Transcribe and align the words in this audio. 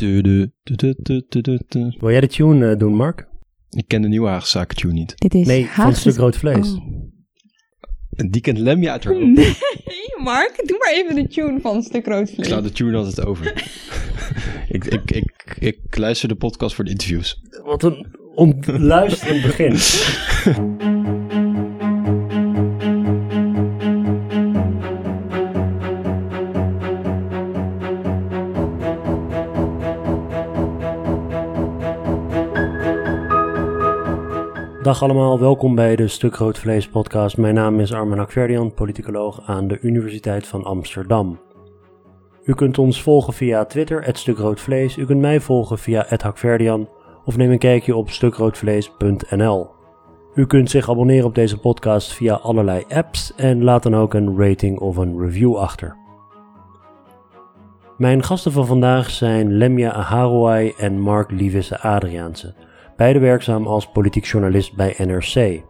Wil 0.00 0.10
jij 2.10 2.20
de 2.20 2.26
tune 2.28 2.70
eh, 2.70 2.78
doen, 2.78 2.94
Mark? 2.94 3.28
Ik 3.70 3.84
ken 3.88 4.02
de 4.02 4.08
nieuwe 4.08 4.28
Haagse 4.28 4.50
Zaken 4.50 4.76
tune 4.76 4.92
niet. 4.92 5.12
Dit 5.16 5.34
is 5.34 5.46
Nee, 5.46 5.60
van 5.60 5.68
een 5.70 5.74
Haagse- 5.90 6.00
stuk 6.00 6.16
rood 6.16 6.36
vlees. 6.36 6.72
Oh. 6.74 7.04
Die 8.30 8.40
kent 8.40 8.58
Lemja 8.58 8.92
uit 8.92 9.04
haar 9.04 9.14
hoofd. 9.20 9.26
Nee, 9.26 9.54
Mark, 10.22 10.62
doe 10.66 10.78
maar 10.78 10.92
even 10.92 11.14
de 11.14 11.28
tune 11.28 11.60
van 11.60 11.76
een 11.76 11.82
stuk 11.82 12.06
rood 12.06 12.28
Ik 12.28 12.34
vlees. 12.34 12.46
sla 12.46 12.60
de 12.60 12.72
tune 12.72 12.96
altijd 12.96 13.26
over. 13.26 13.46
ik, 14.68 14.84
ik, 14.84 15.10
ik, 15.10 15.56
ik 15.58 15.96
luister 15.96 16.28
de 16.28 16.34
podcast 16.34 16.74
voor 16.74 16.84
de 16.84 16.90
interviews. 16.90 17.40
Wat 17.64 17.82
een 17.82 18.06
ontluisterend 18.34 19.42
begin. 19.42 19.76
Dag 34.86 35.02
allemaal, 35.02 35.38
welkom 35.38 35.74
bij 35.74 35.96
de 35.96 36.08
Stuk 36.08 36.34
Rood 36.34 36.58
Vlees 36.58 36.88
podcast. 36.88 37.36
Mijn 37.36 37.54
naam 37.54 37.80
is 37.80 37.92
Armen 37.92 38.18
Akverdian, 38.18 38.74
politicoloog 38.74 39.42
aan 39.46 39.68
de 39.68 39.80
Universiteit 39.80 40.46
van 40.46 40.64
Amsterdam. 40.64 41.40
U 42.44 42.54
kunt 42.54 42.78
ons 42.78 43.02
volgen 43.02 43.32
via 43.32 43.64
Twitter, 43.64 44.04
het 44.04 44.18
Stuk 44.18 44.58
Vlees. 44.58 44.96
U 44.96 45.04
kunt 45.04 45.20
mij 45.20 45.40
volgen 45.40 45.78
via 45.78 46.06
Hakverdian 46.08 46.88
of 47.24 47.36
neem 47.36 47.50
een 47.50 47.58
kijkje 47.58 47.96
op 47.96 48.10
stukroodvlees.nl. 48.10 49.70
U 50.34 50.46
kunt 50.46 50.70
zich 50.70 50.90
abonneren 50.90 51.26
op 51.26 51.34
deze 51.34 51.58
podcast 51.58 52.12
via 52.12 52.34
allerlei 52.34 52.84
apps 52.88 53.34
en 53.34 53.64
laat 53.64 53.82
dan 53.82 53.96
ook 53.96 54.14
een 54.14 54.38
rating 54.38 54.78
of 54.78 54.96
een 54.96 55.20
review 55.20 55.56
achter. 55.56 55.96
Mijn 57.96 58.22
gasten 58.22 58.52
van 58.52 58.66
vandaag 58.66 59.10
zijn 59.10 59.52
Lemja 59.52 59.90
Aharouai 59.90 60.72
en 60.78 61.00
Mark 61.00 61.30
Lievisse 61.30 61.80
Adriaanse, 61.80 62.54
beide 62.96 63.18
werkzaam 63.18 63.66
als 63.66 63.90
politiek 63.90 64.24
journalist 64.24 64.76
bij 64.76 64.94
NRC. 64.98 65.62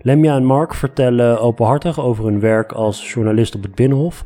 Lemja 0.00 0.36
en 0.36 0.44
Mark 0.44 0.74
vertellen 0.74 1.40
openhartig 1.40 2.00
over 2.00 2.24
hun 2.24 2.40
werk 2.40 2.72
als 2.72 3.12
journalist 3.12 3.54
op 3.54 3.62
het 3.62 3.74
Binnenhof 3.74 4.24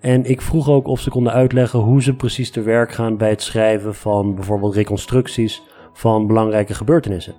en 0.00 0.24
ik 0.24 0.40
vroeg 0.40 0.68
ook 0.68 0.86
of 0.86 1.00
ze 1.00 1.10
konden 1.10 1.32
uitleggen 1.32 1.78
hoe 1.78 2.02
ze 2.02 2.14
precies 2.14 2.50
te 2.50 2.62
werk 2.62 2.92
gaan 2.92 3.16
bij 3.16 3.30
het 3.30 3.42
schrijven 3.42 3.94
van 3.94 4.34
bijvoorbeeld 4.34 4.74
reconstructies 4.74 5.62
van 5.92 6.26
belangrijke 6.26 6.74
gebeurtenissen. 6.74 7.34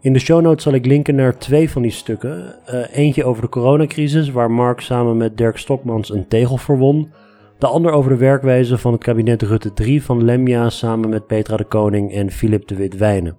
In 0.00 0.12
de 0.12 0.18
show 0.18 0.40
notes 0.40 0.62
zal 0.62 0.72
ik 0.72 0.86
linken 0.86 1.14
naar 1.14 1.38
twee 1.38 1.70
van 1.70 1.82
die 1.82 1.90
stukken. 1.90 2.54
Eh, 2.66 2.96
eentje 2.96 3.24
over 3.24 3.42
de 3.42 3.48
coronacrisis, 3.48 4.30
waar 4.30 4.50
Mark 4.50 4.80
samen 4.80 5.16
met 5.16 5.36
Dirk 5.36 5.56
Stokmans 5.56 6.10
een 6.10 6.28
tegel 6.28 6.56
verwon. 6.56 7.12
De 7.58 7.66
ander 7.66 7.92
over 7.92 8.10
de 8.10 8.16
werkwijze 8.16 8.78
van 8.78 8.92
het 8.92 9.04
kabinet 9.04 9.42
Rutte 9.42 9.72
3 9.72 10.02
van 10.02 10.24
Lemja 10.24 10.70
samen 10.70 11.08
met 11.08 11.26
Petra 11.26 11.56
de 11.56 11.64
Koning 11.64 12.12
en 12.12 12.30
Philip 12.30 12.68
de 12.68 12.74
Wit-Wijnen. 12.74 13.36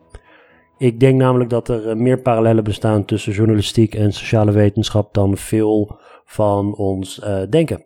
Ik 0.77 0.99
denk 0.99 1.19
namelijk 1.19 1.49
dat 1.49 1.69
er 1.69 1.89
eh, 1.89 1.95
meer 1.95 2.21
parallellen 2.21 2.63
bestaan 2.63 3.05
tussen 3.05 3.33
journalistiek 3.33 3.95
en 3.95 4.13
sociale 4.13 4.51
wetenschap 4.51 5.13
dan 5.13 5.37
veel 5.37 5.99
van 6.25 6.75
ons 6.75 7.19
eh, 7.19 7.41
denken. 7.49 7.85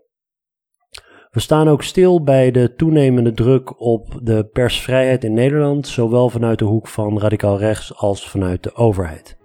We 1.30 1.40
staan 1.40 1.68
ook 1.68 1.84
stil 1.84 2.24
bij 2.24 2.52
de 2.52 2.76
toenemende 2.76 3.32
druk 3.32 3.82
op 3.82 4.20
de 4.24 4.50
persvrijheid 4.54 5.24
in 5.24 5.34
Nederland, 5.34 5.88
zowel 5.88 6.30
vanuit 6.30 6.60
de 6.60 6.66
hoek 6.66 6.88
van 6.88 7.20
radicaal 7.20 7.58
rechts 7.58 7.98
als 7.98 8.30
vanuit 8.30 8.64
de 8.64 8.76
overheid. 8.76 9.38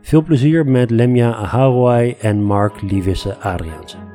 Veel 0.00 0.22
plezier 0.22 0.66
met 0.66 0.90
Lemja 0.90 1.32
Aharouai 1.32 2.14
en 2.20 2.42
Mark 2.42 2.82
Lievisse 2.82 3.36
Adriaanse. 3.36 4.13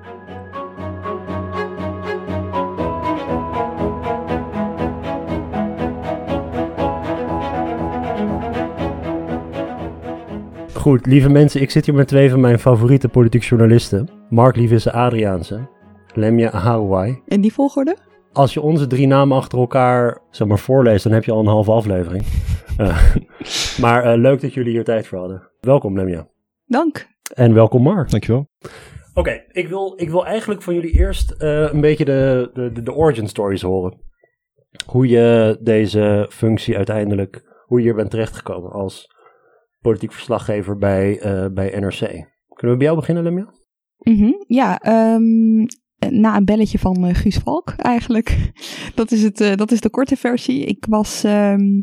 Goed, 10.90 11.06
lieve 11.06 11.30
mensen, 11.30 11.62
ik 11.62 11.70
zit 11.70 11.86
hier 11.86 11.96
met 11.96 12.08
twee 12.08 12.30
van 12.30 12.40
mijn 12.40 12.60
favoriete 12.60 13.10
politiek 13.10 13.44
journalisten. 13.44 14.10
Mark 14.30 14.56
Lievisse 14.56 14.92
Adriaanse, 14.92 15.70
Lemja 16.14 16.50
Aharouai. 16.50 17.22
In 17.26 17.42
die 17.42 17.54
volgorde? 17.54 17.98
Als 18.32 18.54
je 18.54 18.62
onze 18.62 18.88
drie 18.88 19.08
namen 19.08 19.38
achter 19.38 19.60
elkaar 19.60 20.22
zeg 20.30 20.48
maar, 20.48 20.60
voorleest, 20.60 21.04
dan 21.04 21.14
heb 21.14 21.24
je 21.24 21.32
al 21.32 21.40
een 21.40 21.48
halve 21.48 21.72
aflevering. 21.72 22.24
Eh, 22.78 23.16
maar 23.82 24.04
eh, 24.04 24.20
leuk 24.20 24.42
dat 24.42 24.54
jullie 24.54 24.72
hier 24.72 24.84
tijd 24.84 25.08
voor 25.08 25.20
hadden. 25.20 25.50
Welkom, 25.60 25.96
Lemja. 25.96 26.28
Dank. 26.66 27.08
En 27.34 27.54
welkom, 27.54 27.82
Mark. 27.82 28.10
Dankjewel. 28.10 28.50
Oké, 29.14 29.44
ik, 29.52 29.68
wil, 29.68 29.94
ik 29.98 30.10
wil 30.10 30.26
eigenlijk 30.26 30.62
van 30.62 30.74
jullie 30.74 30.92
eerst 30.92 31.32
eh, 31.32 31.72
een 31.72 31.82
beetje 31.82 32.06
de, 32.06 32.50
de, 32.54 32.72
de, 32.72 32.84
de 32.84 32.94
origin 32.94 33.28
stories 33.28 33.62
horen. 33.62 34.02
Hoe 34.86 35.08
je 35.08 35.58
deze 35.62 36.26
functie 36.30 36.78
uiteindelijk, 36.78 37.64
hoe 37.66 37.78
je 37.80 37.86
hier 37.86 37.96
bent 37.96 38.10
terechtgekomen 38.10 38.72
als 38.72 39.18
politiek 39.82 40.14
verslaggever 40.14 40.78
bij, 40.78 41.20
eh, 41.20 41.46
bij 41.52 41.80
NRC. 41.80 42.00
Kunnen 42.54 42.72
we 42.72 42.78
bij 42.78 42.86
jou 42.86 42.96
beginnen, 42.96 43.24
Lemja? 43.24 43.54
Mhm, 44.00 44.32
Ja, 44.48 44.80
ehm, 44.80 45.66
na 46.10 46.36
een 46.36 46.46
belletje 46.46 46.80
van 46.80 47.06
eh, 47.06 47.16
Guus 47.16 47.38
Valk 47.38 47.74
eigenlijk. 47.78 48.52
Dat 48.96 49.12
is, 49.12 49.24
het, 49.24 49.42
eh, 49.42 49.56
dat 49.56 49.72
is 49.72 49.82
de 49.82 49.90
korte 49.90 50.16
versie. 50.16 50.66
Ik 50.66 50.86
was, 50.90 51.24
ehm, 51.24 51.82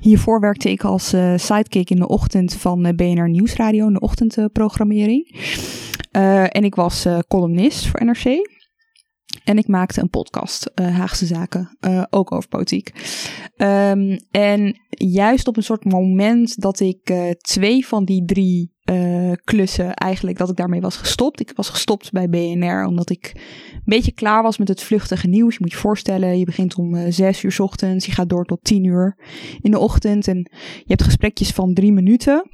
hiervoor 0.00 0.40
werkte 0.40 0.70
ik 0.70 0.84
als 0.84 1.08
sidekick 1.36 1.90
in 1.90 1.96
de 1.98 2.08
ochtend 2.08 2.54
van 2.54 2.92
BNR 2.96 3.28
Nieuwsradio, 3.28 3.86
in 3.86 3.92
de 3.92 4.00
ochtendprogrammering. 4.00 5.36
En 6.50 6.64
ik 6.64 6.74
was 6.74 7.06
columnist 7.28 7.86
voor 7.86 8.04
NRC. 8.04 8.57
En 9.48 9.58
ik 9.58 9.68
maakte 9.68 10.00
een 10.00 10.10
podcast, 10.10 10.70
eh, 10.74 10.96
Haagse 10.96 11.26
Zaken, 11.26 11.76
eh, 11.80 12.02
ook 12.10 12.32
over 12.32 12.48
politiek. 12.48 12.92
Ehm, 13.56 14.18
en 14.30 14.80
juist 14.88 15.48
op 15.48 15.56
een 15.56 15.62
soort 15.62 15.84
moment 15.84 16.60
dat 16.60 16.80
ik 16.80 17.10
eh, 17.10 17.30
twee 17.30 17.86
van 17.86 18.04
die 18.04 18.24
drie 18.24 18.72
eh, 18.88 19.32
klussen 19.44 19.94
eigenlijk, 19.94 20.38
dat 20.38 20.48
ik 20.48 20.56
daarmee 20.56 20.80
was 20.80 20.96
gestopt. 20.96 21.40
Ik 21.40 21.52
was 21.54 21.68
gestopt 21.68 22.12
bij 22.12 22.28
BNR 22.28 22.84
omdat 22.86 23.10
ik 23.10 23.32
een 23.74 23.82
beetje 23.84 24.12
klaar 24.12 24.42
was 24.42 24.58
met 24.58 24.68
het 24.68 24.82
vluchtige 24.82 25.26
nieuws. 25.26 25.52
Je 25.52 25.58
moet 25.60 25.72
je 25.72 25.78
voorstellen, 25.78 26.38
je 26.38 26.44
begint 26.44 26.74
om 26.74 26.94
eh, 26.94 27.12
zes 27.12 27.42
uur 27.42 27.56
ochtends, 27.58 28.06
je 28.06 28.12
gaat 28.12 28.28
door 28.28 28.44
tot 28.44 28.64
tien 28.64 28.84
uur 28.84 29.16
in 29.60 29.70
de 29.70 29.78
ochtend. 29.78 30.28
En 30.28 30.36
je 30.76 30.84
hebt 30.86 31.02
gesprekjes 31.02 31.50
van 31.50 31.74
drie 31.74 31.92
minuten. 31.92 32.50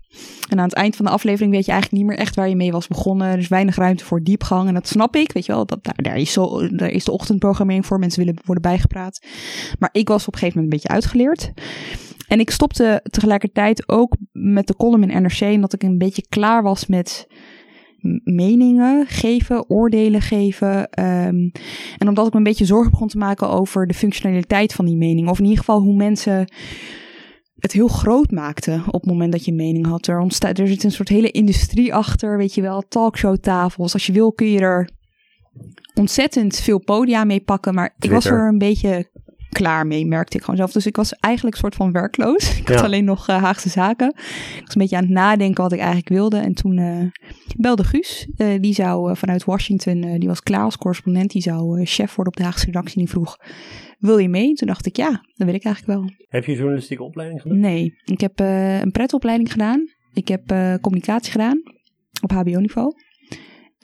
En 0.48 0.58
aan 0.58 0.64
het 0.64 0.74
eind 0.74 0.96
van 0.96 1.04
de 1.04 1.10
aflevering 1.10 1.52
weet 1.52 1.64
je 1.64 1.72
eigenlijk 1.72 2.02
niet 2.02 2.12
meer 2.12 2.20
echt 2.20 2.34
waar 2.34 2.48
je 2.48 2.56
mee 2.56 2.72
was 2.72 2.86
begonnen. 2.86 3.28
Er 3.28 3.38
is 3.38 3.48
weinig 3.48 3.76
ruimte 3.76 4.04
voor 4.04 4.22
diepgang. 4.22 4.68
En 4.68 4.74
dat 4.74 4.88
snap 4.88 5.16
ik, 5.16 5.32
weet 5.32 5.46
je 5.46 5.52
wel. 5.52 5.66
Dat, 5.66 5.84
daar, 5.84 6.02
daar, 6.02 6.16
is 6.16 6.32
zo, 6.32 6.68
daar 6.68 6.90
is 6.90 7.04
de 7.04 7.12
ochtendprogrammering 7.12 7.86
voor. 7.86 7.98
Mensen 7.98 8.24
willen 8.24 8.40
worden 8.44 8.62
bijgepraat. 8.62 9.26
Maar 9.78 9.90
ik 9.92 10.08
was 10.08 10.26
op 10.26 10.32
een 10.32 10.38
gegeven 10.38 10.60
moment 10.60 10.72
een 10.72 10.80
beetje 10.80 10.94
uitgeleerd. 10.94 11.52
En 12.28 12.40
ik 12.40 12.50
stopte 12.50 13.00
tegelijkertijd 13.10 13.88
ook 13.88 14.16
met 14.32 14.66
de 14.66 14.76
column 14.76 15.10
in 15.10 15.22
NRC. 15.22 15.40
Omdat 15.40 15.72
ik 15.72 15.82
een 15.82 15.98
beetje 15.98 16.26
klaar 16.28 16.62
was 16.62 16.86
met 16.86 17.26
meningen 18.24 19.06
geven, 19.06 19.70
oordelen 19.70 20.20
geven. 20.20 20.90
ehm, 20.90 21.48
en 21.98 22.08
omdat 22.08 22.26
ik 22.26 22.32
me 22.32 22.38
een 22.38 22.44
beetje 22.44 22.64
zorgen 22.64 22.90
begon 22.90 23.08
te 23.08 23.18
maken 23.18 23.48
over 23.48 23.86
de 23.86 23.94
functionaliteit 23.94 24.72
van 24.72 24.84
die 24.84 24.96
mening. 24.96 25.28
Of 25.28 25.38
in 25.38 25.44
ieder 25.44 25.58
geval 25.58 25.80
hoe 25.80 25.94
mensen 25.94 26.52
het 27.58 27.72
heel 27.72 27.88
groot 27.88 28.30
maakten 28.30 28.82
op 28.86 29.00
het 29.00 29.10
moment 29.10 29.32
dat 29.32 29.44
je 29.44 29.50
een 29.50 29.56
mening 29.56 29.86
had. 29.86 30.06
Er, 30.06 30.18
ontstaat, 30.18 30.58
er 30.58 30.68
zit 30.68 30.84
een 30.84 30.90
soort 30.90 31.08
hele 31.08 31.30
industrie 31.30 31.94
achter, 31.94 32.36
weet 32.36 32.54
je 32.54 32.62
wel, 32.62 32.84
talkshowtafels. 32.88 33.92
Als 33.92 34.06
je 34.06 34.12
wil 34.12 34.32
kun 34.32 34.50
je 34.50 34.58
er 34.58 34.88
ontzettend 35.94 36.56
veel 36.56 36.78
podia 36.78 37.24
mee 37.24 37.40
pakken, 37.40 37.74
maar 37.74 37.94
ik 37.98 38.10
was 38.10 38.24
er 38.24 38.48
een 38.48 38.58
beetje 38.58 39.10
klaar 39.54 39.86
mee, 39.86 40.06
merkte 40.06 40.36
ik 40.36 40.42
gewoon 40.42 40.56
zelf. 40.56 40.72
Dus 40.72 40.86
ik 40.86 40.96
was 40.96 41.12
eigenlijk 41.12 41.54
een 41.54 41.60
soort 41.60 41.74
van 41.74 41.92
werkloos. 41.92 42.58
Ik 42.58 42.68
had 42.68 42.80
alleen 42.80 43.04
nog 43.04 43.28
eh, 43.28 43.42
Haagse 43.42 43.68
zaken. 43.68 44.08
Ik 44.08 44.60
was 44.64 44.74
een 44.74 44.80
beetje 44.80 44.96
aan 44.96 45.02
het 45.02 45.12
nadenken 45.12 45.62
wat 45.62 45.72
ik 45.72 45.78
eigenlijk 45.78 46.08
wilde. 46.08 46.36
En 46.36 46.54
toen 46.54 46.78
eh, 46.78 47.04
belde 47.56 47.84
Guus. 47.84 48.28
Eh, 48.36 48.60
die 48.60 48.74
zou 48.74 49.16
vanuit 49.16 49.44
Washington, 49.44 50.18
die 50.18 50.28
was 50.28 50.42
klaar 50.42 50.64
als 50.64 50.76
correspondent. 50.76 51.30
Die 51.30 51.42
zou 51.42 51.84
chef 51.84 52.14
worden 52.14 52.32
op 52.32 52.38
de 52.38 52.44
Haagse 52.44 52.66
redactie. 52.66 52.94
En 52.94 53.00
die 53.00 53.10
vroeg, 53.10 53.36
wil 53.98 54.18
je 54.18 54.28
mee? 54.28 54.54
Toen 54.54 54.68
dacht 54.68 54.86
ik, 54.86 54.96
ja, 54.96 55.10
dat 55.10 55.46
wil 55.46 55.54
ik 55.54 55.64
eigenlijk 55.64 55.98
wel. 55.98 56.10
Heb 56.28 56.44
je 56.44 56.54
journalistieke 56.54 57.02
opleiding 57.02 57.42
gedaan? 57.42 57.60
Nee, 57.60 57.94
ik 58.04 58.20
heb 58.20 58.38
een 58.82 58.92
pretopleiding 58.92 59.52
gedaan. 59.52 59.88
Ik 60.12 60.28
heb 60.28 60.46
communicatie 60.80 61.32
gedaan 61.32 61.62
op 62.22 62.30
HBO-niveau. 62.30 62.92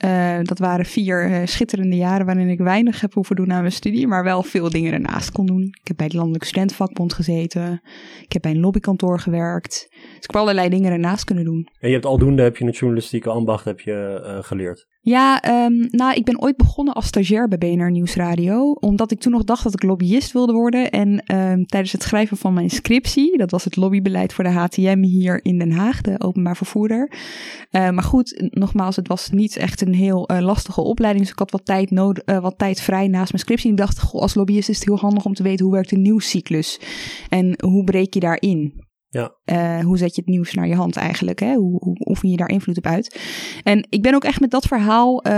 Eh, 0.01 0.39
dat 0.43 0.59
waren 0.59 0.85
vier 0.85 1.31
eh, 1.31 1.45
schitterende 1.45 1.95
jaren 1.95 2.25
waarin 2.25 2.49
ik 2.49 2.59
weinig 2.59 3.01
heb 3.01 3.13
hoeven 3.13 3.35
doen 3.35 3.51
aan 3.51 3.59
mijn 3.59 3.71
studie, 3.71 4.07
maar 4.07 4.23
wel 4.23 4.43
veel 4.43 4.69
dingen 4.69 4.93
ernaast 4.93 5.31
kon 5.31 5.45
doen. 5.45 5.63
Ik 5.63 5.87
heb 5.87 5.97
bij 5.97 6.07
de 6.07 6.15
Landelijke 6.15 6.47
Studentenvakbond 6.47 7.13
gezeten. 7.13 7.81
Ik 8.21 8.33
heb 8.33 8.41
bij 8.41 8.51
een 8.51 8.59
lobbykantoor 8.59 9.19
gewerkt. 9.19 9.87
Dus 9.89 10.15
ik 10.15 10.31
heb 10.31 10.35
allerlei 10.35 10.69
dingen 10.69 10.91
ernaast 10.91 11.23
kunnen 11.23 11.43
doen. 11.43 11.67
En 11.79 11.87
je 11.87 11.93
hebt 11.93 12.05
aldoende 12.05 12.41
heb 12.41 12.57
je 12.57 12.65
het 12.65 12.77
journalistieke 12.77 13.29
ambacht 13.29 13.65
heb 13.65 13.79
je, 13.79 14.21
eh, 14.25 14.43
geleerd. 14.43 14.89
Ja, 15.03 15.43
um, 15.65 15.87
nou, 15.89 16.13
ik 16.13 16.25
ben 16.25 16.41
ooit 16.41 16.57
begonnen 16.57 16.93
als 16.93 17.05
stagiair 17.05 17.47
bij 17.47 17.57
BNR 17.57 17.91
Nieuwsradio. 17.91 18.71
Omdat 18.71 19.11
ik 19.11 19.19
toen 19.19 19.31
nog 19.31 19.43
dacht 19.43 19.63
dat 19.63 19.73
ik 19.73 19.83
lobbyist 19.83 20.31
wilde 20.31 20.53
worden. 20.53 20.89
En 20.89 21.09
um, 21.09 21.65
tijdens 21.65 21.91
het 21.91 22.03
schrijven 22.03 22.37
van 22.37 22.53
mijn 22.53 22.69
scriptie, 22.69 23.37
dat 23.37 23.51
was 23.51 23.63
het 23.63 23.75
lobbybeleid 23.75 24.33
voor 24.33 24.43
de 24.43 24.49
HTM 24.49 25.01
hier 25.01 25.45
in 25.45 25.59
Den 25.59 25.71
Haag, 25.71 26.01
de 26.01 26.19
openbaar 26.19 26.57
vervoerder. 26.57 27.11
Maar 27.71 28.03
goed, 28.03 28.47
nogmaals, 28.49 28.95
het 28.95 29.07
was 29.07 29.29
niet 29.29 29.57
echt 29.57 29.81
een 29.81 29.90
heel 29.93 30.31
uh, 30.31 30.39
lastige 30.39 30.81
opleiding. 30.81 31.23
Dus 31.23 31.33
ik 31.33 31.39
had 31.39 31.51
wat 31.51 31.65
tijd, 31.65 31.91
nodig, 31.91 32.23
uh, 32.25 32.39
wat 32.39 32.57
tijd 32.57 32.81
vrij 32.81 33.07
naast 33.07 33.31
mijn 33.31 33.43
scriptie. 33.43 33.65
En 33.65 33.71
ik 33.71 33.81
dacht, 33.81 33.99
goh, 33.99 34.21
als 34.21 34.35
lobbyist 34.35 34.69
is 34.69 34.75
het 34.75 34.85
heel 34.87 34.97
handig 34.97 35.25
om 35.25 35.33
te 35.33 35.43
weten 35.43 35.65
hoe 35.65 35.73
werkt 35.73 35.89
de 35.89 35.97
nieuwscyclus. 35.97 36.79
En 37.29 37.53
hoe 37.63 37.83
breek 37.83 38.13
je 38.13 38.19
daarin? 38.19 38.89
Ja. 39.11 39.35
Uh, 39.45 39.85
hoe 39.85 39.97
zet 39.97 40.15
je 40.15 40.21
het 40.21 40.29
nieuws 40.29 40.53
naar 40.53 40.67
je 40.67 40.75
hand 40.75 40.95
eigenlijk? 40.95 41.39
Hè? 41.39 41.53
Hoe, 41.53 41.77
hoe 41.79 41.97
oefen 41.99 42.29
je 42.29 42.37
daar 42.37 42.49
invloed 42.49 42.77
op 42.77 42.85
uit? 42.85 43.19
En 43.63 43.87
ik 43.89 44.01
ben 44.01 44.13
ook 44.13 44.23
echt 44.23 44.39
met 44.39 44.51
dat 44.51 44.65
verhaal 44.65 45.27
uh, 45.27 45.33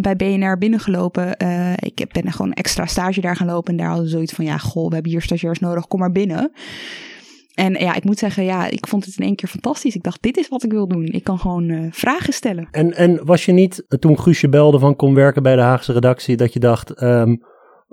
bij 0.00 0.16
BNR 0.16 0.58
binnengelopen. 0.58 1.34
Uh, 1.42 1.72
ik 1.72 2.06
ben 2.12 2.32
gewoon 2.32 2.52
extra 2.52 2.86
stage 2.86 3.20
daar 3.20 3.36
gaan 3.36 3.46
lopen. 3.46 3.70
En 3.72 3.78
daar 3.78 3.86
hadden 3.86 4.04
we 4.04 4.10
zoiets 4.10 4.32
van, 4.32 4.44
ja, 4.44 4.58
goh, 4.58 4.88
we 4.88 4.94
hebben 4.94 5.12
hier 5.12 5.22
stagiairs 5.22 5.58
nodig, 5.58 5.86
kom 5.86 6.00
maar 6.00 6.12
binnen. 6.12 6.52
En 7.58 7.72
ja, 7.72 7.94
ik 7.94 8.04
moet 8.04 8.18
zeggen, 8.18 8.44
ja, 8.44 8.66
ik 8.66 8.86
vond 8.86 9.04
het 9.04 9.18
in 9.18 9.24
één 9.24 9.36
keer 9.36 9.48
fantastisch. 9.48 9.94
Ik 9.94 10.02
dacht, 10.02 10.22
dit 10.22 10.36
is 10.36 10.48
wat 10.48 10.64
ik 10.64 10.72
wil 10.72 10.88
doen. 10.88 11.06
Ik 11.06 11.24
kan 11.24 11.38
gewoon 11.38 11.68
uh, 11.68 11.92
vragen 11.92 12.32
stellen. 12.32 12.68
En, 12.70 12.94
en 12.94 13.24
was 13.24 13.44
je 13.44 13.52
niet, 13.52 13.84
toen 13.98 14.18
Guusje 14.18 14.48
belde 14.48 14.78
van 14.78 14.96
kom 14.96 15.14
werken 15.14 15.42
bij 15.42 15.56
de 15.56 15.62
Haagse 15.62 15.92
redactie, 15.92 16.36
dat 16.36 16.52
je 16.52 16.58
dacht... 16.58 17.02
Um, 17.02 17.42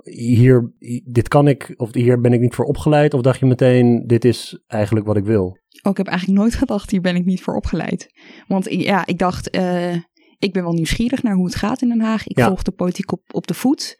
hier, 0.02 0.72
dit 1.04 1.28
kan 1.28 1.48
ik, 1.48 1.74
of 1.76 1.94
hier 1.94 2.20
ben 2.20 2.32
ik 2.32 2.40
niet 2.40 2.54
voor 2.54 2.64
opgeleid? 2.64 3.14
Of 3.14 3.20
dacht 3.20 3.38
je 3.38 3.46
meteen, 3.46 4.04
dit 4.06 4.24
is 4.24 4.62
eigenlijk 4.66 5.06
wat 5.06 5.16
ik 5.16 5.24
wil? 5.24 5.58
Oh, 5.82 5.90
ik 5.90 5.96
heb 5.96 6.06
eigenlijk 6.06 6.38
nooit 6.38 6.54
gedacht, 6.54 6.90
hier 6.90 7.00
ben 7.00 7.16
ik 7.16 7.24
niet 7.24 7.42
voor 7.42 7.56
opgeleid. 7.56 8.08
Want 8.48 8.66
ja, 8.70 9.06
ik 9.06 9.18
dacht, 9.18 9.56
uh, 9.56 9.94
ik 10.38 10.52
ben 10.52 10.62
wel 10.62 10.72
nieuwsgierig 10.72 11.22
naar 11.22 11.34
hoe 11.34 11.44
het 11.44 11.54
gaat 11.54 11.82
in 11.82 11.88
Den 11.88 12.00
Haag. 12.00 12.26
Ik 12.26 12.38
Ja. 12.38 12.46
volg 12.46 12.62
de 12.62 12.72
politiek 12.72 13.12
op, 13.12 13.20
op 13.30 13.46
de 13.46 13.54
voet. 13.54 13.96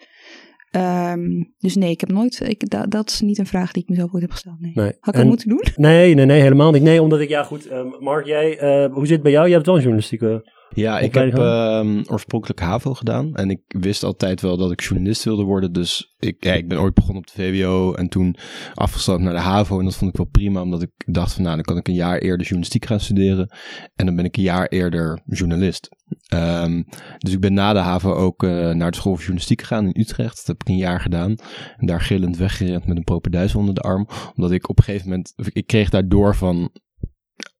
Um, 0.70 1.54
dus 1.58 1.76
nee, 1.76 1.90
ik 1.90 2.00
heb 2.00 2.10
nooit, 2.12 2.40
ik, 2.48 2.70
da, 2.70 2.86
dat 2.86 3.08
is 3.08 3.20
niet 3.20 3.38
een 3.38 3.46
vraag 3.46 3.72
die 3.72 3.82
ik 3.82 3.88
mezelf 3.88 4.12
ooit 4.12 4.22
heb 4.22 4.32
gesteld. 4.32 4.60
Nee. 4.60 4.72
Nee. 4.74 4.92
Had 5.00 5.14
ik 5.14 5.20
dat 5.20 5.28
moeten 5.28 5.48
doen? 5.48 5.62
Nee, 5.76 6.14
nee, 6.14 6.24
nee, 6.24 6.40
helemaal 6.40 6.72
niet. 6.72 6.82
Nee, 6.82 7.02
omdat 7.02 7.20
ik, 7.20 7.28
ja 7.28 7.42
goed, 7.42 7.70
um, 7.70 7.94
Mark, 7.98 8.26
jij, 8.26 8.62
uh, 8.62 8.92
hoe 8.92 9.06
zit 9.06 9.14
het 9.14 9.22
bij 9.22 9.32
jou? 9.32 9.44
Jij 9.44 9.54
hebt 9.54 9.66
wel 9.66 9.74
een 9.74 9.80
journalistieke... 9.80 10.54
Ja, 10.74 10.98
ik 10.98 11.14
heb 11.14 11.38
um, 11.38 12.04
oorspronkelijk 12.06 12.60
HAVO 12.60 12.94
gedaan. 12.94 13.34
En 13.34 13.50
ik 13.50 13.60
wist 13.66 14.02
altijd 14.02 14.40
wel 14.40 14.56
dat 14.56 14.70
ik 14.70 14.80
journalist 14.80 15.24
wilde 15.24 15.42
worden. 15.42 15.72
Dus 15.72 16.14
ik, 16.18 16.44
ja, 16.44 16.52
ik 16.52 16.68
ben 16.68 16.80
ooit 16.80 16.94
begonnen 16.94 17.22
op 17.22 17.26
de 17.26 17.42
VWO 17.42 17.94
en 17.94 18.08
toen 18.08 18.36
afgestapt 18.74 19.20
naar 19.20 19.32
de 19.32 19.40
HAVO. 19.40 19.78
En 19.78 19.84
dat 19.84 19.96
vond 19.96 20.10
ik 20.10 20.16
wel 20.16 20.26
prima, 20.26 20.62
omdat 20.62 20.82
ik 20.82 20.90
dacht 21.06 21.32
van 21.32 21.42
nou, 21.42 21.54
dan 21.54 21.64
kan 21.64 21.76
ik 21.76 21.88
een 21.88 21.94
jaar 21.94 22.18
eerder 22.18 22.40
journalistiek 22.40 22.86
gaan 22.86 23.00
studeren. 23.00 23.50
En 23.94 24.06
dan 24.06 24.16
ben 24.16 24.24
ik 24.24 24.36
een 24.36 24.42
jaar 24.42 24.66
eerder 24.66 25.20
journalist. 25.26 25.88
Um, 26.34 26.84
dus 27.18 27.32
ik 27.32 27.40
ben 27.40 27.54
na 27.54 27.72
de 27.72 27.78
HAVO 27.78 28.14
ook 28.14 28.42
uh, 28.42 28.70
naar 28.70 28.90
de 28.90 28.96
school 28.96 29.12
voor 29.12 29.20
journalistiek 29.20 29.60
gegaan 29.60 29.84
in 29.84 30.00
Utrecht. 30.00 30.36
Dat 30.36 30.46
heb 30.46 30.60
ik 30.60 30.68
een 30.68 30.76
jaar 30.76 31.00
gedaan. 31.00 31.34
En 31.76 31.86
daar 31.86 32.00
gillend 32.00 32.36
weggerend 32.36 32.86
met 32.86 32.96
een 32.96 33.04
propenduis 33.04 33.54
onder 33.54 33.74
de 33.74 33.80
arm. 33.80 34.08
Omdat 34.34 34.50
ik 34.50 34.68
op 34.68 34.78
een 34.78 34.84
gegeven 34.84 35.08
moment, 35.08 35.32
ik 35.52 35.66
kreeg 35.66 35.90
daardoor 35.90 36.36
van 36.36 36.70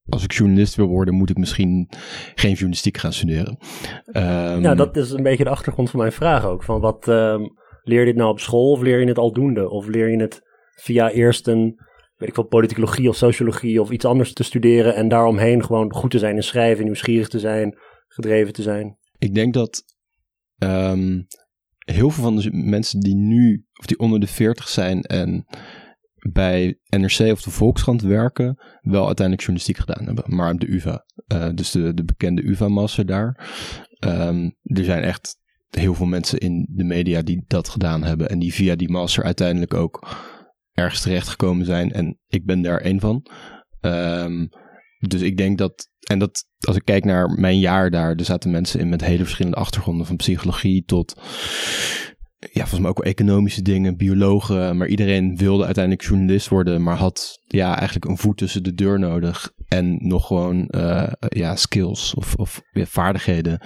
als 0.08 0.24
ik 0.24 0.32
journalist 0.32 0.74
wil 0.74 0.86
worden, 0.86 1.14
moet 1.14 1.30
ik 1.30 1.36
misschien 1.36 1.88
geen 2.34 2.50
journalistiek 2.50 2.96
gaan 2.96 3.12
studeren. 3.12 3.58
Um, 4.06 4.60
Ja, 4.60 4.74
dat 4.74 4.96
is 4.96 5.10
een 5.10 5.22
beetje 5.22 5.44
de 5.44 5.50
achtergrond 5.50 5.90
van 5.90 6.00
mijn 6.00 6.12
vraag 6.12 6.44
ook. 6.44 6.62
Van 6.62 6.80
wat 6.80 7.08
um, 7.08 7.52
leer 7.82 7.98
je 7.98 8.06
dit 8.06 8.16
nou 8.16 8.30
op 8.30 8.40
school 8.40 8.70
of 8.70 8.80
leer 8.80 9.00
je 9.00 9.06
het 9.06 9.18
aldoende? 9.18 9.70
Of 9.70 9.86
leer 9.86 10.10
je 10.10 10.20
het 10.20 10.40
via 10.80 11.10
eerst 11.10 11.46
een, 11.46 11.80
weet 12.16 12.28
ik 12.28 12.34
wel, 12.34 12.44
politicologie 12.44 13.08
of 13.08 13.16
sociologie 13.16 13.80
of 13.80 13.90
iets 13.90 14.04
anders 14.04 14.32
te 14.32 14.42
studeren 14.42 14.94
en 14.94 15.08
daaromheen 15.08 15.64
gewoon 15.64 15.92
goed 15.92 16.10
te 16.10 16.18
zijn 16.18 16.36
in 16.36 16.42
schrijven, 16.42 16.84
nieuwsgierig 16.84 17.28
te 17.28 17.38
zijn, 17.38 17.78
gedreven 18.08 18.52
te 18.52 18.62
zijn? 18.62 18.98
Ik 19.18 19.34
denk 19.34 19.54
dat 19.54 19.82
um, 20.58 21.26
heel 21.78 22.10
veel 22.10 22.22
van 22.22 22.36
de 22.36 22.48
mensen 22.52 23.00
die 23.00 23.16
nu, 23.16 23.64
of 23.80 23.86
die 23.86 23.98
onder 23.98 24.20
de 24.20 24.26
40 24.26 24.68
zijn 24.68 25.02
en 25.02 25.46
bij 26.32 26.78
NRC 26.88 27.32
of 27.32 27.42
de 27.42 27.50
Volkskrant 27.50 28.02
werken, 28.02 28.56
wel 28.80 29.06
uiteindelijk 29.06 29.46
journalistiek 29.46 29.76
gedaan 29.76 30.06
hebben, 30.06 30.24
maar 30.26 30.56
de 30.56 30.72
UvA. 30.72 31.04
Uh, 31.32 31.48
dus 31.54 31.70
de, 31.70 31.94
de 31.94 32.04
bekende 32.04 32.48
UvA-master 32.48 33.06
daar. 33.06 33.48
Um, 34.04 34.56
er 34.62 34.84
zijn 34.84 35.02
echt 35.02 35.36
heel 35.70 35.94
veel 35.94 36.06
mensen 36.06 36.38
in 36.38 36.66
de 36.70 36.84
media 36.84 37.22
die 37.22 37.44
dat 37.46 37.68
gedaan 37.68 38.04
hebben 38.04 38.28
en 38.28 38.38
die 38.38 38.54
via 38.54 38.76
die 38.76 38.90
master 38.90 39.24
uiteindelijk 39.24 39.74
ook 39.74 40.08
ergens 40.72 41.00
terechtgekomen 41.00 41.66
zijn. 41.66 41.92
En 41.92 42.18
ik 42.26 42.44
ben 42.44 42.62
daar 42.62 42.80
één 42.80 43.00
van. 43.00 43.26
Um, 43.80 44.48
dus 44.98 45.20
ik 45.20 45.36
denk 45.36 45.58
dat, 45.58 45.90
en 46.08 46.18
dat 46.18 46.44
als 46.60 46.76
ik 46.76 46.84
kijk 46.84 47.04
naar 47.04 47.30
mijn 47.30 47.58
jaar 47.58 47.90
daar, 47.90 48.14
er 48.14 48.24
zaten 48.24 48.50
mensen 48.50 48.80
in 48.80 48.88
met 48.88 49.04
hele 49.04 49.22
verschillende 49.22 49.56
achtergronden, 49.56 50.06
van 50.06 50.16
psychologie 50.16 50.84
tot 50.84 51.20
ja, 52.52 52.60
volgens 52.60 52.80
mij 52.80 52.90
ook 52.90 53.02
wel 53.02 53.12
economische 53.12 53.62
dingen, 53.62 53.96
biologen, 53.96 54.76
maar 54.76 54.88
iedereen 54.88 55.36
wilde 55.36 55.64
uiteindelijk 55.64 56.04
journalist 56.04 56.48
worden, 56.48 56.82
maar 56.82 56.96
had 56.96 57.42
ja, 57.46 57.76
eigenlijk 57.76 58.04
een 58.04 58.18
voet 58.18 58.36
tussen 58.36 58.62
de 58.62 58.74
deur 58.74 58.98
nodig 58.98 59.52
en 59.68 59.98
nog 60.00 60.26
gewoon 60.26 60.68
uh, 60.70 61.12
ja, 61.28 61.56
skills 61.56 62.14
of, 62.14 62.34
of 62.34 62.62
vaardigheden 62.72 63.60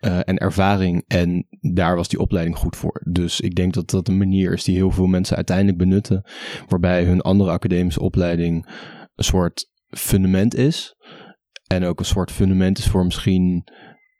uh, 0.00 0.20
en 0.24 0.38
ervaring. 0.38 1.04
En 1.06 1.46
daar 1.60 1.96
was 1.96 2.08
die 2.08 2.18
opleiding 2.18 2.56
goed 2.56 2.76
voor. 2.76 3.02
Dus 3.10 3.40
ik 3.40 3.54
denk 3.54 3.74
dat 3.74 3.90
dat 3.90 4.08
een 4.08 4.18
manier 4.18 4.52
is 4.52 4.64
die 4.64 4.76
heel 4.76 4.90
veel 4.90 5.06
mensen 5.06 5.36
uiteindelijk 5.36 5.78
benutten, 5.78 6.24
waarbij 6.68 7.04
hun 7.04 7.20
andere 7.20 7.50
academische 7.50 8.00
opleiding 8.00 8.66
een 9.14 9.24
soort 9.24 9.70
fundament 9.88 10.54
is. 10.54 10.94
En 11.66 11.84
ook 11.84 11.98
een 11.98 12.04
soort 12.04 12.30
fundament 12.30 12.78
is 12.78 12.86
voor 12.86 13.04
misschien, 13.04 13.68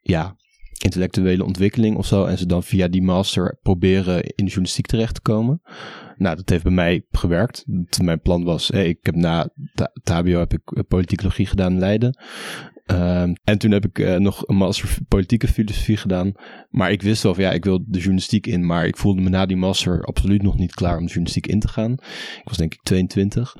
ja, 0.00 0.37
intellectuele 0.82 1.44
ontwikkeling 1.44 1.96
of 1.96 2.06
zo. 2.06 2.25
En 2.25 2.38
ze 2.38 2.46
dan 2.46 2.62
via 2.62 2.88
die 2.88 3.02
master 3.02 3.58
proberen 3.62 4.23
in 4.23 4.44
de 4.44 4.44
journalistiek 4.44 4.87
terecht 4.87 5.14
te 5.14 5.20
komen. 5.20 5.62
Nou, 6.17 6.37
dat 6.37 6.49
heeft 6.49 6.62
bij 6.62 6.73
mij 6.73 7.05
gewerkt. 7.11 7.64
Mijn 8.02 8.20
plan 8.20 8.44
was, 8.44 8.69
hey, 8.69 8.88
ik 8.88 8.99
heb 9.02 9.14
na 9.14 9.49
HBO 10.05 10.38
heb 10.38 10.52
ik 10.52 10.84
politicologie 10.88 11.46
gedaan 11.46 11.73
in 11.73 11.79
Leiden. 11.79 12.17
Um, 12.87 13.34
en 13.44 13.58
toen 13.58 13.70
heb 13.70 13.84
ik 13.84 13.99
uh, 13.99 14.17
nog 14.17 14.49
een 14.49 14.56
master 14.56 14.96
politieke 15.08 15.49
filosofie 15.49 15.96
gedaan. 15.96 16.32
Maar 16.70 16.90
ik 16.90 17.02
wist 17.02 17.23
wel 17.23 17.35
van 17.35 17.44
ja, 17.44 17.50
ik 17.52 17.64
wil 17.64 17.78
de 17.87 17.99
journalistiek 17.99 18.46
in. 18.46 18.67
Maar 18.67 18.87
ik 18.87 18.96
voelde 18.96 19.23
me 19.23 19.28
na 19.28 19.46
die 19.46 19.56
master 19.56 20.05
absoluut 20.05 20.43
nog 20.43 20.58
niet 20.58 20.75
klaar 20.75 20.96
om 20.96 21.02
de 21.02 21.06
journalistiek 21.06 21.46
in 21.46 21.61
te 21.61 21.69
gaan. 21.69 21.93
Ik 21.93 22.43
was 22.44 22.56
denk 22.56 22.75
ik 22.75 22.82
22. 22.82 23.56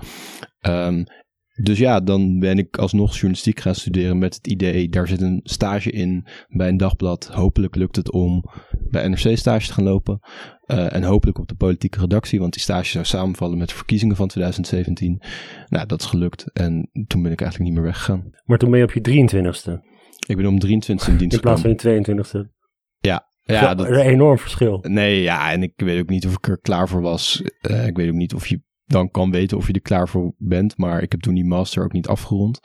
Um, 0.61 1.05
dus 1.53 1.79
ja, 1.79 2.01
dan 2.01 2.39
ben 2.39 2.59
ik 2.59 2.79
alsnog 2.79 3.13
journalistiek 3.13 3.61
gaan 3.61 3.75
studeren 3.75 4.19
met 4.19 4.35
het 4.35 4.47
idee, 4.47 4.89
daar 4.89 5.09
zit 5.09 5.21
een 5.21 5.41
stage 5.43 5.91
in 5.91 6.27
bij 6.49 6.69
een 6.69 6.77
dagblad. 6.77 7.27
Hopelijk 7.33 7.75
lukt 7.75 7.97
het 7.97 8.13
om 8.13 8.45
bij 8.91 9.09
NRC 9.09 9.37
stage 9.37 9.67
te 9.67 9.73
gaan 9.73 9.85
lopen. 9.85 10.21
Uh, 10.67 10.95
en 10.95 11.03
hopelijk 11.03 11.39
op 11.39 11.49
de 11.49 11.55
politieke 11.55 12.01
redactie, 12.01 12.41
want 12.41 12.53
die 12.53 12.63
stage 12.63 12.91
zou 12.91 13.05
samenvallen 13.05 13.59
met 13.59 13.69
de 13.69 13.75
verkiezingen 13.75 14.17
van 14.17 14.29
2017. 14.29 15.23
Nou, 15.69 15.87
dat 15.87 16.01
is 16.01 16.07
gelukt 16.07 16.53
en 16.53 16.91
toen 17.07 17.23
ben 17.23 17.33
ik 17.33 17.41
eigenlijk 17.41 17.71
niet 17.71 17.81
meer 17.81 17.91
weggegaan. 17.91 18.31
Maar 18.45 18.59
toen 18.59 18.71
ben 18.71 18.79
je 18.79 18.85
op 18.85 18.93
je 18.93 19.01
23ste. 19.01 19.91
Ik 20.27 20.37
ben 20.37 20.47
om 20.47 20.59
23 20.59 21.09
in 21.09 21.17
dienst 21.17 21.37
In 21.37 21.43
plaats 21.43 21.61
van 21.61 21.71
je 21.71 22.05
22ste. 22.05 22.61
Ja, 22.99 23.31
ja, 23.45 23.75
dat 23.75 23.89
is 23.89 23.97
een 23.97 24.03
enorm 24.03 24.39
verschil. 24.39 24.79
Nee, 24.89 25.23
ja, 25.23 25.53
en 25.53 25.63
ik 25.63 25.73
weet 25.77 26.01
ook 26.01 26.09
niet 26.09 26.27
of 26.27 26.33
ik 26.33 26.49
er 26.49 26.61
klaar 26.61 26.89
voor 26.89 27.01
was. 27.01 27.43
Uh, 27.71 27.87
ik 27.87 27.97
weet 27.97 28.09
ook 28.09 28.15
niet 28.15 28.35
of 28.35 28.47
je 28.47 28.63
dan 28.93 29.11
kan 29.11 29.31
weten 29.31 29.57
of 29.57 29.67
je 29.67 29.73
er 29.73 29.81
klaar 29.81 30.09
voor 30.09 30.35
bent. 30.39 30.77
Maar 30.77 31.03
ik 31.03 31.13
heb 31.13 31.21
toen 31.21 31.35
die 31.35 31.45
master 31.45 31.85
ook 31.85 31.93
niet 31.93 32.09
afgerond. 32.09 32.61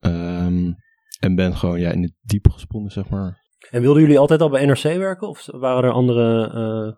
Um, 0.00 0.76
en 1.20 1.34
ben 1.34 1.56
gewoon 1.56 1.80
ja, 1.80 1.90
in 1.90 2.02
het 2.02 2.14
diepe 2.20 2.50
gesprongen, 2.50 2.90
zeg 2.90 3.08
maar. 3.08 3.40
En 3.70 3.80
wilden 3.80 4.02
jullie 4.02 4.18
altijd 4.18 4.40
al 4.40 4.50
bij 4.50 4.66
NRC 4.66 4.82
werken? 4.82 5.28
Of 5.28 5.48
waren 5.50 5.84
er 5.84 5.90
andere 5.90 6.52
uh, 6.54 6.92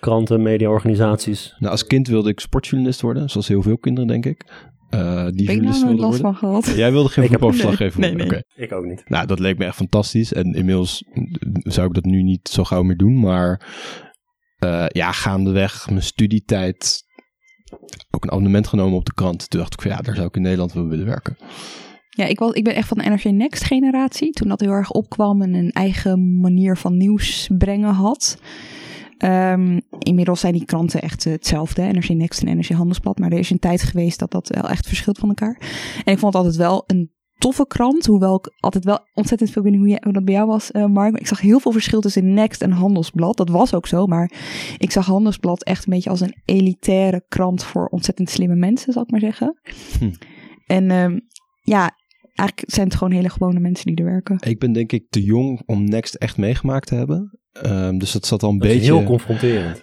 kranten, 0.00 0.42
mediaorganisaties? 0.42 1.54
Nou, 1.58 1.72
als 1.72 1.86
kind 1.86 2.08
wilde 2.08 2.30
ik 2.30 2.40
sportjournalist 2.40 3.00
worden. 3.00 3.30
Zoals 3.30 3.48
heel 3.48 3.62
veel 3.62 3.78
kinderen, 3.78 4.08
denk 4.08 4.26
ik. 4.26 4.44
Uh, 4.90 5.26
die 5.26 5.46
ben 5.46 5.54
journalist 5.54 5.82
nou 5.82 5.94
wilde 5.94 6.08
last 6.08 6.20
worden. 6.20 6.40
van 6.40 6.48
gehad? 6.50 6.76
Jij 6.76 6.92
wilde 6.92 7.08
geen 7.08 7.26
voetbalverslaggever 7.28 8.00
nee, 8.00 8.10
worden? 8.10 8.28
nee, 8.28 8.42
Okay. 8.44 8.64
Ik 8.64 8.72
ook 8.72 8.84
niet. 8.84 9.08
Nou, 9.08 9.26
dat 9.26 9.38
leek 9.38 9.58
me 9.58 9.64
echt 9.64 9.76
fantastisch. 9.76 10.32
En 10.32 10.54
inmiddels 10.54 11.04
zou 11.52 11.86
ik 11.86 11.94
dat 11.94 12.04
nu 12.04 12.22
niet 12.22 12.48
zo 12.48 12.64
gauw 12.64 12.82
meer 12.82 12.96
doen. 12.96 13.20
Maar 13.20 13.66
uh, 14.64 14.86
ja, 14.88 15.12
gaandeweg 15.12 15.90
mijn 15.90 16.02
studietijd 16.02 17.06
ook 18.10 18.24
een 18.24 18.30
abonnement 18.30 18.66
genomen 18.66 18.98
op 18.98 19.04
de 19.04 19.14
krant. 19.14 19.50
Toen 19.50 19.60
dacht 19.60 19.72
ik 19.72 19.82
van 19.82 19.90
ja, 19.90 19.96
daar 19.96 20.14
zou 20.14 20.26
ik 20.26 20.36
in 20.36 20.42
Nederland 20.42 20.72
wel 20.72 20.88
willen 20.88 21.06
werken. 21.06 21.36
Ja, 22.10 22.24
ik, 22.24 22.38
was, 22.38 22.52
ik 22.52 22.64
ben 22.64 22.74
echt 22.74 22.88
van 22.88 22.98
de 22.98 23.08
NRC 23.08 23.24
Next 23.24 23.64
generatie. 23.64 24.30
Toen 24.30 24.48
dat 24.48 24.60
heel 24.60 24.70
erg 24.70 24.90
opkwam 24.90 25.42
en 25.42 25.54
een 25.54 25.72
eigen 25.72 26.40
manier 26.40 26.76
van 26.76 26.96
nieuws 26.96 27.50
brengen 27.58 27.92
had. 27.94 28.38
Um, 29.24 29.80
inmiddels 29.98 30.40
zijn 30.40 30.52
die 30.52 30.64
kranten 30.64 31.02
echt 31.02 31.24
hetzelfde. 31.24 31.82
NRC 31.82 32.08
Next 32.08 32.42
en 32.42 32.56
NRC 32.56 32.68
Handelsblad. 32.68 33.18
Maar 33.18 33.32
er 33.32 33.38
is 33.38 33.50
een 33.50 33.58
tijd 33.58 33.82
geweest 33.82 34.18
dat 34.18 34.30
dat 34.30 34.48
wel 34.48 34.68
echt 34.68 34.86
verschilt 34.86 35.18
van 35.18 35.28
elkaar. 35.28 35.60
En 36.04 36.12
ik 36.12 36.18
vond 36.18 36.34
het 36.34 36.42
altijd 36.42 36.56
wel 36.56 36.84
een 36.86 37.10
toffe 37.38 37.66
krant. 37.66 38.06
Hoewel 38.06 38.34
ik 38.34 38.54
altijd 38.60 38.84
wel 38.84 38.98
ontzettend 39.14 39.50
veel 39.50 39.62
binnen 39.62 39.80
hoe, 39.80 40.12
dat 40.12 40.24
bij 40.24 40.34
jou 40.34 40.46
was, 40.46 40.70
uh, 40.72 40.86
Mark. 40.86 41.12
Maar 41.12 41.20
ik 41.20 41.26
zag 41.26 41.40
heel 41.40 41.60
veel 41.60 41.72
verschil 41.72 42.00
tussen 42.00 42.34
Next 42.34 42.62
en 42.62 42.70
Handelsblad. 42.70 43.36
Dat 43.36 43.48
was 43.48 43.74
ook 43.74 43.86
zo. 43.86 44.06
Maar 44.06 44.32
ik 44.78 44.90
zag 44.90 45.06
Handelsblad 45.06 45.64
echt 45.64 45.86
een 45.86 45.92
beetje 45.92 46.10
als 46.10 46.20
een 46.20 46.36
elitaire 46.44 47.24
krant 47.28 47.64
voor 47.64 47.86
ontzettend 47.86 48.30
slimme 48.30 48.56
mensen, 48.56 48.92
zal 48.92 49.02
ik 49.02 49.10
maar 49.10 49.20
zeggen. 49.20 49.60
Hm. 49.98 50.10
En 50.66 50.90
um, 50.90 51.20
ja, 51.62 51.96
eigenlijk 52.34 52.70
zijn 52.72 52.86
het 52.86 52.96
gewoon 52.96 53.12
hele 53.12 53.28
gewone 53.28 53.60
mensen 53.60 53.86
die 53.86 53.96
er 53.96 54.10
werken. 54.10 54.36
Ik 54.40 54.58
ben 54.58 54.72
denk 54.72 54.92
ik 54.92 55.06
te 55.10 55.22
jong 55.22 55.62
om 55.66 55.84
Next 55.84 56.14
echt 56.14 56.36
meegemaakt 56.36 56.86
te 56.86 56.94
hebben. 56.94 57.38
Ehm, 57.52 57.98
dus 57.98 58.12
dat 58.12 58.26
zat 58.26 58.42
al 58.42 58.50
een 58.50 58.58
Dat 58.58 58.68
beetje... 58.68 58.82
is 58.82 58.86
heel 58.86 59.04
confronterend. 59.04 59.82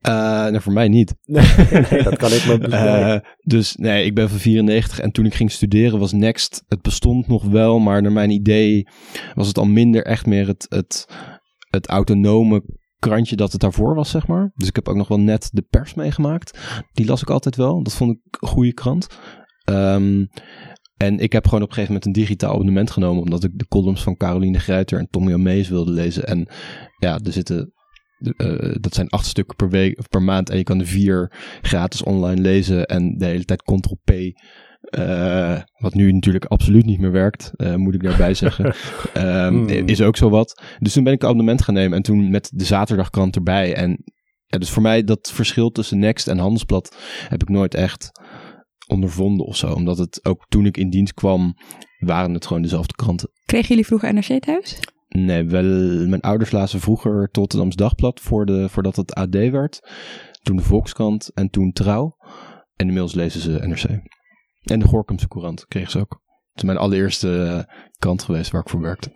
Nou, 0.00 0.60
voor 0.60 0.72
mij 0.72 0.88
niet. 0.88 1.14
Nee, 1.24 1.82
nee, 1.90 2.02
dat 2.02 2.16
kan 2.16 2.32
ik 2.32 2.46
me 2.46 2.58
Eh, 2.68 3.16
dus 3.38 3.76
nee, 3.76 4.04
ik 4.04 4.14
ben 4.14 4.28
van 4.28 4.38
94 4.38 5.00
en 5.00 5.10
toen 5.10 5.26
ik 5.26 5.34
ging 5.34 5.50
studeren 5.50 5.98
was 5.98 6.12
Next, 6.12 6.64
het 6.68 6.82
bestond 6.82 7.26
nog 7.26 7.44
wel, 7.44 7.78
maar 7.78 8.02
naar 8.02 8.12
mijn 8.12 8.30
idee 8.30 8.88
was 9.34 9.46
het 9.46 9.58
al 9.58 9.66
minder 9.66 10.04
echt 10.04 10.26
meer 10.26 10.46
het, 10.46 10.66
het, 10.68 11.06
het 11.70 11.86
autonome 11.86 12.62
krantje 12.98 13.36
dat 13.36 13.52
het 13.52 13.60
daarvoor 13.60 13.94
was, 13.94 14.10
zeg 14.10 14.26
maar. 14.26 14.52
Dus 14.54 14.68
ik 14.68 14.74
heb 14.74 14.88
ook 14.88 14.96
nog 14.96 15.08
wel 15.08 15.20
net 15.20 15.48
de 15.52 15.66
pers 15.70 15.94
meegemaakt. 15.94 16.58
Die 16.92 17.06
las 17.06 17.22
ik 17.22 17.30
altijd 17.30 17.56
wel. 17.56 17.82
Dat 17.82 17.94
vond 17.94 18.10
ik 18.10 18.18
een 18.40 18.48
goede 18.48 18.72
krant. 18.72 19.06
Ehm, 19.64 20.24
en 20.96 21.18
ik 21.18 21.32
heb 21.32 21.44
gewoon 21.44 21.62
op 21.62 21.68
een 21.68 21.74
gegeven 21.74 21.94
moment 21.94 22.06
een 22.06 22.22
digitaal 22.22 22.52
abonnement 22.52 22.90
genomen, 22.90 23.22
omdat 23.22 23.44
ik 23.44 23.58
de 23.58 23.68
columns 23.68 24.02
van 24.02 24.16
Caroline 24.16 24.58
Gruiter 24.58 24.98
en 24.98 25.08
Tommy 25.10 25.32
Amees 25.32 25.68
wilde 25.68 25.92
lezen. 25.92 26.26
En 26.26 26.48
ja, 26.98 27.18
er 27.18 27.32
zitten 27.32 27.72
eh, 28.36 28.74
dat 28.80 28.94
zijn 28.94 29.08
acht 29.08 29.26
stukken 29.26 29.56
per 29.56 29.68
week 29.68 29.98
of 29.98 30.08
per 30.08 30.22
maand. 30.22 30.50
En 30.50 30.56
je 30.56 30.62
kan 30.62 30.80
er 30.80 30.86
vier 30.86 31.32
gratis 31.62 32.02
online 32.02 32.40
lezen. 32.40 32.86
En 32.86 33.18
de 33.18 33.24
hele 33.24 33.44
tijd 33.44 33.62
Ctrl-P. 33.62 34.10
eh, 34.80 35.60
wat 35.78 35.94
nu 35.94 36.12
natuurlijk 36.12 36.44
absoluut 36.44 36.84
niet 36.84 37.00
meer 37.00 37.12
werkt, 37.12 37.50
eh, 37.56 37.74
moet 37.74 37.94
ik 37.94 38.02
daarbij 38.02 38.34
zeggen. 38.34 38.64
Ehm, 39.12 39.54
Hmm. 39.54 39.68
Is 39.68 40.00
ook 40.02 40.16
zo 40.16 40.30
wat. 40.30 40.62
Dus 40.78 40.92
toen 40.92 41.04
ben 41.04 41.12
ik 41.12 41.22
een 41.22 41.28
abonnement 41.28 41.62
gaan 41.62 41.74
nemen. 41.74 41.96
En 41.96 42.02
toen 42.02 42.30
met 42.30 42.50
de 42.54 42.64
zaterdagkrant 42.64 43.36
erbij. 43.36 43.74
En 43.74 44.02
ja, 44.46 44.58
dus 44.58 44.70
voor 44.70 44.82
mij 44.82 45.04
dat 45.04 45.30
verschil 45.34 45.70
tussen 45.70 45.98
Next 45.98 46.28
en 46.28 46.38
Handelsblad 46.38 46.96
heb 47.28 47.42
ik 47.42 47.48
nooit 47.48 47.74
echt 47.74 48.10
ondervonden 48.88 49.46
of 49.46 49.56
zo. 49.56 49.72
Omdat 49.72 49.98
het 49.98 50.24
ook 50.24 50.46
toen 50.48 50.66
ik 50.66 50.76
in 50.76 50.90
dienst 50.90 51.14
kwam, 51.14 51.54
waren 51.98 52.34
het 52.34 52.46
gewoon 52.46 52.62
dezelfde 52.62 52.94
kranten. 52.94 53.30
Kregen 53.44 53.68
jullie 53.68 53.86
vroeger 53.86 54.14
NRC 54.14 54.40
thuis? 54.42 54.78
Nee, 55.16 55.44
wel, 55.44 55.64
mijn 56.08 56.20
ouders 56.20 56.50
lazen 56.50 56.80
vroeger 56.80 57.28
Rotterdams 57.32 57.76
Dagblad 57.76 58.20
voor 58.20 58.46
de, 58.46 58.68
voordat 58.68 58.96
het 58.96 59.14
AD 59.14 59.34
werd. 59.34 59.90
Toen 60.42 60.56
de 60.56 60.62
Volkskrant 60.62 61.30
en 61.34 61.50
toen 61.50 61.72
Trouw. 61.72 62.16
En 62.76 62.86
inmiddels 62.86 63.14
lezen 63.14 63.40
ze 63.40 63.50
NRC. 63.50 63.84
En 64.62 64.78
de 64.78 64.86
Gorkumse 64.86 65.28
Courant 65.28 65.66
kregen 65.66 65.90
ze 65.90 65.98
ook. 65.98 66.20
Het 66.50 66.56
is 66.56 66.62
mijn 66.62 66.78
allereerste 66.78 67.42
eh, 67.42 67.74
krant 67.98 68.22
geweest 68.22 68.50
waar 68.50 68.60
ik 68.60 68.68
voor 68.68 68.80
werkte. 68.80 69.12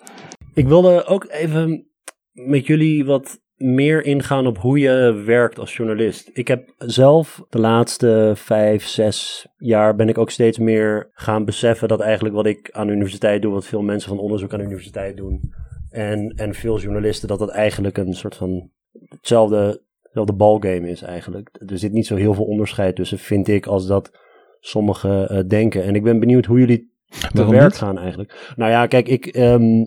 Ik 0.55 0.67
wilde 0.67 1.05
ook 1.05 1.27
even 1.31 1.89
met 2.33 2.67
jullie 2.67 3.05
wat 3.05 3.43
meer 3.55 4.05
ingaan 4.05 4.47
op 4.47 4.59
hoe 4.59 4.79
je 4.79 5.23
werkt 5.25 5.59
als 5.59 5.77
journalist. 5.77 6.31
Ik 6.33 6.49
heb 6.49 6.75
zelf 6.79 7.45
de 7.49 7.59
laatste 7.59 8.33
vijf, 8.37 8.87
zes 8.87 9.47
jaar 9.57 9.95
ben 9.95 10.09
ik 10.09 10.19
ook 10.19 10.31
steeds 10.31 10.59
meer 10.59 11.11
gaan 11.13 11.45
beseffen 11.45 11.89
dat 11.89 12.01
eigenlijk 12.01 12.35
wat 12.35 12.47
ik 12.47 12.71
aan 12.71 12.87
de 12.87 12.93
universiteit 12.93 13.43
doe, 13.43 13.53
wat 13.53 13.67
veel 13.67 13.83
mensen 13.83 14.09
van 14.09 14.19
onderzoek 14.19 14.53
aan 14.53 14.59
de 14.59 14.65
universiteit 14.65 15.17
doen, 15.17 15.55
en, 15.95 16.33
en 16.37 16.55
veel 16.55 16.81
journalisten, 16.81 17.29
dat 17.29 17.39
dat 17.39 17.51
eigenlijk 17.51 17.99
een 17.99 18.15
soort 18.15 18.37
van 18.37 18.71
hetzelfde, 19.09 19.83
hetzelfde 20.03 20.33
balgame 20.33 20.89
is 20.89 21.03
eigenlijk. 21.03 21.51
Er 21.67 21.79
zit 21.79 21.93
niet 21.93 22.07
zo 22.07 22.17
heel 22.17 22.35
veel 22.35 22.45
onderscheid 22.45 22.97
tussen, 22.97 23.19
vind 23.19 23.49
ik, 23.49 23.67
als 23.67 23.87
dat 23.87 24.19
sommigen 24.61 25.29
eh, 25.29 25.39
denken. 25.47 25.85
En 25.85 25.95
ik 25.95 26.03
ben 26.03 26.21
benieuwd 26.21 26.45
hoe 26.45 26.59
jullie 26.59 26.93
te 27.09 27.29
Waarom 27.33 27.55
werk 27.55 27.65
niet? 27.65 27.77
gaan 27.77 27.99
eigenlijk. 27.99 28.53
Nou 28.57 28.71
ja, 28.71 28.87
kijk, 28.87 29.09
ik, 29.09 29.27
ehm, 29.27 29.85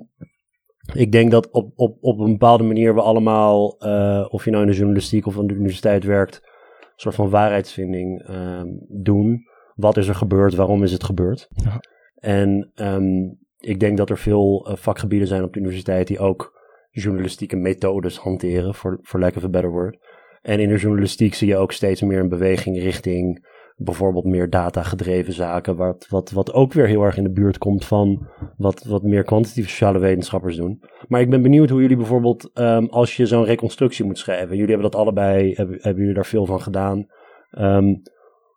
ik 0.94 1.12
denk 1.12 1.32
dat 1.32 1.52
op, 1.52 1.72
op, 1.76 1.98
op 2.02 2.20
een 2.20 2.32
bepaalde 2.32 2.64
manier 2.64 2.94
we 2.94 3.02
allemaal, 3.02 3.80
eh, 3.80 4.26
of 4.30 4.46
je 4.46 4.52
nou 4.52 4.64
in 4.64 4.70
de 4.70 4.76
journalistiek 4.78 5.26
of 5.26 5.38
aan 5.38 5.48
de 5.48 5.54
universiteit 5.54 6.04
werkt, 6.04 6.42
een 6.82 6.94
soort 6.96 7.16
van 7.16 7.30
waarheidsvinding 7.30 8.22
ehm, 8.22 8.68
doen. 8.88 9.46
Wat 9.76 9.98
is 9.98 10.08
er 10.08 10.16
gebeurd? 10.16 10.56
Waarom 10.56 10.84
is 10.84 10.92
het 10.92 11.04
gebeurd? 11.04 11.48
Ja. 11.50 11.80
En 12.16 12.72
ehm, 12.76 13.30
ik 13.60 13.80
denk 13.80 13.98
dat 13.98 14.10
er 14.10 14.18
veel 14.18 14.68
eh, 14.68 14.76
vakgebieden 14.76 15.28
zijn 15.28 15.44
op 15.44 15.54
de 15.54 15.60
universiteit 15.60 16.08
die 16.08 16.20
ook 16.20 16.56
journalistieke 16.90 17.56
methodes 17.56 18.18
hanteren, 18.18 18.76
voor, 18.76 19.00
for 19.04 19.20
lack 19.20 19.36
of 19.36 19.44
a 19.44 19.50
better 19.50 19.72
word. 19.72 19.98
En 20.42 20.60
in 20.60 20.70
de 20.70 20.78
journalistiek 20.78 21.34
zie 21.34 21.48
je 21.48 21.58
ook 21.58 21.72
steeds 21.72 22.02
meer 22.02 22.20
een 22.20 22.30
beweging 22.30 22.80
richting 22.80 23.46
bijvoorbeeld 23.78 24.26
meer 24.26 24.50
data-gedreven 24.50 25.34
zaken, 25.34 25.76
wat, 25.76 26.08
wat, 26.10 26.32
wat 26.32 26.54
ook 26.54 26.74
weer 26.74 26.88
heel 26.88 27.04
erg 27.04 27.18
in 27.18 27.24
de 27.24 27.32
buurt 27.32 27.58
komt 27.58 27.86
van 27.86 28.28
wat, 28.58 28.84
wat 28.84 29.04
meer 29.04 29.24
kwantitatieve 29.24 29.70
sociale 29.70 30.00
wetenschappers 30.00 30.56
doen. 30.56 30.82
Maar 31.08 31.22
ik 31.22 31.30
ben 31.30 31.42
benieuwd 31.42 31.70
hoe 31.70 31.82
jullie 31.82 31.98
bijvoorbeeld, 31.98 32.52
ehm, 32.54 32.86
als 32.86 33.16
je 33.16 33.26
zo'n 33.26 33.44
reconstructie 33.44 34.06
moet 34.06 34.18
schrijven, 34.18 34.56
jullie 34.56 34.72
hebben 34.72 34.92
dat 34.92 35.02
allebei, 35.02 35.54
hebben, 35.54 35.78
hebben 35.82 36.00
jullie 36.00 36.16
daar 36.16 36.26
veel 36.26 36.46
van 36.46 36.62
gedaan. 36.62 37.06
Ehm, 37.50 37.94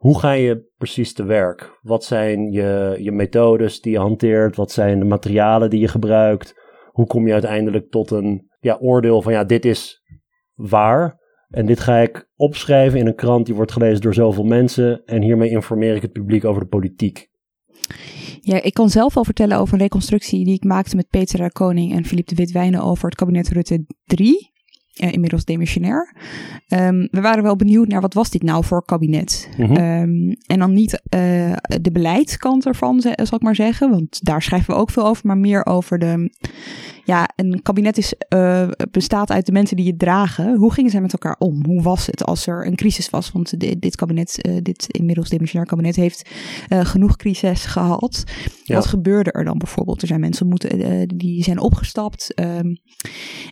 hoe 0.01 0.19
ga 0.19 0.33
je 0.33 0.71
precies 0.77 1.13
te 1.13 1.25
werk? 1.25 1.79
Wat 1.83 2.05
zijn 2.05 2.51
je, 2.51 2.97
je 2.99 3.13
methodes 3.13 3.81
die 3.81 3.93
je 3.93 3.99
hanteert? 3.99 4.57
Wat 4.57 4.73
zijn 4.73 4.99
de 4.99 5.05
materialen 5.05 5.71
die 5.71 5.81
je 5.81 5.89
gebruikt? 5.89 6.55
Hoe 6.91 7.07
kom 7.07 7.27
je 7.27 7.33
uiteindelijk 7.33 7.91
tot 7.91 8.11
een 8.11 8.49
ja, 8.61 8.79
oordeel 8.81 9.23
van 9.23 9.33
ja, 9.33 9.45
dit 9.45 9.65
is 9.65 10.03
waar. 10.55 11.19
En 11.49 11.67
dit 11.67 11.81
ga 11.81 11.97
ik 11.97 12.29
opschrijven 12.37 12.99
in 12.99 13.07
een 13.07 13.15
krant 13.15 13.47
die 13.47 13.55
wordt 13.55 13.73
gelezen 13.73 14.01
door 14.01 14.15
zoveel 14.15 14.45
mensen. 14.45 15.05
En 15.05 15.23
hiermee 15.23 15.51
informeer 15.51 15.95
ik 15.95 16.03
het 16.03 16.13
publiek 16.13 16.45
over 16.45 16.63
de 16.63 16.69
politiek. 16.69 17.29
Ja, 18.41 18.63
ik 18.63 18.75
kan 18.75 18.89
zelf 18.89 19.15
wel 19.15 19.25
vertellen 19.25 19.59
over 19.59 19.75
een 19.75 19.81
reconstructie 19.81 20.45
die 20.45 20.55
ik 20.55 20.65
maakte 20.65 20.97
met 20.97 21.09
Peter. 21.09 21.53
Koning 21.53 21.93
en 21.93 22.05
Philippe 22.05 22.35
de 22.35 22.43
Witwijnen 22.43 22.83
over 22.83 23.05
het 23.05 23.15
kabinet 23.15 23.49
Rutte 23.49 23.85
3. 24.05 24.51
Eh, 24.95 25.13
inmiddels 25.13 25.45
demissionair. 25.45 26.15
Ehm, 26.69 27.07
we 27.11 27.21
waren 27.21 27.43
wel 27.43 27.57
benieuwd 27.57 27.89
naar 27.89 28.01
wat 28.01 28.15
was 28.15 28.31
dit 28.31 28.43
nou 28.43 28.65
voor 28.65 28.85
kabinet. 28.85 29.49
Ehm, 29.59 30.35
en 30.47 30.59
dan 30.59 30.73
niet 30.73 31.03
eh, 31.09 31.53
de 31.81 31.91
beleidskant 31.93 32.67
ervan, 32.67 33.01
zal 33.01 33.37
ik 33.37 33.43
maar 33.43 33.55
zeggen. 33.55 33.91
Want 33.91 34.25
daar 34.25 34.43
schrijven 34.43 34.75
we 34.75 34.81
ook 34.81 34.91
veel 34.91 35.07
over. 35.07 35.27
Maar 35.27 35.39
meer 35.39 35.67
over 35.67 35.99
de... 35.99 36.31
Ja, 37.05 37.29
een 37.37 37.63
kabinet 37.63 37.99
is, 37.99 38.15
eh, 38.29 38.69
bestaat 38.91 39.31
uit 39.31 39.47
de 39.47 39.53
mensen 39.53 39.77
die 39.77 39.87
het 39.87 39.99
dragen. 39.99 40.57
Hoe 40.57 40.73
gingen 40.73 40.91
zij 40.91 41.01
met 41.01 41.13
elkaar 41.13 41.37
om? 41.39 41.65
Hoe 41.65 41.83
was 41.83 42.07
het 42.07 42.25
als 42.25 42.47
er 42.47 42.67
een 42.67 42.77
crisis 42.77 43.11
was? 43.11 43.33
Want 43.33 43.61
dit, 43.61 43.81
dit 43.81 43.97
kabinet, 43.97 44.43
eh, 44.43 44.57
dit 44.63 44.87
inmiddels 44.89 45.29
demissionair 45.29 45.69
kabinet, 45.69 45.97
heeft 45.97 46.31
eh, 46.69 46.85
genoeg 46.85 47.17
crisis 47.17 47.65
gehad. 47.65 48.25
Ja. 48.65 48.75
Wat 48.75 48.87
gebeurde 48.87 49.33
er 49.33 49.45
dan 49.45 49.59
bijvoorbeeld? 49.59 50.03
Er 50.03 50.09
zijn 50.09 50.21
mensen 50.21 50.49
moeten, 50.49 51.09
die 51.17 51.43
zijn 51.43 51.61
opgestapt. 51.61 52.35
ehm, 52.35 52.75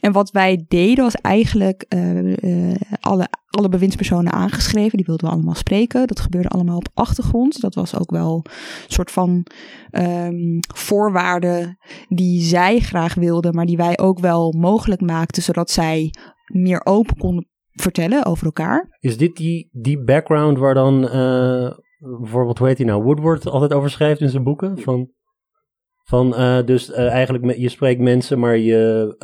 en 0.00 0.12
wat 0.12 0.30
wij 0.30 0.64
deden 0.68 1.04
was 1.04 1.14
eigenlijk 1.14 1.84
alle, 3.00 3.28
alle 3.50 3.68
bewindspersonen 3.68 4.32
aangeschreven. 4.32 4.96
Die 4.96 5.06
wilden 5.06 5.26
we 5.28 5.34
allemaal 5.34 5.54
spreken. 5.54 6.06
Dat 6.06 6.20
gebeurde 6.20 6.48
allemaal 6.48 6.76
op 6.76 6.88
achtergrond. 6.94 7.60
Dat 7.60 7.74
was 7.74 7.98
ook 7.98 8.10
wel 8.10 8.44
een 8.44 8.52
soort 8.92 9.10
van 9.10 9.46
ehm, 9.90 10.58
voorwaarden 10.74 11.78
die 12.08 12.42
zij 12.42 12.78
graag 12.78 13.14
wilden, 13.14 13.54
maar 13.54 13.66
die 13.66 13.76
wij 13.76 13.98
ook 13.98 14.18
wel 14.18 14.52
mogelijk 14.52 15.00
maakten, 15.00 15.42
zodat 15.42 15.70
zij 15.70 16.10
meer 16.46 16.80
open 16.84 17.16
konden 17.16 17.48
vertellen 17.72 18.24
over 18.24 18.44
elkaar. 18.44 18.96
Is 19.00 19.16
dit 19.16 19.36
die, 19.36 19.68
die 19.72 20.04
background 20.04 20.58
waar 20.58 20.74
dan 20.74 21.08
eh, 21.08 21.70
bijvoorbeeld, 22.20 22.58
hoe 22.58 22.66
heet 22.66 22.78
hij 22.78 22.86
nou, 22.86 23.02
Woodward 23.02 23.46
altijd 23.46 23.72
over 23.72 23.90
schrijft 23.90 24.20
in 24.20 24.28
zijn 24.28 24.44
boeken? 24.44 24.78
Van, 24.78 25.10
van 26.04 26.34
eh, 26.34 26.64
dus 26.64 26.90
eh, 26.90 27.08
eigenlijk, 27.08 27.56
je 27.56 27.68
spreekt 27.68 28.00
mensen, 28.00 28.38
maar 28.38 28.56
je 28.56 29.14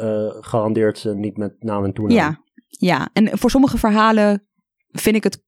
garandeert 0.40 0.98
ze 0.98 1.14
niet 1.14 1.36
met 1.36 1.54
naam 1.58 1.84
en 1.84 1.92
toenaam. 1.92 2.16
Ja, 2.16 2.43
ja. 2.78 3.08
En 3.12 3.38
voor 3.38 3.50
sommige 3.50 3.78
verhalen 3.78 4.46
vind 4.90 5.16
ik 5.16 5.24
het, 5.24 5.42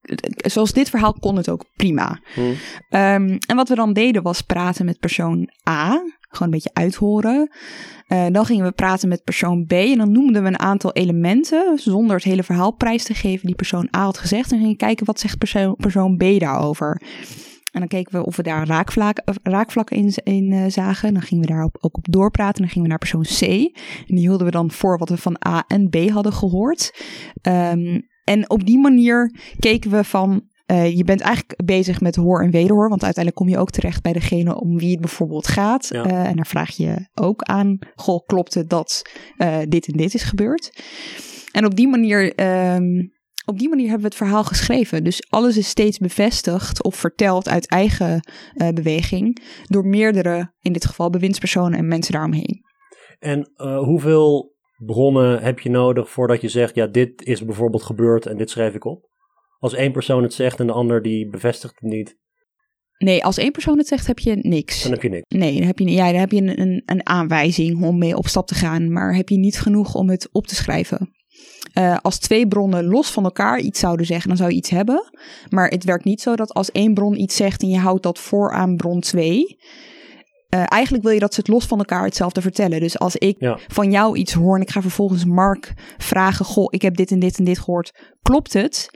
zoals 0.53 0.73
dit 0.73 0.91
verhaal 0.91 1.13
kon 1.13 1.37
het 1.37 1.49
ook 1.49 1.65
prima. 1.77 2.21
Hm. 2.35 2.41
Ehm, 2.89 3.39
en 3.47 3.57
wat 3.57 3.69
we 3.69 3.75
dan 3.75 3.93
deden 3.93 4.23
was 4.23 4.41
praten 4.41 4.85
met 4.85 4.99
persoon 4.99 5.51
A. 5.69 6.03
Gewoon 6.29 6.49
een 6.49 6.51
beetje 6.51 6.75
uithoren. 6.75 7.51
Eh, 8.07 8.27
dan 8.31 8.45
gingen 8.45 8.65
we 8.65 8.73
praten 8.73 9.09
met 9.09 9.25
persoon 9.25 9.65
B. 9.67 9.73
En 9.73 9.99
dan 9.99 10.13
noemden 10.13 10.43
we 10.43 10.49
een 10.49 10.59
aantal 10.59 10.93
elementen. 10.93 11.79
Zonder 11.79 12.17
het 12.17 12.25
hele 12.25 12.43
verhaal 12.43 12.73
prijs 12.73 13.05
te 13.05 13.15
geven 13.15 13.47
die 13.47 13.57
persoon 13.57 13.89
A 13.97 14.05
had 14.05 14.19
gezegd. 14.19 14.53
En 14.53 14.59
gingen 14.59 14.77
kijken 14.77 15.07
wat 15.07 15.21
zegt 15.21 15.39
persoon, 15.39 15.77
persoon 15.77 16.17
B 16.17 16.25
daarover. 16.39 17.03
En 17.77 17.83
dan 17.83 17.91
keken 17.91 18.13
we 18.13 18.27
of 18.27 18.37
we 18.37 18.43
daar 18.43 18.67
raakvlakken, 18.67 19.27
of 19.27 19.39
raakvlakken 19.43 19.97
in, 19.97 20.15
in 20.23 20.53
eh, 20.53 20.65
zagen. 20.69 21.13
Dan 21.13 21.23
gingen 21.23 21.47
we 21.47 21.53
daar 21.53 21.63
ook, 21.63 21.77
ook 21.81 21.97
op 21.97 22.07
doorpraten. 22.11 22.55
En 22.55 22.61
dan 22.61 22.69
gingen 22.69 22.83
we 22.83 22.89
naar 22.89 22.99
persoon 22.99 23.23
C. 23.23 23.43
En 24.09 24.15
die 24.15 24.19
hielden 24.19 24.47
we 24.47 24.53
dan 24.53 24.71
voor 24.71 24.99
wat 24.99 25.09
we 25.09 25.17
van 25.17 25.37
A 25.47 25.65
en 25.69 25.89
B 25.89 26.11
hadden 26.11 26.33
gehoord. 26.33 27.05
Ehm, 27.43 28.01
en 28.25 28.51
op 28.51 28.67
die 28.67 28.79
manier 28.79 29.39
keken 29.59 29.91
we 29.91 30.05
van 30.05 30.43
eh, 30.67 30.97
je 30.97 31.05
bent 31.05 31.21
eigenlijk 31.21 31.63
bezig 31.65 32.01
met 32.01 32.17
hoor 32.17 32.43
en 32.43 32.51
wederhoor, 32.51 32.89
want 32.89 33.05
uiteindelijk 33.05 33.45
kom 33.45 33.55
je 33.55 33.61
ook 33.61 33.71
terecht 33.71 34.03
bij 34.03 34.13
degene 34.13 34.61
om 34.61 34.79
wie 34.79 34.91
het 34.91 35.01
bijvoorbeeld 35.01 35.49
gaat. 35.49 35.89
Ja. 35.89 36.05
Eh, 36.05 36.25
en 36.25 36.37
daar 36.37 36.47
vraag 36.47 36.71
je 36.71 37.09
ook 37.15 37.43
aan, 37.43 37.79
goh, 37.95 38.27
klopt 38.27 38.55
het 38.55 38.71
dat 38.71 39.03
eh, 39.37 39.59
dit 39.69 39.87
en 39.87 39.97
dit 39.97 40.15
is 40.15 40.23
gebeurd? 40.23 40.83
En 41.53 41.65
op 41.65 41.77
die 41.77 41.89
manier, 41.89 42.35
ehm, 42.35 43.07
op 43.47 43.59
die 43.59 43.69
manier 43.69 43.89
hebben 43.89 44.03
we 44.03 44.15
het 44.15 44.25
verhaal 44.25 44.45
geschreven. 44.45 45.05
Dus 45.05 45.31
alles 45.31 45.57
is 45.57 45.69
steeds 45.69 45.99
bevestigd 45.99 46.83
of 46.83 46.97
verteld 46.97 47.49
uit 47.49 47.69
eigen 47.69 48.21
eh, 48.55 48.69
beweging 48.69 49.43
door 49.65 49.87
meerdere, 49.87 50.53
in 50.61 50.73
dit 50.73 50.87
geval 50.87 51.11
bewindspersonen 51.11 51.79
en 51.79 51.89
mensen 51.89 52.13
daaromheen. 52.13 52.65
En 53.19 53.51
eh, 53.55 53.79
hoeveel 53.79 54.55
bronnen 54.77 55.43
heb 55.43 55.61
je 55.61 55.71
nodig 55.71 56.11
voordat 56.11 56.41
je 56.41 56.49
zegt, 56.49 56.75
ja, 56.75 56.87
dit 56.87 57.23
is 57.23 57.45
bijvoorbeeld 57.45 57.83
gebeurd 57.83 58.27
en 58.27 58.37
dit 58.37 58.51
schrijf 58.51 58.75
ik 58.75 58.85
op? 58.85 59.09
Als 59.59 59.75
één 59.75 59.93
persoon 59.93 60.23
het 60.23 60.35
zegt 60.35 60.61
en 60.61 60.67
de 60.67 60.73
ander 60.73 61.03
die 61.03 61.29
bevestigt 61.29 61.75
het 61.75 61.91
niet. 61.91 62.17
Nee, 62.99 63.25
als 63.25 63.39
één 63.39 63.53
persoon 63.53 63.79
het 63.79 63.87
zegt, 63.87 64.07
heb 64.07 64.19
je 64.19 64.37
niks. 64.37 64.83
Dan 64.83 64.93
heb 64.93 65.03
je 65.03 65.09
niks. 65.09 65.25
Nee, 65.29 65.59
dan 65.59 65.67
heb 65.67 65.79
je, 65.79 65.91
ja, 65.91 66.11
dan 66.11 66.21
heb 66.21 66.31
je 66.31 66.43
een, 66.43 66.61
een, 66.61 66.83
een 66.85 67.07
aanwijzing 67.07 67.83
om 67.83 67.99
mee 67.99 68.17
op 68.17 68.27
stap 68.27 68.47
te 68.47 68.55
gaan, 68.55 68.93
maar 68.93 69.15
heb 69.15 69.29
je 69.29 69.39
niet 69.39 69.61
genoeg 69.61 69.95
om 69.95 70.11
het 70.11 70.29
op 70.33 70.47
te 70.47 70.55
schrijven. 70.55 71.16
Uh, 71.79 71.97
als 72.03 72.19
twee 72.19 72.49
bronnen 72.49 72.85
los 72.85 73.11
van 73.11 73.25
elkaar 73.25 73.59
iets 73.61 73.81
zouden 73.81 74.07
zeggen, 74.07 74.29
dan 74.29 74.37
zou 74.37 74.51
je 74.51 74.57
iets 74.57 74.71
hebben. 74.71 75.11
Maar 75.49 75.69
het 75.69 75.85
werkt 75.85 76.05
niet 76.05 76.21
zo 76.21 76.37
dat 76.37 76.55
als 76.55 76.73
één 76.73 76.95
bron 76.95 77.21
iets 77.21 77.37
zegt 77.37 77.63
en 77.63 77.69
je 77.69 77.79
houdt 77.79 78.03
dat 78.03 78.19
voor 78.19 78.53
aan 78.53 78.77
bron 78.77 79.01
2. 79.01 79.59
Uh, 80.55 80.63
eigenlijk 80.67 81.05
wil 81.05 81.13
je 81.13 81.21
dat 81.21 81.35
ze 81.35 81.41
het 81.41 81.49
los 81.49 81.65
van 81.67 81.79
elkaar 81.79 82.05
hetzelfde 82.05 82.41
vertellen. 82.41 82.81
Dus 82.81 82.99
als 82.99 83.17
ik 83.17 83.37
Ja. 83.39 83.59
van 83.67 83.91
jou 83.91 84.17
iets 84.17 84.33
hoor 84.33 84.55
en 84.57 84.63
ik 84.63 84.71
ga 84.71 84.81
vervolgens 84.81 85.25
Mark 85.25 85.73
vragen: 85.99 86.45
Goh, 86.45 86.67
ik 86.71 86.83
heb 86.83 86.97
dit 86.97 87.11
en 87.11 87.19
dit 87.19 87.39
en 87.39 87.45
dit 87.45 87.59
gehoord. 87.59 87.99
Klopt 88.23 88.53
het? 88.53 88.91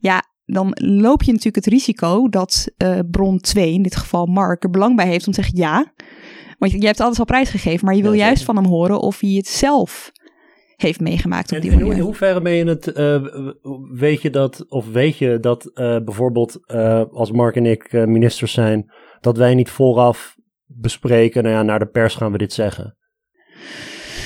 Ja, 0.00 0.22
dan 0.44 0.68
loop 0.74 1.22
je 1.22 1.30
natuurlijk 1.30 1.64
het 1.64 1.74
risico 1.74 2.28
dat 2.28 2.68
eh, 2.76 2.98
bron 3.10 3.38
2, 3.38 3.72
in 3.72 3.82
dit 3.82 3.96
geval 3.96 4.26
Mark, 4.26 4.62
er 4.64 4.70
belang 4.70 4.96
bij 4.96 5.06
heeft 5.06 5.26
om 5.26 5.32
te 5.32 5.40
zeggen 5.42 5.58
ja. 5.58 5.92
Want 6.58 6.72
je, 6.72 6.80
je 6.80 6.86
hebt 6.86 7.00
alles 7.00 7.18
al 7.18 7.24
prijsgegeven, 7.24 7.86
maar 7.86 7.94
je 7.96 8.02
wil 8.02 8.12
Ja, 8.12 8.24
juist 8.24 8.44
van 8.44 8.56
hem 8.56 8.66
horen 8.66 9.00
of 9.00 9.20
hij 9.20 9.30
het 9.30 9.48
zelf 9.48 10.12
heeft 10.76 11.00
meegemaakt 11.00 11.52
op 11.52 11.60
die 11.60 11.70
manier. 11.70 11.92
in 11.92 11.98
hoeverre 11.98 12.40
ben 12.42 12.52
je 12.52 12.64
het, 12.64 12.92
eh, 12.92 13.24
weet 13.92 14.22
je 14.22 14.30
dat, 14.30 14.64
of 14.68 14.92
weet 14.92 15.16
je 15.18 15.40
dat 15.40 15.66
eh, 15.66 15.96
bijvoorbeeld 16.04 16.66
eh, 16.66 17.02
als 17.10 17.30
Mark 17.30 17.56
en 17.56 17.66
ik 17.66 17.92
ministers 17.92 18.52
zijn, 18.52 18.92
dat 19.20 19.36
wij 19.36 19.54
niet 19.54 19.70
vooraf 19.70 20.36
bespreken, 20.66 21.42
nou 21.42 21.54
ja, 21.54 21.62
naar 21.62 21.78
de 21.78 21.86
pers 21.86 22.14
gaan 22.14 22.32
we 22.32 22.38
dit 22.38 22.52
zeggen. 22.52 22.96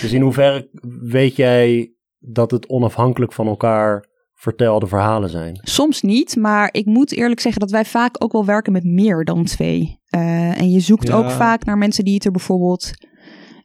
Dus 0.00 0.12
in 0.12 0.20
hoeverre 0.22 0.68
weet 1.00 1.36
jij 1.36 1.92
dat 2.18 2.50
het 2.50 2.68
onafhankelijk 2.68 3.32
van 3.32 3.46
elkaar 3.46 4.06
vertelde 4.34 4.86
verhalen 4.86 5.30
zijn? 5.30 5.58
Soms 5.62 6.02
niet, 6.02 6.36
maar 6.36 6.68
ik 6.72 6.84
moet 6.86 7.12
eerlijk 7.12 7.40
zeggen 7.40 7.60
dat 7.60 7.70
wij 7.70 7.84
vaak 7.84 8.22
ook 8.22 8.32
wel 8.32 8.44
werken 8.44 8.72
met 8.72 8.84
meer 8.84 9.24
dan 9.24 9.44
twee. 9.44 10.00
En 10.10 10.70
je 10.70 10.80
zoekt 10.80 11.08
Ja. 11.08 11.14
ook 11.14 11.30
vaak 11.30 11.64
naar 11.64 11.78
mensen 11.78 12.04
die 12.04 12.14
het 12.14 12.24
er 12.24 12.30
bijvoorbeeld, 12.30 12.90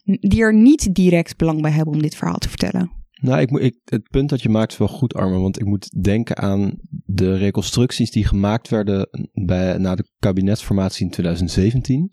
die 0.04 0.42
er 0.42 0.54
niet 0.54 0.94
direct 0.94 1.38
belang 1.38 1.62
bij 1.62 1.72
hebben 1.72 1.94
om 1.94 2.02
dit 2.02 2.16
verhaal 2.16 2.38
te 2.38 2.50
vertellen. 2.50 2.92
Nou, 3.22 3.42
ik, 3.42 3.50
moet- 3.50 3.62
ik, 3.62 3.80
het 3.86 4.10
punt 4.10 4.30
dat 4.30 4.42
je 4.42 4.50
maakt 4.50 4.72
is 4.72 4.78
wel 4.78 4.88
goed, 4.88 5.14
Armen. 5.14 5.42
Want 5.42 5.60
ik 5.60 5.66
moet 5.66 6.04
denken 6.04 6.38
aan 6.38 6.74
de 7.06 7.38
reconstructies 7.38 8.12
die 8.12 8.26
gemaakt 8.26 8.70
werden 8.70 9.10
bij, 9.34 9.78
na 9.78 9.96
de 9.96 10.10
kabinetsformatie 10.20 11.06
in 11.06 11.12
2017. 11.12 12.12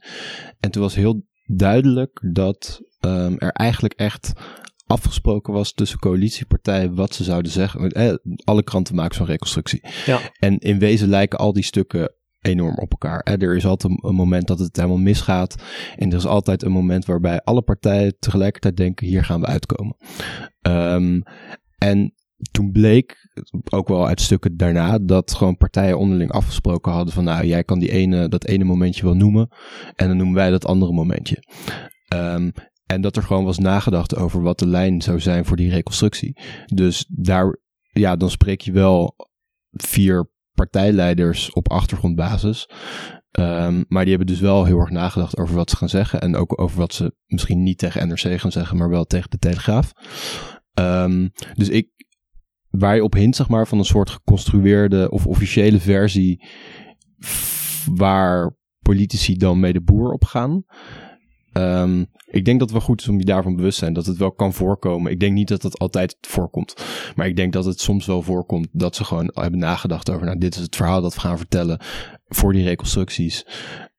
En 0.61 0.71
toen 0.71 0.83
was 0.83 0.95
heel 0.95 1.27
duidelijk 1.47 2.21
dat 2.33 2.81
ehm, 3.01 3.35
er 3.39 3.51
eigenlijk 3.53 3.95
echt 3.95 4.33
afgesproken 4.87 5.53
was 5.53 5.73
tussen 5.73 5.99
coalitiepartijen 5.99 6.95
wat 6.95 7.15
ze 7.15 7.25
zouden 7.25 7.53
zeggen. 7.53 7.91
Eh, 7.91 8.15
alle 8.45 8.63
kranten 8.63 8.95
maken 8.95 9.15
zo'n 9.17 9.27
reconstructie. 9.27 9.83
Ja. 10.07 10.21
En 10.39 10.59
in 10.59 10.79
wezen 10.79 11.09
lijken 11.09 11.39
al 11.39 11.53
die 11.53 11.65
stukken 11.65 12.15
enorm 12.41 12.79
op 12.79 12.91
elkaar. 12.91 13.21
Er 13.23 13.57
is 13.57 13.67
altijd 13.67 13.93
een, 13.93 14.09
een 14.09 14.15
moment 14.15 14.47
dat 14.47 14.59
het 14.59 14.77
helemaal 14.77 14.99
misgaat. 14.99 15.63
En 15.97 16.11
er 16.11 16.17
is 16.17 16.27
altijd 16.27 16.63
een 16.63 16.73
moment 16.73 17.05
waarbij 17.05 17.41
alle 17.41 17.63
partijen 17.63 18.17
tegelijkertijd 18.19 18.77
denken: 18.77 19.07
hier 19.07 19.25
gaan 19.25 19.41
we 19.41 19.47
uitkomen. 19.47 19.97
Ehm, 20.61 21.21
en 21.79 22.15
toen 22.51 22.73
bleek, 22.73 23.17
ook 23.71 23.89
wel 23.89 24.07
uit 24.07 24.21
stukken 24.21 24.57
daarna, 24.57 24.99
dat 24.99 25.35
gewoon 25.35 25.57
partijen 25.57 25.99
onderling 25.99 26.31
afgesproken 26.31 26.93
hadden 26.93 27.15
van 27.15 27.25
nou, 27.25 27.47
jij 27.47 27.65
kan 27.65 27.79
die 27.79 27.91
ene, 27.91 28.29
dat 28.29 28.47
ene 28.47 28.65
momentje 28.65 29.05
wel 29.05 29.15
noemen. 29.15 29.49
En 29.95 30.09
dan 30.09 30.17
noemen 30.17 30.35
wij 30.35 30.51
dat 30.51 30.67
andere 30.67 30.93
momentje. 30.93 31.45
Ehm, 32.09 32.51
en 32.87 33.01
dat 33.01 33.17
er 33.17 33.23
gewoon 33.23 33.45
was 33.45 33.59
nagedacht 33.59 34.17
over 34.17 34.43
wat 34.43 34.59
de 34.59 34.67
lijn 34.67 35.03
zou 35.03 35.21
zijn 35.21 35.45
voor 35.45 35.57
die 35.57 35.71
reconstructie. 35.71 36.41
Dus 36.75 37.07
daar, 37.09 37.59
ja, 37.91 38.17
dan 38.17 38.31
spreek 38.31 38.61
je 38.61 38.73
wel 38.73 39.15
vier 39.71 40.31
partijleiders 40.61 41.53
op 41.53 41.71
achtergrondbasis. 41.71 42.69
Ehm, 43.31 43.83
maar 43.89 44.05
die 44.05 44.17
hebben 44.17 44.35
dus 44.35 44.41
wel 44.41 44.65
heel 44.65 44.79
erg 44.79 44.91
nagedacht 44.91 45.39
over 45.39 45.55
wat 45.55 45.71
ze 45.71 45.77
gaan 45.77 45.89
zeggen. 45.89 46.21
En 46.21 46.37
ook 46.37 46.61
over 46.61 46.79
wat 46.79 46.95
ze 46.95 47.15
misschien 47.27 47.63
niet 47.63 47.79
tegen 47.79 48.09
NRC 48.09 48.41
gaan 48.41 48.53
zeggen, 48.53 48.77
maar 48.77 48.89
wel 48.89 49.05
tegen 49.05 49.31
de 49.31 49.39
Telegraaf. 49.39 49.93
Ehm, 50.75 51.29
dus 51.55 51.69
ik, 51.69 51.89
waar 52.69 52.95
je 52.95 53.05
op 53.05 53.13
hint, 53.13 53.37
zeg 53.37 53.49
maar, 53.49 53.67
van 53.67 53.79
een 53.79 53.85
soort 53.85 54.11
geconstrueerde 54.11 55.11
of 55.11 55.27
officiële 55.27 55.81
versie. 55.81 56.49
waar 57.95 58.57
politici 58.83 59.37
dan 59.37 59.61
mee 59.61 59.73
de 59.73 59.83
boer 59.83 60.13
op 60.13 60.25
gaan. 60.25 60.65
Ehm, 61.53 62.05
ik 62.27 62.45
denk 62.45 62.59
dat 62.59 62.69
het 62.69 62.79
wel 62.79 62.87
goed 62.87 63.01
is 63.01 63.09
om 63.09 63.19
je 63.19 63.25
daarvan 63.25 63.57
bewust 63.57 63.79
zijn 63.79 63.93
dat 63.93 64.07
het 64.07 64.17
wel 64.17 64.33
kan 64.33 64.53
voorkomen. 64.53 65.13
Ik 65.13 65.21
denk 65.21 65.33
niet 65.33 65.49
dat 65.49 65.63
dat 65.63 65.79
altijd 65.79 66.17
voorkomt. 66.21 66.75
Maar 67.17 67.27
ik 67.27 67.37
denk 67.37 67.53
dat 67.53 67.65
het 67.65 67.81
soms 67.81 68.07
wel 68.07 68.23
voorkomt 68.23 68.69
dat 68.73 68.97
ze 68.97 69.05
gewoon 69.05 69.31
hebben 69.35 69.61
nagedacht 69.61 70.11
over, 70.11 70.27
nou, 70.27 70.39
dit 70.39 70.55
is 70.55 70.61
het 70.61 70.77
verhaal 70.77 71.01
dat 71.01 71.15
we 71.15 71.21
gaan 71.21 71.39
vertellen 71.39 71.81
voor 72.27 72.53
die 72.53 72.65
reconstructies. 72.65 73.47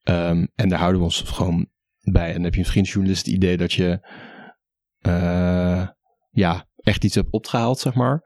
Ehm, 0.04 0.46
en 0.56 0.70
daar 0.70 0.80
houden 0.80 1.00
we 1.00 1.06
ons 1.06 1.22
gewoon 1.22 1.68
bij. 2.02 2.28
En 2.28 2.34
dan 2.34 2.44
heb 2.44 2.54
je 2.54 2.60
misschien 2.60 2.82
als 2.82 2.92
journalist 2.92 3.26
het 3.26 3.36
idee 3.36 3.58
dat 3.58 3.74
je, 3.74 4.08
eh, 5.00 5.88
ja, 6.32 6.68
echt 6.76 7.04
iets 7.04 7.16
hebt 7.16 7.32
opgehaald, 7.32 7.80
zeg 7.80 7.94
maar. 7.94 8.24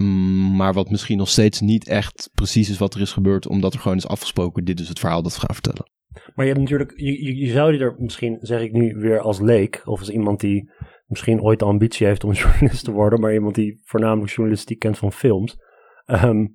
Mm, 0.00 0.56
Maar 0.56 0.72
wat 0.72 0.90
misschien 0.90 1.18
nog 1.18 1.28
steeds 1.28 1.60
niet 1.60 1.88
echt 1.88 2.30
precies 2.34 2.70
is 2.70 2.78
wat 2.78 2.94
er 2.94 3.00
is 3.00 3.12
gebeurd, 3.12 3.46
omdat 3.48 3.74
er 3.74 3.80
gewoon 3.80 3.96
is 3.96 4.06
afgesproken, 4.06 4.64
dit 4.64 4.80
is 4.80 4.88
het 4.88 4.98
verhaal 4.98 5.22
dat 5.22 5.34
we 5.34 5.40
gaan 5.40 5.54
vertellen. 5.54 5.90
Maar 6.34 6.44
je 6.44 6.52
hebt 6.52 6.60
natuurlijk, 6.60 6.92
je, 6.96 7.24
je, 7.24 7.36
je 7.36 7.52
zou 7.52 7.72
die 7.72 7.80
er 7.80 7.94
misschien, 7.98 8.38
zeg 8.40 8.60
ik 8.60 8.72
nu 8.72 8.94
weer 8.94 9.20
als 9.20 9.40
leek, 9.40 9.82
of 9.84 9.98
als 9.98 10.10
iemand 10.10 10.40
die 10.40 10.70
misschien 11.06 11.42
ooit 11.42 11.58
de 11.58 11.64
ambitie 11.64 12.06
heeft 12.06 12.24
om 12.24 12.32
journalist 12.42 12.84
te 12.84 12.92
worden, 12.92 13.20
maar 13.20 13.32
iemand 13.32 13.54
die 13.54 13.80
voornamelijk 13.82 14.32
journalistiek 14.32 14.78
kent 14.78 14.98
van 14.98 15.12
films. 15.12 15.56
Ehm, 16.04 16.46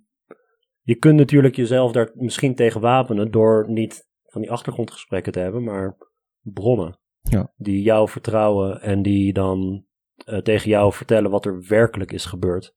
je 0.82 0.96
kunt 0.96 1.18
natuurlijk 1.18 1.56
jezelf 1.56 1.92
daar 1.92 2.12
misschien 2.14 2.56
tegen 2.56 2.82
wapenen 2.82 3.32
door 3.32 3.70
niet 3.70 4.08
van 4.24 4.42
die 4.42 4.52
achtergrondgesprekken 4.52 5.32
te 5.32 5.40
hebben, 5.40 5.64
maar 5.64 5.98
bronnen. 6.42 7.00
Ja. 7.22 7.54
Die 7.56 7.82
jou 7.82 8.10
vertrouwen 8.10 8.82
en 8.82 9.02
die 9.02 9.34
dan 9.34 9.86
eh, 10.26 10.38
tegen 10.38 10.70
jou 10.70 10.94
vertellen 10.94 11.32
wat 11.32 11.46
er 11.46 11.66
werkelijk 11.68 12.12
is 12.12 12.26
gebeurd. 12.26 12.74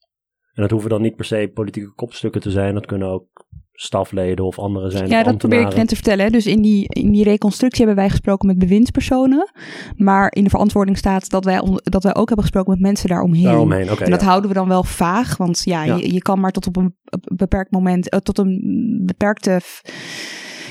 En 0.53 0.63
dat 0.63 0.71
hoeven 0.71 0.91
dan 0.91 1.03
niet 1.03 1.17
per 1.17 1.25
se 1.25 1.51
politieke 1.55 1.95
kopstukken 1.95 2.41
te 2.41 2.51
zijn, 2.51 2.75
dat 2.75 2.87
kunnen 2.87 3.09
ook 3.09 3.47
stafleden 3.83 4.45
of 4.45 4.59
anderen 4.59 4.91
zijn. 4.91 5.09
Ja, 5.09 5.23
dat 5.23 5.39
probeer 5.39 5.61
ik 5.61 5.75
net 5.75 5.89
te 5.89 5.95
vertellen. 5.95 6.25
hè. 6.25 6.31
Dus 6.31 6.47
in 6.47 6.63
die, 6.63 6.85
in 6.89 7.11
die 7.11 7.25
reconstructie 7.25 7.85
hebben 7.85 8.03
wij 8.05 8.11
gesproken 8.11 8.47
met 8.47 8.59
bewindspersonen. 8.59 9.51
Maar 9.97 10.33
in 10.33 10.45
de 10.45 10.51
verantwoording 10.51 10.99
staat 10.99 11.31
dat 11.31 11.45
wij, 11.45 11.63
dat 11.83 12.03
wij 12.03 12.15
ook 12.15 12.27
hebben 12.27 12.45
gesproken 12.45 12.71
met 12.73 12.81
mensen 12.81 13.09
daaromheen. 13.09 13.45
Daaromheen, 13.45 13.89
en 13.89 14.11
dat 14.11 14.21
ja. 14.21 14.27
houden 14.27 14.49
we 14.51 14.57
dan 14.57 14.69
wel 14.69 14.85
vaag. 14.85 15.37
Want 15.37 15.63
ja, 15.65 15.85
Ja. 15.85 15.97
Je, 15.97 16.13
je 16.13 16.23
kan 16.23 16.41
maar 16.41 16.53
tot 16.53 16.67
op 16.67 16.77
een 16.77 16.97
beperkt 17.35 17.71
moment, 17.71 18.09
eh, 18.09 18.19
tot 18.21 18.39
een 18.39 19.03
beperkte. 19.07 19.61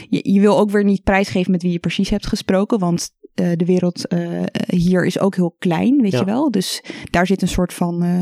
je 0.10 0.39
wil 0.39 0.58
ook 0.58 0.72
weer 0.72 0.84
niet 0.84 1.04
prijsgeven 1.04 1.52
met 1.52 1.62
wie 1.62 1.72
je 1.72 1.80
precies 1.80 2.10
hebt 2.10 2.28
gesproken. 2.28 2.80
Want 2.80 3.10
eh, 3.39 3.52
de 3.56 3.65
wereld 3.65 4.08
eh, 4.08 4.43
hier 4.67 5.06
is 5.06 5.19
ook 5.19 5.36
heel 5.36 5.56
klein, 5.60 6.02
weet 6.02 6.12
Ja. 6.12 6.19
je 6.19 6.25
wel. 6.25 6.52
Dus 6.52 6.84
daar 7.04 7.28
zit 7.28 7.41
een 7.41 7.47
soort 7.47 7.73
van. 7.73 8.04
eh, 8.04 8.21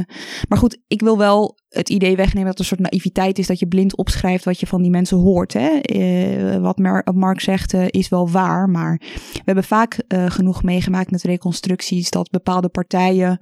Maar 0.49 0.57
goed, 0.57 0.77
ik 0.87 1.01
wil 1.01 1.17
wel 1.17 1.57
het 1.69 1.89
idee 1.89 2.15
wegnemen 2.15 2.45
dat 2.45 2.53
er 2.53 2.59
een 2.59 2.65
soort 2.77 2.91
naïviteit 2.91 3.37
is 3.39 3.47
dat 3.47 3.59
je 3.59 3.67
blind 3.67 3.95
opschrijft 3.97 4.45
wat 4.45 4.59
je 4.59 4.67
van 4.67 4.81
die 4.81 4.91
mensen 4.91 5.17
hoort. 5.17 5.53
Hè? 5.53 6.59
Wat 6.61 6.77
Mar- 6.77 7.07
Mark 7.13 7.39
zegt 7.39 7.73
is 7.73 8.09
wel 8.09 8.29
waar, 8.29 8.69
maar 8.69 9.01
we 9.33 9.41
hebben 9.45 9.63
vaak 9.63 10.03
genoeg 10.07 10.63
meegemaakt 10.63 11.11
met 11.11 11.23
reconstructies 11.23 12.09
dat 12.09 12.29
bepaalde 12.29 12.69
partijen 12.69 13.39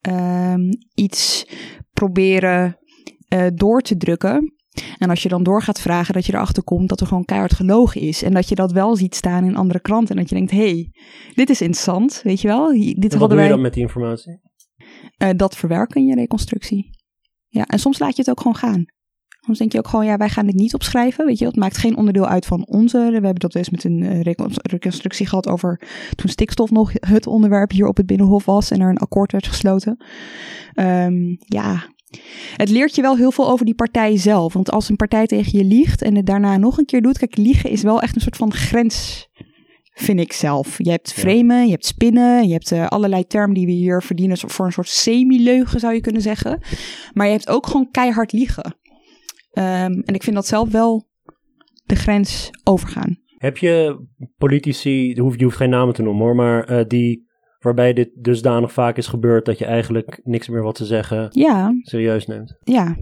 ehm, 0.00 0.60
iets 0.94 1.46
proberen 1.92 2.76
door 3.54 3.80
te 3.80 3.96
drukken. 3.96 4.52
En 4.98 5.10
als 5.10 5.22
je 5.22 5.28
dan 5.28 5.42
door 5.42 5.62
gaat 5.62 5.80
vragen, 5.80 6.14
dat 6.14 6.26
je 6.26 6.34
erachter 6.34 6.62
komt 6.62 6.88
dat 6.88 7.00
er 7.00 7.06
gewoon 7.06 7.24
keihard 7.24 7.52
gelogen 7.54 8.00
is. 8.00 8.22
En 8.22 8.34
dat 8.34 8.48
je 8.48 8.54
dat 8.54 8.72
wel 8.72 8.96
ziet 8.96 9.14
staan 9.14 9.44
in 9.44 9.56
andere 9.56 9.80
kranten. 9.80 10.14
En 10.14 10.20
dat 10.20 10.28
je 10.28 10.34
denkt, 10.34 10.50
hé, 10.50 10.58
hey, 10.70 10.90
dit 11.34 11.50
is 11.50 11.60
interessant, 11.60 12.20
weet 12.24 12.40
je 12.40 12.48
wel. 12.48 12.68
Dit 12.72 12.94
En 12.94 13.00
wat 13.00 13.12
hadden 13.12 13.28
doe 13.28 13.36
je 13.36 13.42
wij, 13.42 13.48
dan 13.48 13.60
met 13.60 13.74
die 13.74 13.82
informatie? 13.82 14.40
eh, 15.16 15.30
dat 15.36 15.56
verwerken 15.56 16.00
in 16.00 16.06
je 16.06 16.14
reconstructie. 16.14 16.90
Ja, 17.48 17.66
en 17.66 17.78
soms 17.78 17.98
laat 17.98 18.16
je 18.16 18.22
het 18.22 18.30
ook 18.30 18.40
gewoon 18.40 18.56
gaan. 18.56 18.84
Soms 19.44 19.58
denk 19.58 19.72
je 19.72 19.78
ook 19.78 19.88
gewoon, 19.88 20.04
ja, 20.06 20.16
wij 20.16 20.28
gaan 20.28 20.46
dit 20.46 20.54
niet 20.54 20.74
opschrijven. 20.74 21.26
Weet 21.26 21.38
je, 21.38 21.46
het 21.46 21.56
maakt 21.56 21.76
geen 21.76 21.96
onderdeel 21.96 22.26
uit 22.26 22.46
van 22.46 22.66
onze. 22.66 22.98
We 22.98 23.12
hebben 23.12 23.34
dat 23.34 23.54
eens 23.54 23.70
met 23.70 23.84
een 23.84 24.02
eh, 24.02 24.20
recon- 24.20 24.50
reconstructie 24.62 25.26
gehad 25.26 25.48
over 25.48 25.80
toen 26.14 26.30
stikstof 26.30 26.70
nog 26.70 26.92
het 26.92 27.26
onderwerp 27.26 27.70
hier 27.70 27.86
op 27.86 27.96
het 27.96 28.06
Binnenhof 28.06 28.44
was 28.44 28.70
en 28.70 28.80
er 28.80 28.88
een 28.88 28.98
akkoord 28.98 29.32
werd 29.32 29.46
gesloten. 29.46 30.04
Ehm, 30.72 31.14
ja, 31.38 31.90
het 32.56 32.68
leert 32.68 32.94
je 32.94 33.02
wel 33.02 33.16
heel 33.16 33.32
veel 33.32 33.50
over 33.50 33.64
die 33.64 33.74
partij 33.74 34.16
zelf. 34.16 34.52
Want 34.52 34.70
als 34.70 34.88
een 34.88 34.96
partij 34.96 35.26
tegen 35.26 35.58
je 35.58 35.64
liegt 35.64 36.02
en 36.02 36.16
het 36.16 36.26
daarna 36.26 36.56
nog 36.56 36.78
een 36.78 36.84
keer 36.84 37.02
doet, 37.02 37.18
kijk, 37.18 37.36
liegen 37.36 37.70
is 37.70 37.82
wel 37.82 38.00
echt 38.00 38.14
een 38.14 38.20
soort 38.20 38.36
van 38.36 38.52
grens. 38.52 39.28
Vind 39.94 40.20
ik 40.20 40.32
zelf. 40.32 40.78
Je 40.78 40.90
hebt 40.90 41.12
framen, 41.12 41.64
je 41.64 41.70
hebt 41.70 41.86
spinnen, 41.86 42.46
je 42.46 42.52
hebt 42.52 42.72
eh, 42.72 42.86
allerlei 42.86 43.26
termen 43.26 43.54
die 43.54 43.66
we 43.66 43.72
hier 43.72 44.02
verdienen 44.02 44.38
voor 44.38 44.66
een 44.66 44.72
soort 44.72 44.88
semi-leugen, 44.88 45.80
zou 45.80 45.94
je 45.94 46.00
kunnen 46.00 46.22
zeggen. 46.22 46.60
Maar 47.12 47.26
je 47.26 47.32
hebt 47.32 47.48
ook 47.48 47.66
gewoon 47.66 47.90
keihard 47.90 48.32
liegen. 48.32 48.76
Ehm, 49.52 49.92
en 49.92 50.14
ik 50.14 50.22
vind 50.22 50.36
dat 50.36 50.46
zelf 50.46 50.70
wel 50.70 51.08
de 51.84 51.96
grens 51.96 52.50
overgaan. 52.64 53.20
Heb 53.36 53.56
je 53.56 54.04
politici, 54.36 55.14
je 55.14 55.20
hoeft, 55.20 55.38
je 55.38 55.44
hoeft 55.44 55.56
geen 55.56 55.70
namen 55.70 55.94
te 55.94 56.02
noemen 56.02 56.22
hoor, 56.22 56.34
maar 56.34 56.64
eh, 56.64 56.84
die, 56.86 57.26
waarbij 57.62 57.92
dit 57.92 58.08
dusdanig 58.14 58.72
vaak 58.72 58.96
is 58.96 59.06
gebeurd 59.06 59.44
dat 59.44 59.58
je 59.58 59.64
eigenlijk 59.64 60.20
niks 60.24 60.48
meer 60.48 60.62
wat 60.62 60.76
ze 60.76 60.84
zeggen 60.84 61.28
Ja, 61.30 61.72
serieus 61.82 62.26
neemt? 62.26 62.56
ja. 62.64 62.96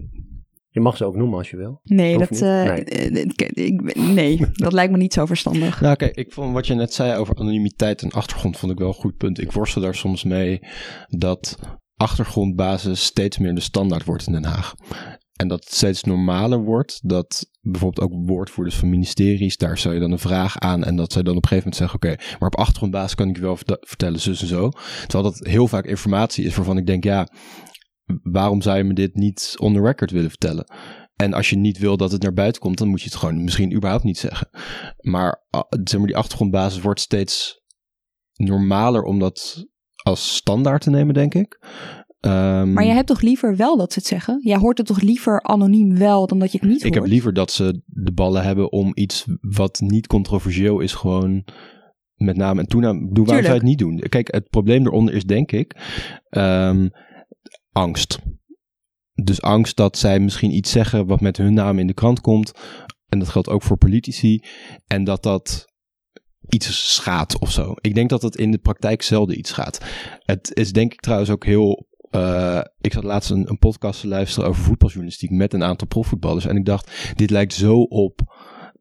Je 0.73 0.79
mag 0.79 0.97
ze 0.97 1.05
ook 1.05 1.15
noemen 1.15 1.37
als 1.37 1.49
je 1.49 1.57
wil. 1.57 1.79
Nee, 1.83 2.15
Hoeft 2.15 2.29
dat, 2.29 2.31
niet. 2.39 2.41
eh, 2.41 2.63
Nee. 2.63 2.83
eh, 2.83 3.15
ik- 3.15 3.41
ik- 3.41 3.95
nee, 3.95 4.39
dat 4.53 4.73
lijkt 4.73 4.91
me 4.91 4.97
niet 4.97 5.13
zo 5.13 5.25
verstandig. 5.25 5.81
Nou, 5.81 5.95
kijk, 5.95 6.15
ik 6.15 6.31
vond 6.33 6.53
wat 6.53 6.67
je 6.67 6.73
net 6.73 6.93
zei 6.93 7.17
over 7.17 7.35
anonimiteit 7.35 8.01
en 8.01 8.09
achtergrond 8.11 8.57
vond 8.57 8.71
ik 8.71 8.77
wel 8.77 8.87
een 8.87 8.93
goed 8.93 9.17
punt. 9.17 9.39
Ik 9.41 9.51
worstel 9.51 9.81
daar 9.81 9.95
soms 9.95 10.23
mee 10.23 10.59
dat 11.07 11.57
achtergrondbasis 11.95 13.03
steeds 13.03 13.37
meer 13.37 13.55
de 13.55 13.61
standaard 13.61 14.05
wordt 14.05 14.27
in 14.27 14.33
Den 14.33 14.43
Haag. 14.45 14.73
En 15.35 15.47
dat 15.47 15.63
het 15.63 15.73
steeds 15.73 16.03
normaler 16.03 16.59
wordt 16.63 16.99
dat 17.09 17.45
bijvoorbeeld 17.61 18.11
ook 18.11 18.27
woordvoerders 18.27 18.75
van 18.75 18.89
ministeries, 18.89 19.57
daar 19.57 19.77
zou 19.77 19.93
je 19.93 19.99
dan 19.99 20.11
een 20.11 20.19
vraag 20.19 20.59
aan 20.59 20.83
en 20.83 20.95
dat 20.95 21.11
zij 21.11 21.23
dan 21.23 21.35
op 21.35 21.43
een 21.43 21.47
gegeven 21.47 21.71
moment 21.71 21.91
zeggen, 21.91 22.25
oké, 22.25 22.37
maar 22.39 22.49
op 22.49 22.59
achtergrondbasis 22.59 23.15
kan 23.15 23.29
ik 23.29 23.35
je 23.35 23.41
wel 23.41 23.57
vertellen 23.79 24.19
zus 24.19 24.41
en 24.41 24.47
zo. 24.47 24.69
Terwijl 25.07 25.23
dat 25.23 25.47
heel 25.47 25.67
vaak 25.67 25.85
informatie 25.85 26.45
is 26.45 26.55
waarvan 26.55 26.77
ik 26.77 26.85
denk, 26.85 27.03
ja, 27.03 27.27
waarom 28.23 28.61
zou 28.61 28.77
je 28.77 28.83
me 28.83 28.93
dit 28.93 29.15
niet 29.15 29.55
on 29.57 29.73
the 29.73 29.81
record 29.81 30.11
willen 30.11 30.29
vertellen? 30.29 30.65
En 31.15 31.33
als 31.33 31.49
je 31.49 31.55
niet 31.55 31.77
wil 31.77 31.97
dat 31.97 32.11
het 32.11 32.21
naar 32.21 32.33
buiten 32.33 32.61
komt, 32.61 32.77
dan 32.77 32.87
moet 32.87 33.01
je 33.01 33.09
het 33.09 33.15
gewoon 33.15 33.43
misschien 33.43 33.75
überhaupt 33.75 34.03
niet 34.03 34.17
zeggen. 34.17 34.49
Maar, 34.97 35.45
zeg 35.83 35.97
maar 35.97 36.07
die 36.07 36.17
achtergrondbasis 36.17 36.81
wordt 36.81 36.99
steeds 36.99 37.61
normaler 38.33 39.03
om 39.03 39.19
dat 39.19 39.65
als 40.03 40.35
standaard 40.35 40.81
te 40.81 40.89
nemen, 40.89 41.13
denk 41.13 41.33
ik. 41.33 41.59
Ehm, 42.21 42.73
Maar 42.73 42.85
jij 42.85 42.95
hebt 42.95 43.07
toch 43.07 43.21
liever 43.21 43.55
wel 43.55 43.77
dat 43.77 43.93
ze 43.93 43.99
het 43.99 44.07
zeggen? 44.07 44.39
Jij 44.43 44.57
hoort 44.57 44.77
het 44.77 44.87
toch 44.87 45.01
liever 45.01 45.41
anoniem 45.41 45.97
wel 45.97 46.27
dan 46.27 46.39
dat 46.39 46.51
je 46.51 46.57
het 46.57 46.67
niet 46.67 46.77
ik 46.77 46.83
hoort? 46.83 46.95
heb 46.95 47.11
liever 47.11 47.33
dat 47.33 47.51
ze 47.51 47.81
de 47.85 48.11
ballen 48.11 48.43
hebben 48.43 48.71
om 48.71 48.91
iets 48.93 49.25
wat 49.41 49.79
niet 49.79 50.07
controversieel 50.07 50.79
is, 50.79 50.93
gewoon 50.93 51.45
met 52.15 52.37
name 52.37 52.59
en 52.59 52.67
toename. 52.67 53.09
Doe 53.13 53.25
waarom 53.25 53.43
zou 53.45 53.55
je 53.55 53.59
het 53.59 53.69
niet 53.69 53.79
doen? 53.79 53.99
Kijk, 53.99 54.33
het 54.33 54.49
probleem 54.49 54.85
eronder 54.85 55.13
is, 55.13 55.23
denk 55.23 55.51
ik, 55.51 55.75
ehm, 56.29 56.87
angst. 57.71 58.19
Dus 59.23 59.41
angst 59.41 59.75
dat 59.75 59.97
zij 59.97 60.19
misschien 60.19 60.55
iets 60.55 60.71
zeggen 60.71 61.05
wat 61.05 61.21
met 61.21 61.37
hun 61.37 61.53
naam 61.53 61.79
in 61.79 61.87
de 61.87 61.93
krant 61.93 62.21
komt. 62.21 62.51
En 63.09 63.19
dat 63.19 63.29
geldt 63.29 63.49
ook 63.49 63.63
voor 63.63 63.77
politici. 63.77 64.43
En 64.87 65.03
dat 65.03 65.23
dat 65.23 65.65
iets 66.49 66.93
schaadt 66.93 67.39
of 67.39 67.51
zo. 67.51 67.73
Ik 67.81 67.95
denk 67.95 68.09
dat 68.09 68.21
het 68.21 68.35
in 68.35 68.51
de 68.51 68.57
praktijk 68.57 69.01
zelden 69.01 69.37
iets 69.37 69.49
schaadt. 69.49 69.85
Het 70.19 70.51
is 70.53 70.71
denk 70.71 70.93
ik 70.93 70.99
trouwens 70.99 71.29
ook 71.29 71.45
heel... 71.45 71.89
eh, 72.11 72.61
ik 72.81 72.93
zat 72.93 73.03
laatst 73.03 73.29
een, 73.29 73.49
een 73.49 73.59
podcast 73.59 74.01
te 74.01 74.07
luisteren 74.07 74.49
over 74.49 74.63
voetbaljournalistiek 74.63 75.31
met 75.31 75.53
een 75.53 75.63
aantal 75.63 75.87
profvoetballers. 75.87 76.45
En 76.45 76.55
ik 76.55 76.65
dacht, 76.65 77.13
dit 77.15 77.29
lijkt 77.29 77.53
zo 77.53 77.81
op... 77.81 78.19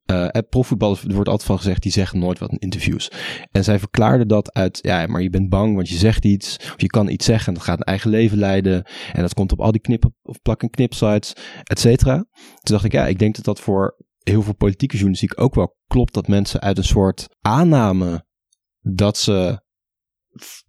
eh, 0.06 0.28
profvoetballers, 0.48 1.04
er 1.04 1.14
wordt 1.14 1.28
altijd 1.28 1.48
van 1.48 1.56
gezegd, 1.56 1.82
die 1.82 1.92
zeggen 1.92 2.18
nooit 2.18 2.38
wat 2.38 2.50
in 2.50 2.58
interviews. 2.58 3.10
En 3.50 3.64
zij 3.64 3.78
verklaarden 3.78 4.28
dat 4.28 4.52
uit, 4.52 4.78
ja, 4.82 5.06
maar 5.06 5.22
je 5.22 5.30
bent 5.30 5.48
bang, 5.48 5.74
want 5.74 5.88
je 5.88 5.96
zegt 5.96 6.24
iets, 6.24 6.56
of 6.56 6.80
je 6.80 6.86
kan 6.86 7.08
iets 7.08 7.24
zeggen 7.24 7.48
en 7.48 7.54
dat 7.54 7.62
gaat 7.62 7.78
een 7.78 7.84
eigen 7.84 8.10
leven 8.10 8.38
leiden. 8.38 8.84
En 9.12 9.20
dat 9.20 9.34
komt 9.34 9.52
op 9.52 9.60
al 9.60 9.72
die 9.72 9.80
knip- 9.80 10.10
of 10.22 10.42
plak- 10.42 10.62
en 10.62 10.70
knipsites, 10.70 11.32
et 11.62 11.78
cetera. 11.78 12.14
Toen 12.14 12.74
dacht 12.74 12.84
ik, 12.84 12.92
ja, 12.92 13.06
ik 13.06 13.18
denk 13.18 13.36
dat 13.36 13.44
dat 13.44 13.60
voor 13.60 13.96
heel 14.20 14.42
veel 14.42 14.54
politieke 14.54 14.94
journalistiek 14.94 15.40
ook 15.40 15.54
wel 15.54 15.76
klopt, 15.86 16.14
dat 16.14 16.28
mensen 16.28 16.60
uit 16.60 16.78
een 16.78 16.84
soort 16.84 17.28
aanname 17.40 18.26
dat 18.80 19.18
ze 19.18 19.62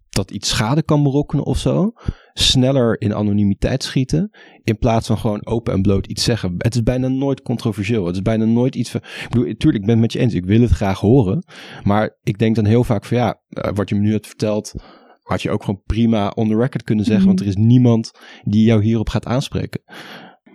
dat 0.08 0.30
iets 0.30 0.48
schade 0.48 0.82
kan 0.82 1.02
berokkenen 1.02 1.44
of 1.44 1.58
zo, 1.58 1.92
sneller 2.34 3.00
in 3.00 3.14
anonimiteit 3.14 3.82
schieten, 3.82 4.30
in 4.64 4.78
plaats 4.78 5.06
van 5.06 5.18
gewoon 5.18 5.46
open 5.46 5.72
en 5.72 5.82
bloot 5.82 6.06
iets 6.06 6.24
zeggen. 6.24 6.54
Het 6.58 6.74
is 6.74 6.82
bijna 6.82 7.08
nooit 7.08 7.42
controversieel. 7.42 8.06
Het 8.06 8.14
is 8.14 8.22
bijna 8.22 8.44
nooit 8.44 8.74
iets 8.74 8.90
van... 8.90 9.00
Ik 9.00 9.26
bedoel, 9.30 9.44
tuurlijk, 9.44 9.82
ik 9.82 9.86
ben 9.86 9.90
het 9.90 10.00
met 10.00 10.12
je 10.12 10.18
eens. 10.18 10.34
Ik 10.34 10.44
wil 10.44 10.60
het 10.60 10.70
graag 10.70 11.00
horen. 11.00 11.44
Maar 11.82 12.18
ik 12.22 12.38
denk 12.38 12.54
dan 12.56 12.64
heel 12.64 12.84
vaak 12.84 13.04
van 13.04 13.16
ja, 13.16 13.40
eh, 13.48 13.70
wat 13.74 13.88
je 13.88 13.94
me 13.94 14.00
nu 14.00 14.12
hebt 14.12 14.26
verteld, 14.26 14.74
had 15.22 15.42
je 15.42 15.50
ook 15.50 15.64
gewoon 15.64 15.82
prima 15.86 16.28
on 16.34 16.48
the 16.48 16.56
record 16.56 16.82
kunnen 16.82 17.04
zeggen, 17.04 17.24
Mhm. 17.26 17.34
want 17.36 17.40
er 17.40 17.46
is 17.56 17.66
niemand 17.66 18.10
die 18.44 18.64
jou 18.64 18.82
hierop 18.82 19.08
gaat 19.08 19.26
aanspreken. 19.26 19.80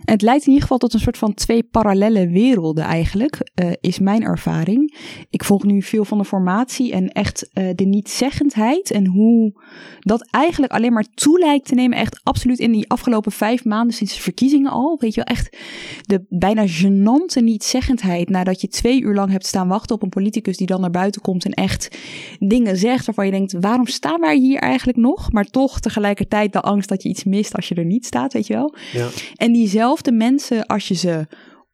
Het 0.04 0.22
leidt 0.22 0.42
in 0.42 0.48
ieder 0.48 0.62
geval 0.62 0.78
tot 0.78 0.94
een 0.94 1.00
soort 1.00 1.18
van 1.18 1.34
twee 1.34 1.64
parallele 1.64 2.28
werelden 2.28 2.84
eigenlijk, 2.84 3.50
eh, 3.54 3.72
is 3.82 4.00
mijn 4.00 4.24
ervaring. 4.24 4.96
Ik 5.30 5.44
volg 5.44 5.64
nu 5.64 5.82
veel 5.82 6.06
van 6.06 6.18
de 6.18 6.26
formatie 6.26 6.92
en 6.92 7.08
echt 7.08 7.50
eh, 7.54 7.70
de 7.76 7.86
nietzeggendheid 7.86 8.92
en 8.92 9.06
hoe 9.06 9.54
dat 10.00 10.28
eigenlijk 10.32 10.74
alleen 10.74 10.94
maar 10.94 11.06
toe 11.14 11.40
lijkt 11.40 11.68
te 11.68 11.76
nemen. 11.76 11.98
Echt 11.98 12.20
absoluut 12.24 12.60
in 12.60 12.72
die 12.72 12.90
afgelopen 12.90 13.32
vijf 13.32 13.66
maanden 13.66 13.96
sinds 13.96 14.16
de 14.16 14.22
verkiezingen 14.22 14.72
al. 14.72 14.98
Weet 15.00 15.14
je 15.14 15.24
wel, 15.26 15.36
echt 15.36 15.58
de 16.02 16.26
bijna 16.30 16.68
gênante 16.68 17.44
nietzeggendheid 17.44 18.30
nadat 18.30 18.62
je 18.62 18.68
twee 18.68 19.02
uur 19.02 19.14
lang 19.14 19.32
hebt 19.32 19.46
staan 19.46 19.68
wachten 19.68 19.96
op 19.96 20.04
een 20.04 20.10
politicus 20.10 20.58
die 20.58 20.68
dan 20.68 20.82
naar 20.82 20.92
buiten 20.92 21.22
komt 21.22 21.46
en 21.46 21.54
echt 21.54 21.98
dingen 22.40 22.78
zegt 22.78 23.06
waarvan 23.06 23.26
je 23.26 23.32
denkt, 23.32 23.56
waarom 23.60 23.88
staan 23.88 24.22
wij 24.22 24.38
hier 24.38 24.60
eigenlijk 24.60 24.98
nog? 24.98 25.32
Maar 25.32 25.46
toch 25.46 25.80
tegelijkertijd 25.80 26.54
de 26.54 26.62
angst 26.62 26.90
dat 26.90 27.04
je 27.04 27.10
iets 27.10 27.24
mist 27.24 27.56
als 27.56 27.68
je 27.68 27.76
er 27.76 27.86
niet 27.86 28.06
staat, 28.06 28.34
weet 28.34 28.48
je 28.48 28.54
wel. 28.54 28.74
Ja. 28.94 29.08
En 29.36 29.54
diezelfde 29.54 29.87
mensen, 30.12 30.66
als 30.66 30.88
je 30.88 30.94
ze 30.94 31.28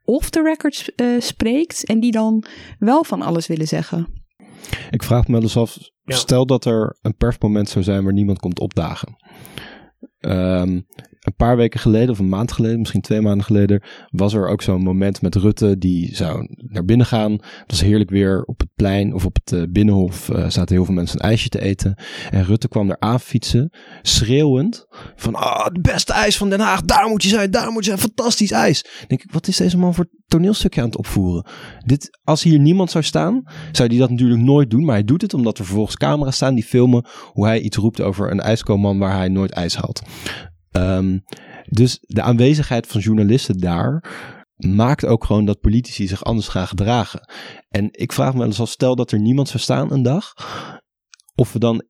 off 0.03 0.29
the 0.29 0.41
record 0.41 0.91
eh, 0.95 1.07
spreekt 1.19 1.85
en 1.85 1.99
die 1.99 2.11
dan 2.11 2.43
wel 2.79 3.03
van 3.03 3.21
alles 3.21 3.47
willen 3.47 3.67
zeggen. 3.67 4.07
Ik 4.89 5.03
vraag 5.03 5.27
me 5.27 5.41
eens 5.41 5.57
af, 5.57 5.77
Ja. 6.03 6.15
stel 6.15 6.45
dat 6.45 6.65
er 6.65 6.97
een 7.01 7.15
persmoment 7.15 7.69
zou 7.69 7.83
zijn 7.83 8.03
waar 8.03 8.13
niemand 8.13 8.39
komt 8.39 8.59
opdagen. 8.59 9.15
Ehm, 10.19 10.81
een 11.23 11.35
paar 11.35 11.57
weken 11.57 11.79
geleden, 11.79 12.09
of 12.09 12.19
een 12.19 12.29
maand 12.29 12.51
geleden, 12.51 12.79
misschien 12.79 13.01
twee 13.01 13.21
maanden 13.21 13.45
geleden, 13.45 13.83
was 14.09 14.33
er 14.33 14.47
ook 14.47 14.61
zo'n 14.61 14.81
moment 14.81 15.21
met 15.21 15.35
Rutte. 15.35 15.77
Die 15.77 16.15
zou 16.15 16.47
naar 16.57 16.85
binnen 16.85 17.05
gaan. 17.05 17.31
Het 17.31 17.63
was 17.67 17.81
heerlijk 17.81 18.09
weer 18.09 18.43
op 18.43 18.59
het 18.59 18.69
plein 18.75 19.13
of 19.13 19.25
op 19.25 19.35
het 19.43 19.53
eh, 19.53 19.61
binnenhof. 19.69 20.29
eh, 20.29 20.49
zaten 20.49 20.75
heel 20.75 20.85
veel 20.85 20.93
mensen 20.93 21.19
een 21.19 21.29
ijsje 21.29 21.49
te 21.49 21.61
eten. 21.61 21.95
En 22.29 22.45
Rutte 22.45 22.67
kwam 22.67 22.89
er 22.89 22.99
aan 22.99 23.19
fietsen, 23.19 23.71
schreeuwend 24.01 24.85
van, 25.15 25.35
ah, 25.35 25.65
het 25.65 25.81
beste 25.81 26.13
ijs 26.13 26.37
van 26.37 26.49
Den 26.49 26.59
Haag, 26.59 26.81
daar 26.81 27.09
moet 27.09 27.23
je 27.23 27.29
zijn, 27.29 27.51
daar 27.51 27.71
moet 27.71 27.83
je 27.85 27.89
zijn, 27.89 28.01
fantastisch 28.01 28.51
ijs. 28.51 28.85
Denk 29.07 29.23
ik, 29.23 29.31
wat 29.31 29.47
is 29.47 29.57
deze 29.57 29.77
man 29.77 29.93
voor 29.93 30.09
toneelstukje 30.27 30.81
aan 30.81 30.87
het 30.87 30.97
opvoeren? 30.97 31.45
Dit, 31.85 32.19
als 32.23 32.43
hier 32.43 32.59
niemand 32.59 32.91
zou 32.91 33.03
staan, 33.03 33.43
zou 33.71 33.89
hij 33.89 33.97
dat 33.97 34.09
natuurlijk 34.09 34.41
nooit 34.41 34.69
doen. 34.69 34.85
Maar 34.85 34.95
hij 34.95 35.03
doet 35.03 35.21
het 35.21 35.33
omdat 35.33 35.57
er 35.57 35.65
vervolgens 35.65 35.97
camera's 35.97 36.35
staan 36.35 36.55
die 36.55 36.63
filmen 36.63 37.05
hoe 37.31 37.45
hij 37.45 37.59
iets 37.59 37.77
roept 37.77 38.01
over 38.01 38.31
een 38.31 38.39
ijskoolman 38.39 38.97
waar 38.97 39.15
hij 39.15 39.29
nooit 39.29 39.51
ijs 39.51 39.75
haalt. 39.75 40.01
Ehm, 40.73 41.19
dus 41.69 41.97
de 42.01 42.21
aanwezigheid 42.21 42.87
van 42.87 43.01
journalisten 43.01 43.57
daar 43.57 44.03
maakt 44.55 45.05
ook 45.05 45.25
gewoon 45.25 45.45
dat 45.45 45.59
politici 45.59 46.07
zich 46.07 46.23
anders 46.23 46.47
gaan 46.47 46.67
gedragen. 46.67 47.29
En 47.69 47.87
ik 47.91 48.11
vraag 48.11 48.31
me 48.31 48.37
wel 48.37 48.47
eens 48.47 48.59
af, 48.59 48.69
stel 48.69 48.95
dat 48.95 49.11
er 49.11 49.19
niemand 49.19 49.47
zou 49.47 49.59
staan 49.59 49.91
een 49.91 50.03
dag, 50.03 50.33
of 51.35 51.53
we 51.53 51.59
dan 51.59 51.83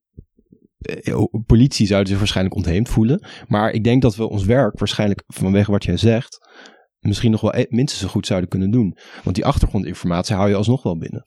eh, 0.79 1.23
politie 1.45 1.87
zouden 1.87 2.09
zich 2.09 2.17
waarschijnlijk 2.17 2.55
ontheemd 2.55 2.89
voelen. 2.89 3.27
Maar 3.47 3.71
ik 3.71 3.83
denk 3.83 4.01
dat 4.01 4.15
we 4.15 4.29
ons 4.29 4.43
werk 4.43 4.79
waarschijnlijk 4.79 5.23
vanwege 5.27 5.71
wat 5.71 5.83
jij 5.83 5.97
zegt, 5.97 6.42
misschien 7.03 7.31
nog 7.31 7.41
wel 7.41 7.55
e- 7.55 7.65
minstens 7.69 8.01
zo 8.01 8.07
goed 8.07 8.27
zouden 8.27 8.49
kunnen 8.49 8.71
doen. 8.71 8.97
Want 9.23 9.35
die 9.35 9.45
achtergrondinformatie 9.45 10.35
hou 10.35 10.49
je 10.49 10.55
alsnog 10.55 10.83
wel 10.83 10.97
binnen. 10.97 11.23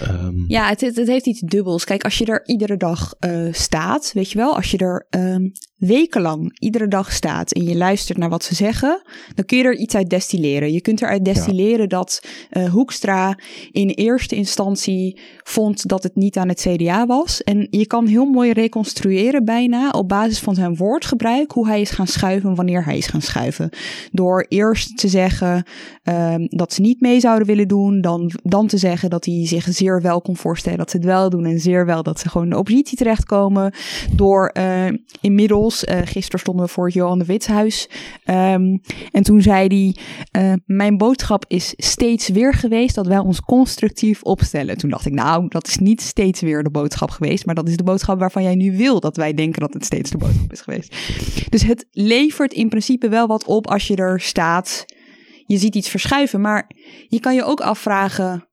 Ehm, 0.00 0.44
Ja, 0.46 0.68
het, 0.68 0.80
het, 0.80 1.06
heeft 1.06 1.26
iets 1.26 1.40
dubbels. 1.40 1.84
Kijk, 1.84 2.04
als 2.04 2.18
je 2.18 2.24
er 2.24 2.46
iedere 2.46 2.76
dag 2.76 3.14
eh, 3.18 3.46
staat, 3.50 4.10
weet 4.14 4.30
je 4.30 4.38
wel, 4.38 4.56
als 4.56 4.70
je 4.70 4.78
er 4.78 5.06
ehm, 5.10 5.48
wekenlang 5.76 6.58
iedere 6.58 6.88
dag 6.88 7.12
staat 7.12 7.52
en 7.52 7.64
je 7.64 7.76
luistert 7.76 8.18
naar 8.18 8.28
wat 8.28 8.44
ze 8.44 8.54
zeggen, 8.54 9.02
dan 9.34 9.44
kun 9.44 9.58
je 9.58 9.64
er 9.64 9.76
iets 9.76 9.94
uit 9.94 10.10
destilleren. 10.10 10.72
Je 10.72 10.80
kunt 10.80 11.02
eruit 11.02 11.24
destilleren 11.24 11.88
dat 11.88 12.20
eh, 12.50 12.70
Hoekstra 12.70 13.38
in 13.70 13.88
eerste 13.88 14.34
instantie 14.34 15.20
vond 15.42 15.88
dat 15.88 16.02
het 16.02 16.14
niet 16.14 16.36
aan 16.36 16.48
het 16.48 16.66
CDA 16.68 17.06
was. 17.06 17.42
En 17.42 17.66
je 17.70 17.86
kan 17.86 18.06
heel 18.06 18.24
mooi 18.24 18.52
reconstrueren 18.52 19.44
bijna 19.44 19.90
op 19.90 20.08
basis 20.08 20.38
van 20.38 20.54
zijn 20.54 20.76
woordgebruik 20.76 21.50
hoe 21.50 21.66
hij 21.66 21.80
is 21.80 21.90
gaan 21.90 22.06
schuiven 22.06 22.54
wanneer 22.54 22.84
hij 22.84 22.96
is 22.96 23.06
gaan 23.06 23.22
schuiven. 23.22 23.70
Door 24.12 24.46
eerst 24.48 24.98
te 25.04 25.10
zeggen 25.10 25.64
ehm, 26.02 26.46
dat 26.48 26.72
ze 26.72 26.80
niet 26.80 27.00
mee 27.00 27.20
zouden 27.20 27.46
willen 27.46 27.68
doen, 27.68 28.00
dan, 28.00 28.30
dan 28.42 28.66
te 28.66 28.76
zeggen 28.76 29.10
dat 29.10 29.24
hij 29.24 29.46
zich 29.46 29.66
zeer 29.70 30.02
wel 30.02 30.20
kon 30.20 30.36
voorstellen 30.36 30.78
dat 30.78 30.90
ze 30.90 30.96
het 30.96 31.06
wel 31.06 31.30
doen 31.30 31.44
en 31.44 31.60
zeer 31.60 31.86
wel 31.86 32.02
dat 32.02 32.20
ze 32.20 32.28
gewoon 32.28 32.46
in 32.46 32.52
de 32.52 32.58
oppositie 32.58 32.96
terechtkomen. 32.96 33.72
Door 34.12 34.46
eh, 34.46 34.86
inmiddels, 35.20 35.84
eh, 35.84 35.98
gisteren 36.04 36.40
stonden 36.40 36.66
we 36.66 36.70
voor 36.70 36.84
het 36.84 36.94
Johan 36.94 37.18
de 37.18 37.24
Witshuis 37.24 37.88
Ehm, 38.24 38.76
en 39.10 39.22
toen 39.22 39.42
zei 39.42 39.66
hij, 39.66 39.96
eh, 40.30 40.52
mijn 40.66 40.96
boodschap 40.96 41.44
is 41.48 41.74
steeds 41.76 42.28
weer 42.28 42.54
geweest 42.54 42.94
dat 42.94 43.06
wij 43.06 43.18
ons 43.18 43.40
constructief 43.40 44.22
opstellen. 44.22 44.78
Toen 44.78 44.90
dacht 44.90 45.06
ik, 45.06 45.12
nou, 45.12 45.48
dat 45.48 45.66
is 45.66 45.78
niet 45.78 46.00
steeds 46.00 46.40
weer 46.40 46.62
de 46.62 46.70
boodschap 46.70 47.10
geweest, 47.10 47.46
maar 47.46 47.54
dat 47.54 47.68
is 47.68 47.76
de 47.76 47.82
boodschap 47.82 48.18
waarvan 48.18 48.42
jij 48.42 48.54
nu 48.54 48.76
wil 48.76 49.00
dat 49.00 49.16
wij 49.16 49.34
denken 49.34 49.60
dat 49.60 49.74
het 49.74 49.84
steeds 49.84 50.10
de 50.10 50.18
boodschap 50.18 50.52
is 50.52 50.60
geweest. 50.60 50.96
Dus 51.48 51.62
het 51.62 51.86
levert 51.90 52.52
in 52.52 52.68
principe 52.68 53.08
wel 53.08 53.26
wat 53.26 53.44
op 53.44 53.66
als 53.66 53.86
je 53.86 53.96
er 53.96 54.20
staat. 54.20 54.84
Je 55.46 55.56
ziet 55.56 55.74
iets 55.74 55.88
verschuiven, 55.88 56.40
maar 56.40 56.70
je 57.08 57.20
kan 57.20 57.34
je 57.34 57.44
ook 57.44 57.60
afvragen. 57.60 58.48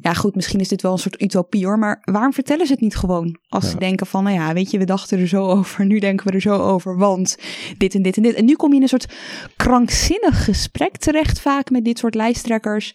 Ja, 0.00 0.12
goed, 0.12 0.34
misschien 0.34 0.60
is 0.60 0.68
dit 0.68 0.82
wel 0.82 0.92
een 0.92 0.98
soort 0.98 1.22
utopie 1.22 1.66
hoor, 1.66 1.78
maar 1.78 1.98
waarom 2.00 2.32
vertellen 2.32 2.66
ze 2.66 2.72
het 2.72 2.80
niet 2.80 2.96
gewoon? 2.96 3.38
Als 3.48 3.70
ze 3.70 3.76
denken 3.76 4.06
van, 4.06 4.24
nou 4.24 4.36
ja, 4.36 4.52
weet 4.52 4.70
je, 4.70 4.78
we 4.78 4.84
dachten 4.84 5.18
er 5.18 5.28
zo 5.28 5.46
over, 5.46 5.86
nu 5.86 5.98
denken 5.98 6.26
we 6.26 6.32
er 6.32 6.40
zo 6.40 6.56
over, 6.56 6.96
want 6.96 7.36
dit 7.78 7.94
en 7.94 8.02
dit 8.02 8.16
en 8.16 8.22
dit. 8.22 8.34
En 8.34 8.44
nu 8.44 8.54
kom 8.54 8.70
je 8.70 8.76
in 8.76 8.82
een 8.82 8.88
soort 8.88 9.12
krankzinnig 9.56 10.44
gesprek 10.44 10.96
terecht 10.96 11.40
vaak 11.40 11.70
met 11.70 11.84
dit 11.84 11.98
soort 11.98 12.14
lijsttrekkers 12.14 12.94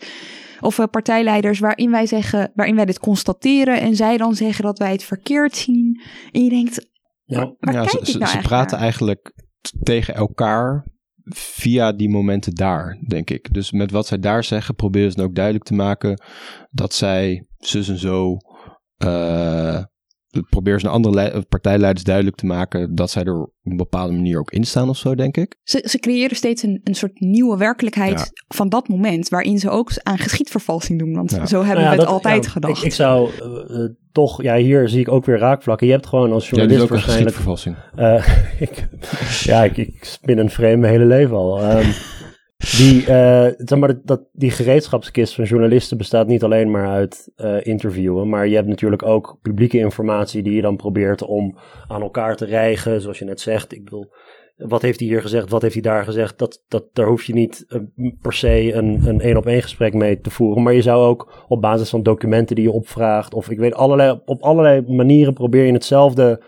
of 0.60 0.80
eh, 0.80 0.86
partijleiders, 0.92 1.60
waarin 1.60 1.92
wij 1.92 2.06
zeggen, 2.06 2.52
waarin 2.56 2.76
wij 2.76 2.86
dit 2.86 3.00
constateren 3.00 3.80
en 3.80 3.96
zij 3.96 4.18
dan 4.18 4.36
zeggen 4.36 4.64
dat 4.64 4.80
wij 4.80 4.92
het 4.92 5.04
verkeerd 5.04 5.56
zien. 5.56 6.02
En 6.32 6.44
je 6.44 6.50
denkt, 6.50 6.90
Ja. 7.24 7.56
waar 7.60 7.74
ja, 7.74 7.80
kijk 7.80 7.90
ze, 7.90 7.98
ik 7.98 8.04
nou 8.04 8.12
ze 8.14 8.20
eigenlijk 8.20 8.48
praten 8.48 8.72
naar? 8.72 8.82
eigenlijk 8.82 9.34
tegen 9.84 10.16
elkaar 10.16 10.86
via 11.34 11.92
die 11.92 12.10
momenten 12.10 12.56
daar, 12.56 12.98
denk 13.08 13.30
ik. 13.30 13.54
Dus 13.54 13.72
met 13.72 13.92
wat 13.92 14.08
zij 14.08 14.20
daar 14.20 14.44
zeggen, 14.44 14.76
proberen 14.76 15.12
ze 15.12 15.18
dan 15.18 15.26
ook 15.26 15.36
duidelijk 15.36 15.66
te 15.66 15.74
maken 15.74 16.22
dat 16.72 16.94
zij 16.94 17.48
zus 17.58 17.90
en 17.90 18.00
zo. 18.00 18.38
Uh, 18.98 19.84
proberen 20.50 20.80
ze 20.80 20.86
naar 20.86 20.96
andere 20.96 21.46
partijleiders 21.50 22.06
duidelijk 22.06 22.36
te 22.36 22.46
maken 22.46 22.96
dat 22.96 23.12
zij 23.12 23.24
er 23.24 23.42
op 23.42 23.52
een 23.64 23.78
bepaalde 23.78 24.14
manier 24.14 24.40
ook 24.40 24.52
in 24.52 24.64
staan 24.64 24.90
of 24.90 24.98
zo, 24.98 25.16
denk 25.16 25.38
ik. 25.38 25.56
Ze, 25.64 25.84
ze 25.90 26.00
creëren 26.00 26.36
steeds 26.36 26.64
een, 26.64 26.82
een 26.84 26.96
soort 26.96 27.20
nieuwe 27.20 27.58
werkelijkheid 27.58 28.32
van 28.48 28.70
dat 28.70 28.88
moment, 28.88 29.30
waarin 29.30 29.60
ze 29.60 29.70
ook 29.70 29.92
aan 30.04 30.18
geschiedvervalsing 30.18 31.00
doen. 31.00 31.14
Want 31.14 31.32
zo 31.32 31.64
hebben 31.64 31.84
nou 31.84 31.96
we 31.96 32.02
het 32.02 32.12
altijd 32.12 32.48
gedacht. 32.48 32.78
Ik, 32.78 32.84
ik 32.84 32.94
zou 32.94 33.30
uh, 33.68 33.90
toch, 34.12 34.42
ja, 34.42 34.56
hier 34.56 34.90
zie 34.90 35.00
ik 35.00 35.12
ook 35.12 35.26
weer 35.26 35.38
raakvlakken. 35.38 35.88
Je 35.88 35.94
hebt 35.94 36.08
gewoon 36.08 36.32
als 36.32 36.50
journalist 36.50 36.82
ja, 36.82 36.88
waarschijnlijk. 36.88 37.38
Uh, 37.96 38.28
ik, 38.68 38.88
ja, 39.44 39.64
ik, 39.64 39.78
ik 39.78 40.06
spin 40.06 40.38
een 40.38 40.50
frame 40.50 40.78
mijn 40.78 40.94
hele 40.94 41.06
leven 41.06 41.36
al. 41.36 41.78
Um, 41.78 41.86
die, 42.72 43.02
uh, 43.02 43.48
zeg 43.58 43.80
maar, 43.80 44.02
dat, 44.04 44.22
die 44.32 44.52
gereedschapskist 44.52 45.36
van 45.36 45.44
journalisten 45.44 45.98
bestaat 45.98 46.28
niet 46.28 46.44
alleen 46.44 46.72
maar 46.72 46.88
uit 46.88 47.32
uh, 47.38 47.66
interviewen, 47.66 48.30
maar 48.30 48.48
je 48.48 48.56
hebt 48.56 48.68
natuurlijk 48.68 49.04
ook 49.04 49.38
publieke 49.42 49.78
informatie 49.78 50.44
die 50.44 50.54
je 50.54 50.62
dan 50.62 50.76
probeert 50.76 51.24
om 51.24 51.58
aan 51.88 52.02
elkaar 52.02 52.36
te 52.36 52.46
rijgen, 52.46 53.02
zoals 53.02 53.20
je 53.20 53.26
net 53.26 53.42
zegt. 53.42 53.74
Ik 53.74 53.84
bedoel, 53.84 54.12
wat 54.56 54.82
heeft 54.82 55.00
hij 55.00 55.08
hier 55.08 55.22
gezegd, 55.22 55.50
wat 55.50 55.62
heeft 55.62 55.74
hij 55.74 55.84
daar 55.84 56.04
gezegd, 56.04 56.40
dat, 56.40 56.64
dat, 56.68 56.86
daar 56.94 57.08
hoef 57.08 57.24
je 57.24 57.34
niet 57.34 57.66
uh, 57.68 58.12
per 58.22 58.34
se 58.34 58.74
een, 58.74 59.02
een 59.08 59.22
één-op-één 59.22 59.62
gesprek 59.62 59.94
mee 59.94 60.20
te 60.20 60.30
voeren, 60.30 60.64
maar 60.64 60.74
je 60.74 60.82
zou 60.82 61.06
ook 61.06 61.46
op 61.48 61.62
basis 61.62 61.90
van 61.90 62.04
documenten 62.04 62.56
die 62.56 62.66
je 62.66 62.72
opvraagt, 62.72 63.34
of 63.34 63.50
ik 63.50 63.60
weet, 63.60 63.74
allerlei, 63.74 64.22
op 64.26 64.42
allerlei 64.42 64.82
manieren 64.88 65.34
probeer 65.34 65.66
je 65.66 65.74
hetzelfde, 65.74 66.42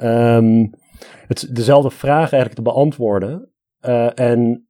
um, 0.00 0.70
het, 1.26 1.48
dezelfde 1.52 1.90
vraag 1.90 2.32
eigenlijk 2.32 2.54
te 2.54 2.62
beantwoorden. 2.62 3.50
En 4.14 4.65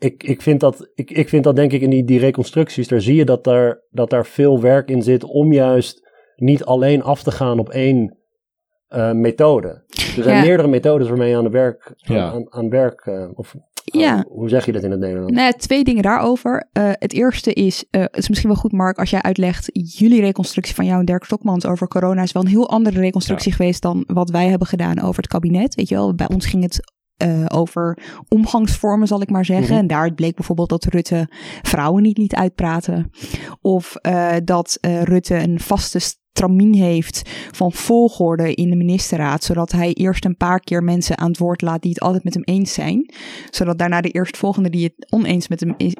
ik, 0.00 0.22
ik, 0.22 0.42
vind 0.42 0.60
dat, 0.60 0.90
ik, 0.94 1.10
ik 1.10 1.28
vind 1.28 1.44
dat 1.44 1.56
denk 1.56 1.72
ik 1.72 1.80
in 1.80 1.90
die, 1.90 2.04
die 2.04 2.18
reconstructies, 2.18 2.88
daar 2.88 3.00
zie 3.00 3.14
je 3.14 3.24
dat 3.24 3.44
daar, 3.44 3.82
dat 3.90 4.10
daar 4.10 4.26
veel 4.26 4.60
werk 4.60 4.88
in 4.88 5.02
zit 5.02 5.24
om 5.24 5.52
juist 5.52 6.08
niet 6.36 6.64
alleen 6.64 7.02
af 7.02 7.22
te 7.22 7.30
gaan 7.30 7.58
op 7.58 7.68
één 7.68 8.18
uh, 8.88 9.12
methode. 9.12 9.68
Er 10.16 10.22
zijn 10.22 10.46
meerdere 10.46 10.68
methodes 10.68 11.08
waarmee 11.08 11.30
je 11.30 11.36
aan, 11.36 11.44
de 11.44 11.50
werk, 11.50 11.94
aan, 12.06 12.52
aan, 12.52 12.68
werk, 12.68 13.06
uh, 13.06 13.28
of 13.32 13.54
ja. 13.84 14.24
hoe 14.28 14.48
zeg 14.48 14.66
je 14.66 14.72
dat 14.72 14.82
in 14.82 14.90
het 14.90 15.00
Nederlands? 15.00 15.32
Nee, 15.32 15.52
twee 15.52 15.84
dingen 15.84 16.02
daarover. 16.02 16.68
Uh, 16.72 16.90
het 16.92 17.12
eerste 17.12 17.52
is, 17.52 17.84
het 17.90 18.16
is 18.16 18.28
misschien 18.28 18.50
wel 18.50 18.60
goed 18.60 18.72
Mark, 18.72 18.98
als 18.98 19.10
jij 19.10 19.22
uitlegt, 19.22 19.70
jullie 19.72 20.20
reconstructie 20.20 20.74
van 20.74 20.84
jou 20.84 20.98
en 20.98 21.04
Dirk 21.04 21.24
Stokmans 21.24 21.66
over 21.66 21.88
corona 21.88 22.22
is 22.22 22.32
wel 22.32 22.42
een 22.42 22.48
heel 22.48 22.70
andere 22.70 23.00
reconstructie 23.00 23.52
geweest 23.52 23.82
dan 23.82 24.04
wat 24.06 24.30
wij 24.30 24.48
hebben 24.48 24.68
gedaan 24.68 25.00
over 25.00 25.22
het 25.22 25.30
kabinet. 25.30 25.74
Weet 25.74 25.88
je 25.88 25.94
wel, 25.94 26.14
bij 26.14 26.28
ons 26.28 26.46
ging 26.46 26.62
het 26.62 26.98
uh, 27.24 27.44
over 27.48 27.98
omgangsvormen, 28.28 29.08
zal 29.08 29.20
ik 29.20 29.30
maar 29.30 29.44
zeggen. 29.44 29.72
Mhm. 29.72 29.78
En 29.80 29.86
daar 29.86 30.14
bleek 30.14 30.34
bijvoorbeeld 30.34 30.68
dat 30.68 30.84
Rutte 30.84 31.28
vrouwen 31.62 32.02
niet 32.02 32.18
liet 32.18 32.34
uitpraten. 32.34 33.10
Of 33.60 33.96
uh, 34.02 34.32
dat 34.44 34.78
uh, 34.80 35.02
Rutte 35.02 35.34
een 35.34 35.60
vaste 35.60 35.98
stramien 35.98 36.74
heeft 36.74 37.30
van 37.52 37.72
volgorde 37.72 38.54
in 38.54 38.70
de 38.70 38.76
ministerraad, 38.76 39.44
zodat 39.44 39.72
hij 39.72 39.92
eerst 39.92 40.24
een 40.24 40.36
paar 40.36 40.60
keer 40.60 40.82
mensen 40.82 41.18
aan 41.18 41.28
het 41.28 41.38
woord 41.38 41.62
laat 41.62 41.82
die 41.82 41.90
het 41.90 42.00
altijd 42.00 42.24
met 42.24 42.34
hem 42.34 42.42
eens 42.44 42.72
zijn, 42.72 43.14
zodat 43.50 43.78
daarna 43.78 44.00
de 44.00 44.10
eerstvolgende 44.10 44.70
die 44.70 44.84
het 44.84 45.12
oneens 45.12 45.48
met 45.48 45.60
hem 45.60 45.74
is, 45.76 45.94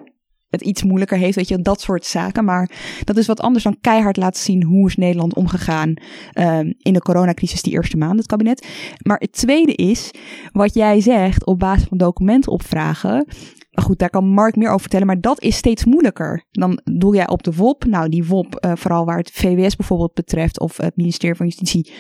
het 0.50 0.60
iets 0.62 0.82
moeilijker 0.82 1.18
heeft, 1.18 1.36
weet 1.36 1.48
je, 1.48 1.62
dat 1.62 1.80
soort 1.80 2.06
zaken. 2.06 2.44
Maar 2.44 2.70
dat 3.04 3.16
is 3.16 3.26
wat 3.26 3.40
anders 3.40 3.64
dan 3.64 3.80
keihard 3.80 4.16
laten 4.16 4.42
zien 4.42 4.62
hoe 4.62 4.86
is 4.86 4.96
Nederland 4.96 5.34
omgegaan 5.34 5.94
um, 6.34 6.74
in 6.78 6.92
de 6.92 7.00
coronacrisis 7.00 7.62
die 7.62 7.72
eerste 7.72 7.96
maand, 7.96 8.18
het 8.18 8.26
kabinet. 8.26 8.66
Maar 9.02 9.18
het 9.18 9.32
tweede 9.32 9.74
is, 9.74 10.10
wat 10.52 10.74
jij 10.74 11.00
zegt 11.00 11.46
op 11.46 11.58
basis 11.58 11.88
van 11.88 11.98
documenten 11.98 12.52
opvragen, 12.52 13.26
goed, 13.70 13.98
daar 13.98 14.10
kan 14.10 14.28
Mark 14.28 14.56
meer 14.56 14.68
over 14.68 14.80
vertellen, 14.80 15.06
maar 15.06 15.20
dat 15.20 15.42
is 15.42 15.56
steeds 15.56 15.84
moeilijker. 15.84 16.44
Dan 16.50 16.80
doe 16.84 17.14
jij 17.14 17.28
op 17.28 17.42
de 17.42 17.52
WOP, 17.52 17.84
nou 17.84 18.08
die 18.08 18.24
WOP, 18.24 18.64
uh, 18.64 18.72
vooral 18.74 19.04
waar 19.04 19.18
het 19.18 19.30
VWS 19.30 19.76
bijvoorbeeld 19.76 20.14
betreft, 20.14 20.60
of 20.60 20.76
het 20.76 20.96
ministerie 20.96 21.36
van 21.36 21.46
Justitie, 21.46 21.92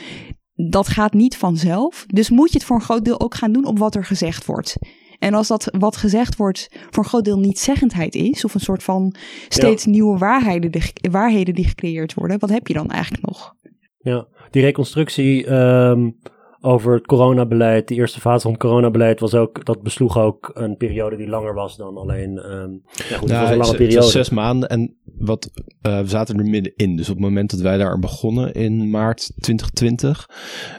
dat 0.54 0.88
gaat 0.88 1.12
niet 1.12 1.36
vanzelf. 1.36 2.04
Dus 2.06 2.30
moet 2.30 2.52
je 2.52 2.58
het 2.58 2.66
voor 2.66 2.76
een 2.76 2.82
groot 2.82 3.04
deel 3.04 3.20
ook 3.20 3.34
gaan 3.34 3.52
doen 3.52 3.64
op 3.64 3.78
wat 3.78 3.94
er 3.94 4.04
gezegd 4.04 4.44
wordt. 4.44 4.76
En 5.20 5.34
als 5.34 5.48
dat 5.48 5.68
wat 5.78 5.96
gezegd 5.96 6.36
wordt 6.36 6.68
voor 6.90 7.02
een 7.02 7.08
groot 7.08 7.24
deel 7.24 7.38
niet-zeggendheid 7.38 8.14
is, 8.14 8.44
of 8.44 8.54
een 8.54 8.60
soort 8.60 8.82
van 8.82 9.14
steeds 9.48 9.86
nieuwe 9.86 10.18
waarheden, 10.18 10.70
de, 10.70 11.10
waarheden 11.10 11.54
die 11.54 11.64
gecreëerd 11.64 12.14
worden, 12.14 12.38
wat 12.38 12.50
heb 12.50 12.66
je 12.66 12.74
dan 12.74 12.90
eigenlijk 12.90 13.26
nog? 13.26 13.54
Ja, 13.98 14.26
die 14.50 14.62
reconstructie 14.62 15.52
um, 15.52 16.16
over 16.60 16.94
het 16.94 17.06
coronabeleid, 17.06 17.88
de 17.88 17.94
eerste 17.94 18.20
fase 18.20 18.40
van 18.40 18.50
het 18.50 18.60
coronabeleid, 18.60 19.20
was 19.20 19.34
ook, 19.34 19.64
dat 19.64 19.82
besloeg 19.82 20.18
ook 20.18 20.50
een 20.54 20.76
periode 20.76 21.16
die 21.16 21.28
langer 21.28 21.54
was 21.54 21.76
dan 21.76 21.96
alleen. 21.96 22.52
Um, 22.52 22.82
ja, 23.08 23.16
goed, 23.16 23.28
nou, 23.28 23.40
was 23.40 23.50
een 23.50 23.56
lange 23.56 23.76
periode. 23.76 24.06
zes 24.06 24.30
maanden 24.30 24.68
en 24.68 24.96
wat, 25.20 25.50
uh, 25.82 26.00
we 26.00 26.08
zaten 26.08 26.38
er 26.38 26.44
middenin. 26.44 26.96
Dus 26.96 27.08
op 27.08 27.14
het 27.14 27.24
moment 27.24 27.50
dat 27.50 27.60
wij 27.60 27.76
daar 27.76 27.98
begonnen 27.98 28.52
in 28.52 28.90
maart 28.90 29.32
2020, 29.40 30.28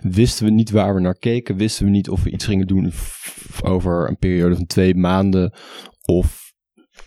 wisten 0.01 0.45
we 0.45 0.51
niet 0.51 0.71
waar 0.71 0.95
we 0.95 1.01
naar 1.01 1.17
keken, 1.17 1.55
wisten 1.55 1.85
we 1.85 1.91
niet 1.91 2.09
of 2.09 2.23
we 2.23 2.31
iets 2.31 2.45
gingen 2.45 2.67
doen 2.67 2.91
over 3.63 4.07
een 4.07 4.17
periode 4.17 4.55
van 4.55 4.65
twee 4.65 4.95
maanden 4.95 5.53
of 6.01 6.53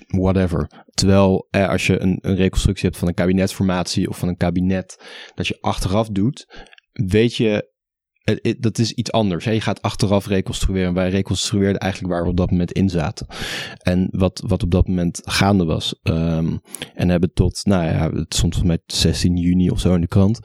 whatever. 0.06 0.84
Terwijl 0.90 1.46
eh, 1.50 1.68
als 1.68 1.86
je 1.86 2.00
een, 2.00 2.18
een 2.20 2.36
reconstructie 2.36 2.84
hebt 2.84 2.98
van 2.98 3.08
een 3.08 3.14
kabinetsformatie 3.14 4.08
of 4.08 4.18
van 4.18 4.28
een 4.28 4.36
kabinet, 4.36 5.04
dat 5.34 5.46
je 5.46 5.58
achteraf 5.60 6.08
doet, 6.08 6.66
weet 6.92 7.36
je 7.36 7.72
dat 8.58 8.78
is 8.78 8.92
iets 8.92 9.12
anders. 9.12 9.44
Hè? 9.44 9.50
Je 9.50 9.60
gaat 9.60 9.82
achteraf 9.82 10.26
reconstrueren. 10.26 10.94
Wij 10.94 11.10
reconstrueerden 11.10 11.80
eigenlijk 11.80 12.12
waar 12.12 12.22
we 12.22 12.28
op 12.28 12.37
dat 12.37 12.50
moment 12.50 12.72
in 12.72 12.88
zaten. 12.88 13.26
En 13.78 14.08
wat, 14.10 14.42
wat 14.46 14.62
op 14.62 14.70
dat 14.70 14.88
moment 14.88 15.20
gaande 15.24 15.64
was. 15.64 16.00
Um, 16.02 16.60
en 16.94 17.08
hebben 17.08 17.32
tot, 17.32 17.60
nou 17.64 17.84
ja, 17.84 18.10
het 18.12 18.34
stond 18.34 18.54
volgens 18.54 18.62
mij 18.62 18.78
16 18.87 19.37
juni 19.37 19.70
of 19.70 19.80
zo 19.80 19.94
in 19.94 20.00
de 20.00 20.06
krant. 20.06 20.40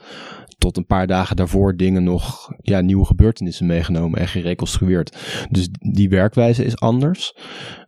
Tot 0.58 0.76
een 0.76 0.86
paar 0.86 1.06
dagen 1.06 1.36
daarvoor 1.36 1.76
dingen 1.76 2.04
nog, 2.04 2.52
ja, 2.60 2.80
nieuwe 2.80 3.04
gebeurtenissen 3.04 3.66
meegenomen 3.66 4.20
en 4.20 4.28
gereconstrueerd. 4.28 5.16
Dus 5.50 5.68
die 5.92 6.08
werkwijze 6.08 6.64
is 6.64 6.78
anders. 6.78 7.36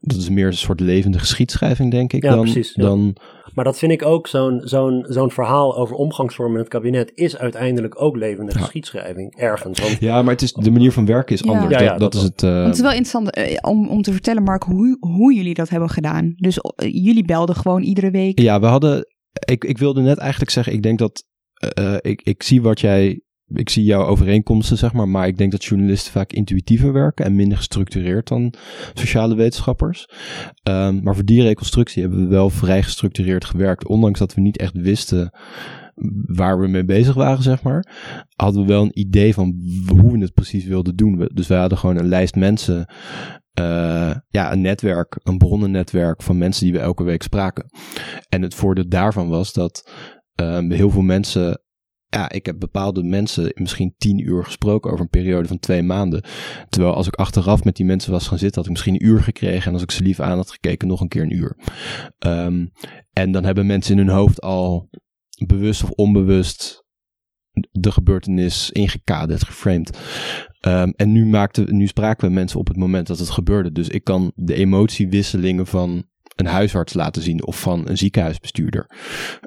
Dat 0.01 0.17
is 0.17 0.29
meer 0.29 0.47
een 0.47 0.53
soort 0.53 0.81
levende 0.81 1.19
geschiedschrijving, 1.19 1.91
denk 1.91 2.13
ik. 2.13 2.23
Ja, 2.23 2.31
dan, 2.31 2.43
precies. 2.43 2.75
Dan, 2.75 3.17
maar 3.55 3.65
dat 3.65 3.79
vind 3.79 3.93
ik 3.93 4.05
ook, 4.05 4.27
zo'n 4.27 4.61
zo'n 4.65 5.05
zo'n 5.09 5.31
verhaal 5.31 5.77
over 5.77 5.97
omgangsvormen 5.97 6.55
in 6.55 6.61
het 6.61 6.73
kabinet 6.73 7.13
is 7.15 7.37
uiteindelijk 7.37 8.03
ook 8.03 8.17
levende 8.17 8.53
geschiedschrijving, 8.53 9.37
ergens. 9.37 9.81
Want, 9.81 10.01
ja, 10.01 10.23
maar 10.23 10.33
het 10.33 10.43
is, 10.43 10.53
de 10.53 10.71
manier 10.71 10.93
van 10.93 11.07
werken 11.07 11.35
is 11.35 11.47
anders. 11.47 11.81
Ja, 11.81 11.89
dat, 11.89 11.99
dat, 11.99 12.15
is 12.15 12.23
het. 12.23 12.43
Uh... 12.43 12.65
Het 12.65 12.75
is 12.75 12.81
wel 12.81 12.93
interessant 12.93 13.39
uh, 13.39 13.57
om, 13.61 13.89
om 13.89 14.03
te 14.03 14.13
vertellen, 14.13 14.43
Mark, 14.43 14.63
hoe, 14.63 14.97
hoe 15.01 15.35
jullie 15.35 15.55
dat 15.55 15.69
hebben 15.69 15.91
gedaan. 15.91 16.33
Dus 16.37 16.57
uh, 16.57 16.71
jullie 16.77 17.25
belden 17.25 17.55
gewoon 17.55 17.83
iedere 17.83 18.11
week. 18.11 18.41
Ja, 18.41 18.61
we 18.61 18.67
hadden, 18.67 19.07
ik, 19.45 19.65
ik 19.65 19.79
wilde 19.79 20.01
net 20.01 20.19
eigenlijk 20.19 20.51
zeggen, 20.51 20.73
ik 20.73 20.83
denk 20.83 20.99
dat, 20.99 21.25
ik, 22.01 22.23
ik 22.23 22.43
zie 22.43 22.63
wat 22.63 22.81
jij 22.81 23.22
ik 23.47 23.69
zie 23.69 23.85
jouw 23.85 24.05
overeenkomsten, 24.05 24.79
zeg 24.79 24.93
maar, 24.93 25.09
maar 25.09 25.27
ik 25.27 25.39
denk 25.39 25.51
dat 25.51 25.65
journalisten 25.65 26.13
vaak 26.13 26.33
intuïtiever 26.33 26.93
werken 26.93 27.25
en 27.25 27.35
minder 27.35 27.57
gestructureerd 27.57 28.29
dan 28.29 28.55
sociale 28.95 29.35
wetenschappers. 29.35 30.09
Um, 30.69 31.03
maar 31.03 31.15
voor 31.15 31.25
die 31.25 31.43
reconstructie 31.43 32.03
hebben 32.03 32.21
we 32.21 32.27
wel 32.27 32.51
vrij 32.51 32.83
gestructureerd 32.83 33.45
gewerkt, 33.45 33.87
ondanks 33.87 34.19
dat 34.19 34.35
we 34.35 34.41
niet 34.41 34.59
echt 34.59 34.75
wisten 34.75 35.31
waar 36.27 36.61
we 36.61 36.67
mee 36.67 36.85
bezig 36.85 37.15
waren, 37.15 37.43
zeg 37.43 37.63
maar, 37.63 37.93
hadden 38.37 38.63
we 38.63 38.69
wel 38.69 38.83
een 38.83 38.99
idee 38.99 39.35
van 39.35 39.55
hoe 39.87 40.13
we 40.13 40.19
het 40.19 40.35
precies 40.35 40.65
wilden 40.65 40.97
doen. 40.97 41.31
Dus 41.35 41.47
wij 41.47 41.59
hadden 41.59 41.79
gewoon 41.79 41.97
een 41.97 42.09
lijst 42.09 42.35
mensen, 42.35 42.93
uh, 43.61 44.15
ja, 44.29 44.53
een 44.53 44.61
netwerk, 44.61 45.21
een 45.23 45.39
bronnennetwerk 45.39 46.23
van 46.23 46.39
mensen 46.39 46.65
die 46.65 46.73
we 46.73 46.79
elke 46.79 47.03
week 47.03 47.23
spraken. 47.23 47.65
En 48.29 48.43
het 48.43 48.55
voordeel 48.55 48.89
daarvan 48.89 49.29
was 49.29 49.53
dat 49.53 49.91
um, 50.41 50.71
heel 50.71 50.91
veel 50.91 51.03
mensen 51.03 51.63
ja, 52.17 52.31
ik 52.31 52.47
heb 52.47 52.59
bepaalde 52.59 53.03
mensen 53.03 53.53
misschien 53.55 53.95
tien 53.99 54.19
uur 54.19 54.45
gesproken 54.45 54.91
over 54.91 55.03
een 55.03 55.11
periode 55.11 55.49
van 55.49 55.59
twee 55.59 55.83
maanden. 55.83 56.25
Terwijl 56.69 56.95
als 56.95 57.07
ik 57.07 57.15
achteraf 57.15 57.65
met 57.65 57.77
die 57.77 57.87
mensen 57.87 58.13
was 58.13 58.29
gaan 58.29 58.39
zitten, 58.39 58.57
had 58.57 58.65
ik 58.65 58.71
misschien 58.71 58.95
een 58.95 59.07
uur 59.07 59.21
gekregen. 59.21 59.67
En 59.67 59.73
als 59.73 59.83
ik 59.83 59.91
ze 59.91 60.03
lief 60.03 60.21
aan 60.21 60.37
had 60.37 60.51
gekeken, 60.51 60.89
nog 60.89 61.01
een 61.01 61.09
keer 61.09 61.23
een 61.23 61.37
uur. 61.37 61.57
Um, 62.19 62.73
en 63.13 63.33
dan 63.33 63.45
hebben 63.45 63.67
mensen 63.67 63.99
in 63.99 64.07
hun 64.07 64.17
hoofd 64.17 64.41
al 64.41 64.89
bewust 65.47 65.83
of 65.83 65.91
onbewust 65.91 66.85
de 67.71 67.91
gebeurtenis 67.91 68.71
ingekaderd, 68.71 69.45
geframed. 69.45 69.99
Um, 70.67 70.93
en 70.97 71.13
nu, 71.13 71.27
maakte, 71.27 71.63
nu 71.63 71.87
spraken 71.87 72.29
we 72.29 72.35
mensen 72.35 72.59
op 72.59 72.69
het 72.69 72.77
moment 72.77 73.07
dat 73.07 73.19
het 73.19 73.31
gebeurde. 73.31 73.73
Dus 73.73 73.89
ik 73.89 74.05
kan 74.05 74.33
de 74.35 74.55
emotiewisselingen 74.55 75.67
van 75.67 76.11
een 76.37 76.47
huisarts 76.47 76.95
laten 76.95 77.23
zien 77.23 77.47
of 77.47 77.61
van 77.61 77.89
een 77.89 77.99
ziekenhuisbestuurder 77.99 78.91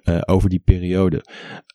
uh, 0.03 0.21
over 0.25 0.49
die 0.49 0.61
periode. 0.65 1.25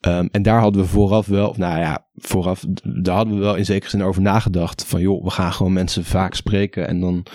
Um, 0.07 0.29
en 0.31 0.41
daar 0.41 0.59
hadden 0.59 0.81
we 0.81 0.87
vooraf 0.87 1.25
wel, 1.27 1.53
nou 1.57 1.79
ja, 1.79 2.07
vooraf, 2.15 2.65
daar 3.01 3.15
hadden 3.15 3.35
we 3.35 3.39
wel 3.39 3.55
in 3.55 3.65
zekere 3.65 3.89
zin 3.89 4.03
over 4.03 4.21
nagedacht. 4.21 4.85
Van 4.85 5.01
joh, 5.01 5.23
we 5.23 5.29
gaan 5.29 5.53
gewoon 5.53 5.73
mensen 5.73 6.05
vaak 6.05 6.33
spreken 6.33 6.87
en 6.87 6.99
dan 6.99 7.25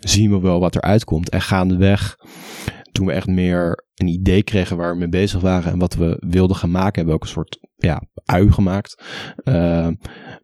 zien 0.00 0.30
we 0.30 0.40
wel 0.40 0.60
wat 0.60 0.74
er 0.74 0.80
uitkomt. 0.80 1.28
En 1.28 1.40
gaandeweg, 1.40 2.16
toen 2.92 3.06
we 3.06 3.12
echt 3.12 3.26
meer 3.26 3.84
een 3.94 4.08
idee 4.08 4.42
kregen 4.42 4.76
waar 4.76 4.92
we 4.92 4.98
mee 4.98 5.08
bezig 5.08 5.40
waren 5.40 5.72
en 5.72 5.78
wat 5.78 5.94
we 5.94 6.16
wilden 6.26 6.56
gaan 6.56 6.70
maken, 6.70 6.94
hebben 6.94 7.06
we 7.06 7.14
ook 7.14 7.22
een 7.22 7.28
soort 7.28 7.58
ja, 7.76 8.02
ui 8.24 8.52
gemaakt. 8.52 9.02
Uh, 9.44 9.88